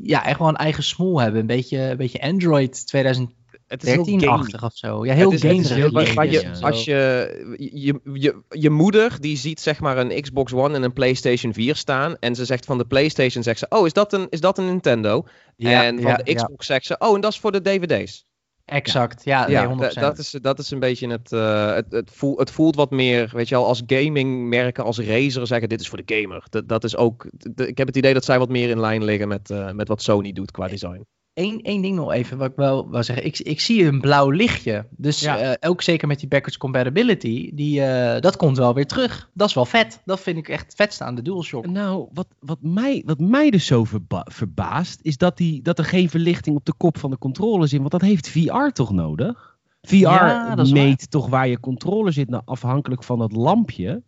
ja, 0.02 0.24
echt 0.24 0.38
wel 0.38 0.48
een 0.48 0.56
eigen 0.56 0.82
smoel 0.82 1.20
hebben. 1.20 1.40
Een 1.40 1.46
beetje, 1.46 1.78
een 1.78 1.96
beetje 1.96 2.20
Android 2.20 2.86
2013 2.86 3.38
het 3.66 3.82
is 3.82 3.90
heel 3.90 4.04
gamey. 4.04 4.28
achtig 4.28 4.64
of 4.64 4.76
zo. 4.76 5.04
Ja, 5.04 5.14
heel 5.14 5.30
gamerig. 5.30 6.14
waar 6.14 6.30
je, 6.30 6.50
als 6.60 6.84
je, 6.84 7.56
je, 7.72 8.00
je, 8.12 8.42
je 8.48 8.70
moeder 8.70 9.20
die 9.20 9.36
ziet 9.36 9.60
zeg 9.60 9.80
maar 9.80 9.98
een 9.98 10.20
Xbox 10.20 10.52
One 10.52 10.74
en 10.74 10.82
een 10.82 10.92
PlayStation 10.92 11.52
4 11.52 11.76
staan 11.76 12.16
en 12.18 12.34
ze 12.34 12.44
zegt 12.44 12.64
van 12.64 12.78
de 12.78 12.86
PlayStation 12.86 13.42
zegt 13.42 13.58
ze, 13.58 13.66
oh 13.68 13.86
is 13.86 13.92
dat 13.92 14.12
een, 14.12 14.26
is 14.30 14.40
dat 14.40 14.58
een 14.58 14.66
Nintendo? 14.66 15.24
Ja, 15.56 15.84
en 15.84 16.00
van 16.00 16.10
ja, 16.10 16.16
de 16.16 16.30
ja. 16.32 16.36
Xbox 16.36 16.66
zegt 16.66 16.86
ze, 16.86 16.96
oh 16.98 17.14
en 17.14 17.20
dat 17.20 17.32
is 17.32 17.38
voor 17.38 17.52
de 17.52 17.62
DVD's. 17.62 18.28
Exact, 18.70 19.24
ja, 19.24 19.48
ja, 19.48 19.60
nee, 19.66 19.90
100%. 19.90 19.94
da- 19.94 20.00
dat, 20.00 20.18
is, 20.18 20.30
dat 20.30 20.58
is 20.58 20.70
een 20.70 20.78
beetje 20.78 21.08
het, 21.08 21.32
eh, 21.32 21.74
het, 21.74 21.86
het, 21.90 22.10
voelt, 22.10 22.38
het 22.38 22.50
voelt 22.50 22.76
wat 22.76 22.90
meer, 22.90 23.30
weet 23.34 23.48
je 23.48 23.54
wel, 23.54 23.66
als 23.66 23.82
gaming 23.86 24.48
merken, 24.48 24.84
als 24.84 24.98
Razer 24.98 25.46
zeggen 25.46 25.68
dit 25.68 25.80
is 25.80 25.88
voor 25.88 26.02
de 26.04 26.14
gamer. 26.20 26.46
Dat, 26.48 26.68
dat 26.68 26.84
is 26.84 26.96
ook, 26.96 27.26
ik 27.54 27.78
heb 27.78 27.86
het 27.86 27.96
idee 27.96 28.14
dat 28.14 28.24
zij 28.24 28.38
wat 28.38 28.48
meer 28.48 28.68
in 28.70 28.80
lijn 28.80 29.04
liggen 29.04 29.28
met, 29.28 29.50
eh, 29.50 29.70
met 29.70 29.88
wat 29.88 30.02
Sony 30.02 30.32
doet 30.32 30.50
qua 30.50 30.68
design. 30.68 31.06
Eén, 31.34 31.62
één 31.62 31.82
ding 31.82 31.96
nog 31.96 32.12
even, 32.12 32.38
wat 32.38 32.50
ik 32.50 32.56
wel 32.56 32.90
wil 32.90 33.02
zeggen. 33.02 33.26
Ik, 33.26 33.38
ik 33.38 33.60
zie 33.60 33.84
een 33.84 34.00
blauw 34.00 34.30
lichtje. 34.30 34.86
Dus 34.90 35.20
Ja. 35.20 35.38
eh, 35.38 35.68
ook 35.70 35.82
zeker 35.82 36.08
met 36.08 36.18
die 36.18 36.28
backwards 36.28 36.56
compatibility, 36.58 37.50
die, 37.54 37.82
eh, 37.82 38.20
dat 38.20 38.36
komt 38.36 38.56
wel 38.56 38.74
weer 38.74 38.86
terug. 38.86 39.30
Dat 39.34 39.48
is 39.48 39.54
wel 39.54 39.64
vet. 39.64 40.02
Dat 40.04 40.20
vind 40.20 40.38
ik 40.38 40.48
echt 40.48 40.62
het 40.64 40.74
vetste 40.74 41.04
aan 41.04 41.14
de 41.14 41.22
DualShock. 41.22 41.66
Nou, 41.66 42.08
wat, 42.12 42.26
wat, 42.38 42.58
mij, 42.60 43.02
wat 43.06 43.20
mij 43.20 43.50
dus 43.50 43.66
zo 43.66 43.84
verba- 43.84 44.26
verbaast, 44.30 45.00
is 45.02 45.16
dat, 45.16 45.36
die, 45.36 45.62
dat 45.62 45.78
er 45.78 45.84
geen 45.84 46.10
verlichting 46.10 46.56
op 46.56 46.64
de 46.64 46.74
kop 46.76 46.98
van 46.98 47.10
de 47.10 47.18
controller 47.18 47.68
zit. 47.68 47.78
Want 47.78 47.90
dat 47.90 48.00
heeft 48.00 48.28
VR 48.28 48.68
toch 48.72 48.92
nodig? 48.92 49.58
VR 49.82 49.96
Ja, 49.96 50.54
meet 50.70 51.10
toch 51.10 51.28
waar 51.28 51.48
je 51.48 51.60
controller 51.60 52.12
zit, 52.12 52.28
nou, 52.28 52.42
afhankelijk 52.44 53.04
van 53.04 53.18
dat 53.18 53.32
lampje. 53.32 54.02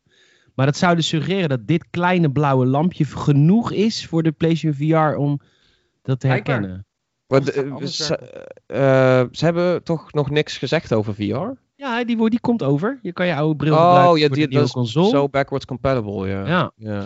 Maar 0.55 0.66
dat 0.66 0.77
zou 0.77 0.97
dus 0.97 1.07
suggereren 1.09 1.49
dat 1.49 1.66
dit 1.66 1.87
kleine 1.91 2.31
blauwe 2.31 2.66
lampje 2.66 3.05
genoeg 3.05 3.73
is 3.73 4.07
voor 4.07 4.23
de 4.23 4.33
PlayStation 4.33 4.75
VR 4.91 5.16
om 5.18 5.41
dat 6.03 6.20
te 6.20 6.27
herkennen. 6.27 6.87
Maar 7.33 7.41
Anders- 7.41 7.57
de- 7.57 7.70
anders 7.70 7.97
ze, 7.97 8.16
eh, 8.66 9.24
ze 9.30 9.45
hebben 9.45 9.83
toch 9.83 10.12
nog 10.12 10.30
niks 10.30 10.59
gezegd 10.59 10.93
over 10.95 11.14
VR? 11.14 11.49
Ja, 11.76 12.05
die, 12.05 12.30
die 12.30 12.41
komt 12.41 12.62
over. 12.62 12.99
Je 13.03 13.12
kan 13.12 13.26
je 13.26 13.35
oude 13.35 13.57
bril 13.57 13.72
Oh, 13.72 13.78
gebruiken 13.89 14.20
ja, 14.20 14.26
voor 14.26 14.37
die- 14.37 14.45
de 14.49 14.53
nieuwe 14.55 14.70
console. 14.70 15.09
Zo 15.09 15.28
backwards 15.28 15.64
compatible, 15.64 16.28
ja. 16.28 16.47
Ja. 16.47 16.72
Ja. 16.76 17.05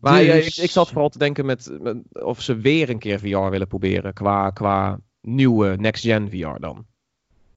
Maar 0.00 0.22
ja, 0.22 0.32
Dus- 0.32 0.58
ik, 0.58 0.64
ik 0.64 0.70
zat 0.70 0.88
vooral 0.88 1.08
te 1.08 1.18
denken 1.18 1.46
met, 1.46 1.70
met 1.80 1.96
of 2.24 2.42
ze 2.42 2.56
weer 2.56 2.90
een 2.90 2.98
keer 2.98 3.18
VR 3.18 3.50
willen 3.50 3.66
proberen 3.66 4.12
qua, 4.12 4.50
qua 4.50 4.98
nieuwe 5.20 5.76
next-gen 5.76 6.30
VR 6.30 6.58
dan. 6.60 6.86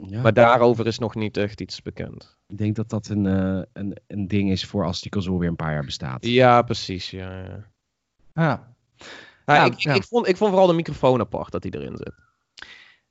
Ja. 0.07 0.21
Maar 0.21 0.33
daarover 0.33 0.87
is 0.87 0.99
nog 0.99 1.15
niet 1.15 1.37
echt 1.37 1.61
iets 1.61 1.81
bekend. 1.81 2.37
Ik 2.47 2.57
denk 2.57 2.75
dat 2.75 2.89
dat 2.89 3.07
een, 3.07 3.25
eh, 3.25 3.61
een, 3.73 3.97
een 4.07 4.27
ding 4.27 4.51
is 4.51 4.65
voor 4.65 4.85
als 4.85 5.01
die 5.01 5.11
console 5.11 5.39
weer 5.39 5.49
een 5.49 5.55
paar 5.55 5.73
jaar 5.73 5.85
bestaat. 5.85 6.25
Ja, 6.25 6.61
precies. 6.61 7.11
Ja, 7.11 7.39
ja. 7.43 7.65
Ja. 8.33 8.73
Nou, 9.49 9.61
Ja, 9.61 9.65
ik, 9.65 9.79
ja. 9.79 9.93
Ik, 9.93 10.03
vond, 10.03 10.27
ik 10.27 10.37
vond 10.37 10.49
vooral 10.49 10.67
de 10.67 10.73
microfoon 10.73 11.19
apart 11.19 11.51
dat 11.51 11.61
die 11.61 11.75
erin 11.75 11.97
zit. 11.97 12.13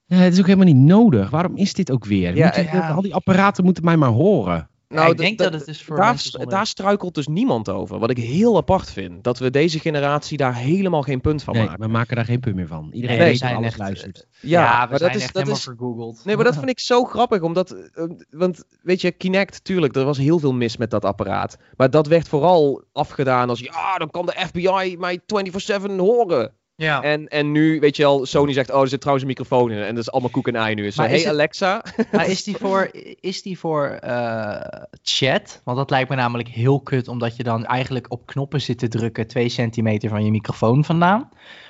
Nee, 0.07 0.21
het 0.21 0.33
is 0.33 0.39
ook 0.39 0.47
helemaal 0.47 0.75
niet 0.75 0.87
nodig. 0.87 1.31
Waarom 1.31 1.57
is 1.57 1.75
dit 1.75 1.91
ook 1.91 2.05
weer? 2.05 2.37
Ja, 2.37 2.57
je-. 2.57 2.81
Al 2.81 3.03
die 3.03 3.15
apparaten 3.15 3.65
moeten 3.65 3.85
mij 3.85 3.97
maar 3.97 4.09
horen. 4.09 4.71
Nou, 4.89 5.11
ik 5.11 5.17
denk 5.17 5.39
dat 5.39 5.53
het 5.53 5.69
is 5.69 5.83
voor 5.83 5.97
daar, 5.97 6.19
zonder- 6.19 6.49
daar 6.51 6.67
struikelt 6.67 7.15
dus 7.15 7.27
niemand 7.27 7.69
over. 7.69 7.99
Wat 7.99 8.11
ik 8.11 8.17
heel 8.19 8.57
apart 8.57 8.91
vind. 8.91 9.25
Dat 9.25 9.39
we 9.39 9.51
deze 9.51 9.79
generatie 9.79 10.37
daar 10.37 10.55
helemaal 10.55 11.03
geen 11.03 11.21
punt 11.21 11.43
van 11.43 11.55
Nee, 11.55 11.65
maken. 11.67 11.81
we 11.81 11.89
maken 11.89 12.17
daar 12.17 12.25
geen 12.25 12.41
punt 12.41 12.55
meer 12.55 12.67
van. 12.67 12.89
Iedereen 12.93 13.19
Nee, 13.19 13.27
weet 13.27 13.35
we 13.35 13.39
dat 13.41 13.49
zijn 13.49 13.55
alles 13.55 13.69
echt, 13.69 13.79
luistert. 13.79 14.27
Ja, 14.41 14.63
we 14.63 14.77
maar 14.79 14.89
dat 14.89 14.99
zijn 14.99 15.13
is, 15.15 15.21
dat 15.23 15.33
helemaal 15.33 15.55
is, 15.55 15.63
vergoogeld. 15.63 16.25
Nee, 16.25 16.37
maar 16.37 16.45
dat 16.45 16.57
vind 16.63 16.69
ik 16.69 16.79
zo 16.81 17.05
grappig, 17.05 17.41
omdat, 17.41 17.71
eh, 17.71 18.05
want 18.31 18.65
weet 18.83 19.01
je, 19.01 19.13
Kinect, 19.13 19.65
tuurlijk, 19.65 19.97
er 19.97 20.05
was 20.05 20.19
heel 20.19 20.39
veel 20.39 20.53
mis 20.53 20.77
met 20.77 20.91
dat 20.91 21.05
apparaat. 21.05 21.57
Maar 21.77 21.91
dat 21.91 22.07
werd 22.07 22.29
vooral 22.29 22.83
afgedaan 22.93 23.49
als, 23.49 23.61
ja, 23.61 23.97
dan 23.99 24.11
kan 24.11 24.27
de 24.27 24.35
FBI 24.47 24.97
mij 24.99 25.21
24-7 25.27 25.99
horen. 25.99 26.53
Ja. 26.81 27.03
En, 27.03 27.29
en 27.29 27.53
nu, 27.53 27.81
weet 27.81 27.97
je 27.97 28.03
wel, 28.03 28.27
Sony 28.27 28.53
zegt, 28.53 28.73
oh, 28.73 28.81
er 28.81 28.89
zit 28.89 28.99
trouwens 29.01 29.25
een 29.27 29.35
microfoon 29.37 29.71
in 29.71 29.79
en 29.83 29.95
dat 29.95 30.03
is 30.05 30.11
allemaal 30.11 30.31
koek 30.31 30.49
en 30.49 30.57
ei 30.57 30.75
nu. 30.75 30.91
Maar 30.97 31.09
hey 31.09 31.19
het- 31.19 31.27
Alexa. 31.27 31.85
Maar 32.13 32.29
is 32.29 32.45
die 32.45 32.57
voor, 32.57 32.91
is 33.21 33.43
die 33.43 33.59
voor 33.59 33.87
eh, 33.89 34.83
chat? 35.03 35.61
Want 35.65 35.77
dat 35.77 35.91
lijkt 35.91 36.09
me 36.09 36.17
namelijk 36.17 36.49
heel 36.49 36.81
kut, 36.81 37.09
omdat 37.09 37.37
je 37.37 37.43
dan 37.43 37.65
eigenlijk 37.67 38.07
op 38.13 38.27
knoppen 38.27 38.61
zit 38.61 38.79
te 38.79 38.89
drukken 38.89 39.27
twee 39.27 39.49
centimeter 39.49 40.09
van 40.11 40.25
je 40.25 40.31
microfoon 40.31 40.85
vandaan. 40.85 41.29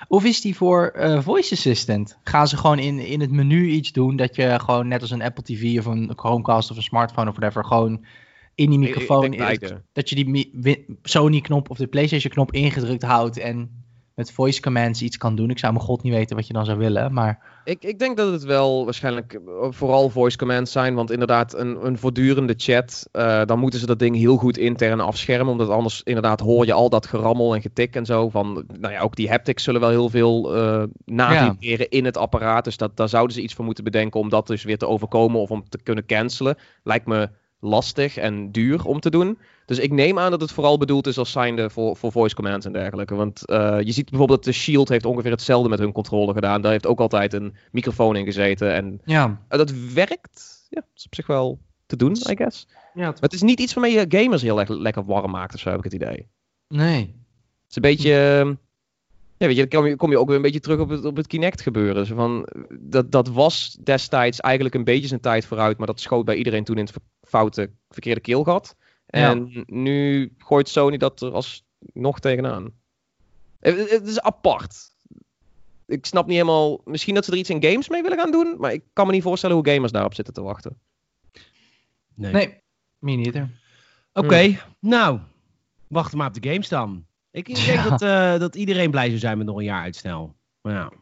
Of 0.08 0.24
is 0.24 0.40
die 0.40 0.56
voor 0.56 0.86
eh, 0.88 1.20
voice 1.22 1.54
assistant? 1.54 2.18
Gaan 2.24 2.48
ze 2.48 2.56
gewoon 2.56 2.78
in, 2.78 2.98
in 2.98 3.20
het 3.20 3.30
menu 3.30 3.66
iets 3.68 3.92
doen 3.92 4.16
dat 4.16 4.36
je 4.36 4.58
gewoon 4.60 4.88
net 4.88 5.00
als 5.00 5.10
een 5.10 5.22
Apple 5.22 5.42
TV 5.44 5.78
of 5.78 5.86
een 5.86 6.12
Chromecast 6.16 6.70
of 6.70 6.76
een 6.76 6.82
smartphone 6.82 7.30
of 7.30 7.36
whatever, 7.36 7.64
gewoon 7.64 8.04
in 8.54 8.70
die 8.70 8.78
Ik- 8.80 8.88
ik 8.88 8.94
microfoon, 8.98 9.30
beide. 9.36 9.82
dat 9.92 10.08
je 10.08 10.14
die 10.14 10.86
Sony 11.02 11.40
knop 11.40 11.70
of 11.70 11.76
de 11.76 11.86
PlayStation 11.86 12.32
knop 12.32 12.52
ingedrukt 12.52 13.02
houdt 13.02 13.38
en 13.38 13.86
met 14.18 14.32
voice 14.32 14.60
commands 14.60 15.02
iets 15.02 15.16
kan 15.16 15.34
doen. 15.34 15.50
Ik 15.50 15.58
zou 15.58 15.72
mijn 15.72 15.84
god 15.84 16.02
niet 16.02 16.12
weten 16.12 16.36
wat 16.36 16.46
je 16.46 16.52
dan 16.52 16.64
zou 16.64 16.78
willen, 16.78 17.12
maar... 17.12 17.56
Ik, 17.64 17.84
ik 17.84 17.98
denk 17.98 18.16
dat 18.16 18.32
het 18.32 18.44
wel 18.44 18.84
waarschijnlijk 18.84 19.32
eh, 19.32 19.40
vooral 19.70 20.08
voice 20.08 20.36
commands 20.36 20.72
zijn. 20.72 20.94
Want 20.94 21.10
inderdaad, 21.10 21.54
een, 21.54 21.86
een 21.86 21.98
voortdurende 21.98 22.54
chat. 22.56 23.08
eh, 23.12 23.44
dan 23.44 23.58
moeten 23.58 23.80
ze 23.80 23.86
dat 23.86 23.98
ding 23.98 24.16
heel 24.16 24.36
goed 24.36 24.56
intern 24.56 25.00
afschermen. 25.00 25.52
Omdat 25.52 25.68
anders 25.68 26.02
inderdaad 26.02 26.40
hoor 26.40 26.66
je 26.66 26.72
al 26.72 26.88
dat 26.88 27.06
gerammel 27.06 27.54
en 27.54 27.60
getik 27.60 27.94
en 27.94 28.06
zo. 28.06 28.28
Van, 28.28 28.64
nou 28.80 28.92
ja, 28.92 29.00
ook 29.00 29.16
die 29.16 29.28
haptics 29.28 29.62
zullen 29.62 29.80
wel 29.80 29.90
heel 29.90 30.08
veel 30.08 30.56
eh 30.56 30.82
navibreren 31.04 31.88
in 31.88 32.04
het 32.04 32.16
apparaat. 32.16 32.64
Dus 32.64 32.76
dat, 32.76 32.96
daar 32.96 33.08
zouden 33.08 33.34
ze 33.34 33.42
iets 33.42 33.54
voor 33.54 33.64
moeten 33.64 33.84
bedenken 33.84 34.20
om 34.20 34.28
dat 34.28 34.46
dus 34.46 34.64
weer 34.64 34.78
te 34.78 34.86
overkomen 34.86 35.40
of 35.40 35.50
om 35.50 35.68
te 35.68 35.82
kunnen 35.82 36.06
cancelen. 36.06 36.56
Lijkt 36.82 37.06
me 37.06 37.28
lastig 37.60 38.16
en 38.16 38.52
duur 38.52 38.84
om 38.84 39.00
te 39.00 39.10
doen. 39.10 39.38
Dus 39.64 39.78
ik 39.78 39.92
neem 39.92 40.18
aan 40.18 40.30
dat 40.30 40.40
het 40.40 40.52
vooral 40.52 40.78
bedoeld 40.78 41.06
is 41.06 41.18
als 41.18 41.30
zijnde 41.30 41.70
voor, 41.70 41.96
voor 41.96 42.12
voice 42.12 42.34
commands 42.34 42.66
en 42.66 42.72
dergelijke. 42.72 43.14
Want 43.14 43.46
eh, 43.46 43.80
je 43.80 43.92
ziet 43.92 44.10
bijvoorbeeld 44.10 44.44
dat 44.44 44.54
de 44.54 44.60
Shield 44.60 44.88
heeft 44.88 45.04
ongeveer 45.04 45.30
hetzelfde 45.30 45.68
met 45.68 45.78
hun 45.78 45.92
controle 45.92 46.32
gedaan. 46.32 46.60
Daar 46.60 46.72
heeft 46.72 46.86
ook 46.86 47.00
altijd 47.00 47.32
een 47.32 47.54
microfoon 47.72 48.16
in 48.16 48.24
gezeten. 48.24 48.74
En 48.74 49.00
Ja, 49.04 49.40
eh, 49.48 49.58
dat 49.58 49.70
werkt. 49.94 50.66
Ja, 50.70 50.82
is 50.94 51.06
op 51.06 51.14
zich 51.14 51.26
wel 51.26 51.58
te 51.86 51.96
doen, 51.96 52.12
I 52.12 52.36
guess. 52.36 52.68
ja 52.94 53.04
Maar 53.04 53.16
het 53.20 53.32
is 53.32 53.42
niet 53.42 53.60
iets 53.60 53.74
waarmee 53.74 53.92
je 53.92 54.18
gamers 54.18 54.42
heel 54.42 54.60
erg 54.60 54.68
lekker 54.68 55.04
warm 55.04 55.30
maakt 55.30 55.54
of 55.54 55.60
zo, 55.60 55.68
heb 55.68 55.78
ik 55.78 55.84
het 55.84 55.94
idee. 55.94 56.28
nee. 56.68 57.00
Het 57.00 57.76
is 57.76 57.76
een 57.76 57.96
beetje... 57.96 58.58
eh, 59.38 59.46
Ja, 59.46 59.46
weet 59.46 59.56
je, 59.56 59.66
dan 59.66 59.80
kom 59.80 59.86
je, 59.86 59.96
kom 59.96 60.10
je 60.10 60.18
ook 60.18 60.26
weer 60.26 60.36
een 60.36 60.42
beetje 60.42 60.60
terug 60.60 60.80
op 60.80 60.88
het, 60.88 61.04
op 61.04 61.16
het 61.16 61.26
Kinect 61.26 61.60
gebeuren. 61.60 62.06
Zo 62.06 62.14
van, 62.14 62.44
eh, 62.44 62.62
dat, 62.80 63.12
dat 63.12 63.28
was 63.28 63.78
destijds 63.82 64.40
eigenlijk 64.40 64.74
een 64.74 64.84
beetje 64.84 65.08
zijn 65.08 65.20
tijd 65.20 65.46
vooruit, 65.46 65.78
maar 65.78 65.86
dat 65.86 66.00
schoot 66.00 66.24
bij 66.24 66.36
iedereen 66.36 66.64
toen 66.64 66.78
in 66.78 66.84
het 66.84 66.94
foute, 67.22 67.70
verkeerde 67.88 68.20
keelgat. 68.20 68.76
En 69.06 69.64
nu 69.66 70.32
gooit 70.38 70.68
Sony 70.68 70.96
dat 70.96 71.20
er 71.20 71.32
alsnog 71.32 72.20
tegenaan. 72.20 72.72
Het, 73.60 73.90
het 73.90 74.06
is 74.06 74.20
apart. 74.20 74.96
Ik 75.86 76.06
snap 76.06 76.26
niet 76.26 76.36
helemaal. 76.36 76.80
Misschien 76.84 77.14
dat 77.14 77.24
ze 77.24 77.32
er 77.32 77.38
iets 77.38 77.50
in 77.50 77.62
games 77.62 77.88
mee 77.88 78.02
willen 78.02 78.18
gaan 78.18 78.30
doen. 78.30 78.56
Maar 78.58 78.72
ik 78.72 78.82
kan 78.92 79.06
me 79.06 79.12
niet 79.12 79.22
voorstellen 79.22 79.56
hoe 79.56 79.68
gamers 79.68 79.92
daarop 79.92 80.14
zitten 80.14 80.34
te 80.34 80.42
wachten. 80.42 80.80
Nee, 82.14 82.32
nee 82.32 82.60
me 82.98 83.12
niet. 83.12 83.42
Oké, 84.12 84.42
hm. 84.42 84.56
nou. 84.80 85.20
Wacht 85.88 86.14
maar 86.14 86.26
op 86.26 86.42
de 86.42 86.48
games 86.50 86.68
dan. 86.68 87.06
Ik 87.46 87.66
denk 87.66 87.88
dat, 87.88 88.02
uh, 88.02 88.38
dat 88.38 88.54
iedereen 88.54 88.90
blij 88.90 89.06
zou 89.06 89.18
zijn 89.18 89.38
met 89.38 89.46
nog 89.46 89.56
een 89.56 89.64
jaar 89.64 89.82
uitstel. 89.82 90.34
Maar 90.60 90.72
ja. 90.72 90.92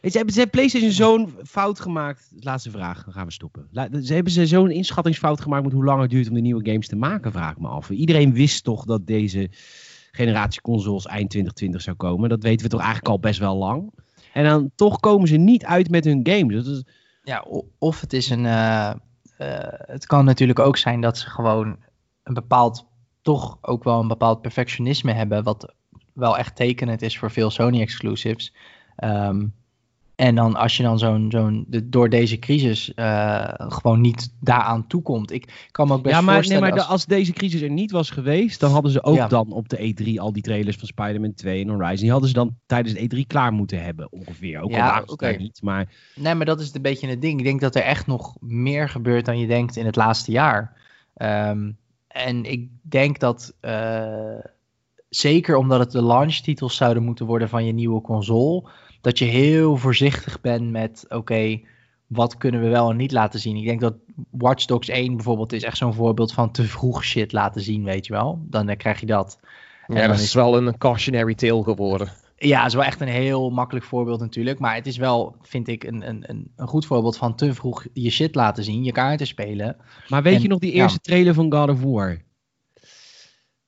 Je, 0.00 0.10
hebben 0.10 0.34
ze 0.34 0.46
PlayStation 0.46 0.90
zo'n 0.90 1.34
fout 1.44 1.80
gemaakt? 1.80 2.32
Laatste 2.40 2.70
vraag, 2.70 3.04
dan 3.04 3.12
gaan 3.12 3.26
we 3.26 3.32
stoppen. 3.32 3.68
Ze 4.02 4.14
hebben 4.14 4.32
ze 4.32 4.46
zo'n 4.46 4.70
inschattingsfout 4.70 5.40
gemaakt 5.40 5.64
met 5.64 5.72
hoe 5.72 5.84
lang 5.84 6.00
het 6.00 6.10
duurt 6.10 6.28
om 6.28 6.34
de 6.34 6.40
nieuwe 6.40 6.70
games 6.70 6.88
te 6.88 6.96
maken, 6.96 7.32
vraag 7.32 7.50
ik 7.50 7.58
me 7.58 7.68
af. 7.68 7.90
Iedereen 7.90 8.32
wist 8.32 8.64
toch 8.64 8.84
dat 8.84 9.06
deze 9.06 9.50
generatie 10.10 10.60
consoles 10.60 11.06
eind 11.06 11.30
2020 11.30 11.82
zou 11.82 11.96
komen. 11.96 12.28
Dat 12.28 12.42
weten 12.42 12.64
we 12.64 12.72
toch 12.72 12.80
eigenlijk 12.80 13.10
al 13.10 13.20
best 13.20 13.38
wel 13.38 13.56
lang. 13.56 13.92
En 14.32 14.44
dan 14.44 14.70
toch 14.74 15.00
komen 15.00 15.28
ze 15.28 15.36
niet 15.36 15.64
uit 15.64 15.90
met 15.90 16.04
hun 16.04 16.20
games. 16.22 16.68
Is... 16.68 16.84
Ja, 17.22 17.46
of 17.78 18.00
het 18.00 18.12
is 18.12 18.30
een. 18.30 18.44
Uh, 18.44 18.92
uh, 19.38 19.58
het 19.68 20.06
kan 20.06 20.24
natuurlijk 20.24 20.58
ook 20.58 20.76
zijn 20.76 21.00
dat 21.00 21.18
ze 21.18 21.30
gewoon 21.30 21.78
een 22.22 22.34
bepaald. 22.34 22.88
Toch 23.22 23.58
ook 23.60 23.84
wel 23.84 24.00
een 24.00 24.08
bepaald 24.08 24.40
perfectionisme 24.40 25.12
hebben. 25.12 25.42
Wat 25.42 25.74
wel 26.12 26.38
echt 26.38 26.56
tekenend 26.56 27.02
is 27.02 27.18
voor 27.18 27.30
veel 27.30 27.50
Sony 27.50 27.80
exclusives. 27.80 28.54
Um, 29.04 29.54
en 30.20 30.34
dan 30.34 30.56
als 30.56 30.76
je 30.76 30.82
dan 30.82 30.98
zo'n, 30.98 31.30
zo'n 31.30 31.66
door 31.84 32.08
deze 32.08 32.38
crisis 32.38 32.92
uh, 32.96 33.48
gewoon 33.54 34.00
niet 34.00 34.34
daaraan 34.40 34.86
toekomt. 34.86 35.32
Ik 35.32 35.68
kan 35.70 35.86
me 35.86 35.92
ook 35.92 36.02
best 36.02 36.14
ja, 36.14 36.20
maar, 36.20 36.34
voorstellen... 36.34 36.62
Nee, 36.62 36.72
maar 36.72 36.82
als... 36.82 37.06
deze 37.06 37.32
crisis 37.32 37.60
er 37.60 37.70
niet 37.70 37.90
was 37.90 38.10
geweest, 38.10 38.60
dan 38.60 38.70
hadden 38.70 38.92
ze 38.92 39.02
ook 39.02 39.30
dan 39.30 39.52
op 39.52 39.68
de 39.68 39.94
E3 39.94 40.20
al 40.20 40.32
die 40.32 40.42
trailers 40.42 40.76
van 40.76 40.88
Spider-Man 40.88 41.34
2 41.34 41.62
en 41.62 41.68
Horizon. 41.68 41.96
Die 41.96 42.10
hadden 42.10 42.28
ze 42.28 42.34
dan 42.34 42.56
tijdens 42.66 42.94
de 42.94 43.24
E3 43.24 43.26
klaar 43.26 43.52
moeten 43.52 43.82
hebben, 43.82 44.12
ongeveer. 44.12 44.60
Ook 44.60 44.70
ja, 44.70 44.98
al 44.98 45.12
okay. 45.12 45.36
niet, 45.36 45.62
maar... 45.62 45.92
Nee, 46.14 46.34
maar 46.34 46.46
dat 46.46 46.60
is 46.60 46.74
een 46.74 46.82
beetje 46.82 47.08
het 47.08 47.22
ding. 47.22 47.38
Ik 47.38 47.44
denk 47.44 47.60
dat 47.60 47.74
er 47.74 47.82
echt 47.82 48.06
nog 48.06 48.36
meer 48.40 48.88
gebeurt 48.88 49.24
dan 49.24 49.38
je 49.38 49.46
denkt 49.46 49.76
in 49.76 49.86
het 49.86 49.96
laatste 49.96 50.30
jaar. 50.32 50.76
Um, 51.16 51.78
en 52.12 52.44
ik 52.44 52.68
denk 52.82 53.18
dat... 53.18 53.54
Uh, 53.60 54.38
zeker 55.10 55.56
omdat 55.56 55.78
het 55.78 55.90
de 55.90 56.02
launchtitels 56.02 56.76
zouden 56.76 57.02
moeten 57.02 57.26
worden 57.26 57.48
van 57.48 57.64
je 57.64 57.72
nieuwe 57.72 58.00
console 58.00 58.68
dat 59.00 59.18
je 59.18 59.24
heel 59.24 59.76
voorzichtig 59.76 60.40
bent 60.40 60.70
met, 60.70 61.04
oké, 61.08 61.60
wat 62.06 62.36
kunnen 62.36 62.60
we 62.60 62.68
wel 62.68 62.90
en 62.90 62.96
niet 62.96 63.12
laten 63.12 63.40
zien. 63.40 63.56
Ik 63.56 63.64
denk 63.64 63.80
dat 63.80 63.94
Watch 64.30 64.64
Dogs 64.64 64.88
1 64.88 65.16
bijvoorbeeld 65.16 65.52
is 65.52 65.62
echt 65.62 65.76
zo'n 65.76 65.94
voorbeeld 65.94 66.32
van 66.32 66.50
te 66.50 66.64
vroeg 66.64 67.04
shit 67.04 67.32
laten 67.32 67.60
zien, 67.60 67.84
weet 67.84 68.06
je 68.06 68.12
wel. 68.12 68.40
Dan, 68.42 68.66
dan 68.66 68.76
krijg 68.76 69.00
je 69.00 69.06
dat. 69.06 69.38
Ja, 69.86 70.06
dat 70.06 70.18
is, 70.18 70.34
wel 70.34 70.56
een 70.56 70.78
cautionary 70.78 71.34
tale 71.34 71.62
geworden. 71.62 72.08
Ja, 72.42 72.58
dat 72.58 72.68
is 72.68 72.74
wel 72.74 72.84
echt 72.84 73.00
een 73.00 73.08
heel 73.08 73.50
makkelijk 73.50 73.84
voorbeeld 73.84 74.20
natuurlijk. 74.20 74.58
Maar 74.58 74.74
het 74.74 74.86
is 74.86 74.96
wel, 74.96 75.36
vind 75.42 75.68
ik, 75.68 75.84
een, 75.84 76.08
een, 76.08 76.24
een 76.56 76.68
goed 76.68 76.86
voorbeeld 76.86 77.16
van 77.16 77.34
te 77.34 77.54
vroeg 77.54 77.86
je 77.92 78.10
shit 78.10 78.34
laten 78.34 78.64
zien, 78.64 78.84
je 78.84 78.92
kaarten 78.92 79.26
spelen. 79.26 79.76
Maar 80.08 80.22
weet 80.22 80.42
je 80.42 80.48
nog 80.48 80.58
die 80.58 80.72
eerste 80.72 81.00
trailer 81.00 81.34
van 81.34 81.52
God 81.52 81.68
of 81.68 81.82
War? 81.82 82.18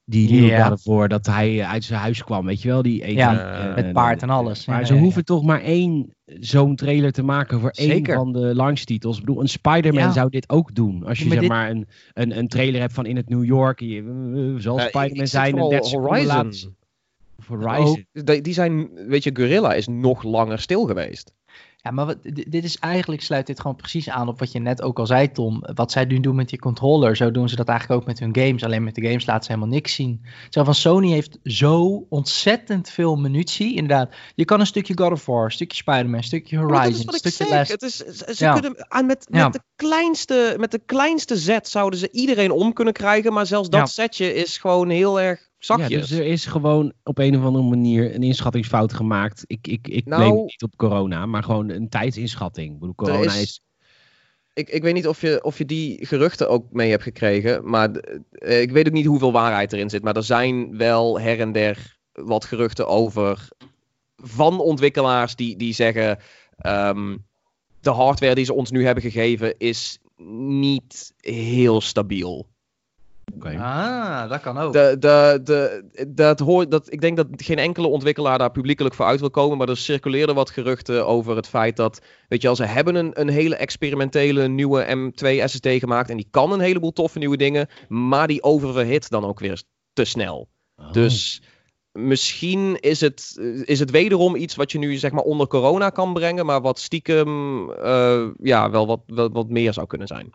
Die 0.04 0.30
nieuwe 0.30 0.46
yeah. 0.46 0.70
ervoor 0.70 1.08
dat 1.08 1.26
hij 1.26 1.60
eh, 1.60 1.70
uit 1.70 1.84
zijn 1.84 2.00
huis 2.00 2.24
kwam, 2.24 2.46
weet 2.46 2.62
je 2.62 2.68
wel? 2.68 2.82
Die 2.82 3.04
ene, 3.04 3.18
ja, 3.18 3.68
uh, 3.68 3.74
met 3.74 3.92
paard 3.92 4.22
en 4.22 4.30
alles. 4.30 4.66
Maar 4.66 4.86
ze 4.86 4.94
hoeven 4.94 5.24
toch 5.24 5.42
maar 5.42 5.60
één 5.60 6.14
zo'n 6.24 6.76
trailer 6.76 7.12
te 7.12 7.22
maken 7.22 7.60
voor 7.60 7.70
Zeker. 7.72 7.94
één 7.94 8.04
van 8.04 8.32
de 8.32 8.54
launchtitels. 8.54 9.18
Ik 9.18 9.24
bedoel, 9.24 9.40
een 9.40 9.48
Spider-Man 9.48 10.12
zou 10.12 10.30
dit 10.30 10.48
ook 10.48 10.74
doen. 10.74 11.04
Als 11.06 11.18
je 11.18 11.28
zeg 11.28 11.48
maar 11.48 11.70
een, 11.70 11.88
een, 12.12 12.38
een 12.38 12.48
trailer 12.48 12.80
hebt 12.80 12.92
van 12.92 13.06
in 13.06 13.16
het 13.16 13.28
New 13.28 13.44
York, 13.44 13.80
je, 13.80 14.54
zal 14.58 14.78
Spider-Man 14.78 15.26
zijn 15.26 15.58
en 15.58 15.68
30 15.68 15.92
Horizon. 15.92 16.74
Die 18.42 18.52
zijn, 18.52 18.90
weet 19.08 19.24
je, 19.24 19.30
Gorilla 19.34 19.72
is 19.72 19.86
nog 19.86 20.22
langer 20.22 20.58
stil 20.58 20.86
geweest. 20.86 21.34
Ja, 21.82 21.90
maar 21.90 22.06
wat, 22.06 22.18
dit 22.22 22.64
is 22.64 22.78
eigenlijk 22.78 23.22
sluit 23.22 23.46
dit 23.46 23.60
gewoon 23.60 23.76
precies 23.76 24.08
aan 24.08 24.28
op 24.28 24.38
wat 24.38 24.52
je 24.52 24.58
net 24.58 24.82
ook 24.82 24.98
al 24.98 25.06
zei, 25.06 25.32
Tom. 25.32 25.64
Wat 25.74 25.92
zij 25.92 26.04
nu 26.04 26.20
doen 26.20 26.34
met 26.34 26.48
die 26.48 26.58
controller, 26.58 27.16
zo 27.16 27.30
doen 27.30 27.48
ze 27.48 27.56
dat 27.56 27.68
eigenlijk 27.68 28.00
ook 28.00 28.06
met 28.06 28.18
hun 28.18 28.36
games. 28.36 28.64
Alleen 28.64 28.84
met 28.84 28.94
de 28.94 29.02
games 29.02 29.26
laten 29.26 29.44
ze 29.44 29.52
helemaal 29.52 29.74
niks 29.74 29.94
zien. 29.94 30.24
Zo 30.50 30.64
van 30.64 30.74
Sony 30.74 31.10
heeft 31.10 31.38
zo 31.42 32.06
ontzettend 32.08 32.90
veel 32.90 33.16
munitie. 33.16 33.74
Inderdaad, 33.74 34.14
je 34.34 34.44
kan 34.44 34.60
een 34.60 34.66
stukje 34.66 34.98
God 34.98 35.12
of 35.12 35.26
War, 35.26 35.44
een 35.44 35.50
stukje 35.50 35.76
Spider-Man, 35.76 36.14
een 36.14 36.24
stukje 36.24 36.58
Horizon, 36.58 37.08
een 37.08 37.14
stukje 37.14 37.48
Last. 37.48 37.70
Het 37.70 37.82
is, 37.82 37.96
ze 37.96 38.50
kunnen 38.52 38.90
aan 38.90 39.06
met, 39.06 39.26
met, 39.30 39.52
de 39.52 39.62
kleinste, 39.76 40.56
met 40.58 40.70
de 40.70 40.82
kleinste 40.86 41.36
set 41.36 41.68
zouden 41.68 41.98
ze 41.98 42.10
iedereen 42.10 42.50
om 42.50 42.72
kunnen 42.72 42.94
krijgen, 42.94 43.32
maar 43.32 43.46
zelfs 43.46 43.68
dat 43.68 43.90
setje 43.90 44.34
is 44.34 44.58
gewoon 44.58 44.88
heel 44.88 45.20
erg 45.20 45.50
Zakjes. 45.64 45.88
Ja, 45.88 45.98
dus 45.98 46.10
er 46.10 46.26
is 46.26 46.46
gewoon 46.46 46.92
op 47.04 47.18
een 47.18 47.36
of 47.36 47.44
andere 47.44 47.64
manier 47.64 48.14
een 48.14 48.22
inschattingsfout 48.22 48.92
gemaakt. 48.92 49.44
Ik, 49.46 49.66
ik, 49.66 49.88
ik 49.88 50.06
nou, 50.06 50.42
niet 50.42 50.62
op 50.62 50.76
corona, 50.76 51.26
maar 51.26 51.42
gewoon 51.42 51.68
een 51.68 51.88
tijdsinschatting. 51.88 52.72
Ik 52.72 52.78
bedoel, 52.78 52.94
corona 52.94 53.32
is... 53.32 53.60
Ik, 54.54 54.68
ik 54.68 54.82
weet 54.82 54.94
niet 54.94 55.08
of 55.08 55.20
je, 55.20 55.44
of 55.44 55.58
je 55.58 55.64
die 55.64 56.06
geruchten 56.06 56.48
ook 56.48 56.72
mee 56.72 56.90
hebt 56.90 57.02
gekregen, 57.02 57.70
maar 57.70 57.90
uh, 58.30 58.60
ik 58.60 58.70
weet 58.70 58.86
ook 58.86 58.92
niet 58.92 59.06
hoeveel 59.06 59.32
waarheid 59.32 59.72
erin 59.72 59.90
zit. 59.90 60.02
Maar 60.02 60.16
er 60.16 60.24
zijn 60.24 60.76
wel 60.76 61.20
her 61.20 61.40
en 61.40 61.52
der 61.52 61.98
wat 62.12 62.44
geruchten 62.44 62.88
over 62.88 63.48
van 64.16 64.60
ontwikkelaars 64.60 65.36
die, 65.36 65.56
die 65.56 65.74
zeggen... 65.74 66.18
Um, 66.66 67.24
de 67.80 67.90
hardware 67.90 68.34
die 68.34 68.44
ze 68.44 68.54
ons 68.54 68.70
nu 68.70 68.84
hebben 68.84 69.02
gegeven 69.02 69.58
is 69.58 69.98
niet 70.26 71.12
heel 71.16 71.80
stabiel. 71.80 72.46
Ah, 73.58 74.28
dat 74.28 74.40
kan 74.40 74.58
ook. 74.58 74.72
De, 74.72 74.96
de, 74.98 75.40
de, 75.44 75.84
dat 76.08 76.38
hoort, 76.38 76.70
dat, 76.70 76.92
ik 76.92 77.00
denk 77.00 77.16
dat 77.16 77.26
geen 77.36 77.58
enkele 77.58 77.86
ontwikkelaar 77.86 78.38
daar 78.38 78.50
publiekelijk 78.50 78.94
voor 78.94 79.06
uit 79.06 79.20
wil 79.20 79.30
komen. 79.30 79.58
Maar 79.58 79.68
er 79.68 79.76
circuleerden 79.76 80.34
wat 80.34 80.50
geruchten 80.50 81.06
over 81.06 81.36
het 81.36 81.48
feit 81.48 81.76
dat. 81.76 82.02
Weet 82.28 82.42
je 82.42 82.48
al, 82.48 82.56
ze 82.56 82.64
hebben 82.64 82.94
een, 82.94 83.20
een 83.20 83.28
hele 83.28 83.56
experimentele 83.56 84.48
nieuwe 84.48 84.86
M2 84.96 85.44
SSD 85.44 85.68
gemaakt. 85.68 86.10
En 86.10 86.16
die 86.16 86.28
kan 86.30 86.52
een 86.52 86.60
heleboel 86.60 86.92
toffe 86.92 87.18
nieuwe 87.18 87.36
dingen. 87.36 87.68
Maar 87.88 88.26
die 88.26 88.42
oververhit 88.42 89.10
dan 89.10 89.24
ook 89.24 89.40
weer 89.40 89.62
te 89.92 90.04
snel. 90.04 90.48
Oh. 90.76 90.92
Dus 90.92 91.42
misschien 91.92 92.76
is 92.80 93.00
het, 93.00 93.38
is 93.64 93.78
het 93.78 93.90
wederom 93.90 94.36
iets 94.36 94.54
wat 94.54 94.72
je 94.72 94.78
nu 94.78 94.96
zeg 94.96 95.10
maar 95.10 95.24
onder 95.24 95.46
corona 95.46 95.90
kan 95.90 96.12
brengen. 96.12 96.46
Maar 96.46 96.60
wat 96.60 96.78
stiekem 96.78 97.70
uh, 97.70 98.28
ja, 98.36 98.70
wel 98.70 98.86
wat, 98.86 99.00
wel, 99.06 99.30
wat 99.30 99.48
meer 99.48 99.72
zou 99.72 99.86
kunnen 99.86 100.06
zijn. 100.06 100.32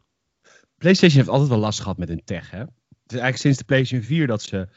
PlayStation 0.77 1.19
heeft 1.19 1.31
altijd 1.31 1.49
wel 1.49 1.59
last 1.59 1.79
gehad 1.79 1.97
met 1.97 2.07
hun 2.07 2.21
tech, 2.23 2.51
hè? 2.51 2.59
Het 2.59 3.15
is 3.15 3.21
eigenlijk 3.21 3.37
sinds 3.37 3.57
de 3.57 3.63
PlayStation 3.63 4.07
4 4.07 4.27
dat 4.27 4.41
ze 4.41 4.67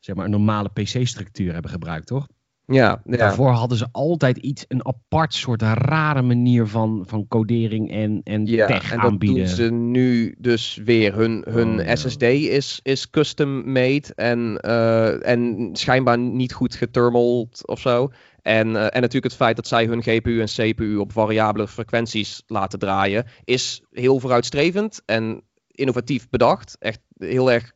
zeg 0.00 0.16
maar, 0.16 0.24
een 0.24 0.30
normale 0.30 0.68
PC-structuur 0.68 1.52
hebben 1.52 1.70
gebruikt, 1.70 2.06
toch? 2.06 2.26
Ja, 2.66 3.02
ja, 3.04 3.16
Daarvoor 3.16 3.50
hadden 3.50 3.78
ze 3.78 3.86
altijd 3.92 4.36
iets, 4.36 4.64
een 4.68 4.86
apart 4.86 5.34
soort 5.34 5.62
rare 5.62 6.22
manier 6.22 6.66
van, 6.66 7.04
van 7.06 7.28
codering 7.28 7.90
en, 7.90 8.20
en 8.22 8.46
ja, 8.46 8.66
tech 8.66 8.92
en 8.92 8.98
aanbieden. 8.98 9.46
dat 9.46 9.56
doen 9.56 9.66
ze 9.66 9.72
nu 9.72 10.34
dus 10.38 10.80
weer. 10.84 11.14
Hun, 11.14 11.44
hun 11.48 11.80
oh, 11.80 11.94
SSD 11.94 12.22
is, 12.22 12.80
is 12.82 13.10
custom 13.10 13.72
made 13.72 14.14
en, 14.14 14.58
uh, 14.66 15.26
en 15.28 15.68
schijnbaar 15.72 16.18
niet 16.18 16.52
goed 16.52 16.74
geturmeld 16.74 17.66
of 17.66 17.80
zo. 17.80 18.12
En, 18.44 18.68
uh, 18.68 18.82
en 18.82 19.00
natuurlijk 19.00 19.24
het 19.24 19.34
feit 19.34 19.56
dat 19.56 19.66
zij 19.66 19.86
hun 19.86 20.02
GPU 20.02 20.40
en 20.40 20.46
CPU 20.46 20.96
op 20.96 21.12
variabele 21.12 21.68
frequenties 21.68 22.42
laten 22.46 22.78
draaien, 22.78 23.26
is 23.44 23.82
heel 23.90 24.20
vooruitstrevend 24.20 25.02
en 25.06 25.42
innovatief 25.70 26.28
bedacht. 26.28 26.76
Echt 26.78 27.00
heel 27.16 27.52
erg 27.52 27.72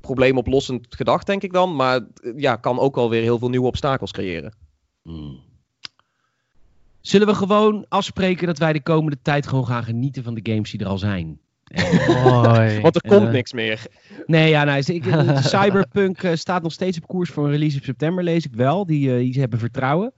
probleemoplossend 0.00 0.86
gedacht, 0.88 1.26
denk 1.26 1.42
ik 1.42 1.52
dan. 1.52 1.76
Maar 1.76 2.00
ja, 2.36 2.56
kan 2.56 2.78
ook 2.78 2.96
alweer 2.96 3.22
heel 3.22 3.38
veel 3.38 3.48
nieuwe 3.48 3.66
obstakels 3.66 4.12
creëren. 4.12 4.54
Hmm. 5.02 5.40
Zullen 7.00 7.26
we 7.26 7.34
gewoon 7.34 7.86
afspreken 7.88 8.46
dat 8.46 8.58
wij 8.58 8.72
de 8.72 8.82
komende 8.82 9.18
tijd 9.22 9.46
gewoon 9.46 9.66
gaan 9.66 9.84
genieten 9.84 10.22
van 10.22 10.34
de 10.34 10.52
games 10.52 10.70
die 10.70 10.80
er 10.80 10.86
al 10.86 10.98
zijn? 10.98 11.40
Want 12.82 12.94
er 12.94 13.08
komt 13.08 13.26
uh, 13.26 13.30
niks 13.30 13.52
meer. 13.52 13.86
Nee, 14.26 14.48
ja, 14.48 14.64
nou, 14.64 14.82
ik, 14.86 15.04
Cyberpunk 15.52 16.22
uh, 16.22 16.34
staat 16.34 16.62
nog 16.62 16.72
steeds 16.72 16.98
op 16.98 17.06
koers 17.06 17.30
voor 17.30 17.44
een 17.44 17.50
release 17.50 17.76
in 17.76 17.82
september, 17.82 18.24
lees 18.24 18.44
ik 18.44 18.54
wel. 18.54 18.86
Die, 18.86 19.08
uh, 19.08 19.18
die 19.18 19.40
hebben 19.40 19.58
vertrouwen. 19.58 20.12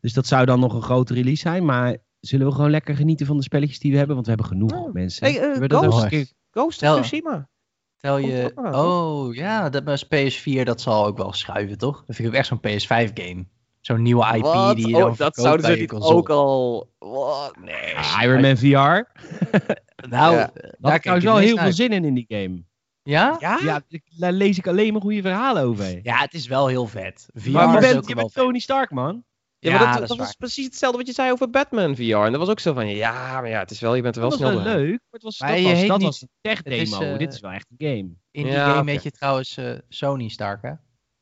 Dus 0.00 0.12
dat 0.12 0.26
zou 0.26 0.46
dan 0.46 0.60
nog 0.60 0.74
een 0.74 0.82
grote 0.82 1.14
release 1.14 1.40
zijn. 1.40 1.64
Maar 1.64 1.96
zullen 2.20 2.46
we 2.46 2.52
gewoon 2.52 2.70
lekker 2.70 2.96
genieten 2.96 3.26
van 3.26 3.36
de 3.36 3.42
spelletjes 3.42 3.78
die 3.78 3.90
we 3.90 3.96
hebben? 3.96 4.14
Want 4.14 4.26
we 4.26 4.32
hebben 4.32 4.50
genoeg 4.50 4.72
oh. 4.72 4.92
mensen. 4.92 5.26
Hey, 5.26 5.58
we 5.58 5.66
Ghost, 5.68 6.08
keer... 6.08 6.26
Ghost 6.50 6.82
of 6.82 7.00
Tsushima. 7.00 7.48
Tel 7.96 8.18
je, 8.18 8.52
oh 8.54 9.34
ja, 9.34 9.70
dat 9.70 9.84
was 9.84 10.04
PS4, 10.04 10.62
dat 10.62 10.80
zal 10.80 11.06
ook 11.06 11.16
wel 11.16 11.32
schuiven, 11.32 11.78
toch? 11.78 12.04
Dat 12.06 12.16
vind 12.16 12.28
ik 12.28 12.34
ook 12.34 12.40
echt 12.40 12.46
zo'n 12.46 12.60
PS5 12.60 13.12
game. 13.14 13.46
Zo'n 13.82 14.02
nieuwe 14.02 14.36
IP 14.36 14.42
What? 14.42 14.76
die 14.76 14.86
je 14.86 14.92
dan 14.92 15.10
oh, 15.10 15.16
Dat 15.16 15.34
zouden 15.34 15.66
ze 15.66 15.72
niet 15.72 15.92
ook 15.92 16.30
al... 16.30 16.88
What? 16.98 17.56
Nee. 17.56 17.96
Ah, 17.96 18.22
Iron 18.22 18.40
Man 18.40 18.56
VR. 18.56 18.66
nou, 20.08 20.34
ja. 20.36 20.50
daar 20.78 20.98
krijg 20.98 21.22
je 21.22 21.28
wel 21.28 21.36
heel 21.36 21.56
veel 21.56 21.72
zin 21.72 21.92
in 21.92 22.04
in 22.04 22.14
die 22.14 22.24
game. 22.28 22.62
Ja? 23.02 23.36
Ja? 23.40 23.58
ja? 23.62 23.82
daar 24.16 24.32
lees 24.32 24.58
ik 24.58 24.66
alleen 24.66 24.92
maar 24.92 25.02
goede 25.02 25.22
verhalen 25.22 25.62
over. 25.62 26.00
Ja, 26.02 26.16
het 26.16 26.34
is 26.34 26.46
wel 26.46 26.66
heel 26.66 26.86
vet. 26.86 27.28
VR 27.34 27.50
maar 27.50 27.74
je 27.74 27.92
bent, 27.92 28.08
je 28.08 28.14
bent 28.14 28.32
Tony 28.32 28.58
Stark, 28.58 28.90
man. 28.90 29.24
Ja, 29.58 29.78
maar 29.78 29.98
dat, 29.98 30.08
dat, 30.08 30.18
was 30.18 30.34
precies 30.34 30.64
hetzelfde 30.64 30.98
wat 30.98 31.06
je 31.06 31.12
zei 31.12 31.32
over 31.32 31.50
Batman 31.50 31.96
VR. 31.96 32.02
En 32.02 32.30
dat 32.30 32.40
was 32.40 32.48
ook 32.48 32.60
zo 32.60 32.72
van, 32.72 32.88
ja, 32.88 33.40
maar 33.40 33.48
ja, 33.48 33.58
het 33.58 33.70
is 33.70 33.80
wel, 33.80 33.94
je 33.94 34.02
bent 34.02 34.14
er 34.14 34.20
wel 34.20 34.30
dat 34.30 34.38
snel 34.38 34.54
was 34.54 34.64
wel 34.64 34.74
leuk, 34.74 34.90
maar 34.90 34.98
het 35.10 35.22
was, 35.22 35.38
dat 35.38 35.62
was, 35.62 35.86
dat 35.86 36.02
was 36.02 36.22
een 36.22 36.28
tech 36.40 36.62
demo. 36.62 36.80
Is, 36.82 37.00
uh, 37.00 37.18
Dit 37.18 37.32
is 37.32 37.40
wel 37.40 37.50
echt 37.50 37.66
een 37.76 37.88
game. 37.88 38.14
In 38.30 38.44
die 38.44 38.52
game 38.52 38.80
okay. 38.80 38.92
heet 38.92 39.02
je 39.02 39.10
trouwens 39.10 39.56
uh, 39.56 39.78
Sony 39.88 40.28
Stark, 40.28 40.62
hè? 40.62 40.72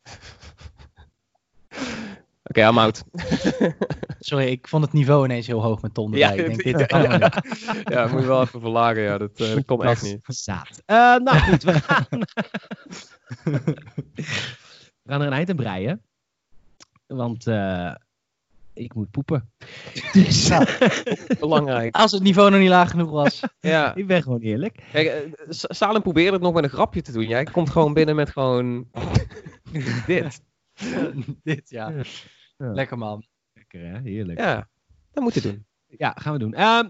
Oké, 2.51 2.59
okay, 2.59 2.71
I'm 2.71 2.79
out. 2.79 3.05
Sorry, 4.19 4.47
ik 4.47 4.69
vond 4.69 4.85
het 4.85 4.93
niveau 4.93 5.25
ineens 5.25 5.47
heel 5.47 5.63
hoog 5.63 5.83
met 5.83 5.95
Tom 5.95 6.13
erbij. 6.13 6.21
Ja, 6.21 6.31
ik 6.31 6.47
denk, 6.47 6.63
dit 6.63 6.91
ja, 6.91 7.03
ja. 7.19 7.33
ja, 7.85 8.07
moet 8.07 8.21
je 8.21 8.27
wel 8.27 8.43
even 8.43 8.61
verlagen. 8.61 9.03
Ja, 9.03 9.19
dat, 9.19 9.41
uh, 9.41 9.55
dat 9.55 9.65
komt 9.65 9.83
echt 9.83 10.03
niet. 10.03 10.21
Zaad. 10.27 10.83
Uh, 10.87 10.97
nou 11.17 11.39
goed, 11.39 11.63
we 11.63 11.73
gaan... 11.73 12.07
we 15.03 15.11
gaan 15.11 15.21
er 15.21 15.27
een 15.27 15.33
eind 15.33 15.51
aan 15.51 15.57
breien. 15.57 16.03
Want 17.07 17.47
uh, 17.47 17.95
ik 18.73 18.95
moet 18.95 19.11
poepen. 19.11 19.53
Dus, 20.13 20.49
nou, 20.49 20.67
belangrijk. 21.39 21.95
Als 21.97 22.13
het 22.13 22.23
niveau 22.23 22.51
nog 22.51 22.61
niet 22.61 22.69
laag 22.69 22.91
genoeg 22.91 23.11
was. 23.11 23.41
ja. 23.61 23.95
Ik 23.95 24.07
ben 24.07 24.23
gewoon 24.23 24.41
eerlijk. 24.41 24.85
Kijk, 24.93 25.29
Salem 25.49 26.03
probeerde 26.03 26.33
het 26.33 26.43
nog 26.43 26.55
met 26.55 26.65
een 26.65 26.71
grapje 26.71 27.03
te 27.03 27.13
doen. 27.13 27.27
Jij 27.27 27.45
komt 27.45 27.71
gewoon 27.71 27.95
binnen 27.95 28.17
met 28.17 28.31
gewoon 28.31 28.89
dit. 30.07 30.43
dit, 31.43 31.71
ja. 31.71 31.93
Lekker 32.69 32.99
man. 32.99 33.27
Lekker 33.53 33.81
hè, 33.81 34.01
heerlijk. 34.01 34.39
Ja, 34.39 34.69
dat 35.11 35.23
moet 35.23 35.35
je 35.35 35.41
doen. 35.41 35.67
Ja, 35.99 36.17
gaan 36.19 36.33
we 36.33 36.39
doen. 36.39 36.55
Uh, 36.59 36.81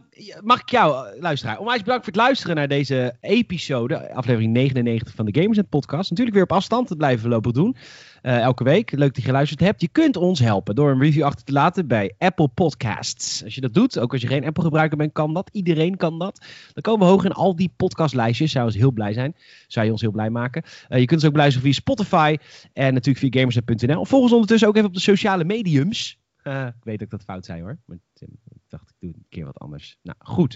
mag 0.43 0.60
ik 0.60 0.70
jou, 0.70 1.14
uh, 1.14 1.20
luisteraar, 1.22 1.59
onwijs 1.59 1.82
bedankt 1.82 2.05
voor 2.05 2.12
het 2.12 2.22
luisteren 2.22 2.56
naar 2.56 2.68
deze 2.68 3.16
episode, 3.20 4.14
aflevering 4.14 4.52
99 4.52 5.14
van 5.14 5.27
de 5.27 5.40
Gamersnet 5.40 5.68
podcast. 5.68 6.10
Natuurlijk 6.10 6.36
weer 6.36 6.44
op 6.44 6.52
afstand, 6.52 6.89
dat 6.89 6.98
blijven 6.98 7.24
we 7.24 7.31
lopen 7.31 7.52
doen. 7.52 7.77
Uh, 8.22 8.40
elke 8.40 8.64
week. 8.64 8.90
Leuk 8.90 9.09
dat 9.09 9.16
je 9.16 9.22
geluisterd 9.22 9.60
hebt. 9.60 9.81
Je 9.81 9.89
kunt 9.89 10.16
ons 10.16 10.40
helpen 10.40 10.74
door 10.74 10.90
een 10.90 11.01
review 11.01 11.24
achter 11.24 11.44
te 11.44 11.52
laten 11.52 11.86
bij 11.86 12.14
Apple 12.18 12.48
Podcasts. 12.48 13.44
Als 13.44 13.55
je 13.55 13.60
dat 13.60 13.74
doet, 13.74 13.98
ook 13.98 14.12
als 14.12 14.20
je 14.20 14.27
geen 14.27 14.44
Apple 14.44 14.62
gebruiker 14.62 14.97
bent, 14.97 15.12
kan 15.12 15.35
dat. 15.35 15.51
Iedereen 15.52 15.97
kan 15.97 16.18
dat. 16.18 16.47
Dan 16.72 16.82
komen 16.82 17.06
we 17.06 17.12
hoog 17.12 17.24
in 17.24 17.32
al 17.32 17.56
die 17.56 17.72
podcastlijstjes. 17.77 18.52
Zou 18.52 18.64
ons 18.64 18.74
heel 18.74 18.93
blij 18.93 19.12
zijn. 19.12 19.35
Zou 19.66 19.86
je 19.86 19.93
ons 19.93 20.01
heel 20.01 20.10
blij 20.10 20.31
maken. 20.31 20.62
Uh, 20.64 20.98
je 20.98 21.05
kunt 21.05 21.18
ons 21.18 21.24
ook 21.24 21.32
beluisteren 21.32 21.66
via 21.68 21.81
Spotify 21.81 22.36
en 22.72 22.94
natuurlijk 22.94 23.18
via 23.18 23.40
gamersnet.nl. 23.40 24.05
Volg 24.05 24.22
ons 24.22 24.32
ondertussen 24.32 24.68
ook 24.68 24.77
even 24.77 24.89
op 24.89 24.94
de 24.94 25.01
sociale 25.01 25.44
mediums. 25.44 26.19
Uh, 26.51 26.66
ik 26.66 26.85
weet 26.85 26.98
dat 26.98 27.10
dat 27.10 27.22
fout 27.22 27.44
zei 27.44 27.60
hoor. 27.60 27.78
Maar 27.85 27.97
ik 28.14 28.60
dacht, 28.68 28.90
ik 28.90 28.97
doe 29.01 29.10
een 29.14 29.27
keer 29.28 29.44
wat 29.44 29.59
anders. 29.59 29.98
Nou, 30.02 30.18
goed. 30.18 30.55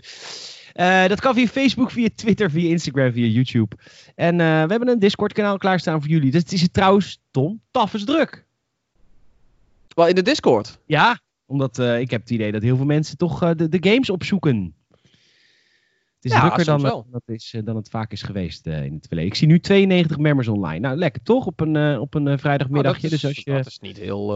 Uh, 0.75 1.07
dat 1.07 1.21
kan 1.21 1.35
via 1.35 1.47
Facebook, 1.47 1.91
via 1.91 2.09
Twitter, 2.15 2.51
via 2.51 2.71
Instagram, 2.71 3.12
via 3.12 3.27
YouTube. 3.27 3.77
En 4.15 4.33
uh, 4.33 4.39
we 4.39 4.71
hebben 4.71 4.89
een 4.89 4.99
Discord-kanaal 4.99 5.59
klaarstaan 5.59 6.01
voor 6.01 6.11
jullie. 6.11 6.31
Dus 6.31 6.43
het 6.43 6.53
is 6.53 6.61
het 6.61 6.73
trouwens, 6.73 7.21
Tom, 7.31 7.61
taf 7.71 7.95
is 7.95 8.05
druk. 8.05 8.47
Wel 9.89 10.09
in 10.09 10.15
de 10.15 10.23
Discord? 10.23 10.79
Ja, 10.87 11.21
omdat 11.47 11.79
ik 11.79 12.11
heb 12.11 12.21
het 12.21 12.31
idee 12.31 12.53
dat 12.53 12.62
heel 12.62 12.77
veel 12.77 12.85
mensen 12.85 13.16
toch 13.16 13.55
de, 13.55 13.69
de, 13.69 13.91
games 13.91 14.11
opzoeken. 14.11 14.75
Het 16.25 16.33
is 16.33 16.39
ja, 16.39 16.47
drukker 16.47 16.65
dan, 16.65 16.83
wel. 16.83 17.07
dat 17.11 17.23
is, 17.27 17.55
dan 17.65 17.77
het 17.77 17.89
vaak 17.89 18.13
is 18.13 18.23
geweest 18.23 18.67
in 18.67 18.95
het 18.95 19.07
verleden. 19.07 19.31
Ik 19.31 19.37
zie 19.37 19.47
nu 19.47 19.61
92 19.61 20.19
members 20.19 20.49
online. 20.49 20.79
Nou, 20.79 20.97
lekker 20.97 21.23
toch? 21.23 21.47
Op 21.47 21.61
een, 21.61 21.99
op 21.99 22.15
een 22.15 22.39
vrijdagmiddagje. 22.39 23.09
Nou, 23.09 23.13
dus 23.13 23.25
als 23.25 23.45
je... 23.45 23.53
dat 23.53 23.67
is 23.67 23.79
niet 23.79 23.97
heel... 23.97 24.27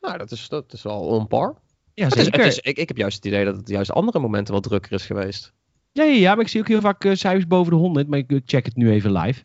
nou, 0.00 0.18
dat 0.18 0.30
is, 0.30 0.48
dat 0.48 0.72
is 0.72 0.82
wel 0.82 1.00
on 1.00 1.26
par. 1.26 1.56
Ja, 1.94 2.10
zeker. 2.10 2.32
Het 2.32 2.40
is, 2.40 2.44
het 2.44 2.52
is, 2.52 2.58
ik, 2.70 2.78
ik 2.78 2.88
heb 2.88 2.96
juist 2.96 3.16
het 3.16 3.26
idee 3.26 3.44
dat 3.44 3.56
het 3.56 3.68
juist 3.68 3.92
andere 3.92 4.18
momenten 4.18 4.54
wat 4.54 4.62
drukker 4.62 4.92
is 4.92 5.06
geweest. 5.06 5.52
Ja, 5.92 6.04
ja, 6.04 6.12
ja, 6.12 6.34
maar 6.34 6.44
ik 6.44 6.50
zie 6.50 6.60
ook 6.60 6.68
heel 6.68 6.80
vaak 6.80 7.04
uh, 7.04 7.14
cijfers 7.14 7.46
boven 7.46 7.72
de 7.72 7.78
100, 7.78 8.08
maar 8.08 8.18
ik 8.18 8.40
check 8.44 8.64
het 8.64 8.76
nu 8.76 8.90
even 8.90 9.12
live. 9.12 9.42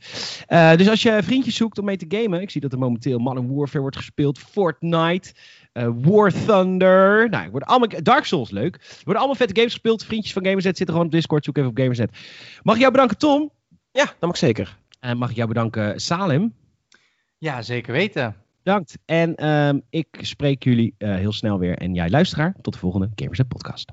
Uh, 0.50 0.76
dus 0.76 0.90
als 0.90 1.02
je 1.02 1.24
vriendjes 1.24 1.56
zoekt 1.56 1.78
om 1.78 1.86
mee 1.86 1.98
te 1.98 2.06
gamen, 2.08 2.42
ik 2.42 2.50
zie 2.50 2.62
dat 2.62 2.72
er 2.72 2.80
momenteel 2.80 3.20
Modern 3.20 3.56
Warfare 3.56 3.82
wordt 3.82 3.96
gespeeld, 3.98 4.40
Fortnite, 4.40 5.34
uh, 5.74 5.90
War 5.96 6.32
Thunder, 6.32 7.30
nou, 7.30 7.50
worden 7.50 7.70
allemaal, 7.70 8.04
Dark 8.04 8.26
Souls, 8.26 8.52
leuk. 8.52 8.76
Er 8.76 8.96
worden 8.96 9.16
allemaal 9.16 9.36
vette 9.36 9.56
games 9.56 9.72
gespeeld, 9.72 10.06
vriendjes 10.06 10.34
van 10.34 10.46
Gamersnet 10.46 10.78
zitten 10.78 10.96
gewoon 10.96 11.10
op 11.10 11.16
Discord, 11.16 11.46
zoek 11.46 11.58
even 11.58 11.70
op 11.70 11.78
Gamersnet. 11.78 12.18
Mag 12.62 12.74
ik 12.76 12.82
jou 12.82 12.92
bedanken, 12.92 13.18
Tom? 13.18 13.52
Ja, 13.92 14.06
dat 14.06 14.30
mag 14.30 14.38
zeker. 14.38 14.78
En 15.00 15.18
mag 15.18 15.30
ik 15.30 15.36
jou 15.36 15.48
bedanken, 15.48 16.02
Salim? 16.02 16.54
Ja, 17.38 17.62
zeker 17.62 17.94
weten. 17.94 18.36
Bedankt. 18.64 18.98
En 19.06 19.48
um, 19.48 19.82
ik 19.90 20.08
spreek 20.22 20.64
jullie 20.64 20.96
heel 20.98 21.34
snel 21.34 21.60
weer. 21.60 21.78
En 21.78 21.94
jij 21.94 22.10
luisteraar, 22.10 22.56
tot 22.62 22.74
de 22.74 22.80
volgende 22.80 23.10
Gamersnet 23.16 23.48
podcast. 23.48 23.92